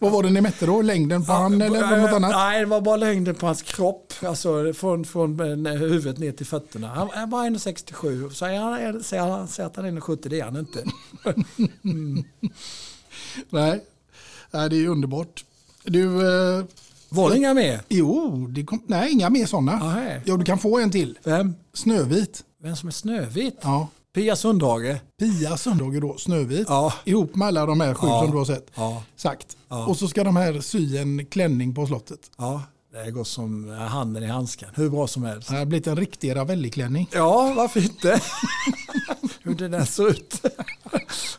Vad 0.03 0.12
var 0.12 0.23
det 0.23 0.31
ni 0.31 0.41
mätte 0.41 0.66
då? 0.66 0.83
Längden 0.83 1.24
på 1.24 1.33
han 1.33 1.62
eller 1.62 1.81
var 1.81 1.97
det 1.97 2.03
något 2.03 2.12
annat? 2.12 2.31
Nej, 2.31 2.61
det 2.61 2.66
var 2.66 2.81
bara 2.81 2.97
längden 2.97 3.35
på 3.35 3.47
hans 3.47 3.62
kropp. 3.62 4.12
Alltså 4.23 4.73
från, 4.73 5.05
från 5.05 5.66
eh, 5.66 5.73
huvudet 5.73 6.19
ner 6.19 6.33
till 6.33 6.47
fötterna. 6.47 6.89
Han 6.89 7.11
är 7.11 7.27
bara 7.27 7.47
1,67. 7.47 8.31
Säger 8.31 8.61
han, 8.61 9.03
säger 9.03 9.23
han 9.23 9.49
säger 9.49 9.66
att 9.66 9.77
han 9.77 9.85
är 9.85 9.91
1,70, 9.91 10.29
det 10.29 10.41
är 10.41 10.45
han 10.45 10.57
inte. 10.57 10.85
Mm. 11.85 12.24
Nej. 13.51 13.85
Nej, 14.51 14.70
det 14.70 14.77
är 14.77 14.89
underbart. 14.89 15.45
Du, 15.85 16.05
eh, 16.05 16.65
Var 17.09 17.31
det 17.31 17.37
inga 17.37 17.55
mer? 17.55 17.81
Jo, 17.89 18.47
det 18.51 18.65
kom, 18.65 18.83
nej 18.87 19.12
inga 19.12 19.31
mer 19.31 19.47
sådana. 19.47 20.03
Jo, 20.24 20.37
du 20.37 20.45
kan 20.45 20.59
få 20.59 20.79
en 20.79 20.91
till. 20.91 21.19
Vem? 21.24 21.55
Snövit. 21.74 22.45
Vem 22.62 22.77
som 22.77 22.89
är 22.89 22.93
Snövit? 22.93 23.59
Ja. 23.62 23.89
Pia 24.14 24.36
Sundhage. 24.36 24.97
Pia 25.20 25.56
Sundhage 25.56 26.01
då, 26.01 26.18
Snövit. 26.18 26.66
Ja. 26.68 26.93
Ihop 27.05 27.34
med 27.34 27.48
alla 27.48 27.66
de 27.66 27.80
här 27.80 27.94
sju 27.94 28.06
Ja. 28.06 28.20
som 28.22 28.30
du 28.30 28.36
har 28.39 28.44
sett. 28.44 28.66
Ja. 28.74 29.02
Sagt. 29.16 29.56
Ja. 29.68 29.86
Och 29.86 29.97
så 29.97 30.09
ska 30.09 30.24
de 30.24 30.36
här 30.36 30.60
sy 30.60 30.97
en 30.97 31.26
klänning 31.26 31.74
på 31.74 31.86
slottet. 31.86 32.20
Ja, 32.39 32.62
det 33.05 33.10
går 33.10 33.24
som 33.24 33.68
handen 33.68 34.22
i 34.22 34.26
handsken. 34.26 34.68
Hur 34.74 34.90
bra 34.90 35.06
som 35.06 35.22
helst. 35.24 35.48
Det 35.48 35.56
har 35.56 35.64
blivit 35.64 35.86
en 35.86 35.97
riktig 35.97 36.36
Ravelli-klänning. 36.36 37.09
Ja, 37.12 37.52
varför 37.56 37.80
inte? 37.82 38.20
Hur 39.43 39.55
det 39.55 39.68
där 39.68 39.84
ser 39.84 40.09
ut. 40.09 40.43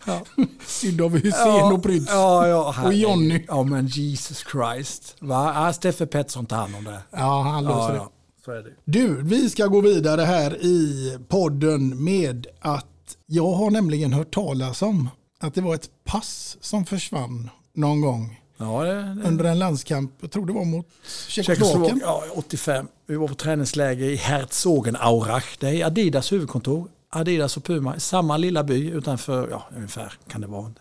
ja. 0.05 0.21
Sydd 0.65 1.01
av 1.01 1.11
Hussein 1.17 1.73
och 1.73 1.83
Prytz. 1.83 2.05
Ja, 2.09 2.47
ja, 2.47 2.75
och. 2.85 2.93
Jonny. 2.93 3.45
Ja, 3.47 3.63
men 3.63 3.87
Jesus 3.87 4.43
Christ. 4.51 5.15
Va? 5.19 5.51
Ja, 5.55 5.73
Steffe 5.73 6.05
Pettersson 6.05 6.45
tar 6.45 6.57
hand 6.57 6.75
om 6.75 6.83
det. 6.83 6.99
Ja, 7.11 7.41
han 7.41 7.63
löser 7.63 7.95
ja. 7.95 8.09
Så 8.45 8.51
är 8.51 8.63
det. 8.63 8.73
Du, 8.85 9.21
vi 9.21 9.49
ska 9.49 9.67
gå 9.67 9.81
vidare 9.81 10.21
här 10.21 10.65
i 10.65 11.17
podden 11.27 12.03
med 12.03 12.47
att 12.59 13.17
jag 13.25 13.51
har 13.51 13.71
nämligen 13.71 14.13
hört 14.13 14.33
talas 14.33 14.81
om 14.81 15.09
att 15.39 15.53
det 15.53 15.61
var 15.61 15.75
ett 15.75 15.89
pass 16.03 16.57
som 16.61 16.85
försvann 16.85 17.49
någon 17.73 18.01
gång 18.01 18.39
Ja, 18.57 18.83
det, 18.83 18.93
det. 18.93 19.27
under 19.27 19.45
en 19.45 19.59
landskamp. 19.59 20.11
Jag 20.21 20.31
tror 20.31 20.45
det 20.45 20.53
var 20.53 20.65
mot 20.65 20.87
Tjeckoslovakien. 21.27 21.99
Ja, 22.03 22.23
85. 22.35 22.87
Vi 23.07 23.15
var 23.15 23.27
på 23.27 23.35
träningsläger 23.35 24.05
i 24.05 24.15
Herzogenaurach. 24.15 25.57
Det 25.59 25.81
är 25.81 25.85
Adidas 25.85 26.31
huvudkontor. 26.31 26.87
Adidas 27.09 27.57
och 27.57 27.63
Puma 27.63 27.95
i 27.95 27.99
samma 27.99 28.37
lilla 28.37 28.63
by 28.63 28.89
utanför, 28.89 29.49
ja 29.49 29.63
ungefär 29.75 30.13
kan 30.27 30.41
det 30.41 30.47
vara 30.47 30.71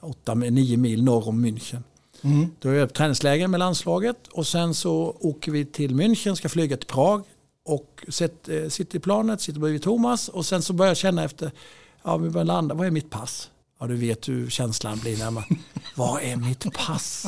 8-9 0.00 0.76
mil 0.76 1.04
norr 1.04 1.28
om 1.28 1.46
München. 1.46 1.82
Mm. 2.22 2.50
Då 2.60 2.68
är 2.68 2.74
jag 2.74 2.88
på 2.88 2.94
träningsläger 2.94 3.48
med 3.48 3.60
landslaget 3.60 4.28
och 4.32 4.46
sen 4.46 4.74
så 4.74 5.16
åker 5.20 5.52
vi 5.52 5.64
till 5.64 5.94
München, 5.94 6.34
ska 6.34 6.48
flyga 6.48 6.76
till 6.76 6.86
Prag 6.86 7.24
och 7.64 8.04
eh, 8.06 8.68
sitter 8.68 8.96
i 8.96 9.00
planet, 9.00 9.40
sitter 9.40 9.60
bredvid 9.60 9.82
Thomas 9.82 10.28
och 10.28 10.46
sen 10.46 10.62
så 10.62 10.72
börjar 10.72 10.90
jag 10.90 10.96
känna 10.96 11.24
efter, 11.24 11.50
ja 12.02 12.16
vi 12.16 12.30
börjar 12.30 12.44
landa, 12.44 12.74
vad 12.74 12.86
är 12.86 12.90
mitt 12.90 13.10
pass? 13.10 13.50
Ja 13.80 13.86
du 13.86 13.96
vet 13.96 14.28
hur 14.28 14.50
känslan 14.50 14.98
blir 14.98 15.18
när 15.18 15.30
man, 15.30 15.44
vad 15.96 16.22
är 16.22 16.36
mitt 16.36 16.72
pass? 16.72 17.26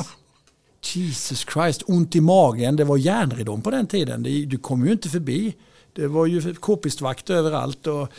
Jesus 0.93 1.45
Christ, 1.53 1.83
ont 1.87 2.15
i 2.15 2.21
magen, 2.21 2.75
det 2.75 2.83
var 2.83 2.97
järnridån 2.97 3.61
på 3.61 3.71
den 3.71 3.87
tiden, 3.87 4.23
du 4.23 4.57
kom 4.57 4.85
ju 4.85 4.91
inte 4.91 5.09
förbi. 5.09 5.55
Det 5.93 6.07
var 6.07 6.25
ju 6.25 6.55
k-pistvakt 6.55 7.29
överallt 7.29 7.87
och 7.87 8.09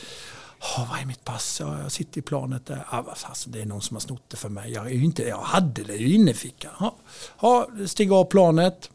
Oh, 0.60 0.90
vad 0.90 1.00
är 1.00 1.04
mitt 1.04 1.24
pass? 1.24 1.60
Ja, 1.60 1.82
jag 1.82 1.92
sitter 1.92 2.18
i 2.18 2.22
planet 2.22 2.66
där. 2.66 2.86
Ah, 2.90 3.02
vad 3.02 3.18
fasen, 3.18 3.52
det 3.52 3.62
är 3.62 3.66
någon 3.66 3.82
som 3.82 3.94
har 3.96 4.00
snott 4.00 4.22
det 4.28 4.36
för 4.36 4.48
mig. 4.48 4.72
Jag, 4.72 4.86
är 4.86 4.90
ju 4.90 5.04
inte, 5.04 5.22
jag 5.22 5.38
hade 5.38 5.84
det 5.84 5.96
ju 5.96 6.14
inne 6.14 6.30
i 6.30 6.34
fickan. 6.34 6.72
Ja, 6.80 6.94
ja, 7.40 7.68
stiger 7.86 8.14
av 8.14 8.24
planet. 8.24 8.90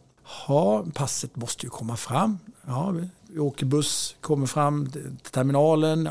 Ja, 0.48 0.86
passet 0.94 1.36
måste 1.36 1.66
ju 1.66 1.70
komma 1.70 1.98
fram. 1.98 2.40
Ja, 2.68 2.92
vi, 2.92 3.40
åker 3.40 3.66
buss, 3.66 4.16
kommer 4.22 4.48
fram 4.48 4.90
till 4.92 5.18
terminalen, 5.32 6.10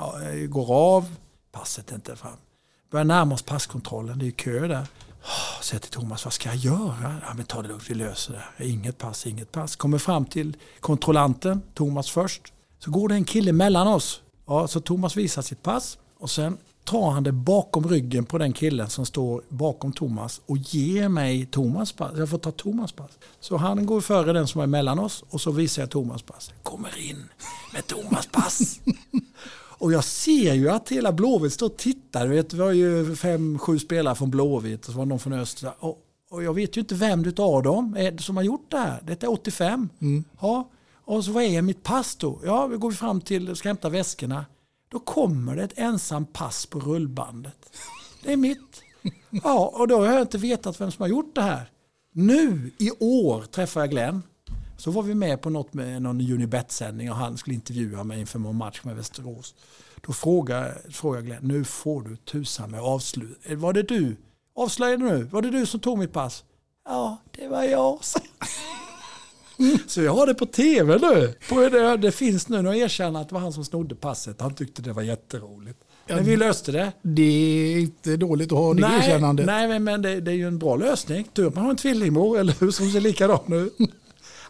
går 0.48 0.74
av. 0.74 1.16
Passet 1.52 1.90
är 1.90 1.94
inte 1.94 2.16
fram. 2.16 2.36
Börjar 2.90 3.04
närma 3.04 3.34
oss 3.34 3.42
passkontrollen, 3.42 4.18
det 4.18 4.26
är 4.26 4.30
kö 4.30 4.68
där. 4.68 4.86
Oh, 5.22 5.62
säger 5.62 5.80
till 5.80 5.90
Thomas, 5.90 6.24
vad 6.24 6.32
ska 6.32 6.48
jag 6.48 6.56
göra? 6.56 7.16
Ja, 7.26 7.34
men 7.34 7.44
ta 7.44 7.62
det 7.62 7.68
lugnt, 7.68 7.90
vi 7.90 7.94
löser 7.94 8.46
det. 8.58 8.68
Inget 8.68 8.98
pass, 8.98 9.26
inget 9.26 9.52
pass. 9.52 9.76
Kommer 9.76 9.98
fram 9.98 10.24
till 10.24 10.56
kontrollanten, 10.80 11.62
Thomas 11.74 12.10
först. 12.10 12.52
Så 12.78 12.90
går 12.90 13.08
det 13.08 13.14
en 13.14 13.24
kille 13.24 13.52
mellan 13.52 13.88
oss. 13.88 14.22
Ja, 14.50 14.68
så 14.68 14.80
Thomas 14.80 15.16
visar 15.16 15.42
sitt 15.42 15.62
pass 15.62 15.98
och 16.18 16.30
sen 16.30 16.56
tar 16.84 17.10
han 17.10 17.22
det 17.22 17.32
bakom 17.32 17.88
ryggen 17.88 18.24
på 18.24 18.38
den 18.38 18.52
killen 18.52 18.90
som 18.90 19.06
står 19.06 19.42
bakom 19.48 19.92
Thomas 19.92 20.40
och 20.46 20.56
ger 20.56 21.08
mig 21.08 21.46
Thomas 21.46 21.92
pass. 21.92 22.12
Jag 22.16 22.30
får 22.30 22.38
ta 22.38 22.50
Thomas 22.50 22.92
pass. 22.92 23.10
Så 23.40 23.56
han 23.56 23.86
går 23.86 24.00
före 24.00 24.32
den 24.32 24.46
som 24.46 24.60
är 24.60 24.66
mellan 24.66 24.98
oss 24.98 25.24
och 25.30 25.40
så 25.40 25.50
visar 25.50 25.82
jag 25.82 25.90
Thomas 25.90 26.22
pass. 26.22 26.52
Kommer 26.62 27.10
in 27.10 27.24
med 27.72 27.86
Thomas 27.86 28.26
pass. 28.26 28.80
Och 29.78 29.92
jag 29.92 30.04
ser 30.04 30.54
ju 30.54 30.70
att 30.70 30.88
hela 30.88 31.12
Blåvitt 31.12 31.52
står 31.52 31.66
och 31.66 31.76
tittar. 31.76 32.26
Vet, 32.26 32.52
vi 32.52 32.60
har 32.60 32.72
ju 32.72 33.16
fem, 33.16 33.58
sju 33.58 33.78
spelare 33.78 34.14
från 34.14 34.30
Blåvitt 34.30 34.86
och 34.86 34.92
så 34.92 34.98
var 34.98 35.06
någon 35.06 35.18
från 35.18 35.32
Östra. 35.32 35.72
Och, 35.78 35.98
och 36.30 36.42
jag 36.42 36.54
vet 36.54 36.76
ju 36.76 36.80
inte 36.80 36.94
vem 36.94 37.34
av 37.38 37.62
dem 37.62 38.14
som 38.18 38.36
har 38.36 38.44
gjort 38.44 38.70
det 38.70 38.78
här. 38.78 39.00
Detta 39.06 39.26
är 39.26 39.32
85. 39.32 39.88
Ja. 40.40 40.70
Och 41.10 41.24
så 41.24 41.32
vad 41.32 41.42
är 41.42 41.62
mitt 41.62 41.82
pass 41.82 42.16
då? 42.16 42.40
Ja, 42.44 42.66
vi 42.66 42.76
går 42.76 42.90
fram 42.90 43.20
till, 43.20 43.56
ska 43.56 43.68
hämta 43.68 43.88
väskorna. 43.88 44.46
Då 44.88 44.98
kommer 44.98 45.56
det 45.56 45.62
ett 45.62 45.78
ensamt 45.78 46.32
pass 46.32 46.66
på 46.66 46.80
rullbandet. 46.80 47.76
Det 48.22 48.32
är 48.32 48.36
mitt. 48.36 48.82
Ja, 49.30 49.72
och 49.74 49.88
då 49.88 49.98
har 49.98 50.12
jag 50.12 50.20
inte 50.22 50.38
vetat 50.38 50.80
vem 50.80 50.90
som 50.90 51.02
har 51.02 51.08
gjort 51.08 51.34
det 51.34 51.42
här. 51.42 51.70
Nu 52.12 52.70
i 52.78 52.90
år 52.90 53.42
träffar 53.42 53.80
jag 53.80 53.90
Glenn. 53.90 54.22
Så 54.76 54.90
var 54.90 55.02
vi 55.02 55.14
med 55.14 55.42
på 55.42 55.50
något 55.50 55.74
med 55.74 56.02
någon 56.02 56.20
Unibet-sändning 56.20 57.10
och 57.10 57.16
han 57.16 57.36
skulle 57.36 57.54
intervjua 57.54 58.04
mig 58.04 58.20
inför 58.20 58.38
någon 58.38 58.56
match 58.56 58.80
med 58.84 58.96
Västerås. 58.96 59.54
Då 60.06 60.12
frågade, 60.12 60.78
frågade 60.90 61.26
Glenn, 61.26 61.42
nu 61.42 61.64
får 61.64 62.02
du 62.02 62.16
tusan 62.16 62.70
med 62.70 62.80
avslut. 62.80 63.38
Eh, 63.42 63.58
var 63.58 63.72
det 63.72 63.82
du? 63.82 64.16
Avslöja 64.54 64.96
det 64.96 65.04
nu. 65.04 65.24
Var 65.24 65.42
det 65.42 65.50
du 65.50 65.66
som 65.66 65.80
tog 65.80 65.98
mitt 65.98 66.12
pass? 66.12 66.44
Ja, 66.84 67.16
det 67.30 67.48
var 67.48 67.62
jag. 67.62 67.98
Så 69.86 70.02
jag 70.02 70.14
har 70.14 70.26
det 70.26 70.34
på 70.34 70.46
tv 70.46 70.98
nu. 70.98 71.34
På 71.48 71.68
det, 71.68 71.96
det 71.96 72.12
finns 72.12 72.48
nu 72.48 72.62
några 72.62 72.76
erkänna 72.76 73.20
att 73.20 73.28
det 73.28 73.34
var 73.34 73.42
han 73.42 73.52
som 73.52 73.64
snodde 73.64 73.94
passet. 73.94 74.40
Han 74.40 74.54
tyckte 74.54 74.82
det 74.82 74.92
var 74.92 75.02
jätteroligt. 75.02 75.78
Men 76.06 76.24
vi 76.24 76.36
löste 76.36 76.72
det. 76.72 76.92
Det 77.02 77.22
är 77.22 77.78
inte 77.80 78.16
dåligt 78.16 78.52
att 78.52 78.58
ha 78.58 78.74
det 78.74 78.80
nej, 78.80 78.98
erkännandet. 78.98 79.46
Nej, 79.46 79.78
men, 79.78 80.02
det, 80.02 80.20
det 80.20 80.30
är 80.30 80.34
ju 80.34 80.46
en 80.46 80.58
bra 80.58 80.76
lösning. 80.76 81.24
Tur 81.32 81.46
att 81.46 81.54
man 81.54 81.64
har 81.64 81.70
en 81.70 81.76
tvillingbror, 81.76 82.38
eller 82.38 82.54
hur, 82.60 82.70
som 82.70 82.90
ser 82.90 83.00
likadan 83.00 83.52
ut. 83.52 83.78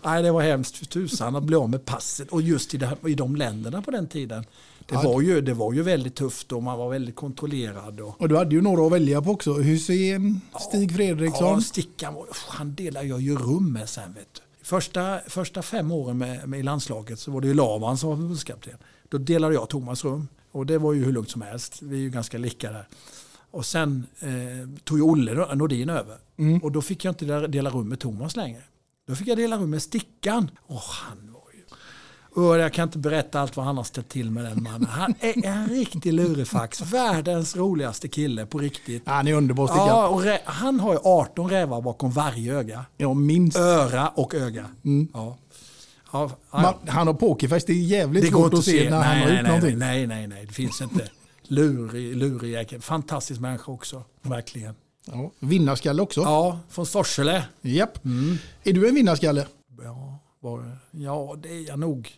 Nej, 0.05 0.23
det 0.23 0.33
var 0.33 0.43
hemskt 0.43 0.77
för 0.77 0.87
tusan 0.87 1.37
att 1.37 1.43
bli 1.43 1.57
av 1.57 1.71
med 1.71 1.85
passet. 1.85 2.29
Och 2.29 2.43
just 2.43 2.75
i, 2.75 2.77
det, 2.77 2.97
i 3.07 3.15
de 3.15 3.37
länderna 3.37 3.83
på 3.83 3.91
den 3.91 4.09
tiden. 4.09 4.45
Det, 4.87 4.95
var 4.95 5.21
ju, 5.21 5.41
det 5.41 5.55
var 5.55 5.73
ju 5.73 5.83
väldigt 5.83 6.15
tufft 6.15 6.53
och 6.53 6.63
man 6.63 6.79
var 6.79 6.91
väldigt 6.91 7.17
kontrollerad. 7.17 8.01
Och, 8.01 8.21
Och 8.21 8.29
du 8.29 8.37
hade 8.37 8.55
ju 8.55 8.61
några 8.61 8.87
att 8.87 8.93
välja 8.93 9.23
på 9.23 9.31
också. 9.31 9.53
Hussein, 9.53 10.41
Stig 10.69 10.95
Fredriksson. 10.95 11.55
Ja, 11.55 11.61
Stickan, 11.61 12.15
han 12.49 12.75
delade 12.75 13.07
jag 13.07 13.21
ju 13.21 13.37
rum 13.37 13.73
med 13.73 13.89
sen. 13.89 14.13
Vet 14.13 14.35
du. 14.35 14.41
Första, 14.71 15.21
första 15.27 15.63
fem 15.63 15.93
åren 15.93 16.19
med, 16.19 16.49
med 16.49 16.61
i 16.61 16.63
landslaget 16.63 17.19
så 17.19 17.31
var 17.31 17.41
det 17.41 17.49
ju 17.49 17.55
Lavan 17.55 17.99
som 17.99 18.09
var 18.11 18.17
förbundskapten. 18.17 18.79
Då 19.09 19.19
delade 19.19 19.55
jag 19.55 19.69
Thomas 19.69 20.05
rum. 20.05 20.29
Och 20.53 20.67
det 20.67 20.79
var 20.79 20.93
ju 20.93 21.05
hur 21.05 21.13
lugnt 21.13 21.31
som 21.31 21.43
helst. 21.43 21.83
Vi 21.83 21.97
är 21.97 22.01
ju 22.01 22.11
ganska 22.11 22.39
lika 22.39 22.73
där. 22.73 22.89
Och 23.51 23.67
sen 23.67 24.07
eh, 24.21 24.83
tog 24.85 24.99
ju 24.99 25.03
Olle 25.05 25.55
Nordin 25.55 25.89
över. 25.91 26.17
Mm. 26.37 26.59
Och 26.59 26.73
då 26.73 26.83
fick 26.83 27.05
jag 27.05 27.13
inte 27.13 27.25
dela- 27.47 27.71
rum 27.71 27.89
med 27.89 28.01
Thomas 28.01 28.37
längre. 28.37 28.63
Då 29.07 29.15
fick 29.15 29.29
jag 29.29 29.39
dela 29.39 29.57
rum 29.57 29.71
med 29.71 29.83
Stickan. 29.83 30.51
Och 30.63 30.81
han 30.81 31.30
Och 32.35 32.59
jag 32.59 32.73
kan 32.73 32.89
inte 32.89 32.99
berätta 32.99 33.41
allt 33.41 33.57
vad 33.57 33.67
han 33.67 33.77
har 33.77 33.85
ställt 33.85 34.09
till 34.09 34.31
med 34.31 34.45
den 34.45 34.63
mannen. 34.63 34.89
Han 34.91 35.15
är 35.21 35.47
en 35.47 35.69
riktig 35.69 36.13
lurifax. 36.13 36.81
Världens 36.81 37.57
roligaste 37.57 38.09
kille 38.09 38.47
på 38.47 38.59
riktigt. 38.59 39.03
Han 39.07 39.29
är 39.29 39.35
underbar 39.35 39.67
Stickan. 39.67 39.87
Ja, 39.87 40.09
och 40.09 40.23
han 40.45 40.81
har 40.81 40.93
ju 40.93 40.99
18 41.05 41.51
rävar 41.51 41.81
bakom 41.81 42.11
varje 42.11 42.55
öga. 42.55 42.85
Ja, 42.97 43.15
minst. 43.15 43.59
Öra 43.59 44.09
och 44.09 44.35
öga. 44.35 44.67
Mm. 44.85 45.09
Ja. 45.15 45.37
Ja. 46.13 46.31
Man, 46.51 46.75
han 46.87 47.07
har 47.07 47.15
pokerface. 47.15 47.67
Det 47.67 47.73
är 47.73 47.77
jävligt 47.77 48.25
det 48.25 48.31
svårt 48.31 48.55
att 48.55 48.65
se 48.65 48.91
när 48.91 49.03
han 49.03 49.17
nej, 49.17 49.21
har 49.21 49.27
nej, 49.27 49.37
gjort 49.37 49.43
nej, 49.43 49.53
någonting. 49.53 49.79
nej, 49.79 50.07
nej, 50.07 50.27
nej, 50.27 50.47
det 50.47 50.53
finns 50.53 50.81
inte. 50.81 51.11
Lurig, 51.43 52.17
lurig 52.17 52.53
jäkel. 52.53 52.81
Fantastisk 52.81 53.41
människa 53.41 53.73
också. 53.73 54.05
Verkligen. 54.23 54.75
Ja, 55.05 55.31
vinnarskalle 55.39 56.03
också. 56.03 56.21
Ja, 56.21 56.59
från 56.69 56.87
Sorsele. 56.87 57.45
Japp. 57.61 57.99
Är 58.65 58.73
du 58.73 58.89
en 58.89 58.95
vinnarskalle? 58.95 59.47
Ja, 59.85 60.19
var, 60.41 60.79
ja, 60.91 61.37
det 61.43 61.49
är 61.49 61.69
jag 61.69 61.79
nog. 61.79 62.11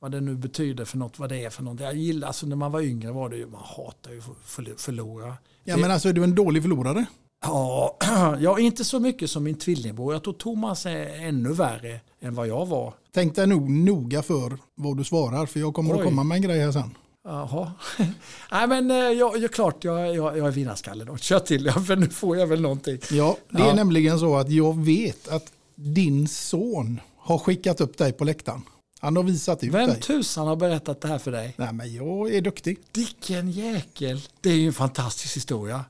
Vad 0.00 0.12
det 0.12 0.20
nu 0.20 0.34
betyder 0.34 0.84
för 0.84 0.98
något, 0.98 1.18
vad 1.18 1.28
det 1.28 1.44
är 1.44 1.50
för 1.50 1.62
något. 1.62 1.80
Jag 1.80 1.94
gillar, 1.96 2.26
alltså 2.28 2.46
när 2.46 2.56
man 2.56 2.72
var 2.72 2.80
yngre 2.80 3.12
var 3.12 3.28
det 3.28 3.36
ju, 3.36 3.46
man 3.46 3.60
hatar 3.64 4.10
ju 4.12 4.18
att 4.18 4.24
förl- 4.46 4.76
förlora. 4.76 5.34
Ja, 5.64 5.74
Det- 5.76 5.80
men 5.80 5.90
alltså 5.90 6.08
är 6.08 6.12
du 6.12 6.24
en 6.24 6.34
dålig 6.34 6.62
förlorare? 6.62 7.04
Ja, 7.42 7.96
ja, 8.40 8.58
inte 8.58 8.84
så 8.84 9.00
mycket 9.00 9.30
som 9.30 9.44
min 9.44 9.54
tvillingbror. 9.58 10.12
Jag 10.12 10.22
tror 10.24 10.34
Thomas 10.34 10.86
är 10.86 11.26
ännu 11.28 11.52
värre 11.52 12.00
än 12.20 12.34
vad 12.34 12.48
jag 12.48 12.66
var. 12.66 12.94
Tänk 13.14 13.34
dig 13.36 13.46
nog 13.46 13.70
noga 13.70 14.22
för 14.22 14.58
vad 14.74 14.96
du 14.96 15.04
svarar 15.04 15.46
för 15.46 15.60
jag 15.60 15.74
kommer 15.74 15.94
Oj. 15.94 15.98
att 15.98 16.04
komma 16.04 16.24
med 16.24 16.36
en 16.36 16.42
grej 16.42 16.60
här 16.60 16.72
sen. 16.72 16.96
Jaha. 17.24 17.72
Nej 18.50 18.66
men 18.68 18.90
eh, 18.90 18.96
jag, 18.96 19.38
jag, 19.38 19.52
klart 19.52 19.84
jag, 19.84 20.14
jag, 20.16 20.38
jag 20.38 20.46
är 20.46 20.50
vinnarskalle 20.50 21.04
då. 21.04 21.16
Kör 21.16 21.38
till, 21.38 21.70
för 21.86 21.96
nu 21.96 22.08
får 22.08 22.36
jag 22.36 22.46
väl 22.46 22.60
någonting. 22.60 22.98
Ja, 23.10 23.36
det 23.50 23.62
är 23.62 23.66
Ja. 23.66 23.74
nämligen 23.74 24.18
så 24.18 24.36
att 24.36 24.50
jag 24.50 24.84
vet 24.84 25.28
att 25.28 25.52
din 25.74 26.28
son 26.28 27.00
har 27.18 27.38
skickat 27.38 27.80
upp 27.80 27.98
dig 27.98 28.12
på 28.12 28.24
läktaren. 28.24 28.62
Han 29.06 29.16
har 29.16 29.22
visat 29.22 29.64
ut 29.64 29.74
Vem 29.74 29.88
dig. 29.88 30.00
tusan 30.00 30.46
har 30.46 30.56
berättat 30.56 31.00
det 31.00 31.08
här 31.08 31.18
för 31.18 31.30
dig? 31.32 31.54
Nej, 31.56 31.72
men 31.72 31.94
jag 31.94 32.34
är 32.34 32.40
duktig. 32.40 32.78
Vilken 32.94 33.50
jäkel. 33.50 34.20
Det 34.40 34.50
är 34.50 34.54
ju 34.56 34.66
en 34.66 34.72
fantastisk 34.72 35.36
historia. 35.36 35.84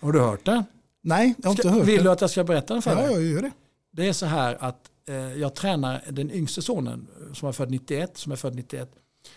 Har 0.00 0.12
du 0.12 0.20
hört 0.20 0.44
den? 0.44 0.64
Nej, 1.02 1.34
jag 1.38 1.44
har 1.48 1.50
inte 1.50 1.68
hört 1.68 1.86
vill 1.86 1.96
det. 1.96 2.02
du 2.02 2.10
att 2.10 2.20
jag 2.20 2.30
ska 2.30 2.44
berätta 2.44 2.74
den 2.74 2.82
för 2.82 2.90
Ja, 2.90 2.96
dig? 2.96 3.12
jag 3.12 3.22
gör 3.22 3.42
det. 3.42 3.50
Det 3.92 4.08
är 4.08 4.12
så 4.12 4.26
här 4.26 4.56
att 4.60 4.90
eh, 5.08 5.14
jag 5.14 5.54
tränar 5.54 6.02
den 6.10 6.30
yngste 6.30 6.62
sonen 6.62 7.06
eh, 7.28 7.32
som 7.34 7.48
är 7.48 7.52
född 7.52 7.70
91, 7.70 8.16
som 8.16 8.32
är 8.32 8.36
född 8.36 8.54
91. 8.54 8.90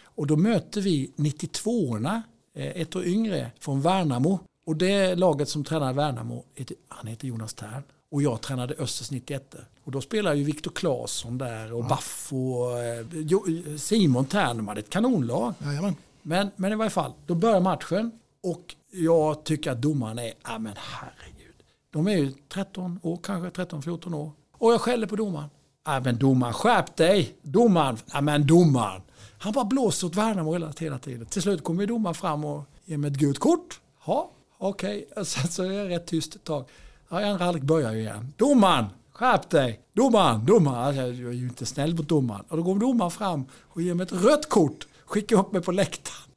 Och 0.04 0.28
då 0.28 0.36
möter 0.36 0.82
vi 0.82 1.12
92orna, 1.16 2.22
eh, 2.56 2.82
ett 2.82 2.96
år 2.96 3.06
yngre, 3.06 3.52
från 3.60 3.82
Värnamo. 3.82 4.40
Och 4.66 4.76
det 4.78 5.16
laget 5.16 5.50
som 5.50 5.64
tränar 5.64 5.94
Värnamo, 5.94 6.46
heter, 6.56 6.78
han 6.88 7.08
heter 7.08 7.28
Jonas 7.28 7.54
Tern. 7.54 7.84
Och 8.12 8.22
jag 8.22 8.42
tränade 8.42 8.74
Östers 8.74 9.12
91. 9.12 9.56
Och 9.84 9.92
då 9.92 10.02
spelar 10.02 10.34
ju 10.34 10.44
Viktor 10.44 10.72
Claesson 10.72 11.38
där 11.38 11.74
och 11.74 11.84
Baffo 11.86 12.52
och 12.54 12.80
eh, 12.84 13.06
Jo- 13.12 13.46
Simon 13.78 14.26
Tern. 14.26 14.58
De 14.58 14.68
hade 14.68 14.80
ett 14.80 14.90
kanonlag. 14.90 15.54
Jajamän. 15.64 15.96
Men, 16.22 16.50
men 16.56 16.72
i 16.72 16.76
varje 16.76 16.90
fall, 16.92 17.12
då 17.26 17.36
börjar 17.36 17.60
matchen 17.60 18.12
och 18.44 18.76
jag 18.92 19.44
tycker 19.44 19.72
att 19.72 19.82
domaren 19.82 20.20
är, 20.20 20.34
ja 20.44 20.60
men 20.60 20.74
herregud. 20.78 21.56
De 21.92 22.08
är 22.08 22.12
ju 22.18 22.34
13 22.50 23.00
år, 23.04 23.20
kanske 23.24 23.64
13-14 23.64 24.14
år. 24.16 24.32
Och 24.52 24.74
jag 24.74 24.82
skäller 24.82 25.08
på 25.08 25.16
domaren. 25.16 25.50
Ja 25.86 26.00
men 26.00 26.18
domaren, 26.18 26.54
skärp 26.54 26.96
dig! 26.96 27.36
Domaren, 27.42 27.98
ja 28.14 28.22
men 28.22 28.48
domaren. 28.48 29.02
Han 29.40 29.54
bara 29.54 29.66
blåser 29.66 30.08
åt 30.08 30.16
Värnamo 30.16 30.54
hela, 30.54 30.74
hela 30.80 31.00
tiden. 31.00 31.26
Till 31.26 31.42
slut 31.42 31.64
kommer 31.64 31.82
ju 31.84 31.88
domaren 31.88 32.16
fram 32.16 32.46
och 32.46 32.64
ger 32.86 32.98
mig 32.98 33.12
ett 33.12 33.18
gult 33.18 33.40
kort. 33.40 33.80
Ja, 34.06 34.32
okej. 34.58 35.08
Och 35.16 35.28
Sen 35.28 35.48
så 35.48 35.64
är 35.64 35.70
det 35.70 35.90
rätt 35.90 36.08
tyst 36.08 36.36
ett 36.36 36.44
tag. 36.44 36.66
Ja, 37.10 37.26
andra 37.26 37.46
halvlek 37.46 37.64
börjar 37.64 37.94
ju 37.94 38.00
igen. 38.00 38.34
Domaren, 38.38 38.86
skärp 39.14 39.50
dig! 39.50 39.80
Domaren, 39.94 40.46
domaren. 40.46 40.84
Alltså, 40.84 41.02
jag 41.02 41.30
är 41.32 41.36
ju 41.36 41.48
inte 41.48 41.66
snäll 41.66 41.96
mot 41.96 42.10
domaren. 42.10 42.46
Och 42.50 42.58
då 42.58 42.64
går 42.64 42.80
domaren 42.80 43.12
fram 43.12 43.46
och 43.62 43.82
ger 43.82 43.94
mig 43.94 44.04
ett 44.04 44.12
rött 44.12 44.50
kort. 44.50 44.88
Skickar 45.06 45.40
upp 45.40 45.52
mig 45.52 45.62
på 45.62 45.72
läktaren. 45.72 46.32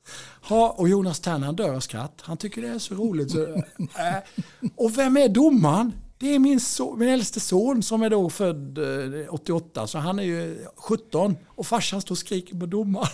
Ja, 0.49 0.75
och 0.79 0.89
Jonas 0.89 1.21
Tern 1.21 1.43
han 1.43 1.57
dör 1.57 1.75
av 1.75 1.81
skratt. 1.81 2.21
Han 2.21 2.37
tycker 2.37 2.63
det 2.63 2.69
är 2.69 2.79
så 2.79 2.95
roligt. 2.95 3.31
Så, 3.31 3.43
äh. 3.43 3.63
Och 4.77 4.99
vem 4.99 5.17
är 5.17 5.29
domaren? 5.29 5.93
Det 6.19 6.35
är 6.35 6.39
min, 6.39 6.61
so 6.61 6.97
min 6.97 7.09
äldste 7.09 7.41
son 7.41 7.83
som 7.83 8.03
är 8.03 8.11
då 8.11 8.31
född 8.31 8.79
eh, 8.79 9.35
88, 9.35 9.87
så 9.87 9.99
han 9.99 10.19
är 10.19 10.23
ju 10.23 10.67
17. 10.77 11.37
Och 11.47 11.67
farsan 11.67 12.01
står 12.01 12.15
och 12.15 12.19
skriker 12.19 12.55
på 12.55 12.67
domaren. 12.67 13.09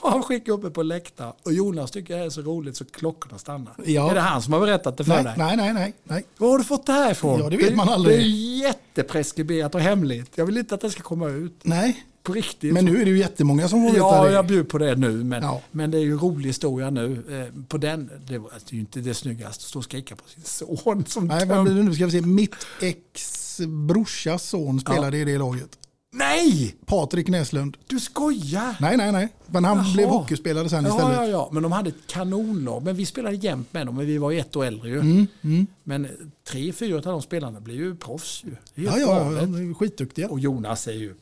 Och 0.00 0.10
han 0.12 0.22
skickar 0.22 0.52
upp 0.52 0.62
mig 0.62 0.72
på 0.72 0.82
läktaren. 0.82 1.32
Och 1.42 1.52
Jonas 1.52 1.90
tycker 1.90 2.18
det 2.18 2.24
är 2.24 2.30
så 2.30 2.40
roligt 2.42 2.76
så 2.76 2.84
klockorna 2.84 3.38
stannar. 3.38 3.74
Ja. 3.84 4.10
Är 4.10 4.14
det 4.14 4.20
han 4.20 4.42
som 4.42 4.52
har 4.52 4.60
berättat 4.60 4.96
det 4.96 5.04
för 5.04 5.14
Nej, 5.14 5.24
dig? 5.24 5.34
nej, 5.38 5.56
nej, 5.56 5.72
nej, 5.74 5.94
nej. 6.04 6.24
Var 6.38 6.48
har 6.50 6.58
du 6.58 6.64
fått 6.64 6.86
det 6.86 6.92
här 6.92 7.10
ifrån? 7.12 7.40
Ja, 7.40 7.50
det 7.50 7.56
vet 7.56 7.76
man 7.76 7.88
aldrig. 7.88 8.18
Det 8.18 8.22
är 8.24 8.26
jättepreskriberat 8.62 9.74
och 9.74 9.80
hemligt. 9.80 10.30
Jag 10.34 10.46
vill 10.46 10.58
inte 10.58 10.74
att 10.74 10.80
det 10.80 10.90
ska 10.90 11.02
komma 11.02 11.28
ut. 11.28 11.60
Nej, 11.62 12.04
På 12.22 12.32
riktigt. 12.32 12.72
men 12.74 12.84
nu 12.84 13.00
är 13.00 13.04
det 13.04 13.10
ju 13.10 13.18
jättemånga 13.18 13.68
som 13.68 13.82
får 13.82 13.88
veta 13.92 13.98
Ja, 13.98 14.24
det. 14.24 14.32
jag 14.32 14.46
bjuder 14.46 14.64
på 14.64 14.78
det 14.78 14.96
nu. 14.96 15.10
Men, 15.24 15.42
Ja. 15.42 15.60
men 15.70 15.90
det 15.90 15.98
är 15.98 16.02
ju 16.02 16.12
en 16.12 16.18
rolig 16.18 16.46
historia 16.48 16.90
nu. 16.90 17.22
Eh, 17.56 17.62
På 17.68 17.78
den, 17.78 18.10
det, 18.28 18.38
var, 18.38 18.50
det 18.50 18.70
är 18.72 18.74
ju 18.74 18.80
inte 18.80 19.00
det 19.00 19.14
snyggaste 19.14 19.48
att 19.48 19.68
stå 19.68 19.78
och 19.78 19.84
skrika 19.84 20.16
på 20.16 20.22
sin 20.28 20.42
son. 20.44 21.04
Som 21.06 21.26
Nej, 21.26 21.46
vad 21.46 21.64
blir 21.64 21.74
det 21.74 21.82
nu? 21.82 21.94
Ska 21.94 22.04
vi 22.06 22.12
se. 22.12 22.20
Mitt 22.20 22.56
ex 22.80 23.58
brorsas 23.88 24.48
son 24.48 24.80
spelade 24.80 25.18
i 25.18 25.24
det 25.24 25.38
laget. 25.38 25.78
Nej! 26.14 26.74
Patrik 26.86 27.28
Näslund. 27.28 27.76
Du 27.86 28.00
skojar! 28.00 28.76
Nej, 28.80 28.96
nej, 28.96 29.12
nej. 29.12 29.28
Men 29.46 29.64
han 29.64 29.76
Jaha. 29.76 29.92
blev 29.94 30.08
hockeyspelare 30.08 30.68
sen 30.68 30.84
Ja, 30.84 30.90
istället. 30.90 31.16
ja, 31.16 31.26
ja, 31.26 31.48
men 31.52 31.62
de 31.62 31.72
hade 31.72 31.88
ett 31.88 32.06
kanonlag. 32.06 32.82
Men 32.82 32.96
vi 32.96 33.06
spelade 33.06 33.36
jämt 33.36 33.72
med 33.72 33.86
dem, 33.86 33.96
men 33.96 34.06
vi 34.06 34.18
var 34.18 34.30
ju 34.30 34.38
ett 34.38 34.56
år 34.56 34.64
äldre 34.64 34.88
ju. 34.88 35.00
Mm, 35.00 35.26
mm. 35.42 35.66
Men 35.84 36.08
tre, 36.48 36.72
fyra 36.72 36.96
av 36.96 37.02
de 37.02 37.22
spelarna 37.22 37.60
blev 37.60 37.76
ju 37.76 37.94
proffs 37.96 38.44
ju. 38.44 38.56
Ja, 38.84 38.98
ja, 38.98 39.20
är 39.32 39.74
skitduktiga. 39.74 40.28
Och 40.28 40.40
Jonas 40.40 40.86
är 40.88 40.92
ju 40.92 41.14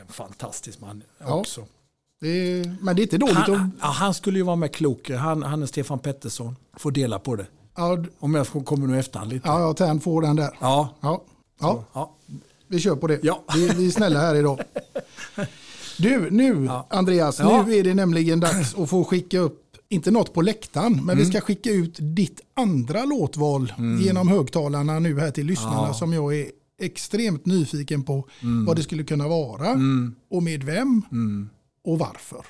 en 0.00 0.06
fantastisk 0.08 0.80
man 0.80 1.02
Ja. 1.18 1.34
också. 1.34 1.64
Det 2.20 2.28
är, 2.28 2.76
men 2.80 2.96
det 2.96 3.02
är 3.02 3.04
inte 3.04 3.18
dåligt 3.18 3.36
Han, 3.36 3.54
att... 3.54 3.70
ja, 3.80 3.86
han 3.86 4.14
skulle 4.14 4.38
ju 4.38 4.42
vara 4.44 4.56
med 4.56 4.74
klok. 4.74 5.10
Han, 5.10 5.42
han 5.42 5.62
är 5.62 5.66
Stefan 5.66 5.98
Pettersson. 5.98 6.56
Får 6.76 6.90
dela 6.90 7.18
på 7.18 7.36
det. 7.36 7.46
Ja, 7.76 7.98
Om 8.18 8.34
jag 8.34 8.46
kommer 8.46 8.86
nu 8.86 8.98
efterhand 8.98 9.32
lite. 9.32 9.48
ja, 9.48 9.60
ja 9.60 9.74
Tern 9.74 10.00
får 10.00 10.22
den 10.22 10.36
där. 10.36 10.50
Ja. 10.60 10.88
Ja, 11.00 11.22
ja 11.60 11.84
ja. 11.92 12.15
Vi 12.68 12.78
kör 12.80 12.96
på 12.96 13.06
det. 13.06 13.20
Ja. 13.22 13.44
Vi, 13.54 13.68
vi 13.68 13.86
är 13.86 13.90
snälla 13.90 14.20
här 14.20 14.34
idag. 14.34 14.60
Du, 15.98 16.30
nu 16.30 16.68
Andreas, 16.90 17.38
Ja. 17.38 17.62
nu 17.66 17.74
är 17.76 17.84
det 17.84 17.94
nämligen 17.94 18.40
dags 18.40 18.74
att 18.74 18.90
få 18.90 19.04
skicka 19.04 19.38
upp 19.38 19.62
inte 19.88 20.10
något 20.10 20.34
på 20.34 20.42
läktaren, 20.42 20.92
men 20.92 21.02
Mm. 21.02 21.18
vi 21.18 21.26
ska 21.26 21.40
skicka 21.40 21.70
ut 21.70 21.96
ditt 22.00 22.40
andra 22.54 23.04
låtval 23.04 23.72
genom 24.02 24.28
högtalarna 24.28 24.98
nu 24.98 25.20
här 25.20 25.30
till 25.30 25.46
lyssnarna 25.46 25.86
Ja. 25.88 25.94
som 25.94 26.12
jag 26.12 26.36
är 26.36 26.50
extremt 26.82 27.46
nyfiken 27.46 28.02
på 28.02 28.28
vad 28.66 28.76
det 28.76 28.82
skulle 28.82 29.04
kunna 29.04 29.28
vara 29.28 29.66
Mm. 29.68 30.14
och 30.30 30.42
med 30.42 30.64
vem 30.64 31.02
Mm. 31.12 31.48
och 31.84 31.98
varför. 31.98 32.44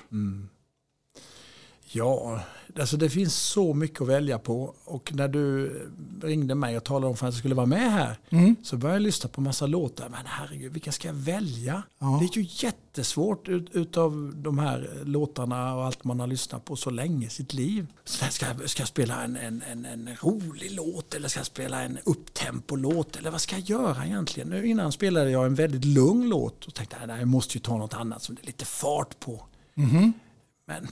Ja, 1.93 2.40
alltså 2.78 2.97
det 2.97 3.10
finns 3.10 3.34
så 3.36 3.74
mycket 3.74 4.01
att 4.01 4.09
välja 4.09 4.38
på. 4.38 4.74
Och 4.84 5.12
när 5.14 5.28
du 5.28 5.72
ringde 6.22 6.55
mig 6.55 6.76
och 6.76 6.84
talade 6.84 7.06
om 7.06 7.16
för 7.16 7.26
att 7.26 7.32
jag 7.34 7.38
skulle 7.38 7.55
vara 7.55 7.66
med 7.66 7.93
här 7.93 8.18
Mm. 8.30 8.56
så 8.62 8.76
började 8.76 8.97
jag 8.97 9.02
lyssna 9.02 9.28
på 9.30 9.40
massa 9.40 9.66
låtar. 9.66 10.09
Men 10.09 10.20
herregud, 10.26 10.72
vilka 10.72 10.93
ska 10.93 11.09
jag 11.09 11.14
välja? 11.14 11.82
Ja. 11.98 12.18
Det 12.20 12.38
är 12.38 12.43
ju 12.43 12.47
jättesvårt 12.66 13.48
ut, 13.48 13.70
utav 13.72 14.32
de 14.36 14.59
här 14.59 15.02
låtarna 15.05 15.74
och 15.74 15.84
allt 15.84 16.05
man 16.05 16.20
har 16.20 16.26
lyssnat 16.26 16.64
på 16.64 16.76
så 16.76 16.90
länge 16.90 17.26
i 17.26 17.30
sitt 17.30 17.55
liv. 17.55 17.86
Så 18.05 18.24
där 18.24 18.30
ska, 18.30 18.47
ska 18.68 18.80
jag 18.80 18.88
spela 18.88 19.24
en, 19.24 19.36
en, 19.36 19.62
en, 19.72 19.84
en 19.84 20.09
rolig 20.22 20.72
låt 20.72 21.14
eller 21.14 21.28
ska 21.28 21.38
jag 21.40 21.47
spela 21.47 21.82
en 21.82 21.98
upptempo-låt? 22.05 23.16
Eller 23.16 23.30
vad 23.30 23.40
ska 23.40 23.56
jag 23.56 23.64
göra 23.70 24.06
egentligen? 24.06 24.48
Nu 24.48 24.66
innan 24.66 24.93
spelade 24.93 25.30
jag 25.30 25.47
en 25.47 25.55
väldigt 25.55 25.84
lugn 25.84 26.28
låt 26.28 26.64
och 26.64 26.74
tänkte 26.74 26.97
att 26.97 27.18
jag 27.18 27.28
måste 27.28 27.55
ju 27.59 27.60
ta 27.60 27.76
något 27.76 27.94
annat 27.94 28.22
som 28.22 28.34
det 28.34 28.43
är 28.43 28.47
lite 28.47 28.64
fart 28.64 29.20
på. 29.20 29.43
Mhm. 29.74 30.12
Men 30.66 30.88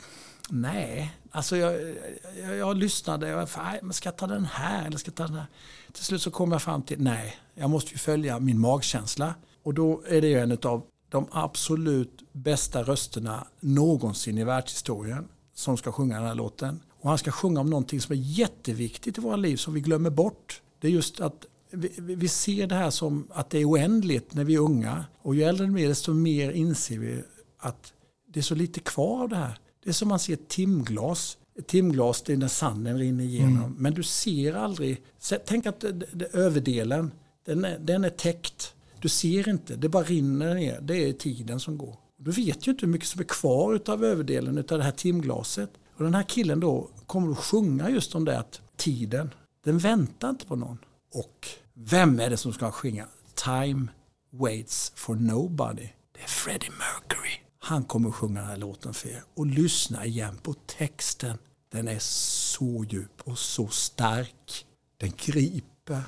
nej, 0.50 1.14
alltså 1.34 1.56
jag, 1.56 1.96
jag, 2.42 2.56
jag 2.56 2.76
lyssnade. 2.76 3.28
Jag, 3.28 3.50
fan, 3.50 3.92
ska 3.92 4.08
jag 4.08 4.16
ta 4.16 4.26
den 4.26 4.44
här 4.44 4.86
eller 4.86 4.98
ska 4.98 5.08
jag 5.08 5.16
ta 5.16 5.26
den 5.26 5.36
här? 5.36 5.46
Till 5.92 6.04
slut 6.04 6.22
så 6.22 6.30
kom 6.30 6.52
jag 6.52 6.62
fram 6.62 6.82
till 6.82 7.00
nej, 7.00 7.36
jag 7.54 7.70
måste 7.70 7.90
ju 7.92 7.98
följa 7.98 8.40
min 8.40 8.60
magkänsla. 8.60 9.34
Och 9.62 9.74
då 9.74 10.02
är 10.08 10.20
det 10.20 10.28
ju 10.28 10.38
en 10.38 10.58
av 10.62 10.82
de 11.08 11.26
absolut 11.30 12.22
bästa 12.32 12.82
rösterna 12.82 13.46
någonsin 13.60 14.38
i 14.38 14.44
världshistorien 14.44 15.28
som 15.54 15.76
ska 15.76 15.92
sjunga 15.92 16.16
den 16.16 16.26
här 16.26 16.34
låten. 16.34 16.80
Och 16.90 17.08
han 17.08 17.18
ska 17.18 17.30
sjunga 17.30 17.60
om 17.60 17.70
någonting 17.70 18.00
som 18.00 18.12
är 18.12 18.20
jätteviktigt 18.20 19.18
i 19.18 19.20
våra 19.20 19.36
liv 19.36 19.56
som 19.56 19.74
vi 19.74 19.80
glömmer 19.80 20.10
bort. 20.10 20.62
Det 20.80 20.86
är 20.86 20.92
just 20.92 21.20
att 21.20 21.46
vi, 21.70 21.92
vi 21.98 22.14
vi 22.14 22.28
ser 22.28 22.66
det 22.66 22.74
här 22.74 22.90
som 22.90 23.28
att 23.30 23.50
det 23.50 23.58
är 23.58 23.70
oändligt 23.70 24.34
när 24.34 24.44
vi 24.44 24.54
är 24.54 24.60
unga. 24.60 25.04
Och 25.22 25.34
ju 25.34 25.42
äldre 25.42 25.66
vi 25.66 25.72
blir 25.72 25.88
desto 25.88 26.12
mer 26.12 26.50
inser 26.50 26.98
vi 26.98 27.22
att 27.58 27.92
det 28.26 28.40
är 28.40 28.42
så 28.42 28.54
lite 28.54 28.80
kvar 28.80 29.22
av 29.22 29.28
det 29.28 29.36
här. 29.36 29.58
Det 29.84 29.90
är 29.90 29.92
som 29.92 30.08
man 30.08 30.18
ser 30.18 30.36
timglas. 30.36 31.38
Timglas 31.66 32.22
det 32.22 32.32
är 32.32 32.36
när 32.36 32.48
sanden 32.48 32.98
rinner 32.98 33.24
igenom. 33.24 33.56
Mm. 33.56 33.74
Men 33.78 33.94
du 33.94 34.02
ser 34.02 34.54
aldrig. 34.54 35.02
Tänk 35.46 35.66
att 35.66 35.80
det, 35.80 35.92
det, 35.92 36.34
överdelen, 36.34 37.10
den 37.46 37.64
är, 37.64 37.78
den 37.78 38.04
är 38.04 38.10
täckt. 38.10 38.74
Du 39.00 39.08
ser 39.08 39.48
inte, 39.48 39.76
det 39.76 39.88
bara 39.88 40.02
rinner 40.02 40.54
ner. 40.54 40.80
Det 40.80 41.08
är 41.08 41.12
tiden 41.12 41.60
som 41.60 41.78
går. 41.78 41.96
Du 42.16 42.30
vet 42.30 42.66
ju 42.66 42.70
inte 42.70 42.86
hur 42.86 42.92
mycket 42.92 43.08
som 43.08 43.20
är 43.20 43.24
kvar 43.24 43.80
av 43.86 44.04
överdelen 44.04 44.58
av 44.58 44.64
det 44.64 44.82
här 44.82 44.92
timglaset. 44.92 45.70
Och 45.96 46.04
den 46.04 46.14
här 46.14 46.22
killen 46.22 46.60
då 46.60 46.88
kommer 47.06 47.32
att 47.32 47.38
sjunga 47.38 47.90
just 47.90 48.14
om 48.14 48.24
det 48.24 48.38
att 48.38 48.60
tiden, 48.76 49.30
den 49.64 49.78
väntar 49.78 50.30
inte 50.30 50.46
på 50.46 50.56
någon. 50.56 50.78
Och 51.14 51.48
vem 51.74 52.20
är 52.20 52.30
det 52.30 52.36
som 52.36 52.52
ska 52.52 52.70
sjunga 52.70 53.06
Time 53.34 53.86
waits 54.30 54.92
for 54.94 55.14
nobody? 55.14 55.88
Det 56.12 56.20
är 56.20 56.28
Freddie 56.28 56.70
Mercury. 56.70 57.43
Han 57.64 57.84
kommer 57.84 58.08
att 58.08 58.14
sjunga 58.14 58.40
den 58.40 58.48
här 58.48 58.56
låten 58.56 58.94
för 58.94 59.08
er. 59.08 59.24
Och 59.34 59.46
lyssna 59.46 60.06
igen 60.06 60.38
på 60.42 60.54
texten. 60.54 61.38
Den 61.72 61.88
är 61.88 61.98
så 61.98 62.84
djup 62.88 63.22
och 63.24 63.38
så 63.38 63.68
stark. 63.68 64.66
Den 64.96 65.12
griper. 65.16 66.02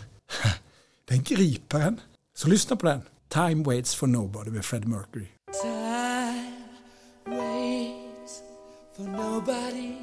Den 1.05 1.23
griper 1.23 1.81
en. 1.81 2.01
Så 2.35 2.49
lyssna 2.49 2.77
på 2.77 2.87
den. 2.87 3.01
Time 3.29 3.65
waits 3.65 3.95
for 3.95 4.07
nobody 4.07 4.51
med 4.51 4.65
Fred 4.65 4.89
Mercury. 4.89 5.27
Time 5.63 6.53
waits 7.25 8.43
for 8.97 9.03
nobody. 9.03 9.97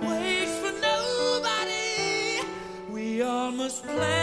waits 0.00 0.58
for 0.60 0.72
nobody. 0.82 2.40
We 2.90 3.22
all 3.24 3.52
must 3.52 3.82
play 3.82 4.15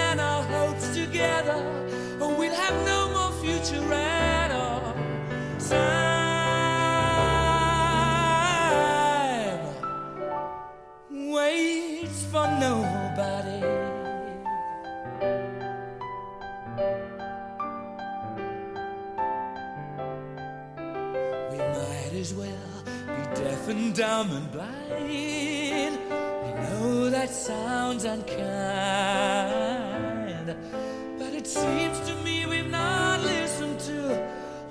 dumb 23.93 24.31
and 24.31 24.51
blind. 24.51 25.97
I 26.45 26.51
know 26.63 27.09
that 27.09 27.29
sounds 27.29 28.05
unkind, 28.05 29.32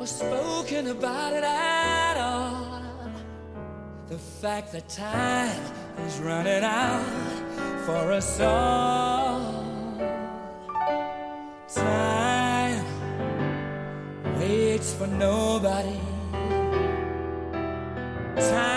or 0.02 0.06
spoken 0.06 0.88
about 0.88 1.32
it 1.32 1.44
at 1.44 2.16
all. 2.16 2.82
The 4.08 4.18
fact 4.18 4.72
that 4.72 4.88
time 4.88 5.62
is 6.04 6.18
running 6.18 6.64
out 6.64 7.04
for 7.86 8.10
us 8.10 8.40
all. 8.40 9.64
Time 11.68 12.84
waits 14.40 14.92
for 14.92 15.06
nobody. 15.06 16.00
Time 18.34 18.71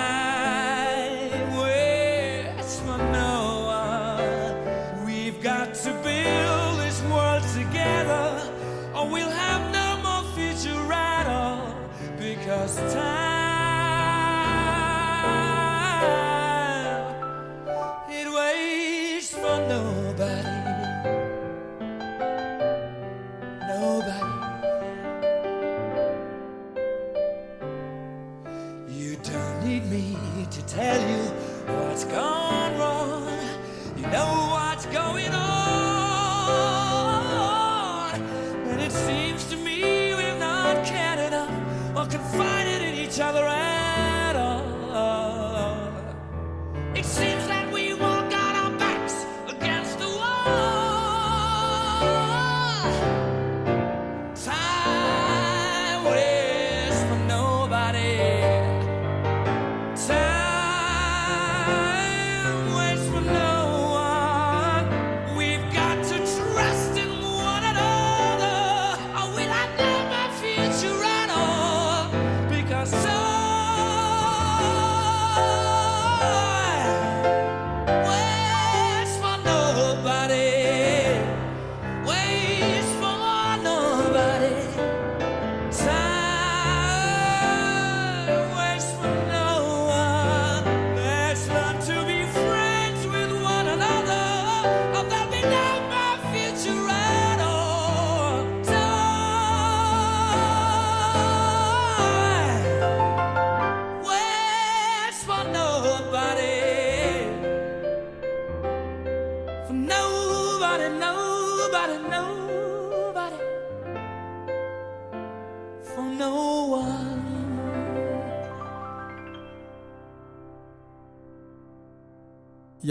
Because 12.75 12.93
time, 12.93 13.34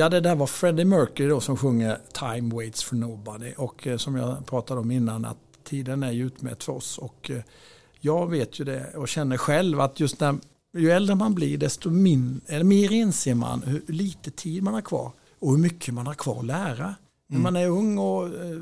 Ja, 0.05 0.09
det 0.09 0.20
där 0.20 0.35
var 0.35 0.47
Freddie 0.47 0.85
Mercury 0.85 1.28
då 1.28 1.40
som 1.40 1.56
sjunger 1.56 1.98
Time 2.12 2.55
waits 2.55 2.85
for 2.85 2.97
nobody. 2.97 3.52
Och 3.56 3.86
eh, 3.86 3.97
som 3.97 4.16
jag 4.16 4.47
pratade 4.47 4.81
om 4.81 4.90
innan 4.90 5.24
att 5.24 5.39
tiden 5.64 6.02
är 6.02 6.12
ju 6.12 6.26
utmätt 6.26 6.64
för 6.64 6.72
oss. 6.72 6.98
Och 6.98 7.31
eh, 7.31 7.43
jag 8.01 8.31
vet 8.31 8.60
ju 8.60 8.64
det 8.64 8.94
och 8.97 9.09
känner 9.09 9.36
själv 9.36 9.81
att 9.81 10.01
just 10.01 10.20
när, 10.20 10.39
ju 10.76 10.90
äldre 10.90 11.16
man 11.16 11.35
blir 11.35 11.59
desto 11.59 11.90
min, 11.90 12.40
eller 12.47 12.64
mer 12.64 12.93
inser 12.93 13.35
man 13.35 13.62
hur 13.62 13.82
lite 13.86 14.31
tid 14.31 14.62
man 14.62 14.74
har 14.74 14.81
kvar 14.81 15.12
och 15.39 15.51
hur 15.51 15.59
mycket 15.59 15.94
man 15.94 16.06
har 16.06 16.14
kvar 16.14 16.39
att 16.39 16.47
lära. 16.47 16.94
När 17.26 17.39
man 17.39 17.56
är 17.56 17.68
ung 17.68 17.98
och 17.98 18.26
eh, 18.26 18.60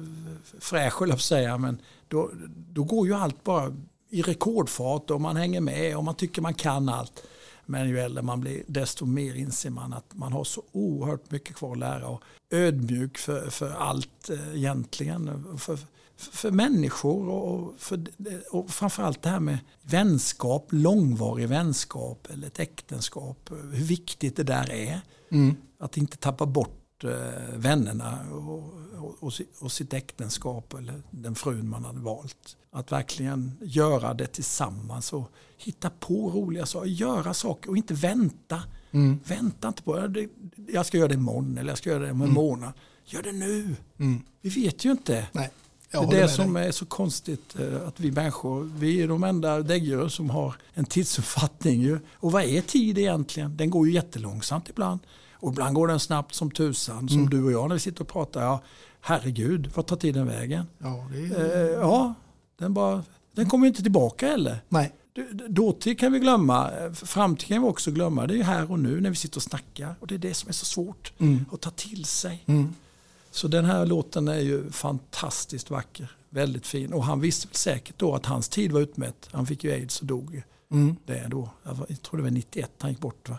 fräsch, 0.60 1.00
höll 1.00 1.08
jag 1.08 1.20
säga, 1.20 1.58
men 1.58 1.78
då, 2.08 2.30
då 2.72 2.84
går 2.84 3.06
ju 3.06 3.14
allt 3.14 3.44
bara 3.44 3.72
i 4.10 4.22
rekordfart 4.22 5.10
och 5.10 5.20
man 5.20 5.36
hänger 5.36 5.60
med 5.60 5.96
och 5.96 6.04
man 6.04 6.14
tycker 6.14 6.42
man 6.42 6.54
kan 6.54 6.88
allt. 6.88 7.22
Men 7.66 7.88
ju 7.88 8.00
äldre 8.00 8.22
man 8.22 8.40
blir 8.40 8.62
desto 8.66 9.06
mer 9.06 9.34
inser 9.34 9.70
man 9.70 9.92
att 9.92 10.14
man 10.14 10.32
har 10.32 10.44
så 10.44 10.62
oerhört 10.72 11.30
mycket 11.30 11.56
kvar 11.56 11.72
att 11.72 11.78
lära 11.78 12.08
och 12.08 12.22
ödmjuk 12.50 13.18
för, 13.18 13.50
för 13.50 13.70
allt 13.70 14.30
eh, 14.30 14.56
egentligen. 14.56 15.58
För, 15.58 15.78
för 16.16 16.50
människor 16.50 17.28
och, 17.28 17.74
för, 17.78 18.04
och 18.50 18.70
framförallt 18.70 19.22
det 19.22 19.28
här 19.28 19.40
med 19.40 19.58
vänskap, 19.82 20.68
långvarig 20.70 21.48
vänskap 21.48 22.28
eller 22.30 22.46
ett 22.46 22.60
äktenskap. 22.60 23.50
Hur 23.50 23.84
viktigt 23.84 24.36
det 24.36 24.42
där 24.42 24.70
är. 24.70 25.00
Mm. 25.30 25.56
Att 25.78 25.96
inte 25.96 26.16
tappa 26.16 26.46
bort 26.46 26.81
eh, 27.04 27.56
vännerna 27.56 28.18
och, 28.32 28.74
och, 29.20 29.32
och 29.60 29.72
sitt 29.72 29.92
äktenskap 29.94 30.74
eller 30.74 31.02
den 31.10 31.34
frun 31.34 31.68
man 31.68 31.84
hade 31.84 32.00
valt. 32.00 32.56
Att 32.70 32.92
verkligen 32.92 33.52
göra 33.62 34.14
det 34.14 34.26
tillsammans 34.26 35.12
och 35.12 35.30
hitta 35.58 35.90
på 35.90 36.30
roliga 36.30 36.66
saker, 36.66 36.88
göra 36.88 37.34
saker 37.34 37.70
och 37.70 37.76
inte 37.76 37.94
vänta. 37.94 38.62
Mm. 38.90 39.20
Vänta 39.24 39.68
inte 39.68 39.82
på 39.82 40.06
det. 40.06 40.28
Jag 40.68 40.86
ska 40.86 40.98
göra 40.98 41.08
det 41.08 41.14
imorgon 41.14 41.58
eller 41.58 41.68
jag 41.70 41.78
ska 41.78 41.90
göra 41.90 42.02
det 42.04 42.10
om 42.10 42.16
en 42.20 42.22
Mm. 42.22 42.34
månad. 42.34 42.72
Gör 43.04 43.22
det 43.22 43.32
nu. 43.32 43.76
Mm. 43.98 44.20
Vi 44.40 44.50
vet 44.50 44.84
ju 44.84 44.90
inte. 44.90 45.26
Nej, 45.32 45.50
det 45.90 45.98
är 45.98 46.06
det 46.10 46.28
som 46.28 46.52
dig. 46.52 46.66
är 46.68 46.72
så 46.72 46.86
konstigt. 46.86 47.56
eh, 47.60 47.88
Att 47.88 48.00
vi 48.00 48.10
människor, 48.10 48.70
vi 48.78 49.02
är 49.02 49.08
de 49.08 49.24
enda 49.24 49.60
däggdjur 49.62 50.08
som 50.08 50.30
har 50.30 50.54
en 50.74 50.84
tidsuppfattning. 50.84 51.80
Ju. 51.82 51.98
Och 52.14 52.32
vad 52.32 52.42
är 52.42 52.60
tid 52.62 52.98
egentligen? 52.98 53.56
Den 53.56 53.70
går 53.70 53.86
ju 53.88 53.92
jättelångsamt 53.94 54.68
ibland. 54.68 55.00
Och 55.42 55.52
ibland 55.52 55.74
går 55.74 55.88
den 55.88 56.00
snabbt 56.00 56.34
som 56.34 56.50
tusan. 56.50 57.08
Som 57.08 57.18
Mm. 57.18 57.30
du 57.30 57.44
och 57.44 57.52
jag 57.52 57.68
när 57.68 57.74
vi 57.74 57.80
sitter 57.80 58.00
och 58.00 58.08
pratar. 58.08 58.42
Ja, 58.42 58.60
herregud, 59.00 59.70
vad 59.74 59.86
tar 59.86 59.96
tiden 59.96 60.26
vägen? 60.26 60.64
Ja, 60.78 61.06
det 61.12 61.18
Eh, 61.36 61.58
är... 61.60 61.70
ja, 61.70 62.14
den, 62.58 62.74
bara, 62.74 63.02
den 63.32 63.48
kommer 63.48 63.66
inte 63.66 63.82
tillbaka 63.82 64.28
heller. 64.28 64.58
Nej. 64.68 64.92
Dåtid 65.48 65.98
kan 65.98 66.12
vi 66.12 66.18
glömma, 66.18 66.70
eh, 66.70 66.92
framtid 66.92 67.48
kan 67.48 67.62
vi 67.62 67.68
också 67.68 67.90
glömma. 67.90 68.26
Det 68.26 68.34
är 68.34 68.36
ju 68.36 68.42
här 68.42 68.70
och 68.70 68.78
nu 68.78 69.00
när 69.00 69.10
vi 69.10 69.16
sitter 69.16 69.36
och 69.38 69.42
snackar. 69.42 69.94
Och 70.00 70.06
det 70.06 70.14
är 70.14 70.18
det 70.18 70.34
som 70.34 70.48
är 70.48 70.52
så 70.52 70.64
svårt 70.64 71.12
Mm. 71.18 71.44
att 71.52 71.60
ta 71.60 71.70
till 71.70 72.04
sig. 72.04 72.42
Mm. 72.46 72.74
Så 73.30 73.48
den 73.48 73.64
här 73.64 73.86
låten 73.86 74.28
är 74.28 74.38
ju 74.40 74.70
fantastiskt 74.70 75.70
vacker. 75.70 76.16
Väldigt 76.30 76.66
fin. 76.66 76.92
Och 76.92 77.04
han 77.04 77.20
visste 77.20 77.48
säkert 77.50 77.98
då 77.98 78.14
att 78.14 78.26
hans 78.26 78.48
tid 78.48 78.72
var 78.72 78.80
utmätt. 78.80 79.28
Han 79.32 79.46
fick 79.46 79.64
ju 79.64 79.72
aids 79.72 80.00
och 80.00 80.06
dog 80.06 80.42
Mm. 80.70 80.96
det 81.06 81.26
då. 81.28 81.48
Jag 81.64 82.02
tror 82.02 82.16
det 82.16 82.22
var 82.22 82.30
91 82.30 82.70
han 82.78 82.90
gick 82.90 83.00
bort 83.00 83.28
va? 83.28 83.36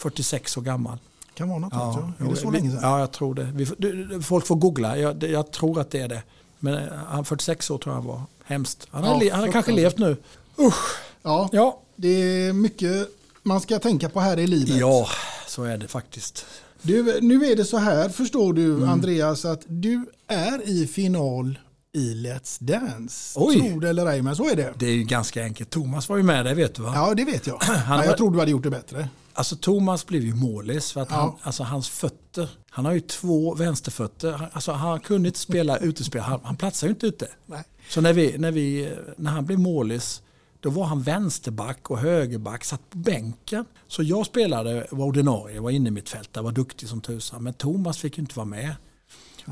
46 0.00 0.56
år 0.56 0.62
gammal. 0.62 0.98
Kan 1.34 1.48
vara 1.48 1.58
något 1.58 1.72
Ja, 1.72 1.92
sånt, 1.94 2.14
ja. 2.18 2.26
Är 2.26 2.30
det 2.30 2.36
så 2.36 2.50
vi- 2.50 2.56
länge 2.56 2.70
sedan? 2.70 2.80
Ja, 2.82 3.00
jag 3.00 3.12
tror 3.12 3.34
det. 3.34 3.48
Vi, 3.54 3.68
du- 3.78 4.22
folk 4.22 4.46
får 4.46 4.56
googla. 4.56 4.98
Jag, 4.98 5.16
det- 5.16 5.26
jag 5.28 5.50
tror 5.50 5.80
att 5.80 5.90
det 5.90 6.00
är 6.00 6.08
det. 6.08 6.22
Men 6.58 6.74
eh, 6.74 6.80
han 7.08 7.24
46 7.24 7.70
år 7.70 7.78
tror 7.78 7.94
jag 7.94 8.00
han 8.02 8.08
var. 8.08 8.22
Hemskt. 8.44 8.86
Han 8.90 9.04
har, 9.04 9.12
Ja, 9.14 9.18
le- 9.20 9.30
han 9.30 9.40
har 9.40 9.52
kanske 9.52 9.72
levt 9.72 9.98
nu. 9.98 10.16
Usch. 10.58 10.96
Ja, 11.22 11.48
Ja. 11.52 11.80
det 11.96 12.08
är 12.08 12.52
mycket 12.52 13.08
man 13.42 13.60
ska 13.60 13.78
tänka 13.78 14.08
på 14.08 14.20
här 14.20 14.38
i 14.38 14.46
livet. 14.46 14.76
Ja, 14.76 15.06
så 15.46 15.64
är 15.64 15.78
det 15.78 15.88
faktiskt. 15.88 16.46
Du, 16.82 17.18
nu 17.20 17.44
är 17.44 17.56
det 17.56 17.64
så 17.64 17.76
här, 17.78 18.08
förstår 18.08 18.52
du 18.52 18.74
Mm. 18.74 18.88
Andreas, 18.88 19.44
att 19.44 19.60
du 19.66 20.06
är 20.28 20.68
i 20.68 20.86
final 20.86 21.58
i 21.92 22.14
Let's 22.14 22.56
Dance. 22.64 23.38
Oj. 23.40 23.60
Tror 23.60 23.80
det 23.80 23.88
eller 23.88 24.06
ej, 24.06 24.22
men 24.22 24.36
så 24.36 24.48
är 24.50 24.56
det. 24.56 24.72
Det 24.78 24.86
är 24.86 24.90
ju 24.94 25.02
ganska 25.04 25.42
enkelt. 25.44 25.70
Thomas 25.70 26.08
var 26.08 26.16
ju 26.16 26.22
med 26.22 26.44
där 26.44 26.54
vet 26.54 26.74
du 26.74 26.82
va? 26.82 26.92
Ja, 26.94 27.14
det 27.14 27.24
vet 27.24 27.46
jag. 27.46 27.56
Han 27.62 27.98
ja, 27.98 28.04
jag 28.04 28.16
tror 28.16 28.30
du 28.30 28.38
hade 28.38 28.50
gjort 28.50 28.62
det 28.62 28.70
bättre. 28.70 29.08
Alltså 29.34 29.56
Thomas 29.56 30.06
blev 30.06 30.22
ju 30.22 30.34
målis 30.34 30.92
för 30.92 31.00
att 31.00 31.10
Ja. 31.10 31.16
han, 31.16 31.32
alltså 31.42 31.62
hans 31.62 31.88
fötter, 31.88 32.48
han 32.70 32.84
har 32.84 32.92
ju 32.92 33.00
två 33.00 33.54
vänsterfötter. 33.54 34.32
Han, 34.32 34.48
alltså 34.52 34.72
han 34.72 35.00
kunde 35.00 35.28
inte 35.28 35.38
spela 35.38 35.76
utespel, 35.78 36.20
han, 36.20 36.40
han 36.44 36.56
platsar 36.56 36.86
ju 36.86 36.92
inte 36.92 37.06
ute. 37.06 37.28
Nej. 37.46 37.62
Så 37.88 38.00
när, 38.00 38.12
vi, 38.12 38.38
när, 38.38 38.50
vi, 38.50 38.94
när 39.16 39.30
han 39.30 39.46
blev 39.46 39.58
målis, 39.58 40.22
då 40.60 40.70
var 40.70 40.84
han 40.84 41.02
vänsterback 41.02 41.90
och 41.90 41.98
högerback, 41.98 42.64
satt 42.64 42.90
på 42.90 42.98
bänken. 42.98 43.64
Så 43.88 44.02
jag 44.02 44.26
spelade, 44.26 44.86
var 44.90 45.06
ordinarie, 45.06 45.60
var 45.60 45.70
inne 45.70 45.88
i 45.88 45.92
mitt 45.92 46.08
fält, 46.08 46.36
var 46.36 46.52
duktig 46.52 46.88
som 46.88 47.00
tusan. 47.00 47.42
Men 47.42 47.54
Thomas 47.54 47.98
fick 47.98 48.18
ju 48.18 48.20
inte 48.20 48.34
vara 48.36 48.46
med. 48.46 48.74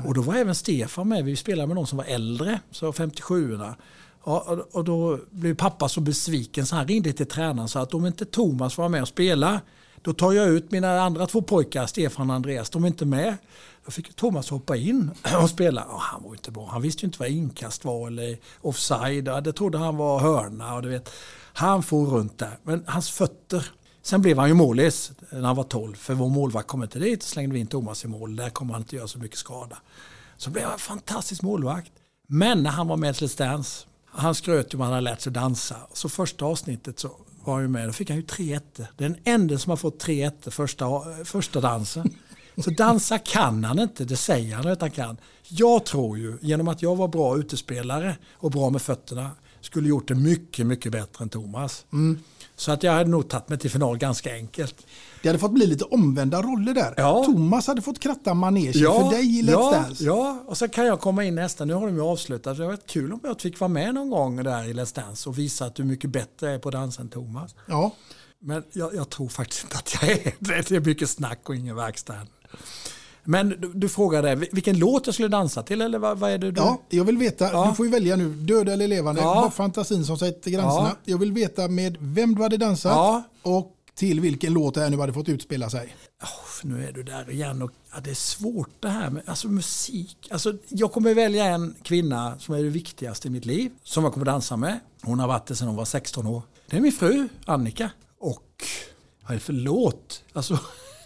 Och 0.05 0.13
då 0.13 0.21
var 0.21 0.35
även 0.35 0.55
Stefan 0.55 1.07
med. 1.07 1.25
Vi 1.25 1.35
spelade 1.35 1.67
med 1.67 1.75
någon 1.75 1.87
som 1.87 1.97
var 1.97 2.05
äldre, 2.05 2.59
så 2.71 2.91
57orna. 2.91 3.75
Ja, 4.25 4.57
och- 4.71 4.83
då 4.83 5.19
blev 5.31 5.55
pappa 5.55 5.89
så 5.89 6.01
besviken 6.01 6.65
så 6.65 6.75
han 6.75 6.87
ringde 6.87 7.13
till 7.13 7.25
tränaren 7.27 7.59
och 7.59 7.69
sa 7.69 7.81
att 7.81 7.93
om 7.93 8.05
inte 8.05 8.25
Thomas 8.25 8.77
var 8.77 8.89
med 8.89 9.01
och 9.01 9.07
spela 9.07 9.61
då 10.01 10.13
tar 10.13 10.31
jag 10.31 10.47
ut 10.49 10.71
mina 10.71 11.01
andra 11.01 11.27
två 11.27 11.41
pojkar, 11.41 11.85
Stefan 11.85 12.29
och 12.29 12.35
Andreas, 12.35 12.69
de 12.69 12.83
är 12.83 12.87
inte 12.87 13.05
med. 13.05 13.37
Då 13.85 13.91
fick 13.91 14.15
Thomas 14.15 14.49
hoppa 14.49 14.75
in 14.75 15.11
och 15.43 15.49
spela. 15.49 15.85
Ja, 15.89 15.97
han 15.99 16.23
var 16.23 16.29
ju 16.29 16.35
inte 16.35 16.51
bra. 16.51 16.67
Han 16.71 16.81
visste 16.81 17.01
ju 17.01 17.05
inte 17.07 17.19
vad 17.19 17.29
inkast 17.29 17.85
var 17.85 18.07
eller 18.07 18.37
offside. 18.61 19.27
Ja, 19.27 19.41
Det 19.41 19.53
trodde 19.53 19.77
han 19.77 19.97
var 19.97 20.19
hörna. 20.19 20.75
Och 20.75 20.81
du 20.81 20.89
vet. 20.89 21.09
Han 21.53 21.83
for 21.83 22.05
runt 22.05 22.37
där. 22.37 22.57
Men 22.63 22.83
hans 22.87 23.09
fötter. 23.09 23.65
Sen 24.01 24.21
blev 24.21 24.37
han 24.37 24.47
ju 24.47 24.53
målis 24.53 25.11
när 25.31 25.41
han 25.41 25.55
var 25.55 25.63
12. 25.63 25.95
För 25.95 26.13
vår 26.13 26.29
målvakt 26.29 26.67
kom 26.67 26.83
inte 26.83 26.99
dit. 26.99 27.23
Slängde 27.23 27.53
vi 27.53 27.59
in 27.59 27.67
Thomas 27.67 28.05
i 28.05 28.07
mål. 28.07 28.35
Där 28.35 28.49
kommer 28.49 28.73
han 28.73 28.81
inte 28.81 28.95
göra 28.95 29.07
så 29.07 29.19
mycket 29.19 29.37
skada. 29.37 29.77
Så 30.37 30.49
blev 30.49 30.63
han 30.63 30.73
en 30.73 30.79
fantastisk 30.79 31.41
målvakt. 31.41 31.91
Men 32.27 32.63
när 32.63 32.69
han 32.69 32.87
var 32.87 32.97
med 32.97 33.09
i 33.21 33.25
Let's 33.25 33.37
Dance. 33.37 33.85
Han 34.15 34.35
skröt 34.35 34.73
ju 34.73 34.77
om 34.77 34.81
att 34.81 34.85
han 34.85 34.93
hade 34.93 35.03
lärt 35.03 35.21
sig 35.21 35.31
dansa. 35.31 35.75
Så 35.93 36.09
första 36.09 36.45
avsnittet 36.45 36.99
så 36.99 37.11
var 37.43 37.53
han 37.53 37.63
ju 37.63 37.69
med. 37.69 37.89
Då 37.89 37.93
fick 37.93 38.09
han 38.09 38.17
ju 38.17 38.23
tre 38.23 38.53
ettor. 38.53 38.85
Den 38.97 39.17
enda 39.23 39.57
som 39.57 39.69
har 39.69 39.77
fått 39.77 39.99
tre 39.99 40.23
ettor 40.23 40.51
första, 40.51 40.85
första 41.25 41.61
dansen. 41.61 42.15
Så 42.57 42.69
dansa 42.69 43.17
kan 43.17 43.63
han 43.63 43.79
inte, 43.79 44.05
det 44.05 44.15
säger 44.15 44.55
han 44.55 44.67
att 44.67 44.81
han 44.81 44.91
kan. 44.91 45.17
Jag 45.47 45.85
tror 45.85 46.17
ju, 46.17 46.37
genom 46.41 46.67
att 46.67 46.81
jag 46.81 46.95
var 46.95 47.07
bra 47.07 47.37
utespelare 47.37 48.15
och 48.33 48.51
bra 48.51 48.69
med 48.69 48.81
fötterna, 48.81 49.31
skulle 49.61 49.89
gjort 49.89 50.07
det 50.07 50.15
mycket, 50.15 50.65
mycket 50.65 50.91
bättre 50.91 51.23
än 51.23 51.29
Thomas. 51.29 51.85
Mm. 51.93 52.19
Så 52.55 52.71
att 52.71 52.83
jag 52.83 52.91
hade 52.91 53.09
nog 53.09 53.29
tagit 53.29 53.49
mig 53.49 53.57
till 53.57 53.71
final 53.71 53.97
ganska 53.97 54.33
enkelt. 54.33 54.75
Det 55.23 55.29
hade 55.29 55.39
fått 55.39 55.51
bli 55.51 55.65
lite 55.67 55.83
omvända 55.85 56.41
roller 56.41 56.73
där. 56.73 56.93
Ja. 56.97 57.23
Thomas 57.25 57.67
hade 57.67 57.81
fått 57.81 57.99
kratta 57.99 58.33
manegen 58.33 58.73
för 58.73 59.09
dig 59.11 59.39
i 59.39 59.41
Let's 59.41 59.51
ja, 59.51 59.71
Dance. 59.71 60.03
Ja, 60.03 60.43
och 60.47 60.57
så 60.57 60.67
kan 60.67 60.85
jag 60.85 60.99
komma 61.01 61.23
in 61.23 61.35
nästa. 61.35 61.65
Nu 61.65 61.73
har 61.73 61.85
de 61.87 61.95
ju 61.95 62.01
avslutat. 62.01 62.57
Det 62.57 62.61
var 62.63 62.69
varit 62.69 62.87
kul 62.87 63.13
om 63.13 63.19
jag 63.23 63.41
fick 63.41 63.59
vara 63.59 63.67
med 63.67 63.93
någon 63.93 64.09
gång 64.09 64.43
där 64.43 64.63
i 64.69 64.73
Let's 64.73 64.95
Dance 64.95 65.29
och 65.29 65.37
visa 65.37 65.65
att 65.65 65.75
du 65.75 65.83
är 65.83 65.87
mycket 65.87 66.09
bättre 66.09 66.51
är 66.51 66.59
på 66.59 66.71
dans 66.71 66.99
än 66.99 67.09
Thomas. 67.09 67.55
Ja. 67.65 67.91
Men 68.39 68.63
jag, 68.73 68.95
jag 68.95 69.09
tror 69.09 69.29
faktiskt 69.29 69.63
inte 69.63 69.77
att 69.77 69.93
jag 70.01 70.11
är 70.11 70.33
det. 70.39 70.69
Det 70.69 70.75
är 70.75 70.79
mycket 70.79 71.09
snack 71.09 71.49
och 71.49 71.55
ingen 71.55 71.75
verkstad. 71.75 72.15
Men 73.23 73.49
du, 73.49 73.71
du 73.73 73.89
frågade 73.89 74.35
vilken 74.35 74.79
låt 74.79 75.05
jag 75.05 75.13
skulle 75.13 75.29
dansa 75.29 75.63
till 75.63 75.81
eller 75.81 75.99
vad, 75.99 76.17
vad 76.19 76.31
är 76.31 76.37
det 76.37 76.51
du... 76.51 76.61
Ja, 76.61 76.81
jag 76.89 77.03
vill 77.03 77.17
veta, 77.17 77.49
Ja. 77.51 77.67
du 77.69 77.75
får 77.75 77.85
ju 77.85 77.91
välja 77.91 78.15
nu, 78.15 78.29
död 78.33 78.69
eller 78.69 78.87
levande. 78.87 79.21
Ja. 79.21 79.35
Bara 79.35 79.51
fantasin 79.51 80.05
som 80.05 80.17
sätter 80.17 80.51
gränserna. 80.51 80.87
Ja. 80.89 80.95
Jag 81.03 81.17
vill 81.17 81.31
veta 81.31 81.67
med 81.67 81.97
vem 81.99 82.35
du 82.35 82.41
hade 82.41 82.57
dansat 82.57 82.91
Ja. 82.91 83.23
och 83.41 83.71
till 83.95 84.19
vilken 84.19 84.53
låt 84.53 84.73
det 84.73 84.83
är 84.83 84.89
nu 84.89 84.97
hade 84.97 85.13
fått 85.13 85.29
utspela 85.29 85.69
sig. 85.69 85.95
Uff, 86.23 86.61
nu 86.63 86.87
är 86.87 86.91
du 86.91 87.03
där 87.03 87.29
igen 87.31 87.61
och 87.61 87.71
ja, 87.93 87.99
det 87.99 88.09
är 88.09 88.15
svårt 88.15 88.69
det 88.79 88.89
här 88.89 89.09
med 89.09 89.23
alltså, 89.25 89.47
musik. 89.47 90.17
Alltså, 90.31 90.53
jag 90.69 90.91
kommer 90.91 91.13
välja 91.13 91.45
en 91.45 91.75
kvinna 91.83 92.39
som 92.39 92.55
är 92.55 92.63
det 92.63 92.69
viktigaste 92.69 93.27
i 93.27 93.31
mitt 93.31 93.45
liv, 93.45 93.71
som 93.83 94.03
jag 94.03 94.13
kommer 94.13 94.25
dansa 94.25 94.57
med. 94.57 94.79
Hon 95.01 95.19
har 95.19 95.27
varit 95.27 95.45
det 95.45 95.55
sedan 95.55 95.67
hon 95.67 95.77
var 95.77 95.85
16 95.85 96.27
år. 96.27 96.41
Det 96.67 96.77
är 96.77 96.81
min 96.81 96.91
fru 96.91 97.27
Annika. 97.45 97.89
Och 98.19 98.65
vad 99.21 99.31
är 99.31 99.35
det 99.35 99.39
för 99.39 99.53
låt? 99.53 100.23
Alltså, 100.33 100.59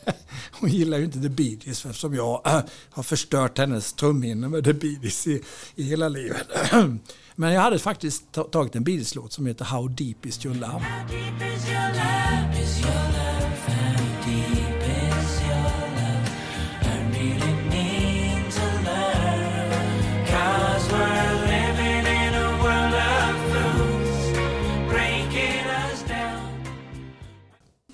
hon 0.51 0.69
gillar 0.69 0.97
ju 0.97 1.05
inte 1.05 1.21
The 1.21 1.29
Bee 1.29 1.59
Gees 1.63 1.85
eftersom 1.85 2.15
jag 2.15 2.41
äh, 2.47 2.61
har 2.89 3.03
förstört 3.03 3.57
hennes 3.57 3.93
trumhinne 3.93 4.49
med 4.49 4.63
The 4.63 4.73
Bee 4.73 4.99
Gees 5.01 5.27
i, 5.27 5.43
i 5.75 5.83
hela 5.83 6.09
livet. 6.09 6.47
Men 7.35 7.53
jag 7.53 7.61
hade 7.61 7.79
faktiskt 7.79 8.31
ta- 8.31 8.43
tagit 8.43 8.75
en 8.75 8.83
Bee 8.83 8.95
Gees-låt 8.95 9.33
som 9.33 9.45
heter 9.45 9.65
How 9.65 9.87
Deep 9.87 10.25
Is 10.25 10.45
Your 10.45 10.55
Love. 10.55 10.85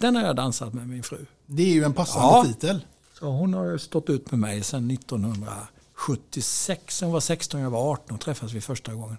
Den 0.03 0.15
har 0.15 0.23
jag 0.23 0.35
dansat 0.35 0.73
med 0.73 0.87
min 0.87 1.03
fru. 1.03 1.25
Det 1.45 1.63
är 1.63 1.73
ju 1.73 1.83
en 1.83 1.93
passande 1.93 2.27
Ja. 2.27 2.45
titel. 2.45 2.85
Så 3.19 3.25
hon 3.25 3.53
har 3.53 3.77
stått 3.77 4.09
ut 4.09 4.31
med 4.31 4.39
mig 4.39 4.63
sedan 4.63 4.91
1976. 4.91 7.01
Hon 7.01 7.11
var 7.11 7.19
16 7.19 7.61
jag 7.61 7.69
var 7.69 7.91
18 7.91 8.15
och 8.15 8.21
träffades 8.21 8.53
vi 8.53 8.61
första 8.61 8.93
gången. 8.93 9.17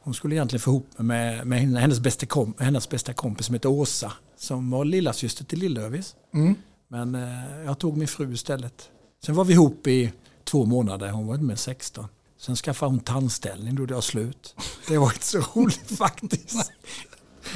Hon 0.00 0.14
skulle 0.14 0.34
egentligen 0.34 0.60
få 0.60 0.70
ihop 0.70 0.98
mig 0.98 1.44
med, 1.44 1.70
med 1.70 1.80
hennes, 1.82 2.00
bästa 2.00 2.26
kom, 2.26 2.54
hennes 2.58 2.88
bästa 2.88 3.12
kompis 3.12 3.46
som 3.46 3.54
heter 3.54 3.68
Åsa. 3.68 4.12
Som 4.36 4.70
var 4.70 4.84
lilla 4.84 5.12
syster 5.12 5.44
till 5.44 5.58
Lillövis. 5.58 6.14
Mm. 6.34 6.54
Men 6.88 7.14
eh, 7.14 7.64
jag 7.64 7.78
tog 7.78 7.96
min 7.96 8.08
fru 8.08 8.32
istället. 8.32 8.90
Sen 9.26 9.34
var 9.34 9.44
vi 9.44 9.52
ihop 9.52 9.86
i 9.86 10.12
två 10.44 10.64
månader, 10.64 11.10
hon 11.10 11.26
var 11.26 11.34
inte 11.34 11.46
med 11.46 11.58
16. 11.58 12.06
Sen 12.38 12.56
skaffade 12.56 12.90
hon 12.92 13.00
tandställning, 13.00 13.74
då 13.74 13.82
gjorde 13.82 13.94
jag 13.94 14.04
slut. 14.04 14.54
Det 14.88 14.98
var 14.98 15.06
inte 15.12 15.26
så 15.26 15.38
roligt 15.54 15.90
faktiskt. 15.98 16.72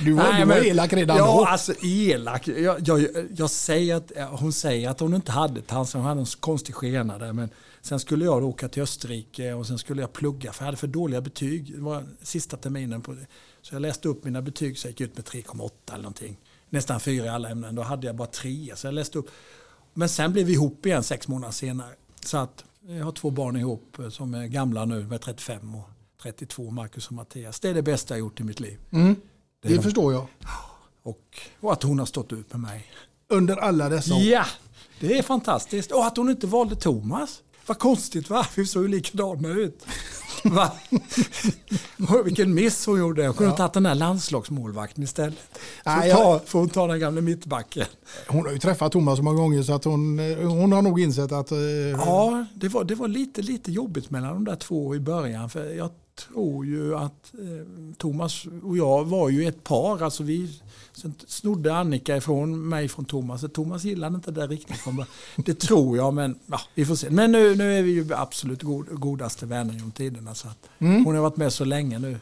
Du 0.05 0.12
var, 0.12 0.23
Nej, 0.23 0.41
du 0.41 0.47
var 0.47 0.55
men- 0.55 0.65
elak 0.65 0.93
redan 0.93 1.16
ja, 1.16 1.25
då. 1.27 1.45
alltså 1.45 1.73
elak. 1.83 2.49
Jag, 2.49 2.89
jag, 2.89 3.07
jag 3.37 3.51
säger 3.51 3.97
att, 3.97 4.12
hon 4.41 4.53
säger 4.53 4.91
att 4.91 5.01
hon 5.01 5.15
inte 5.15 5.33
hade 5.33 5.62
tandställning, 5.62 6.03
hon 6.03 6.09
hade 6.09 6.20
en 6.20 6.27
konstig 6.41 6.75
skena 6.75 7.19
där. 7.19 7.33
Men 7.33 7.49
sen 7.83 8.01
skulle 8.01 8.25
jag 8.25 8.45
åka 8.45 8.69
till 8.69 8.83
Österrike 8.83 9.53
och 9.53 9.66
sen 9.66 9.79
skulle 9.79 10.01
jag 10.01 10.12
plugga 10.12 10.53
för 10.53 10.62
jag 10.62 10.66
hade 10.66 10.77
för 10.77 10.87
dåliga 10.87 11.20
betyg. 11.20 11.75
Det 11.75 11.81
var 11.81 12.05
sista 12.23 12.57
terminen 12.57 13.03
på 13.03 13.12
det. 13.12 13.27
Så 13.62 13.75
jag 13.75 13.83
läste 13.83 14.09
upp 14.09 14.25
mina 14.25 14.43
betyg 14.43 14.79
så 14.79 14.87
jag 14.87 14.91
gick 14.93 15.01
ut 15.01 15.16
med 15.16 15.25
3,8 15.25 15.70
eller 15.89 16.03
någonting. 16.03 16.39
Nästan 16.70 17.01
fyra 17.01 17.25
i 17.25 17.29
alla 17.29 17.49
ämnen. 17.49 17.75
Då 17.75 17.83
hade 17.83 18.07
jag 18.07 18.16
bara 18.16 18.29
tre. 18.29 18.73
Så 18.77 18.87
jag 18.87 18.95
läste 18.95 19.19
upp. 19.19 19.31
Men 19.95 20.09
sen 20.09 20.33
blev 20.33 20.47
vi 20.47 20.53
ihop 20.53 20.87
igen 20.87 21.03
sex 21.03 21.29
månader 21.29 21.53
senare. 21.53 21.93
Så 22.25 22.37
att 22.39 22.65
jag 22.89 23.05
har 23.05 23.12
två 23.12 23.31
barn 23.31 23.57
ihop 23.57 23.99
eh, 23.99 24.09
som 24.09 24.35
är 24.35 24.47
gamla 24.47 24.85
nu, 24.85 25.07
med 25.07 25.20
35 25.20 25.75
och 25.75 25.89
32, 26.23 26.70
Marcus 26.70 27.07
och 27.07 27.12
Mattias. 27.12 27.61
Det 27.61 27.69
är 27.69 27.75
det 27.75 27.83
bästa 27.83 28.15
jag 28.15 28.19
gjort 28.20 28.41
i 28.41 28.45
mitt 28.45 28.61
liv. 28.61 28.79
Mm. 28.91 29.16
Det 29.63 29.69
Det, 29.77 29.83
förstår 29.83 30.13
jag. 30.13 30.27
Och, 31.03 31.39
och 31.61 31.73
att 31.73 31.83
hon 31.83 31.99
har 31.99 32.07
stått 32.07 32.33
ut 32.33 32.53
med 32.53 32.61
mig. 32.61 32.87
Under 33.29 33.57
alla 33.57 33.89
dessa 33.89 34.15
år. 34.15 34.21
Ja, 34.21 34.45
det 35.01 35.19
är 35.19 35.23
fantastiskt. 35.23 35.93
Och 35.93 36.07
att 36.07 36.17
hon 36.17 36.31
inte 36.31 36.47
valde 36.47 36.77
Thomas. 36.77 37.43
Vad 37.67 37.79
konstigt 37.79 38.31
va? 38.31 38.47
Vi 38.57 38.67
såg 38.67 38.83
ju 38.83 38.89
likadana 38.89 39.49
ut. 39.49 39.87
Va? 40.45 40.73
Vilken 42.25 42.55
miss 42.55 42.87
hon 42.87 42.99
gjorde. 42.99 43.27
Hon 43.27 43.35
kunde 43.35 43.51
ha 43.51 43.57
tagit 43.57 43.73
den 43.73 43.87
här 43.87 43.95
landslagsmålvakten 43.95 45.05
istället. 45.05 45.39
Så 45.53 45.59
Nej, 45.91 46.13
ta, 46.13 46.19
jag- 46.19 46.45
får 46.49 46.59
hon 46.59 46.69
ta 46.69 46.87
den 46.87 47.01
gamla 47.01 47.21
mittbacken. 47.21 47.87
Hon 48.29 48.47
har 48.47 48.53
ju 48.53 48.59
träffat 48.59 48.93
Thomas 48.93 49.17
så 49.17 49.23
många 49.23 49.37
gånger 49.41 49.63
så 49.63 49.73
att 49.75 49.85
hon, 49.85 50.19
eh, 50.19 50.39
hon 50.39 50.73
har 50.73 50.83
nog 50.83 51.01
insett 51.01 51.33
att... 51.33 51.53
eh, 51.53 51.59
Ja, 51.97 52.45
det 52.55 52.69
var, 52.69 52.85
det 52.85 52.95
var 52.95 53.09
lite, 53.09 53.43
lite 53.43 53.73
jobbigt 53.73 54.11
mellan 54.11 54.35
de 54.35 54.45
där 54.45 54.57
två 54.57 54.95
i 54.95 55.01
början. 55.01 55.51
För 55.51 55.65
jag 55.75 55.91
tror 56.28 56.66
ju 56.66 56.97
att 56.97 57.32
eh, 57.35 57.95
Thomas 57.97 58.45
och 58.62 58.77
jag 58.77 59.05
var 59.05 59.28
ju 59.28 59.49
ett 59.49 59.65
par. 59.65 60.03
Alltså 60.03 60.23
vi 60.23 60.61
sen 60.93 61.15
snodde 61.27 61.74
Annika 61.74 62.16
ifrån 62.16 62.69
mig 62.69 62.89
från 62.89 63.05
Thomas. 63.05 63.40
Så 63.40 63.49
Thomas 63.49 63.85
gillade 63.85 64.15
inte 64.15 64.31
det 64.31 64.47
riktigt 64.47 64.77
från 64.77 64.97
början. 64.97 65.11
Det 65.36 65.55
tror 65.59 65.97
jag, 65.97 66.15
men 66.15 66.39
ja, 66.47 66.61
vi 66.74 66.85
får 66.85 66.95
se. 66.95 67.11
Men 67.11 67.32
nu, 67.32 67.55
nu 67.57 67.78
är 67.78 67.82
vi 67.82 67.90
ju 67.90 68.15
absolut 68.15 68.62
god, 68.62 68.86
godaste 69.01 69.47
vänner 69.47 69.74
genom 69.74 69.90
tiderna. 69.90 70.35
Så 70.35 70.49
att 70.49 70.59
Mm. 70.78 71.05
Hon 71.05 71.15
har 71.15 71.23
varit 71.23 71.36
med 71.36 71.53
så 71.53 71.65
länge 71.65 71.99
nu. 71.99 72.16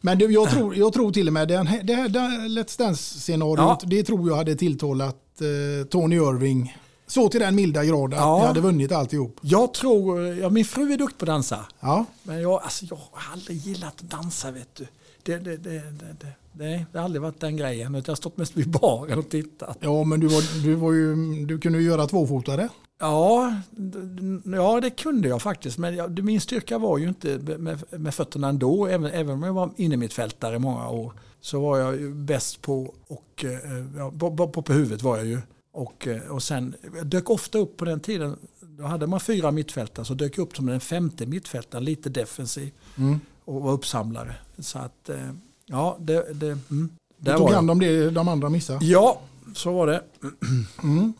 Men 0.00 0.18
du, 0.18 0.32
jag, 0.32 0.50
tror, 0.50 0.76
jag 0.76 0.92
tror 0.92 1.12
till 1.12 1.26
och 1.26 1.32
med 1.32 1.48
den, 1.48 1.64
det 1.84 1.94
här 1.94 2.08
det 2.08 2.20
här 2.20 2.48
Let's 2.48 2.78
Dance-scenariot, 2.78 3.58
Ja. 3.58 3.78
det 3.86 4.02
tror 4.02 4.28
jag 4.28 4.36
hade 4.36 4.56
tilltalat 4.56 5.16
eh, 5.40 5.86
Tony 5.86 6.16
Irving 6.16 6.76
så 7.06 7.28
till 7.28 7.40
den 7.40 7.54
milda 7.54 7.84
grad 7.84 8.14
att 8.14 8.20
Ja. 8.20 8.38
ni 8.38 8.46
hade 8.46 8.60
vunnit 8.60 8.92
alltihop. 8.92 9.38
Jag 9.40 9.74
tror, 9.74 10.26
ja, 10.26 10.48
min 10.48 10.64
fru 10.64 10.92
är 10.92 10.98
duktig 10.98 11.18
på 11.18 11.24
att 11.24 11.26
dansa. 11.26 11.66
Ja. 11.80 12.04
Men 12.22 12.40
jag, 12.42 12.62
alltså, 12.62 12.84
jag 12.90 12.96
har 12.96 13.32
aldrig 13.32 13.58
gillat 13.58 14.00
att 14.00 14.10
dansa 14.10 14.50
vet 14.50 14.74
du. 14.74 14.86
Det, 15.22 15.38
det, 15.38 15.56
det, 15.56 15.70
det, 15.70 16.16
det, 16.52 16.86
det, 16.92 16.98
har 16.98 17.04
aldrig 17.04 17.22
varit 17.22 17.40
den 17.40 17.56
grejen. 17.56 17.94
utan 17.94 18.02
Jag 18.06 18.10
har 18.10 18.16
stått 18.16 18.36
mest 18.36 18.56
vid 18.56 18.70
baren 18.70 19.18
och 19.18 19.28
tittat. 19.28 19.78
Ja, 19.80 20.04
men 20.04 20.20
du, 20.20 20.26
var, 20.26 20.62
du, 20.64 20.74
var 20.74 20.92
ju, 20.92 21.14
du 21.46 21.58
kunde 21.58 21.78
ju 21.78 21.84
göra 21.84 22.06
tvåfotare. 22.06 22.68
Ja, 23.00 23.54
ja, 24.44 24.80
det 24.80 24.90
kunde 24.90 25.28
jag 25.28 25.42
faktiskt. 25.42 25.78
Men 25.78 25.96
jag, 25.96 26.24
min 26.24 26.40
styrka 26.40 26.78
var 26.78 26.98
ju 26.98 27.08
inte 27.08 27.38
med, 27.38 27.84
med 27.90 28.14
fötterna 28.14 28.48
ändå. 28.48 28.86
Även, 28.86 29.10
även 29.10 29.34
om 29.34 29.42
jag 29.42 29.52
var 29.52 29.70
inne 29.76 29.96
mitt 29.96 30.12
fältare 30.12 30.56
i 30.56 30.58
många 30.58 30.88
år. 30.88 31.12
Så 31.40 31.60
var 31.60 31.78
jag 31.78 32.00
ju 32.00 32.14
bäst 32.14 32.62
på, 32.62 32.94
och, 33.08 33.44
eh, 33.44 33.50
ja, 33.96 34.12
på, 34.18 34.36
på, 34.48 34.62
på 34.62 34.72
huvudet 34.72 35.02
var 35.02 35.16
jag 35.16 35.26
ju. 35.26 35.38
Och, 35.74 36.06
eh, 36.06 36.30
och 36.30 36.42
sen, 36.42 36.74
jag 36.96 37.06
dök 37.06 37.30
ofta 37.30 37.58
upp 37.58 37.76
på 37.76 37.84
den 37.84 38.00
tiden. 38.00 38.36
Då 38.60 38.84
hade 38.84 39.06
man 39.06 39.20
fyra 39.20 39.50
mittfältare 39.50 40.04
så 40.04 40.14
dök 40.14 40.38
jag 40.38 40.42
upp 40.42 40.56
som 40.56 40.66
den 40.66 40.80
femte 40.80 41.26
mittfältaren. 41.26 41.84
Lite 41.84 42.08
defensiv. 42.08 42.72
Mm. 42.98 43.20
Och 43.44 43.62
var 43.62 43.72
uppsamlare. 43.72 44.34
Så 44.58 44.78
att, 44.78 45.08
eh, 45.08 45.30
ja, 45.66 45.96
det... 46.00 46.32
det 46.34 46.46
mm, 46.70 46.90
Du 47.18 47.32
tog 47.32 47.50
hand 47.50 47.70
om 47.70 47.80
det 47.80 48.10
de 48.10 48.28
andra 48.28 48.48
missade. 48.48 48.84
Ja, 48.84 49.20
så 49.54 49.72
var 49.72 49.86
det. 49.86 50.02
Mm. 50.82 51.12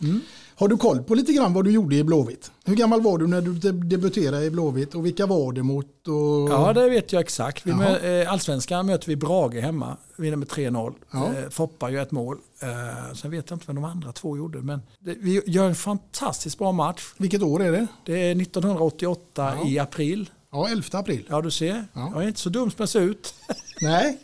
Har 0.56 0.68
du 0.68 0.76
koll 0.76 1.02
på 1.02 1.14
lite 1.14 1.32
grann 1.32 1.52
vad 1.54 1.64
du 1.64 1.70
gjorde 1.70 1.96
i 1.96 2.04
Blåvitt? 2.04 2.50
Hur 2.64 2.74
gammal 2.76 3.00
var 3.02 3.18
du 3.18 3.26
när 3.26 3.40
du 3.40 3.52
de- 3.54 3.88
debuterade 3.88 4.44
i 4.44 4.50
Blåvitt 4.50 4.94
och 4.94 5.06
vilka 5.06 5.26
var 5.26 5.52
det 5.52 5.62
mot? 5.62 6.08
Och... 6.08 6.50
Ja, 6.50 6.72
det 6.72 6.88
vet 6.90 7.12
jag 7.12 7.20
exakt. 7.20 7.66
Vi 7.66 7.72
mö, 7.74 8.20
eh, 8.22 8.32
Allsvenskan 8.32 8.86
möter 8.86 9.08
vi 9.08 9.16
Brage 9.16 9.54
hemma. 9.54 9.96
Vinner 10.16 10.36
med 10.36 10.48
3-0. 10.48 10.92
Ja. 11.10 11.24
Eh, 11.26 11.48
Foppa 11.50 11.90
gör 11.90 12.02
ett 12.02 12.10
mål. 12.10 12.36
Eh, 12.62 13.14
sen 13.14 13.30
vet 13.30 13.50
jag 13.50 13.56
inte 13.56 13.66
vad 13.66 13.76
de 13.76 13.84
andra 13.84 14.12
två 14.12 14.36
gjorde. 14.36 14.58
Men 14.62 14.80
vi 15.00 15.42
gör 15.46 15.68
en 15.68 15.74
fantastiskt 15.74 16.58
bra 16.58 16.72
match. 16.72 17.02
Vilket 17.16 17.42
år 17.42 17.62
är 17.62 17.72
det? 17.72 17.86
Det 18.04 18.30
är 18.30 18.34
1988 18.42 19.52
Ja. 19.62 19.68
i 19.68 19.78
april. 19.78 20.30
Ja, 20.54 20.68
11 20.68 20.98
april. 20.98 21.26
Ja, 21.30 21.40
du 21.40 21.50
ser. 21.50 21.84
Ja. 21.92 22.10
Jag 22.14 22.22
är 22.22 22.28
inte 22.28 22.40
så 22.40 22.48
dum 22.48 22.70
som 22.70 22.76
jag 22.78 22.88
ser 22.88 23.00
ut. 23.00 23.34
Nej. 23.80 24.18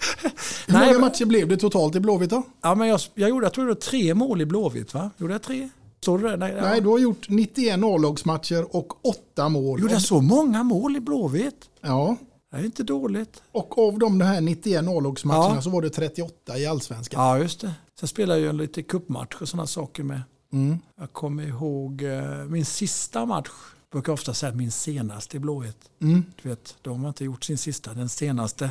Hur 0.66 0.86
många 0.86 0.98
matcher 0.98 1.24
blev 1.24 1.48
det 1.48 1.56
totalt 1.56 1.94
i 1.94 2.00
Blåvitt 2.00 2.30
då? 2.30 2.42
Ja, 2.62 2.74
men 2.74 2.88
jag, 2.88 3.00
jag, 3.14 3.30
gjorde, 3.30 3.46
jag 3.46 3.52
tror 3.52 3.64
det 3.64 3.70
var 3.70 3.80
tre 3.80 4.14
mål 4.14 4.40
i 4.40 4.46
Blåvitt, 4.46 4.94
va? 4.94 5.10
Gjorde 5.16 5.34
jag 5.34 5.42
tre? 5.42 5.68
Du 6.00 6.18
det? 6.18 6.36
Nej, 6.36 6.54
ja. 6.56 6.62
Nej, 6.62 6.80
du 6.80 6.88
har 6.88 6.98
gjort 6.98 7.28
91 7.28 7.84
A-lagsmatcher 7.84 8.76
och 8.76 9.06
8 9.06 9.48
mål. 9.48 9.80
Gjorde 9.80 9.92
jag 9.92 10.02
så 10.02 10.20
många 10.20 10.62
mål 10.62 10.96
i 10.96 11.00
Blåvitt? 11.00 11.68
Ja. 11.80 12.16
Det 12.50 12.56
är 12.56 12.64
inte 12.64 12.82
dåligt. 12.82 13.42
Och 13.52 13.78
av 13.78 13.98
de 13.98 14.20
här 14.20 14.40
91 14.40 14.88
A-lagsmatcherna 14.88 15.54
Ja. 15.54 15.62
så 15.62 15.70
var 15.70 15.82
det 15.82 15.90
38 15.90 16.58
i 16.58 16.66
allsvenskan. 16.66 17.22
Ja, 17.24 17.38
just 17.38 17.60
det. 17.60 17.72
Sen 18.00 18.08
spelade 18.08 18.40
jag 18.40 18.52
ju 18.52 18.58
lite 18.60 18.82
cupmatch 18.82 19.34
och 19.40 19.48
sådana 19.48 19.66
saker 19.66 20.02
med. 20.02 20.22
Mm. 20.52 20.78
Jag 21.00 21.12
kommer 21.12 21.42
ihåg 21.42 22.02
eh, 22.02 22.44
min 22.48 22.64
sista 22.64 23.26
match. 23.26 23.48
Brukar 23.92 24.12
ofta 24.12 24.34
säga 24.34 24.52
min 24.52 24.70
senaste 24.70 25.36
i 25.36 25.40
Blåvitt. 25.40 25.90
Mm. 26.00 26.24
Du 26.42 26.48
vet, 26.48 26.76
de 26.82 27.00
har 27.00 27.08
inte 27.08 27.24
gjort 27.24 27.44
sin 27.44 27.58
sista, 27.58 27.94
den 27.94 28.08
senaste. 28.08 28.70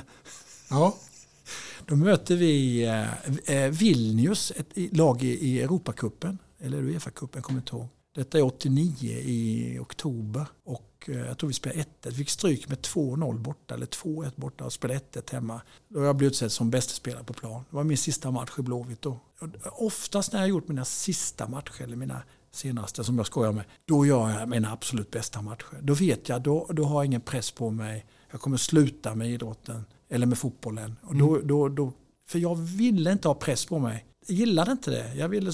Ja. 0.69 0.97
Då 1.85 1.95
möter 1.95 2.35
vi 2.35 2.83
eh, 2.85 3.55
eh, 3.55 3.71
Vilnius, 3.71 4.51
ett 4.55 4.97
lag 4.97 5.23
i, 5.23 5.27
i 5.27 5.61
Europacupen. 5.61 6.37
Eller 6.59 6.81
Uefa-cupen, 6.81 7.41
kommer 7.41 7.59
inte 7.59 7.75
ihåg. 7.75 7.87
Detta 8.15 8.37
är 8.37 8.43
89 8.43 9.17
i 9.17 9.77
oktober. 9.79 10.45
Och 10.63 11.09
eh, 11.09 11.15
jag 11.15 11.37
tror 11.37 11.47
vi 11.47 11.53
spelade 11.53 11.81
1 11.81 11.89
Vi 12.05 12.11
fick 12.11 12.29
stryk 12.29 12.69
med 12.69 12.77
2-0 12.77 13.37
borta, 13.37 13.73
eller 13.73 13.85
2-1 13.85 14.31
borta 14.35 14.65
och 14.65 14.73
spelade 14.73 14.99
1 15.13 15.29
hemma. 15.29 15.61
Då 15.87 15.99
har 15.99 16.05
jag 16.05 16.15
blivit 16.15 16.33
utsedd 16.33 16.51
som 16.51 16.69
bästa 16.69 16.93
spelare 16.93 17.23
på 17.23 17.33
plan. 17.33 17.63
Det 17.69 17.75
var 17.75 17.83
min 17.83 17.97
sista 17.97 18.31
match 18.31 18.51
i 18.59 18.61
Blåvitt 18.61 19.01
då. 19.01 19.19
Och 19.39 19.85
Oftast 19.85 20.33
när 20.33 20.39
jag 20.39 20.49
gjort 20.49 20.67
mina 20.67 20.85
sista 20.85 21.47
matcher, 21.47 21.83
eller 21.83 21.95
mina 21.95 22.23
senaste 22.51 23.03
som 23.03 23.17
jag 23.17 23.25
skojar 23.27 23.51
med, 23.51 23.63
då 23.85 24.05
gör 24.05 24.29
jag 24.29 24.49
mina 24.49 24.71
absolut 24.71 25.11
bästa 25.11 25.41
matcher. 25.41 25.77
Då 25.81 25.93
vet 25.93 26.29
jag, 26.29 26.41
då, 26.41 26.67
då 26.69 26.83
har 26.83 26.95
jag 26.95 27.05
ingen 27.05 27.21
press 27.21 27.51
på 27.51 27.69
mig. 27.69 28.05
Jag 28.31 28.41
kommer 28.41 28.57
sluta 28.57 29.15
med 29.15 29.29
idrotten 29.31 29.85
eller 30.09 30.25
med 30.25 30.37
fotbollen. 30.37 30.95
Och 31.01 31.15
då, 31.15 31.39
då, 31.43 31.69
då, 31.69 31.93
för 32.27 32.39
jag 32.39 32.55
ville 32.55 33.11
inte 33.11 33.27
ha 33.27 33.35
press 33.35 33.65
på 33.65 33.79
mig. 33.79 34.05
Jag 34.27 34.37
gillade 34.37 34.71
inte 34.71 34.91
det. 34.91 35.15
Jag 35.15 35.29
ville, 35.29 35.51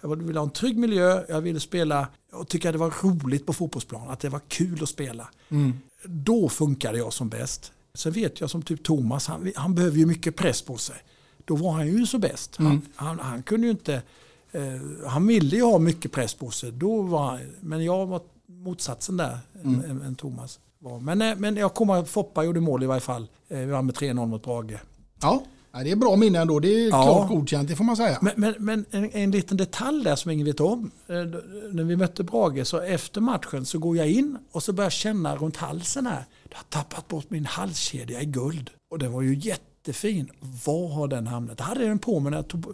jag 0.00 0.16
ville 0.16 0.38
ha 0.38 0.44
en 0.44 0.50
trygg 0.52 0.78
miljö, 0.78 1.24
jag 1.28 1.40
ville 1.40 1.60
spela 1.60 2.08
och 2.32 2.48
tycka 2.48 2.72
det 2.72 2.78
var 2.78 2.94
roligt 3.02 3.46
på 3.46 3.52
fotbollsplan, 3.52 4.08
att 4.08 4.20
det 4.20 4.28
var 4.28 4.40
kul 4.48 4.82
att 4.82 4.88
spela. 4.88 5.28
Mm. 5.48 5.72
Då 6.04 6.48
funkade 6.48 6.98
jag 6.98 7.12
som 7.12 7.28
bäst. 7.28 7.72
Sen 7.94 8.12
vet 8.12 8.40
jag 8.40 8.50
som 8.50 8.62
typ 8.62 8.82
Thomas, 8.84 9.26
han, 9.26 9.52
han 9.56 9.74
behöver 9.74 9.96
ju 9.98 10.06
mycket 10.06 10.36
press 10.36 10.62
på 10.62 10.76
sig. 10.76 10.96
Då 11.44 11.56
var 11.56 11.72
han 11.72 11.86
ju 11.86 12.06
så 12.06 12.18
bäst. 12.18 12.56
Han, 12.56 12.66
Mm. 12.66 12.82
han, 12.94 13.18
han 13.18 13.42
kunde 13.42 13.66
ju 13.66 13.70
inte, 13.70 14.02
eh, 14.56 15.08
han 15.08 15.26
ville 15.26 15.56
ju 15.56 15.62
ha 15.62 15.78
mycket 15.78 16.12
press 16.12 16.34
på 16.34 16.50
sig. 16.50 16.72
Då 16.72 17.02
var, 17.02 17.26
han- 17.30 17.40
men 17.60 17.84
jag 17.84 18.06
var 18.06 18.20
motsatsen 18.48 19.16
där 19.16 19.38
Mm. 19.64 19.84
än, 19.90 20.02
än 20.02 20.14
Thomas. 20.14 20.58
Var. 20.78 21.00
Men, 21.00 21.22
eh, 21.22 21.36
men 21.36 21.56
jag 21.56 21.74
kommer 21.74 21.94
att 21.94 22.08
Foppa 22.08 22.44
gjorde 22.44 22.60
mål 22.60 22.82
i 22.82 22.86
varje 22.86 23.00
fall. 23.00 23.26
Eh, 23.48 23.58
Vi 23.58 23.66
vann 23.66 23.86
med 23.86 23.94
3-0 23.94 24.26
mot 24.28 24.44
Brage. 24.44 24.78
Ja. 25.22 25.42
ja, 25.72 25.78
det 25.84 25.90
är 25.90 25.96
bra 25.96 26.16
minne 26.16 26.38
ändå. 26.38 26.60
Det 26.60 26.68
är 26.68 26.88
Ja. 26.88 27.02
klart 27.02 27.28
godkänt, 27.28 27.68
det 27.68 27.76
får 27.76 27.84
man 27.84 27.96
säga. 27.96 28.18
Men, 28.22 28.32
men, 28.36 28.54
men 28.58 28.84
en, 28.90 29.10
en 29.12 29.30
liten 29.30 29.56
detalj 29.56 30.04
där 30.04 30.16
som 30.16 30.30
ingen 30.30 30.46
vet 30.46 30.60
om. 30.60 30.90
Eh, 31.08 31.14
När 31.72 31.84
vi 31.84 31.96
mötte 31.96 32.24
Brage 32.24 32.66
så 32.66 32.80
efter 32.80 33.20
matchen 33.20 33.66
så 33.66 33.78
går 33.78 33.96
jag 33.96 34.10
in 34.10 34.38
och 34.52 34.62
så 34.62 34.72
börjar 34.72 34.84
jag 34.86 34.92
känna 34.92 35.36
runt 35.36 35.56
halsen 35.56 36.06
här. 36.06 36.24
Jag 36.50 36.56
har 36.56 36.64
tappat 36.82 37.08
bort 37.08 37.30
min 37.30 37.46
halskedja 37.46 38.20
i 38.20 38.24
guld. 38.24 38.70
Och 38.90 38.98
den 38.98 39.12
var 39.12 39.22
ju 39.22 39.34
jättefin. 39.38 40.30
Var 40.66 40.88
har 40.88 41.08
den 41.08 41.26
hamnat? 41.26 41.58
Jag 41.58 41.66
hade 41.66 41.88
den 41.88 41.98
på 41.98 42.20
mig 42.20 42.30
när 42.30 42.38
jag 42.38 42.48
tog, 42.48 42.64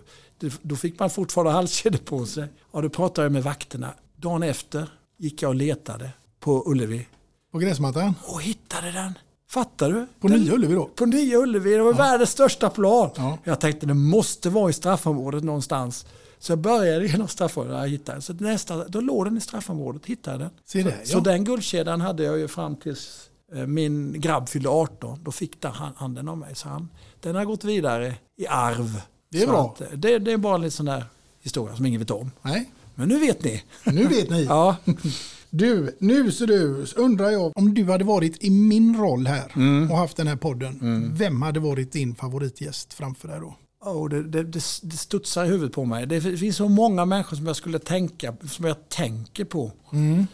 Då 0.63 0.77
fick 0.77 0.99
man 0.99 1.11
fortfarande 1.11 1.53
halskedja 1.53 2.01
på 2.05 2.27
sig. 2.27 2.49
Ja, 2.73 2.81
då 2.81 2.89
pratade 2.89 3.25
jag 3.25 3.33
med 3.33 3.43
vakterna. 3.43 3.95
Dagen 4.17 4.43
efter 4.43 4.87
gick 5.19 5.43
jag 5.43 5.49
och 5.49 5.55
letade 5.55 6.11
på 6.41 6.63
Ullevi. 6.67 7.09
På 7.53 7.59
gräsmattan? 7.59 8.15
Och 8.27 8.43
hittade 8.43 8.93
den. 8.93 9.19
Fattar 9.51 9.91
du? 9.93 10.07
På 10.21 10.29
Den- 10.29 10.41
Nya 10.41 10.53
Ullevi 10.55 10.75
då? 10.75 10.85
På 10.87 11.07
Nya 11.07 11.39
Ullevi. 11.39 11.75
Det 11.75 11.83
var 11.83 11.93
världens 11.95 12.31
största 12.31 12.71
plan. 12.71 13.11
Ja. 13.17 13.39
Jag 13.45 13.61
tänkte 13.61 13.87
det 13.87 13.95
måste 13.95 14.51
vara 14.51 14.71
i 14.71 14.73
straffområdet 14.73 15.45
någonstans. 15.45 16.07
Så 16.39 16.53
jag 16.53 16.59
började 16.59 17.07
genom 17.07 17.29
straffområdet. 17.29 17.79
Jag 17.81 17.89
hittade 17.89 18.15
den. 18.17 18.23
Så 18.23 18.33
nästa, 18.33 18.89
då 18.89 19.01
låg 19.01 19.25
den 19.25 19.37
i 19.37 19.41
straffområdet. 19.41 20.07
Hittade 20.07 20.39
den. 20.39 20.51
Se 20.65 20.83
där, 20.83 20.91
så, 20.91 20.97
ja. 21.01 21.07
så 21.07 21.21
den 21.21 21.45
guldkedjan 21.45 22.01
hade 22.01 22.23
jag 22.23 22.39
ju 22.39 22.49
fram 22.49 22.77
tills 22.77 23.31
eh, 23.55 23.67
min 23.67 24.21
grabb 24.21 24.49
fyllde 24.49 24.69
18. 24.69 25.19
Då 25.25 25.33
fick 25.33 25.65
han, 25.65 25.93
han 25.97 26.15
den 26.15 26.29
av 26.29 26.39
mig. 26.39 26.55
Så 26.55 26.69
han, 26.69 26.89
den 27.21 27.35
har 27.37 27.45
gått 27.45 27.65
vidare 27.65 28.15
i 28.37 28.47
arv. 28.47 29.01
Det 29.33 29.39
är 29.39 29.47
Så 29.47 29.53
bra. 29.53 29.75
Att, 29.75 29.81
eh, 29.81 29.99
det, 29.99 30.19
det 30.19 30.33
är 30.33 30.37
bara 30.37 30.55
en 30.55 30.61
liten 30.61 30.71
sån 30.71 30.87
där 30.87 31.05
historia 31.41 31.77
som 31.77 31.87
ingen 31.87 32.01
vet 32.01 32.11
om. 32.11 32.31
Nej. 32.43 32.71
Men 32.95 33.09
nu 33.09 33.19
vet 33.19 33.45
ni. 33.45 33.63
Nu 33.85 34.07
vet 34.07 34.31
ni. 34.31 34.45
ja. 34.49 34.77
Du, 35.51 35.97
nu 35.99 36.33
så 36.33 36.47
du, 36.47 36.87
undrar 36.97 37.31
jag 37.31 37.57
om 37.57 37.75
du 37.75 37.85
hade 37.85 38.05
varit 38.05 38.45
i 38.45 38.51
min 38.51 38.97
roll 38.97 39.27
här 39.27 39.53
Mm. 39.57 39.91
och 39.91 39.97
haft 39.97 40.17
den 40.17 40.27
här 40.27 40.37
podden. 40.37 41.13
Vem 41.17 41.43
hade 41.43 41.61
varit 41.61 41.93
din 41.93 42.15
favoritgäst 42.15 42.95
framför 42.95 43.29
dig 43.29 43.41
då? 43.41 43.55
Oh, 43.85 44.09
det, 44.09 44.23
det, 44.23 44.43
det, 44.43 44.63
det 44.83 44.97
studsar 44.97 45.45
i 45.45 45.49
huvudet 45.49 45.73
på 45.75 45.85
mig. 45.85 46.07
Det 46.07 46.21
finns 46.21 46.57
så 46.57 46.69
många 46.69 47.05
människor 47.05 47.37
som 47.37 47.47
jag 47.47 47.57
skulle 47.57 47.79
tänka, 47.79 48.35
som 48.51 48.65
jag 48.65 48.89
tänker 48.89 49.45
på. 49.45 49.73
Mm. 49.93 50.27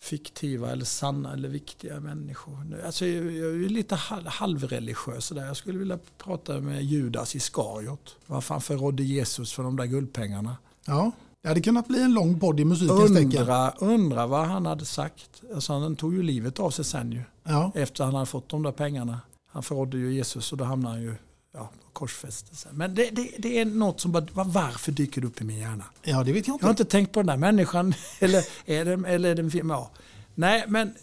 Fiktiva 0.00 0.72
eller 0.72 0.84
sanna 0.84 1.32
eller 1.32 1.48
viktiga 1.48 2.00
människor. 2.00 2.82
Alltså, 2.86 3.06
jag 3.06 3.32
jag 3.32 3.64
är 3.64 3.68
lite 3.68 3.94
halv, 3.94 4.26
halvreligiös 4.26 5.28
där. 5.28 5.46
Jag 5.46 5.56
skulle 5.56 5.78
vilja 5.78 5.98
prata 6.18 6.60
med 6.60 6.84
Judas 6.84 7.36
Iskariot. 7.36 8.16
Varför 8.26 8.58
förrådde 8.58 9.02
Jesus 9.02 9.52
för 9.52 9.62
de 9.62 9.76
där 9.76 9.86
guldpengarna. 9.86 10.56
Ja, 10.84 11.12
det 11.42 11.48
hade 11.48 11.60
kunnat 11.60 11.88
bli 11.88 12.02
en 12.02 12.14
lång 12.14 12.40
podd 12.40 12.60
i 12.60 12.64
musikens. 12.64 13.10
Undra, 13.10 13.70
undra 13.70 14.26
vad 14.26 14.46
han 14.46 14.66
hade 14.66 14.84
sagt. 14.84 15.42
Alltså, 15.54 15.72
han 15.72 15.96
tog 15.96 16.14
ju 16.14 16.22
livet 16.22 16.60
av 16.60 16.70
sig 16.70 16.84
sen 16.84 17.12
ju. 17.12 17.22
Ja. 17.44 17.72
Efter 17.74 18.04
han 18.04 18.14
hade 18.14 18.26
fått 18.26 18.48
de 18.48 18.62
där 18.62 18.72
pengarna. 18.72 19.20
Han 19.50 19.62
förrådde 19.62 19.96
ju 19.98 20.14
Jesus 20.14 20.52
och 20.52 20.58
då 20.58 20.64
hamnade 20.64 20.94
han 20.94 21.02
ju 21.02 21.14
ja, 21.56 21.70
korsfästelse. 21.92 22.68
Men 22.72 22.94
det, 22.94 23.10
det, 23.10 23.30
det 23.38 23.58
är 23.58 23.64
något 23.64 24.00
som 24.00 24.12
bara, 24.12 24.26
var- 24.32 24.44
varför 24.44 24.92
dyker 24.92 25.20
det 25.20 25.26
upp 25.26 25.40
i 25.40 25.44
min 25.44 25.58
hjärna? 25.58 25.84
Ja, 26.02 26.24
det 26.24 26.32
vet 26.32 26.46
jag 26.48 26.58
Jag 26.60 26.64
har 26.66 26.70
inte. 26.70 26.82
inte 26.82 26.90
tänkt 26.92 27.12
på 27.12 27.20
den 27.20 27.26
där 27.26 27.36
människan. 27.36 27.94
Eller 28.18 28.44
är 28.66 28.84
det, 28.84 29.08
eller 29.08 29.30
är 29.30 29.34
det 29.34 29.42
en 29.42 29.50
film? 29.50 29.70
Ja. 29.70 29.90
Nej, 30.34 30.64
men 30.68 30.94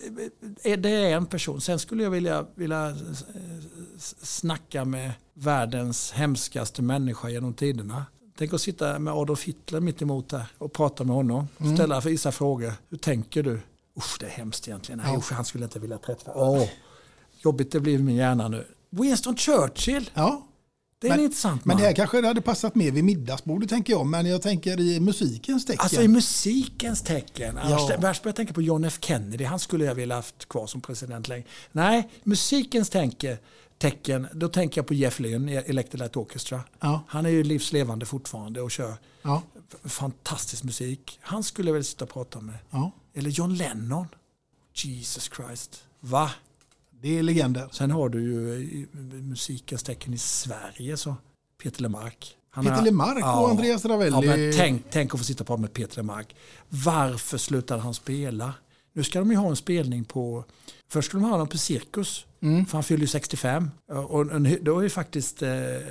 eh, 0.63 0.79
det 0.79 0.89
är 0.89 1.15
en 1.15 1.25
person. 1.25 1.61
Sen 1.61 1.79
skulle 1.79 2.03
jag 2.03 2.09
vilja, 2.09 2.45
vilja 2.55 2.89
eh, 2.89 2.95
snacka 4.21 4.85
med 4.85 5.11
världens 5.33 6.11
hemskaste 6.11 6.81
människa 6.81 7.29
genom 7.29 7.53
tiderna. 7.53 8.05
Tänk 8.37 8.53
att 8.53 8.61
sitta 8.61 8.99
med 8.99 9.13
Adolf 9.13 9.43
Hitler 9.43 9.79
mitt 9.79 10.01
emot 10.01 10.29
där 10.29 10.45
och 10.57 10.73
prata 10.73 11.03
med 11.03 11.15
honom. 11.15 11.47
Mm. 11.59 11.75
Ställa 11.75 11.99
vissa 11.99 12.31
frågor. 12.31 12.73
Hur 12.89 12.97
tänker 12.97 13.43
du? 13.43 13.59
Usch, 13.97 14.17
det 14.19 14.25
är 14.25 14.29
hemskt 14.29 14.67
egentligen. 14.67 15.01
Nej, 15.05 15.17
usch, 15.17 15.31
han 15.31 15.45
skulle 15.45 15.63
inte 15.63 15.79
vilja 15.79 15.97
träffa. 15.97 16.31
Åh, 16.35 16.63
jobbigt 17.41 17.71
det 17.71 17.79
blir 17.79 17.93
i 17.99 18.03
min 18.03 18.15
hjärna 18.15 18.47
nu. 18.47 18.65
Winston 19.01 19.37
Churchill. 19.37 20.09
Ja. 20.13 20.47
Det 20.99 21.07
är 21.07 21.11
Men- 21.11 21.19
en 21.19 21.25
intressant 21.25 21.65
Men 21.65 21.73
man. 21.75 21.81
det 21.81 21.87
här 21.87 21.95
kanske 21.95 22.25
hade 22.27 22.41
passat 22.41 22.75
mer 22.75 22.91
vid 22.91 23.03
middagsbordet 23.03 23.69
tänker 23.69 23.93
jag. 23.93 24.05
Men 24.05 24.25
jag 24.25 24.41
tänker 24.41 24.79
i 24.79 24.99
musikens 24.99 25.65
tecken. 25.65 25.79
Alltså 25.83 26.01
i 26.01 26.07
musikens 26.07 27.01
tecken. 27.01 27.59
Ja. 27.63 27.69
Ja. 27.69 27.97
Värst 27.99 28.23
börjar 28.23 28.31
jag 28.31 28.35
tänka 28.35 28.53
på 28.53 28.61
John 28.61 28.83
F 28.83 28.97
Kennedy. 29.01 29.43
Han 29.43 29.59
skulle 29.59 29.85
jag 29.85 29.95
vilja 29.95 30.15
haft 30.15 30.49
kvar 30.49 30.67
som 30.67 30.81
president 30.81 31.27
länge. 31.27 31.43
Nej, 31.71 32.09
musikens 32.23 32.89
tänke, 32.89 33.37
tecken. 33.77 34.27
Då 34.33 34.47
tänker 34.47 34.79
jag 34.81 34.87
på 34.87 34.93
Jeff 34.93 35.19
Lynne 35.19 35.51
i 35.53 35.55
Electric 35.55 35.99
Light 35.99 36.17
Orchestra. 36.17 36.63
Ja. 36.79 37.03
Han 37.07 37.25
är 37.25 37.29
ju 37.29 37.43
livslevande 37.43 38.05
fortfarande 38.05 38.61
och 38.61 38.71
kör 38.71 38.93
Ja. 39.21 39.41
fantastisk 39.83 40.63
musik. 40.63 41.19
Han 41.21 41.43
skulle 41.43 41.69
jag 41.69 41.73
vilja 41.73 41.83
sitta 41.83 42.05
och 42.05 42.11
prata 42.11 42.41
med. 42.41 42.55
Ja. 42.69 42.91
Eller 43.13 43.29
John 43.29 43.55
Lennon. 43.55 44.07
Jesus 44.73 45.29
Christ. 45.35 45.83
Va? 45.99 46.31
Det 47.03 47.19
är 47.19 47.23
legender. 47.23 47.67
Sen 47.71 47.91
har 47.91 48.09
du 48.09 48.21
ju 48.21 48.53
i 48.53 48.87
musikens 49.21 49.83
tecken 49.83 50.13
i 50.13 50.17
Sverige 50.17 50.97
så 50.97 51.15
Peter 51.63 51.81
Lemark. 51.81 52.37
Han 52.49 52.65
Peter 52.65 52.81
Lemark 52.81 53.23
och 53.23 53.49
Andreas 53.49 53.85
Ravelli. 53.85 54.49
Ja, 54.49 54.57
tänk, 54.57 54.83
tänk 54.89 55.13
att 55.13 55.19
få 55.19 55.23
sitta 55.23 55.43
prata 55.43 55.61
med 55.61 55.73
Peter 55.73 55.97
Lemark. 55.97 56.35
Varför 56.69 57.37
slutade 57.37 57.81
han 57.81 57.93
spela? 57.93 58.53
Nu 58.93 59.03
ska 59.03 59.19
de 59.19 59.31
ju 59.31 59.37
ha 59.37 59.49
en 59.49 59.55
spelning 59.55 60.03
på... 60.03 60.45
Först 60.89 61.07
skulle 61.07 61.21
de 61.21 61.25
ha 61.25 61.31
honom 61.31 61.47
på 61.47 61.57
Cirkus. 61.57 62.25
Mm. 62.39 62.65
För 62.65 62.73
han 62.73 62.83
fyller 62.83 63.01
ju 63.01 63.07
65. 63.07 63.71
Och 63.87 64.25
då 64.61 64.79
är 64.79 64.83
ju 64.83 64.89
faktiskt, 64.89 65.41
eh, 65.41 65.75
eh, 65.75 65.81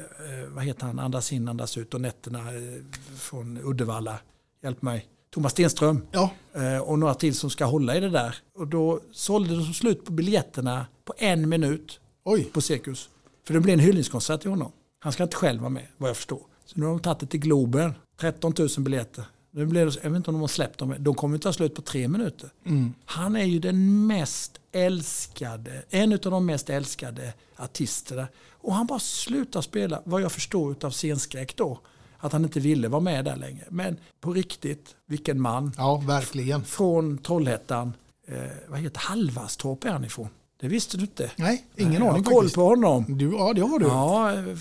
vad 0.49 0.65
heter 0.65 0.87
han, 0.87 0.99
Andas 0.99 1.33
in, 1.33 1.49
andas 1.49 1.79
ut 1.79 1.95
och 1.95 2.01
nätterna 2.01 2.39
eh, 2.39 2.83
från 3.17 3.59
Uddevalla. 3.65 4.19
Hjälp 4.63 4.83
mig. 4.83 5.07
Thomas 5.35 5.53
Stenström. 5.53 6.07
Ja. 6.11 6.31
Eh, 6.55 6.79
och 6.79 6.99
några 6.99 7.15
till 7.15 7.35
som 7.35 7.51
ska 7.51 7.65
hålla 7.65 7.97
i 7.97 8.01
det 8.01 8.11
där. 8.11 8.37
Och 8.59 8.67
då 8.67 9.01
sålde 9.13 9.57
de 9.57 9.75
slut 9.75 10.05
på 10.05 10.13
biljetterna 10.13 10.87
på 11.05 11.15
en 11.19 11.49
minut 11.49 12.01
Oj. 12.25 12.45
på 12.45 12.61
Cirkus. 12.61 13.09
För 13.47 13.55
det 13.55 13.61
blir 13.61 13.73
en 13.73 13.81
hyllningskonsert 13.81 14.41
till 14.41 14.51
honom. 14.51 14.73
Han 15.01 15.13
ska 15.13 15.23
inte 15.23 15.37
själv 15.37 15.61
vara 15.61 15.71
med, 15.71 15.87
vad 15.97 16.11
jag 16.11 16.17
förstår. 16.17 16.41
Så 16.65 16.81
nu 16.81 16.87
har 16.87 16.93
de 16.93 17.01
tagit 17.01 17.21
det 17.21 17.27
till 17.27 17.41
Globen. 17.41 17.95
13 18.21 18.55
000 18.59 18.69
biljetter. 18.79 19.25
Nu 19.51 19.67
blir 19.67 19.87
det, 19.87 19.99
jag 20.03 20.11
vet 20.11 20.17
inte 20.17 20.31
om 20.31 20.35
de 20.35 20.41
har 20.41 20.49
släppt 20.49 20.79
dem. 20.79 20.95
De 20.99 21.15
kommer 21.15 21.35
inte 21.35 21.43
ta 21.43 21.53
slut 21.53 21.75
på 21.75 21.83
tre 21.83 22.09
minuter. 22.09 22.51
Mm. 22.67 22.95
Han 23.05 23.37
är 23.37 23.45
ju 23.45 23.59
den 23.59 24.07
mest 24.07 24.61
älskade, 24.73 25.83
en 25.91 26.13
av 26.13 26.19
de 26.19 26.47
mest 26.47 26.71
älskade 26.71 27.35
artisterna. 27.57 28.29
Och 28.51 28.75
han 28.75 28.87
bara 28.87 28.99
slutar 28.99 29.61
spela, 29.61 30.03
vad 30.05 30.23
jag 30.23 30.33
förstår 30.33 30.77
av 30.85 30.91
scenskräck 30.91 31.57
då. 31.57 31.81
Att 32.25 32.33
han 32.33 32.45
inte 32.45 32.61
ville 32.61 32.89
vara 32.89 33.01
med 33.01 33.25
där 33.25 33.37
längre. 33.37 33.65
Men 33.71 33.97
på 34.21 34.33
riktigt, 34.33 34.97
vilken 35.07 35.41
man. 35.41 35.73
Ja, 35.77 36.03
verkligen. 36.07 36.65
Från 36.65 37.19
Trollhättan, 37.19 37.93
eh, 38.29 38.37
vad 38.69 38.79
heter 38.79 39.01
Halvarstorp 39.01 39.85
är 39.85 39.89
han 39.89 40.05
ifrån. 40.05 40.29
Det 40.61 40.69
visste 40.69 40.97
du 40.97 41.03
inte? 41.03 41.31
Nej, 41.37 41.65
ingen 41.77 41.93
jag 41.93 42.03
aning 42.03 42.25
har 42.25 42.33
koll 42.33 42.51
på 42.51 42.63
honom. 42.63 43.05
Du, 43.09 43.33
ja, 43.33 43.53
det 43.53 43.61
har 43.61 43.79
du. 43.79 43.87
Ja, 43.87 44.33
eh, 44.33 44.57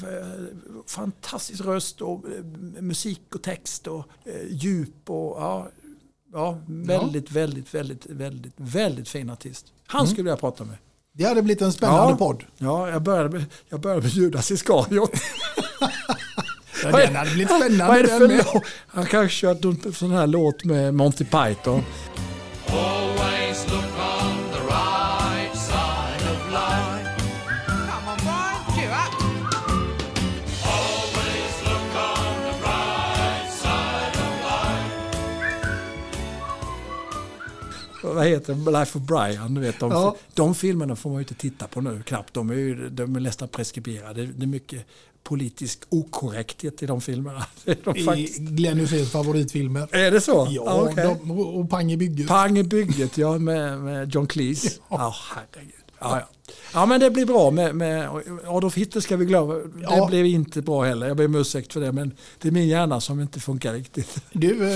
fantastisk 0.87 1.65
röst 1.65 2.01
och 2.01 2.25
eh, 2.25 2.43
musik 2.81 3.35
och 3.35 3.41
text 3.43 3.87
och 3.87 4.05
eh, 4.25 4.47
djup 4.49 5.09
och 5.09 5.41
ja, 5.41 5.67
ja 6.33 6.57
väldigt, 6.67 7.31
väldigt, 7.31 7.73
väldigt, 7.73 8.05
väldigt, 8.05 8.53
väldigt 8.57 9.09
fin 9.09 9.29
artist. 9.29 9.65
Han 9.87 10.01
Mm. 10.01 10.13
skulle 10.13 10.29
jag 10.29 10.39
prata 10.39 10.63
med. 10.63 10.77
Det 11.13 11.23
hade 11.23 11.41
blivit 11.41 11.61
en 11.61 11.73
spännande 11.73 12.11
ja, 12.11 12.17
podd. 12.17 12.43
Ja, 12.57 12.89
jag 12.89 13.01
började 13.01 13.45
jag 13.69 13.81
började 13.81 14.01
med 14.01 14.11
Judas 14.11 14.51
Iskariot. 14.51 15.11
Ja, 16.83 16.91
den 16.91 17.15
hade 17.15 17.31
blivit 17.31 17.55
spännande. 17.55 17.85
Vad 17.87 17.97
är 17.97 18.03
det 18.03 18.09
för 18.09 18.53
låt? 18.53 18.63
Han 18.87 19.05
kanske 19.05 19.37
kört 19.47 19.65
en 19.85 19.93
sån 19.93 20.11
här 20.11 20.27
låt 20.27 20.63
med 20.63 20.93
Monty 20.93 21.23
Python. 21.25 21.83
Always 22.67 23.65
look 23.71 23.83
on 23.83 24.37
the 24.53 24.59
right 24.73 25.55
side 25.57 26.23
of 26.31 26.51
life. 26.51 27.09
Come 27.67 28.11
on, 28.11 28.17
boy, 28.17 28.75
cheer 28.75 28.91
up. 28.91 29.13
Always 30.65 31.55
look 31.65 31.95
on 31.95 32.35
the 32.43 32.55
right 32.67 33.51
side 33.61 34.15
of 34.15 34.33
life. 34.43 34.95
Vad 38.03 38.25
heter? 38.27 38.79
Life 38.79 38.97
of 38.97 39.03
Brian. 39.03 39.53
Du 39.53 39.61
vet, 39.61 39.79
de, 39.79 39.91
Ja. 39.91 40.15
de 40.33 40.55
filmerna 40.55 40.95
får 40.95 41.09
man 41.09 41.17
ju 41.19 41.21
inte 41.23 41.33
titta 41.35 41.67
på 41.67 41.81
nu 41.81 42.03
knappt. 42.05 42.33
De 42.33 42.49
är, 42.49 42.53
ju, 42.53 42.89
de 42.89 43.15
är 43.15 43.19
nästan 43.19 43.47
preskriberade. 43.47 44.25
Det 44.25 44.43
är 44.45 44.47
mycket 44.47 44.85
politisk 45.23 45.83
okorrekthet 45.89 46.83
i 46.83 46.85
de 46.85 47.01
filmerna. 47.01 47.45
De 47.83 47.97
I 47.97 48.03
faktiskt. 48.03 48.39
Glenn 48.39 48.77
Hyséns 48.77 49.11
favoritfilmer. 49.11 49.95
Är 49.95 50.11
det 50.11 50.21
så? 50.21 50.47
Ja, 50.51 50.89
okej. 50.91 51.03
de, 51.03 51.31
och 51.31 51.69
Pang 51.69 51.91
i 51.91 51.97
bygget. 51.97 52.27
Pang 52.27 52.57
i 52.57 52.63
bygget, 52.63 53.17
ja, 53.17 53.37
med, 53.37 53.79
med 53.79 54.15
John 54.15 54.27
Cleese. 54.27 54.79
Ja, 54.89 55.15
herregud. 55.35 55.80
Ja, 56.01 56.19
ja. 56.19 56.53
ja, 56.73 56.85
men 56.85 56.99
det 56.99 57.09
blir 57.11 57.25
bra 57.25 57.51
med, 57.51 57.75
med 57.75 58.09
Adolf 58.47 58.75
Hitler 58.75 59.01
ska 59.01 59.15
vi 59.17 59.25
glömma. 59.25 59.53
Det 59.53 59.69
Ja. 59.81 60.07
blev 60.07 60.25
inte 60.25 60.61
bra 60.61 60.83
heller. 60.83 61.07
Jag 61.07 61.17
ber 61.17 61.25
om 61.25 61.35
ursäkt 61.35 61.73
för 61.73 61.79
det, 61.81 61.91
men 61.91 62.11
det 62.41 62.47
är 62.47 62.51
min 62.51 62.67
hjärna 62.67 63.01
som 63.01 63.19
inte 63.19 63.39
funkar 63.39 63.73
riktigt. 63.73 64.17
Du, 64.33 64.71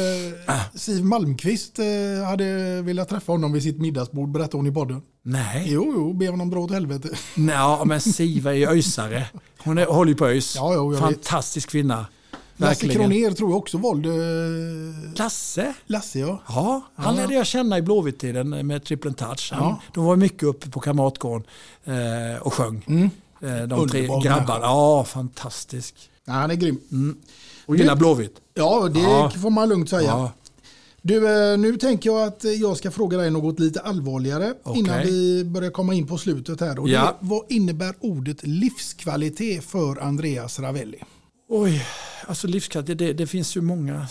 eh, 0.47 0.61
Siv 0.75 1.05
Malmqvist 1.05 1.79
eh, 1.79 2.25
hade 2.27 2.81
velat 2.81 3.09
träffa 3.09 3.31
honom 3.31 3.53
vid 3.53 3.63
sitt 3.63 3.77
middagsbord, 3.81 4.31
berättade 4.31 4.57
hon 4.57 4.67
i 4.67 4.71
podden. 4.71 5.01
Nej. 5.23 5.65
Jo, 5.69 5.93
jo, 5.95 6.13
be 6.13 6.29
honom 6.29 6.49
dra 6.49 6.59
åt 6.59 6.71
helvete. 6.71 7.09
Nej, 7.35 7.77
men 7.85 8.01
Siva 8.01 8.51
är 8.51 8.57
ju 8.57 8.67
öjsare. 8.69 9.27
Hon 9.63 9.77
är, 9.77 9.85
håller 9.85 10.09
ju 10.11 10.15
på 10.17 10.25
ÖIS. 10.27 10.55
Ja, 10.55 10.73
jo, 10.73 10.97
Fantastisk 10.97 11.69
kvinna. 11.69 12.05
Lasse. 12.57 12.87
Kronér 12.87 13.31
tror 13.31 13.49
jag 13.49 13.57
också 13.57 13.77
valde... 13.77 14.09
Lasse? 15.15 15.73
Lasse, 15.85 16.19
ja. 16.19 16.41
Ja, 16.47 16.81
han 16.95 17.15
Ja. 17.15 17.21
lärde 17.21 17.33
jag 17.33 17.45
känna 17.47 17.77
i 17.77 17.81
Blåvitt-tiden 17.81 18.67
med 18.67 18.83
Triple 18.83 19.13
Touch. 19.13 19.49
Han, 19.53 19.63
Ja. 19.63 19.81
De 19.93 20.05
var 20.05 20.15
mycket 20.15 20.43
uppe 20.43 20.69
på 20.69 20.79
Kamratgården 20.79 21.43
eh, 21.85 22.41
och 22.41 22.53
sjöng. 22.53 22.85
Mm. 22.87 23.09
Eh, 23.41 23.67
de 23.67 23.89
tre 23.89 24.01
grabbarna. 24.23 24.65
Ja, 24.65 25.03
fantastisk. 25.03 25.95
Nej, 26.25 26.35
han 26.37 26.51
är 26.51 26.55
grym. 26.55 27.17
Och 27.65 27.77
gillar 27.77 27.95
Blåvitt. 27.95 28.35
Ja, 28.53 28.89
det 28.93 28.99
Ja. 28.99 29.29
får 29.41 29.49
man 29.49 29.69
lugnt 29.69 29.89
säga. 29.89 30.01
Ja. 30.09 30.31
Du, 31.01 31.51
eh, 31.51 31.57
nu 31.57 31.77
tänker 31.77 32.09
jag 32.09 32.27
att 32.27 32.43
jag 32.59 32.77
ska 32.77 32.91
fråga 32.91 33.17
dig 33.17 33.31
något 33.31 33.59
lite 33.59 33.79
allvarligare 33.79 34.53
Okej. 34.63 34.79
innan 34.79 35.01
vi 35.01 35.43
börjar 35.45 35.71
komma 35.71 35.93
in 35.93 36.07
på 36.07 36.17
slutet 36.17 36.59
här. 36.61 36.79
Och 36.79 36.89
Ja. 36.89 37.17
vad 37.19 37.41
innebär 37.49 37.95
ordet 37.99 38.43
livskvalitet 38.47 39.63
för 39.63 40.01
Andreas 40.03 40.59
Ravelli? 40.59 40.97
Oj, 41.47 41.85
alltså 42.27 42.47
livskvalitet, 42.47 42.97
det, 42.97 43.13
det 43.13 43.27
finns 43.27 43.57
ju 43.57 43.61
många, 43.61 44.07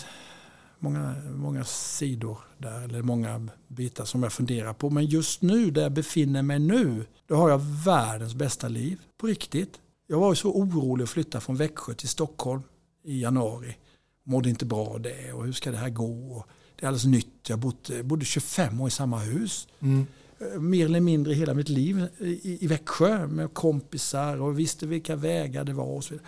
många, 0.79 1.15
många 1.35 1.63
sidor 1.63 2.37
där, 2.57 2.81
eller 2.81 3.01
många 3.01 3.47
bitar 3.67 4.05
som 4.05 4.23
jag 4.23 4.33
funderar 4.33 4.73
på. 4.73 4.89
Men 4.89 5.05
just 5.05 5.41
nu, 5.41 5.71
där 5.71 5.81
jag 5.81 5.91
befinner 5.91 6.41
mig 6.41 6.59
nu, 6.59 7.05
då 7.27 7.35
har 7.35 7.49
jag 7.49 7.61
världens 7.85 8.35
bästa 8.35 8.67
liv. 8.67 8.99
På 9.17 9.27
riktigt. 9.27 9.79
Jag 10.07 10.19
var 10.19 10.31
ju 10.31 10.35
så 10.35 10.51
orolig 10.51 11.03
att 11.03 11.09
flytta 11.09 11.39
från 11.39 11.55
Växjö 11.55 11.93
till 11.93 12.09
Stockholm 12.09 12.61
i 13.03 13.21
januari. 13.21 13.77
Mådde 14.23 14.49
inte 14.49 14.65
bra 14.65 14.87
av 14.87 15.01
det 15.01 15.33
och 15.33 15.45
hur 15.45 15.53
ska 15.53 15.71
det 15.71 15.77
här 15.77 15.89
gå? 15.89 16.45
Det 16.75 16.85
är 16.85 16.87
alldeles 16.87 17.05
nytt. 17.05 17.49
Jag 17.49 17.59
bodde, 17.59 18.03
bodde 18.03 18.25
25 18.25 18.81
år 18.81 18.87
i 18.87 18.91
samma 18.91 19.19
hus. 19.19 19.67
Mm. 19.79 20.05
Eh, 20.39 20.59
mer 20.59 20.85
eller 20.85 20.99
mindre 20.99 21.33
hela 21.33 21.53
mitt 21.53 21.69
liv 21.69 22.07
i, 22.19 22.57
i 22.65 22.67
Växjö 22.67 23.27
med 23.27 23.53
kompisar 23.53 24.41
och 24.41 24.59
visste 24.59 24.87
vilka 24.87 25.15
vägar 25.15 25.63
det 25.63 25.73
var 25.73 25.85
och 25.85 26.03
så 26.03 26.13
vidare. 26.13 26.27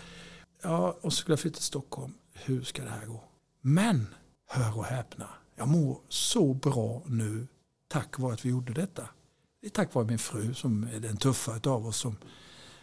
Ja, 0.61 0.97
och 1.01 1.13
så 1.13 1.17
skulle 1.17 1.33
jag 1.33 1.39
flytta 1.39 1.55
till 1.55 1.63
Stockholm. 1.63 2.13
Hur 2.33 2.63
ska 2.63 2.83
det 2.83 2.89
här 2.89 3.05
gå? 3.05 3.23
Men 3.61 4.07
hör 4.47 4.77
och 4.77 4.85
häpna, 4.85 5.29
jag 5.55 5.67
mår 5.67 5.97
så 6.09 6.53
bra 6.53 7.03
nu 7.05 7.47
tack 7.87 8.19
vare 8.19 8.33
att 8.33 8.45
vi 8.45 8.49
gjorde 8.49 8.73
detta. 8.73 9.09
Det 9.61 9.67
är 9.67 9.71
tack 9.71 9.93
vare 9.93 10.05
min 10.05 10.19
fru 10.19 10.53
som 10.53 10.83
är 10.83 10.99
den 10.99 11.17
tuffa 11.17 11.59
av 11.69 11.87
oss 11.87 11.97
som 11.97 12.15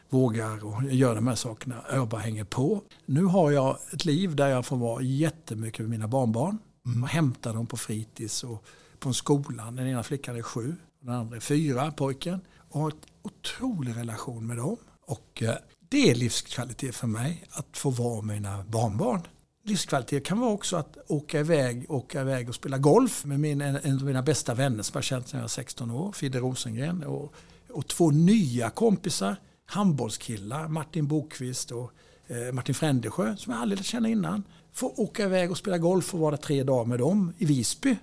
vågar 0.09 0.65
och 0.65 0.83
gör 0.83 1.15
de 1.15 1.27
här 1.27 1.35
sakerna. 1.35 1.85
Jag 1.91 2.09
bara 2.09 2.21
hänger 2.21 2.45
på. 2.45 2.83
Nu 3.07 3.25
har 3.25 3.51
jag 3.51 3.79
ett 3.93 4.05
liv 4.05 4.37
där 4.37 4.49
jag 4.49 4.67
får 4.67 4.77
vara 4.77 5.03
jättemycket 5.03 5.81
med 5.81 5.91
mina 5.91 6.09
barnbarn. 6.09 6.59
Mm. 6.87 7.03
Och 7.03 7.09
hämta 7.09 7.53
dem 7.53 7.67
på 7.67 7.77
fritids 7.77 8.45
och 8.45 8.65
på 8.99 9.13
skolan. 9.13 9.77
Den 9.77 9.87
ena 9.87 10.03
flickan 10.03 10.37
är 10.37 10.43
sju, 10.43 10.77
den 11.01 11.15
andra 11.15 11.37
är 11.37 11.41
fyra, 11.41 11.91
pojken. 11.91 12.41
Och 12.69 12.81
har 12.81 12.91
en 12.91 12.97
otrolig 13.23 13.97
relation 13.97 14.47
med 14.47 14.57
dem. 14.57 14.77
Och 15.07 15.43
eh, 15.43 15.55
det 15.89 16.11
är 16.11 16.15
livskvalitet 16.15 16.95
för 16.95 17.07
mig 17.07 17.45
att 17.51 17.77
få 17.77 17.91
vara 17.91 18.23
med 18.23 18.35
mina 18.35 18.65
barnbarn. 18.65 19.23
Livskvalitet 19.67 20.25
kan 20.25 20.41
vara 20.41 20.51
också 20.51 20.77
att 20.77 20.97
åka 21.09 21.41
iväg, 21.41 21.87
åka 21.89 22.21
iväg 22.21 22.49
och 22.49 22.55
spela 22.55 22.79
golf 22.79 23.25
med 23.25 23.41
min, 23.41 23.61
en, 23.61 23.77
en 23.83 23.97
av 23.97 24.05
mina 24.05 24.23
bästa 24.23 24.55
vänner 24.55 24.83
som 24.83 24.93
jag 24.95 25.05
känt 25.05 25.29
sedan 25.29 25.39
jag 25.39 25.45
var 25.45 25.49
16 25.49 25.91
år, 25.91 26.13
Fidde 26.13 26.39
Rosengren. 26.39 27.05
Och, 27.05 27.35
och 27.71 27.89
två 27.89 28.11
nya 28.11 28.71
kompisar, 28.71 29.37
handbollskillar, 29.67 30.69
Martin 30.69 31.07
Bokvist 31.07 31.71
och 31.71 31.93
eh, 32.27 32.53
Martin 32.53 32.75
Frändesjö 32.75 33.37
som 33.37 33.53
jag 33.53 33.63
aldrig 33.63 33.79
lärt 33.79 33.87
känna 33.87 34.09
innan. 34.09 34.43
Få 34.73 34.95
åka 34.97 35.25
iväg 35.25 35.51
och 35.51 35.59
spela 35.59 35.79
golf 35.79 36.15
och 36.15 36.21
vara 36.21 36.37
tre 36.37 36.63
dagar 36.63 36.85
med 36.85 36.99
dem 36.99 37.33
i 37.39 37.45
Visby. 37.45 37.97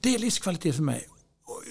Det 0.00 0.14
är 0.14 0.18
livskvalitet 0.18 0.76
för 0.76 0.82
mig. 0.82 1.08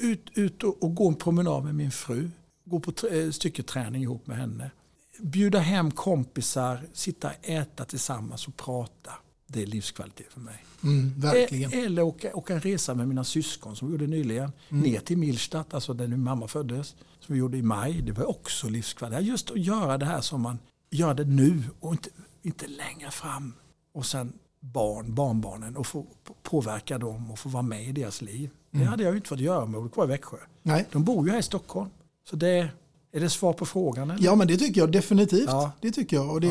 Ut, 0.02 0.30
ut 0.34 0.64
och, 0.64 0.84
och 0.84 0.96
gå 0.96 1.08
en 1.08 1.16
promenad 1.16 1.64
med 1.64 1.76
min 1.76 1.92
fru. 1.92 2.30
Gå 2.66 2.80
på 2.80 3.08
eh, 3.08 3.32
stycketräning 3.32 4.04
ihop 4.04 4.28
med 4.28 4.38
henne. 4.38 4.72
Bjuda 5.20 5.60
hem 5.60 5.92
kompisar, 5.92 6.80
sitta 6.94 7.28
och 7.28 7.50
äta 7.50 7.86
tillsammans 7.86 8.48
och 8.48 8.58
prata. 8.58 9.12
Det 9.48 9.62
är 9.62 9.66
livskvalitet 9.66 10.34
för 10.34 10.40
mig. 10.40 10.66
Mm, 10.84 11.14
verkligen. 11.20 11.74
E- 11.74 11.86
Eller 11.86 12.02
åka, 12.02 12.36
åka 12.36 12.54
en 12.54 12.60
resa 12.62 12.96
med 12.96 13.08
mina 13.08 13.24
syskon 13.24 13.76
som 13.76 13.88
vi 13.88 13.92
gjorde 13.92 14.08
nyligen. 14.08 14.52
Mm. 14.70 14.84
Ner 14.84 15.00
till 15.00 15.18
Milstadt, 15.18 15.74
alltså 15.74 15.94
där 15.94 16.08
min 16.08 16.24
mamma 16.24 16.48
föddes. 16.48 16.96
Som 17.20 17.34
vi 17.34 17.40
gjorde 17.40 17.58
i 17.58 17.62
maj. 17.62 18.02
Det 18.02 18.12
var 18.12 18.30
också 18.30 18.70
livskvalitet. 18.70 19.26
Just 19.26 19.52
att 19.52 19.58
göra 19.60 19.98
det 19.98 20.06
här 20.06 20.22
som 20.22 20.42
man 20.42 20.60
gör 20.92 21.14
det 21.14 21.26
nu 21.26 21.64
och 21.80 21.92
inte, 21.92 22.10
inte 22.42 22.68
längre 22.68 23.12
fram. 23.12 23.54
Och 23.94 24.06
sen 24.06 24.34
barn, 24.60 25.16
barnbarnen 25.16 25.78
och 25.78 25.88
få 25.88 26.06
påverka 26.44 26.98
dem 26.98 27.32
och 27.32 27.40
få 27.40 27.50
vara 27.50 27.64
med 27.64 27.84
i 27.88 27.92
deras 27.92 28.22
liv. 28.22 28.50
Det 28.72 28.78
Mm. 28.78 28.88
hade 28.90 29.04
jag 29.04 29.16
inte 29.16 29.30
fått 29.30 29.40
göra 29.40 29.66
med 29.66 29.80
att 29.80 29.92
kvar 29.92 30.04
i 30.06 30.08
Växjö. 30.08 30.38
Nej. 30.64 30.86
De 30.92 31.04
bor 31.04 31.26
ju 31.26 31.32
här 31.32 31.40
i 31.40 31.44
Stockholm. 31.44 31.90
Så 32.30 32.36
det, 32.36 32.70
är 33.16 33.20
det 33.20 33.30
svar 33.30 33.54
på 33.54 33.66
frågan? 33.66 34.12
Eller? 34.12 34.24
Ja 34.26 34.36
men 34.36 34.48
det 34.48 34.58
tycker 34.58 34.82
jag 34.82 34.92
definitivt. 34.92 35.48
Ja. 35.50 35.72
Det 35.82 35.92
tycker 35.92 36.18
jag 36.18 36.30
och 36.30 36.42
det, 36.42 36.48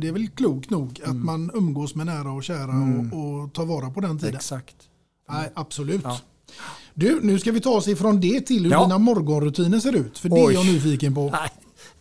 det 0.00 0.08
är 0.08 0.12
väl 0.12 0.28
klokt 0.28 0.70
nog 0.70 1.00
att 1.04 1.16
man 1.16 1.50
umgås 1.54 1.94
med 1.94 2.06
nära 2.06 2.32
och 2.32 2.44
kära 2.44 2.62
Mm. 2.72 3.12
och, 3.12 3.42
och 3.44 3.52
tar 3.52 3.64
vara 3.66 3.90
på 3.90 4.00
den 4.00 4.18
tiden. 4.18 4.34
Exakt. 4.36 4.76
Nej, 5.30 5.50
absolut. 5.54 6.00
Ja. 6.04 6.18
Du, 6.94 7.20
nu 7.22 7.38
ska 7.38 7.52
vi 7.52 7.60
ta 7.60 7.70
oss 7.70 7.88
ifrån 7.88 8.20
det 8.20 8.40
till 8.40 8.64
hur 8.64 8.70
Ja. 8.70 8.82
dina 8.82 8.98
morgonrutiner 8.98 9.80
ser 9.80 9.96
ut. 9.96 10.18
För 10.18 10.28
det 10.28 10.34
Oj. 10.34 10.54
är 10.54 10.58
jag 10.58 10.66
nyfiken 10.66 11.14
på. 11.14 11.30
Nej, 11.30 11.50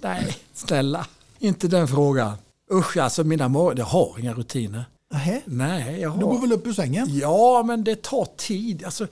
nej, 0.01 0.37
snälla. 0.53 1.07
Inte 1.39 1.67
den 1.67 1.87
frågan. 1.87 2.33
Usch, 2.73 2.97
alltså 2.97 3.23
mina 3.23 3.47
mor- 3.47 3.77
jag 3.77 3.85
har 3.85 4.15
inga 4.19 4.33
rutiner. 4.33 4.85
Nähä? 5.11 5.41
Nej, 5.45 5.99
jag 6.01 6.09
har... 6.09 6.19
Du 6.19 6.25
går 6.25 6.41
väl 6.41 6.51
upp 6.53 6.67
ur 6.67 6.73
sängen? 6.73 7.07
Ja, 7.17 7.63
men 7.67 7.83
det 7.83 8.01
tar 8.01 8.27
tid. 8.37 8.83
Alltså, 8.85 9.07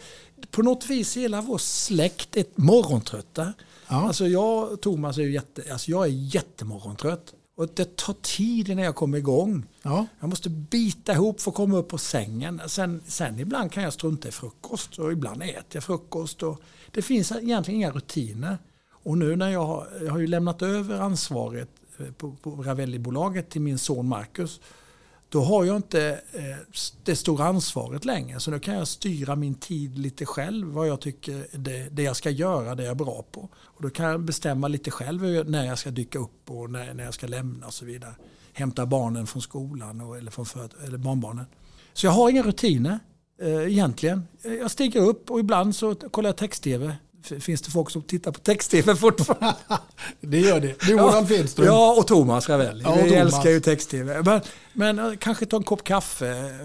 på 0.52 0.62
något 0.62 0.86
vis 0.90 1.18
är 1.18 1.22
hela 1.22 1.42
vår 1.42 1.58
släkt 1.58 2.36
ett 2.38 2.58
morgontrötta. 2.58 3.54
Alltså 3.88 4.28
jag 4.28 4.72
och 4.72 4.82
Thomas 4.82 5.18
är 5.18 5.22
ju 5.22 5.32
jätte, 5.32 5.64
alltså 5.72 5.92
jag 5.92 6.04
är 6.04 6.10
jättemorgontrött. 6.10 7.34
Och 7.58 7.70
det 7.74 7.96
tar 7.96 8.14
tid 8.22 8.70
innan 8.70 8.86
jag 8.86 8.96
kommer 8.96 9.18
igång. 9.18 9.66
Ja. 9.82 10.08
Jag 10.20 10.30
måste 10.30 10.50
bita 10.50 11.14
ihop 11.14 11.42
för 11.42 11.52
att 11.52 11.58
komma 11.58 11.78
upp 11.78 11.88
på 11.88 11.98
sängen. 11.98 12.62
Sen, 12.68 13.02
sen 13.08 13.40
ibland 13.40 13.72
kan 13.72 13.84
jag 13.84 13.94
strunta 13.94 14.28
i 14.28 14.32
frukost 14.32 15.00
och 15.00 15.12
ibland 15.12 15.44
äter 15.44 15.66
jag 15.72 15.84
frukost. 15.84 16.44
Och 16.44 16.62
det 16.92 17.02
finns 17.02 17.32
egentligen 17.32 17.80
inga 17.80 17.92
rutiner. 17.92 18.58
Och 18.92 19.18
nu 19.18 19.36
när 19.36 19.50
jag 19.50 19.66
har, 19.66 19.88
jag 20.02 20.12
har 20.12 20.20
ju 20.20 20.28
lämnat 20.28 20.62
över 20.62 21.00
ansvaret 21.00 21.70
eh, 21.98 22.06
på, 22.12 22.32
på 22.32 22.52
Ravelli-bolaget 22.52 23.50
till 23.50 23.62
min 23.62 23.78
son 23.78 24.08
Marcus. 24.08 24.60
Då 25.36 25.42
har 25.42 25.64
jag 25.64 25.76
inte 25.76 26.22
eh, 26.34 26.42
det 27.04 27.16
stora 27.16 27.46
ansvaret 27.46 28.06
längre. 28.06 28.40
Så 28.40 28.52
nu 28.52 28.60
kan 28.60 28.76
jag 28.76 28.88
styra 28.88 29.36
min 29.36 29.56
tid 29.56 29.98
lite 29.98 30.26
själv. 30.26 30.68
Vad 30.68 30.88
jag 30.88 31.02
tycker 31.02 31.48
det, 31.52 31.90
det 31.92 32.04
jag 32.04 32.16
ska 32.16 32.30
göra, 32.30 32.76
det 32.76 32.84
jag 32.84 32.92
är 32.92 32.96
bra 32.96 33.26
på. 33.32 33.50
Och 33.56 33.82
då 33.82 33.90
kan 33.90 34.06
jag 34.06 34.22
bestämma 34.22 34.68
lite 34.68 34.92
själv 34.92 35.50
när 35.50 35.66
jag 35.66 35.78
ska 35.78 35.92
dyka 35.92 36.20
upp 36.20 36.52
och 36.52 36.70
när, 36.70 36.94
när 36.94 37.04
jag 37.04 37.14
ska 37.14 37.28
lämna 37.28 37.68
och 37.68 37.74
så 37.74 37.86
vidare. 37.86 38.16
Hämta 38.54 38.86
barnen 38.86 39.28
från 39.28 39.42
skolan 39.42 40.02
och, 40.02 40.18
eller, 40.18 40.32
från 40.32 40.46
för, 40.46 40.70
eller 40.86 40.98
barnbarnen. 40.98 41.46
Så 41.94 42.06
jag 42.06 42.12
har 42.12 42.30
inga 42.30 42.44
rutiner 42.44 43.00
eh, 43.42 43.72
egentligen. 43.72 44.28
Jag 44.42 44.72
stiger 44.72 45.02
upp 45.02 45.32
och 45.32 45.40
ibland 45.40 45.76
så 45.76 45.96
kollar 45.96 46.30
jag 46.30 46.38
text-tv. 46.38 46.96
Finns 47.40 47.62
det 47.62 47.72
folk 47.72 47.90
som 47.90 48.02
tittar 48.02 48.32
på 48.32 48.40
text-tv 48.40 48.96
fortfarande? 48.96 49.56
Det 50.22 50.40
gör 50.40 50.60
det. 50.60 50.80
Du 50.82 50.94
och 50.94 51.14
Ralf 51.14 51.32
Edström. 51.32 51.66
Ja, 51.68 51.96
och 51.98 52.08
Thomas 52.08 52.50
Ravelli. 52.50 52.84
Ja, 52.84 52.98
Vi 53.04 53.14
älskar 53.16 53.50
ju 53.50 53.60
text-tv. 53.60 54.22
Men, 54.24 54.42
men 54.74 55.00
eh, 55.00 55.18
kanske 55.20 55.46
ta 55.46 55.58
en 55.58 55.64
kopp 55.64 55.84
kaffe 55.84 56.60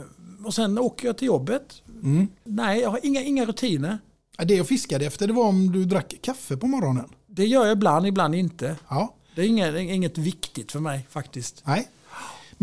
och 0.45 0.55
sen 0.55 0.79
åker 0.79 1.07
jag 1.07 1.19
till 1.19 1.27
jobbet. 1.27 1.83
Mm. 2.03 2.29
Nej, 2.45 2.81
jag 2.81 2.91
har 2.91 3.01
inga, 3.03 3.23
inga 3.23 3.45
rutiner. 3.45 3.99
Ja, 4.39 4.45
Det 4.45 4.55
jag 4.55 4.69
fiskade 4.69 5.07
efter 5.07 5.27
det 5.27 5.33
var 5.33 5.45
om 5.45 5.73
du 5.73 5.85
drack 5.85 6.15
kaffe 6.23 6.57
på 6.57 6.67
morgonen. 6.67 7.09
Det 7.27 7.47
gör 7.47 7.65
jag 7.65 7.73
ibland, 7.73 8.07
ibland 8.07 8.35
inte. 8.35 8.77
Ja. 8.89 9.15
Det 9.35 9.43
är 9.43 9.47
inget, 9.47 9.73
det 9.73 9.81
är 9.81 9.83
inget 9.83 10.19
viktigt 10.19 10.73
för 10.73 10.81
mig 10.81 11.07
faktiskt. 11.11 11.63
Nej. 11.67 11.89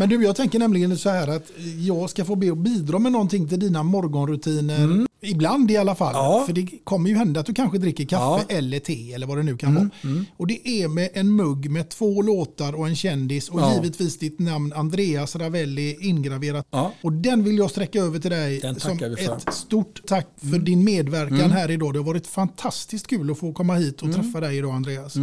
Men 0.00 0.08
du, 0.08 0.22
jag 0.24 0.36
tänker 0.36 0.58
nämligen 0.58 0.98
så 0.98 1.10
här 1.10 1.28
att 1.28 1.50
jag 1.78 2.10
ska 2.10 2.24
få 2.24 2.36
be 2.36 2.52
att 2.52 2.58
bidra 2.58 2.98
med 2.98 3.12
någonting 3.12 3.48
till 3.48 3.60
dina 3.60 3.82
morgonrutiner. 3.82 5.06
Ibland 5.20 5.70
i 5.70 5.76
alla 5.76 5.94
fall. 5.94 6.14
Mm. 6.14 6.24
Ja. 6.24 6.42
För 6.46 6.52
det 6.52 6.68
kommer 6.84 7.10
ju 7.10 7.16
hända 7.16 7.40
att 7.40 7.46
du 7.46 7.54
kanske 7.54 7.78
dricker 7.78 8.04
kaffe 8.04 8.44
Ja. 8.48 8.56
eller 8.56 8.78
te 8.78 9.12
eller 9.12 9.26
vad 9.26 9.36
det 9.36 9.42
nu 9.42 9.56
kan 9.56 9.76
Mm, 9.76 9.90
vara. 10.02 10.24
Och 10.36 10.46
det 10.46 10.68
är 10.68 10.88
med 10.88 11.10
en 11.14 11.36
mugg 11.36 11.70
med 11.70 11.88
två 11.88 12.22
låtar 12.22 12.72
och 12.74 12.88
en 12.88 12.96
kändis 12.96 13.48
och 13.48 13.60
Ja. 13.60 13.74
givetvis 13.74 14.18
ditt 14.18 14.38
namn 14.38 14.72
Andreas 14.72 15.36
Ravelli 15.36 15.96
ingraverat. 16.00 16.66
Och 17.02 17.12
den 17.12 17.44
vill 17.44 17.58
jag 17.58 17.70
sträcka 17.70 17.98
över 18.00 18.18
till 18.18 18.30
dig 18.30 18.60
Den 18.60 18.80
som 18.80 18.98
ett 19.02 19.54
stort 19.54 20.02
tack 20.06 20.28
för 20.50 20.58
din 20.58 20.84
medverkan 20.84 21.38
Mm. 21.40 21.50
här 21.50 21.70
idag. 21.70 21.92
Det 21.92 21.98
har 21.98 22.06
varit 22.06 22.26
fantastiskt 22.26 23.06
kul 23.06 23.30
att 23.30 23.38
få 23.38 23.52
komma 23.52 23.74
hit 23.74 24.02
och 24.02 24.08
Mm. 24.08 24.22
träffa 24.22 24.40
dig 24.40 24.56
idag 24.58 24.70
Andreas. 24.74 25.16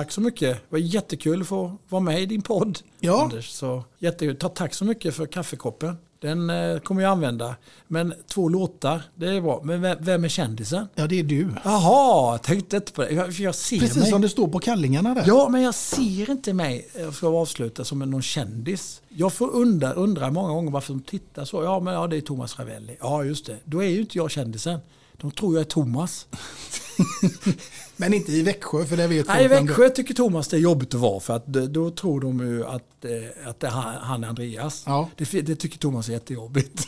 Tack 0.00 0.12
så 0.12 0.20
mycket. 0.20 0.56
Det 0.56 0.60
var 0.68 0.78
jättekul 0.78 1.40
att 1.40 1.46
få 1.46 1.76
vara 1.88 2.02
med 2.02 2.22
i 2.22 2.26
din 2.26 2.42
podd. 2.42 2.78
Ja. 3.00 3.22
Anders. 3.22 3.50
Så 3.50 3.84
jättekul. 3.98 4.36
Ta, 4.36 4.48
tack 4.48 4.74
så 4.74 4.84
mycket 4.84 5.14
för 5.14 5.26
kaffekoppen. 5.26 5.96
Den 6.20 6.50
eh, 6.50 6.78
kommer 6.78 7.02
jag 7.02 7.10
använda. 7.10 7.56
Men 7.86 8.14
två 8.26 8.48
låtar, 8.48 9.02
det 9.14 9.26
är 9.26 9.40
bra. 9.40 9.60
Men 9.64 9.96
vem, 10.00 10.24
är 10.24 10.28
kändisen? 10.28 10.86
Ja, 10.94 11.06
det 11.06 11.18
är 11.18 11.22
du. 11.22 11.48
Jaha, 11.64 12.38
tänkte 12.38 12.76
inte 12.76 12.92
på 12.92 13.02
det. 13.02 13.10
Jag, 13.10 13.30
jag 13.30 13.54
ser 13.54 13.78
Precis 13.78 13.96
mig. 13.96 14.10
som 14.10 14.20
det 14.22 14.28
står 14.28 14.48
på 14.48 14.58
kallingarna 14.58 15.14
där. 15.14 15.24
Ja, 15.26 15.48
men 15.48 15.62
jag 15.62 15.74
ser 15.74 16.30
inte 16.30 16.52
mig, 16.52 16.88
eh, 16.94 17.10
för 17.10 17.28
att 17.28 17.34
avsluta, 17.34 17.84
som 17.84 17.98
någon 17.98 18.22
kändis. 18.22 19.02
Jag 19.08 19.32
får 19.32 19.50
undra, 19.50 19.92
undra 19.92 20.30
många 20.30 20.48
gånger 20.48 20.70
varför 20.70 20.92
de 20.92 21.02
tittar 21.02 21.44
så. 21.44 21.62
Ja, 21.62 21.80
men 21.80 21.94
ja, 21.94 22.06
det 22.06 22.16
är 22.16 22.20
Thomas 22.20 22.58
Ravelli. 22.58 22.96
Ja, 23.00 23.24
just 23.24 23.46
det. 23.46 23.56
Då 23.64 23.82
är 23.82 23.88
ju 23.88 24.00
inte 24.00 24.18
jag 24.18 24.30
kändisen. 24.30 24.80
De 25.12 25.30
tror 25.30 25.54
jag 25.54 25.60
är 25.60 25.64
Thomas. 25.64 26.26
Men 28.00 28.14
inte 28.14 28.32
i 28.32 28.42
Växjö 28.42 28.84
för 28.84 28.96
det 28.96 29.06
vet 29.06 29.26
Nej, 29.26 29.44
i 29.44 29.48
Växjö 29.48 29.88
tycker 29.88 30.14
Thomas 30.14 30.48
det 30.48 30.56
är 30.56 30.60
jobbigt 30.60 30.94
att 30.94 31.00
vara 31.00 31.20
för 31.20 31.36
att 31.36 31.46
då 31.46 31.90
tror 31.90 32.20
de 32.20 32.40
ju 32.40 32.66
att, 32.66 33.04
eh, 33.04 33.48
att 33.48 33.60
det 33.60 33.66
är 33.66 33.70
han, 33.70 34.24
Andreas. 34.24 34.84
Det, 35.16 35.24
fi- 35.24 35.40
det 35.40 35.56
tycker 35.56 35.78
Thomas 35.78 36.08
är 36.08 36.12
jättejobbigt. 36.12 36.86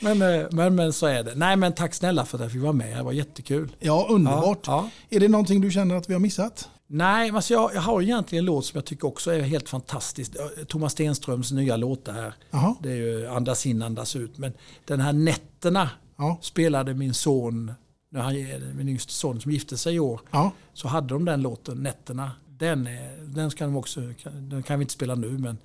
men, 0.00 0.22
eh, 0.22 0.46
men, 0.50 0.74
men 0.74 0.92
så 0.92 1.06
är 1.06 1.22
det. 1.22 1.34
Nej 1.34 1.56
men 1.56 1.72
tack 1.72 1.94
snälla 1.94 2.24
för 2.24 2.38
att 2.38 2.42
jag 2.42 2.52
fick 2.52 2.62
vara 2.62 2.72
med. 2.72 2.96
Det 2.96 3.02
var 3.02 3.12
jättekul. 3.12 3.76
Ja, 3.78 4.06
underbart. 4.10 4.66
Ja, 4.66 4.90
Är 5.10 5.20
det 5.20 5.28
någonting 5.28 5.60
du 5.60 5.70
känner 5.70 5.94
att 5.94 6.10
vi 6.10 6.12
har 6.12 6.20
missat? 6.20 6.68
Nej, 6.86 7.30
alltså 7.30 7.54
jag, 7.54 7.70
jag 7.74 7.80
har 7.80 8.02
egentligen 8.02 8.42
en 8.42 8.46
låt 8.46 8.66
som 8.66 8.76
jag 8.78 8.84
tycker 8.84 9.08
också 9.08 9.30
är 9.32 9.40
helt 9.40 9.68
fantastisk. 9.68 10.32
Eh, 10.36 10.64
Thomas 10.64 10.92
Stenströms 10.92 11.52
nya 11.52 11.76
låt 11.76 12.08
här. 12.08 12.34
Jaha. 12.50 12.74
Det 12.82 12.90
är 12.90 12.96
ju 12.96 13.26
Andas 13.28 13.66
in, 13.66 13.82
andas 13.82 14.16
ut. 14.16 14.38
Men 14.38 14.52
den 14.86 15.00
här 15.00 15.12
Nätterna 15.12 15.90
spelade 16.40 16.94
min 16.94 17.14
son, 17.14 17.72
när 18.10 18.20
han, 18.20 18.34
min 18.76 18.88
yngste 18.88 19.12
son 19.12 19.40
som 19.40 19.52
gifte 19.52 19.76
sig 19.76 19.94
i 19.94 19.98
år. 20.00 20.20
Ja. 20.30 20.52
Så 20.74 20.88
hade 20.88 21.08
de 21.14 21.24
den 21.24 21.42
låten, 21.42 21.82
Nätterna. 21.82 22.30
Den, 22.58 22.86
är, 22.86 23.34
den, 23.34 23.50
ska 23.50 23.64
de 23.64 23.76
också, 23.76 24.00
den 24.50 24.62
kan 24.62 24.78
vi 24.78 24.82
inte 24.82 24.92
spela 24.94 25.14
nu 25.14 25.28
men 25.38 25.58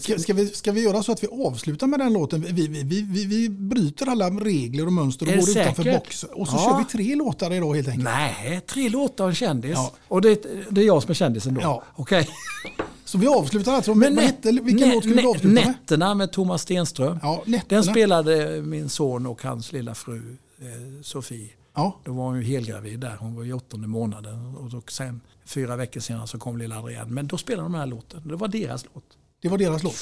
Ska, 0.00 0.18
ska, 0.18 0.34
vi, 0.34 0.46
ska 0.46 0.72
vi 0.72 0.82
göra 0.84 1.02
så 1.02 1.12
att 1.12 1.22
vi 1.22 1.28
avslutar 1.46 1.86
med 1.86 2.00
den 2.00 2.12
låten? 2.12 2.40
Vi, 2.40 2.52
vi, 2.68 2.82
vi, 2.82 3.02
vi, 3.02 3.24
vi 3.26 3.48
bryter 3.48 4.06
alla 4.06 4.30
regler 4.30 4.86
och 4.86 4.92
mönster 4.92 5.26
och 5.26 5.32
går 5.32 5.50
utanför 5.50 5.82
säkert? 5.82 6.02
boxen. 6.02 6.30
Och 6.32 6.48
så 6.48 6.56
Ja. 6.56 6.70
kör 6.70 6.78
vi 6.78 6.84
tre 6.84 7.14
låtar 7.14 7.52
idag 7.52 7.74
helt 7.74 7.88
enkelt. 7.88 8.04
Nej, 8.04 8.60
tre 8.66 8.88
låtar 8.88 9.24
och 9.24 9.30
en 9.30 9.34
kändis. 9.36 9.72
Ja. 9.74 9.92
Och 10.08 10.22
det, 10.22 10.42
det 10.70 10.80
är 10.80 10.86
jag 10.86 11.02
som 11.02 11.10
är 11.10 11.14
kändisen 11.14 11.54
då? 11.54 11.60
Ja. 11.60 11.82
Okej. 11.94 12.28
Så 13.04 13.18
vi 13.18 13.26
avslutar 13.26 13.72
alltså 13.72 13.94
med, 13.94 14.12
Men 14.12 14.24
hette, 14.24 14.52
vilken 14.52 14.88
nä- 14.88 14.94
låt 14.94 15.02
skulle 15.04 15.16
vi 15.16 15.22
nä- 15.22 15.28
avsluta 15.28 15.54
med? 15.54 15.66
Nätterna 15.66 16.14
med 16.14 16.32
Thomas 16.32 16.62
Stenström. 16.62 17.18
Ja, 17.22 17.42
Nätterna. 17.46 17.82
Den 17.82 17.84
spelade 17.92 18.62
min 18.62 18.88
son 18.88 19.26
och 19.26 19.42
hans 19.42 19.72
lilla 19.72 19.94
fru 19.94 20.36
eh, 20.60 21.02
Sofie. 21.02 21.48
Ja. 21.74 22.00
Då 22.04 22.12
var 22.12 22.24
hon 22.24 22.36
ju 22.36 22.42
helgravid 22.42 23.00
där. 23.00 23.16
Hon 23.20 23.34
var 23.34 23.44
i 23.44 23.52
åttonde 23.52 23.88
månaden. 23.88 24.56
Och 24.56 24.70
då 24.70 24.82
sen, 24.88 25.20
fyra 25.44 25.76
veckor 25.76 26.00
senare 26.00 26.26
så 26.26 26.38
kom 26.38 26.58
lilla 26.58 26.78
Adrienne. 26.78 27.10
Men 27.10 27.26
då 27.26 27.38
spelade 27.38 27.62
de 27.62 27.72
den 27.72 27.80
här 27.80 27.86
låten. 27.86 28.28
Det 28.28 28.36
var 28.36 28.48
deras 28.48 28.84
låt. 28.94 29.04
Det 29.42 29.48
var 29.48 29.58
deras 29.58 29.82
låt. 29.82 29.96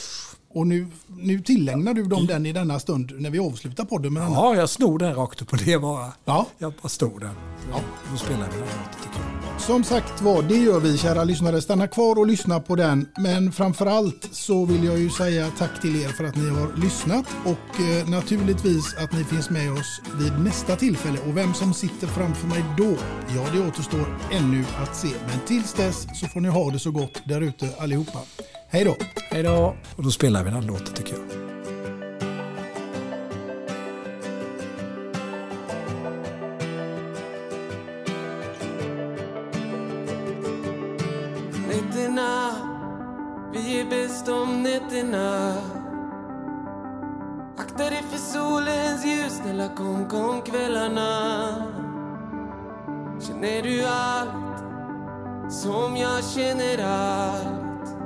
Och 0.48 0.66
nu, 0.66 0.86
nu 1.06 1.40
tillägnar 1.40 1.94
du 1.94 2.05
dem 2.05 2.26
den 2.26 2.47
i 2.47 2.52
denna 2.52 2.80
stund 2.80 3.12
när 3.20 3.30
vi 3.30 3.38
avslutar 3.38 3.84
podden 3.84 4.12
med 4.12 4.22
denna. 4.22 4.34
Ja, 4.34 4.55
jag 4.55 4.70
snor 4.70 4.98
den 4.98 5.14
rakt 5.14 5.42
upp 5.42 5.52
och 5.52 5.59
det 5.59 5.78
bara. 5.78 6.12
Ja. 6.24 6.47
Jag 6.59 6.72
bara 6.82 6.88
stod 6.88 7.20
den. 7.20 7.34
Ja. 7.72 7.80
Då 8.10 8.16
spelar 8.16 8.47
vi 8.47 8.59
den 8.59 8.60
låten 8.60 9.02
tycker 9.02 9.20
jag. 9.20 9.30
Som 9.61 9.85
sagt 9.85 10.23
var, 10.23 10.43
det 10.43 10.57
gör 10.57 10.81
vi 10.81 10.99
kära 10.99 11.24
lyssnare. 11.24 11.61
Stanna 11.61 11.87
kvar 11.87 12.19
och 12.19 12.27
lyssna 12.27 12.61
på 12.61 12.77
den. 12.77 13.09
Men 13.19 13.53
framförallt 13.53 14.28
så 14.32 14.65
vill 14.65 14.85
jag 14.85 14.99
ju 14.99 15.11
säga 15.11 15.51
tack 15.59 15.81
till 15.81 16.03
er 16.03 16.09
för 16.09 16.24
att 16.24 16.37
ni 16.37 16.49
har 16.51 16.77
lyssnat 16.77 17.27
och 17.45 17.81
eh, 17.81 18.09
naturligtvis 18.09 18.97
att 18.97 19.12
ni 19.12 19.24
finns 19.24 19.51
med 19.51 19.73
oss 19.73 20.01
vid 20.19 20.32
nästa 20.45 20.77
tillfälle. 20.77 21.19
Och 21.28 21.37
vem 21.37 21.55
som 21.55 21.74
sitter 21.74 22.07
framför 22.07 22.47
mig 22.47 22.65
då, 22.78 22.97
ja 23.37 23.47
det 23.53 23.69
återstår 23.69 24.19
ännu 24.32 24.65
att 24.82 24.97
se. 24.97 25.09
Men 25.27 25.41
tills 25.47 25.73
dess 25.73 26.07
så 26.20 26.27
får 26.27 26.41
ni 26.41 26.49
ha 26.49 26.70
det 26.70 26.78
så 26.78 26.91
gott 26.91 27.23
där 27.24 27.41
ute 27.41 27.69
allihopa. 27.78 28.19
Hej 28.69 28.85
då! 28.85 28.97
Hej 29.31 29.43
då! 29.43 29.77
Och 29.97 30.05
då 30.05 30.11
spelar 30.11 30.45
vi 30.45 30.51
den 30.51 30.66
låten 30.66 30.95
tycker 30.95 31.12
jag. 31.12 31.60
Nätterna 44.91 45.55
Akta 47.59 47.91
dig 47.91 48.03
för 48.11 48.19
solens 48.19 49.05
ljus, 49.05 49.33
snälla 49.33 49.69
kom, 49.69 50.09
kom 50.09 50.43
kvällarna. 50.43 51.11
Känner 53.21 53.62
du 53.62 53.85
allt 53.85 55.53
som 55.53 55.97
jag 55.97 56.25
känner 56.25 56.85
allt? 56.85 57.97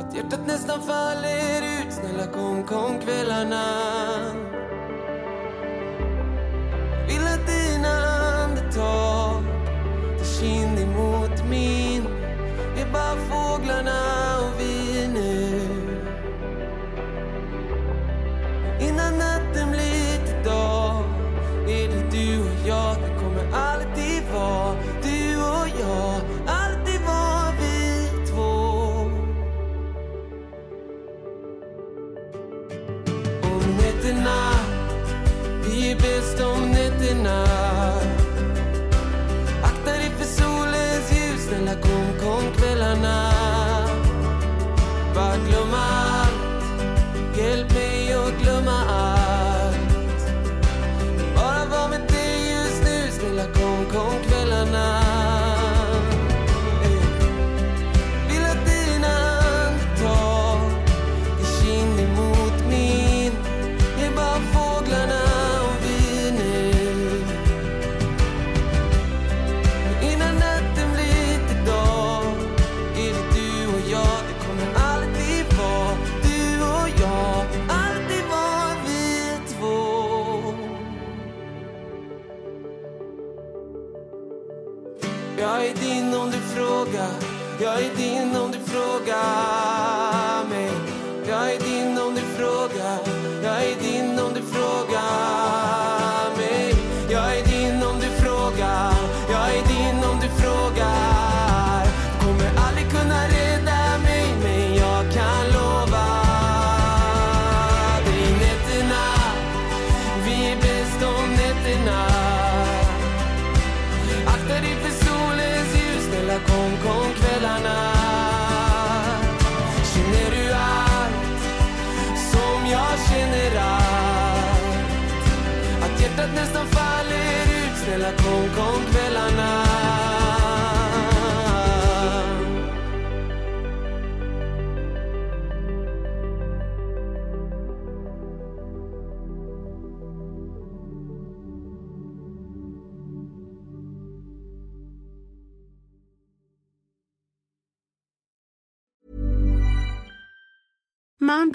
Att 0.00 0.14
hjärtat 0.14 0.46
nästan 0.46 0.82
faller 0.82 1.62
ut, 1.62 1.92
snälla 1.92 2.26
kom, 2.26 2.64
kom 2.64 2.98
kvällarna. 3.00 3.64
Vill 7.08 7.26
att 7.26 7.46
dina 7.46 7.88
andetag 8.44 9.42
tar 10.18 10.24
kind 10.40 10.78
emot 10.78 11.44
min. 11.50 12.04
Jag 12.78 12.92
bara 12.92 13.16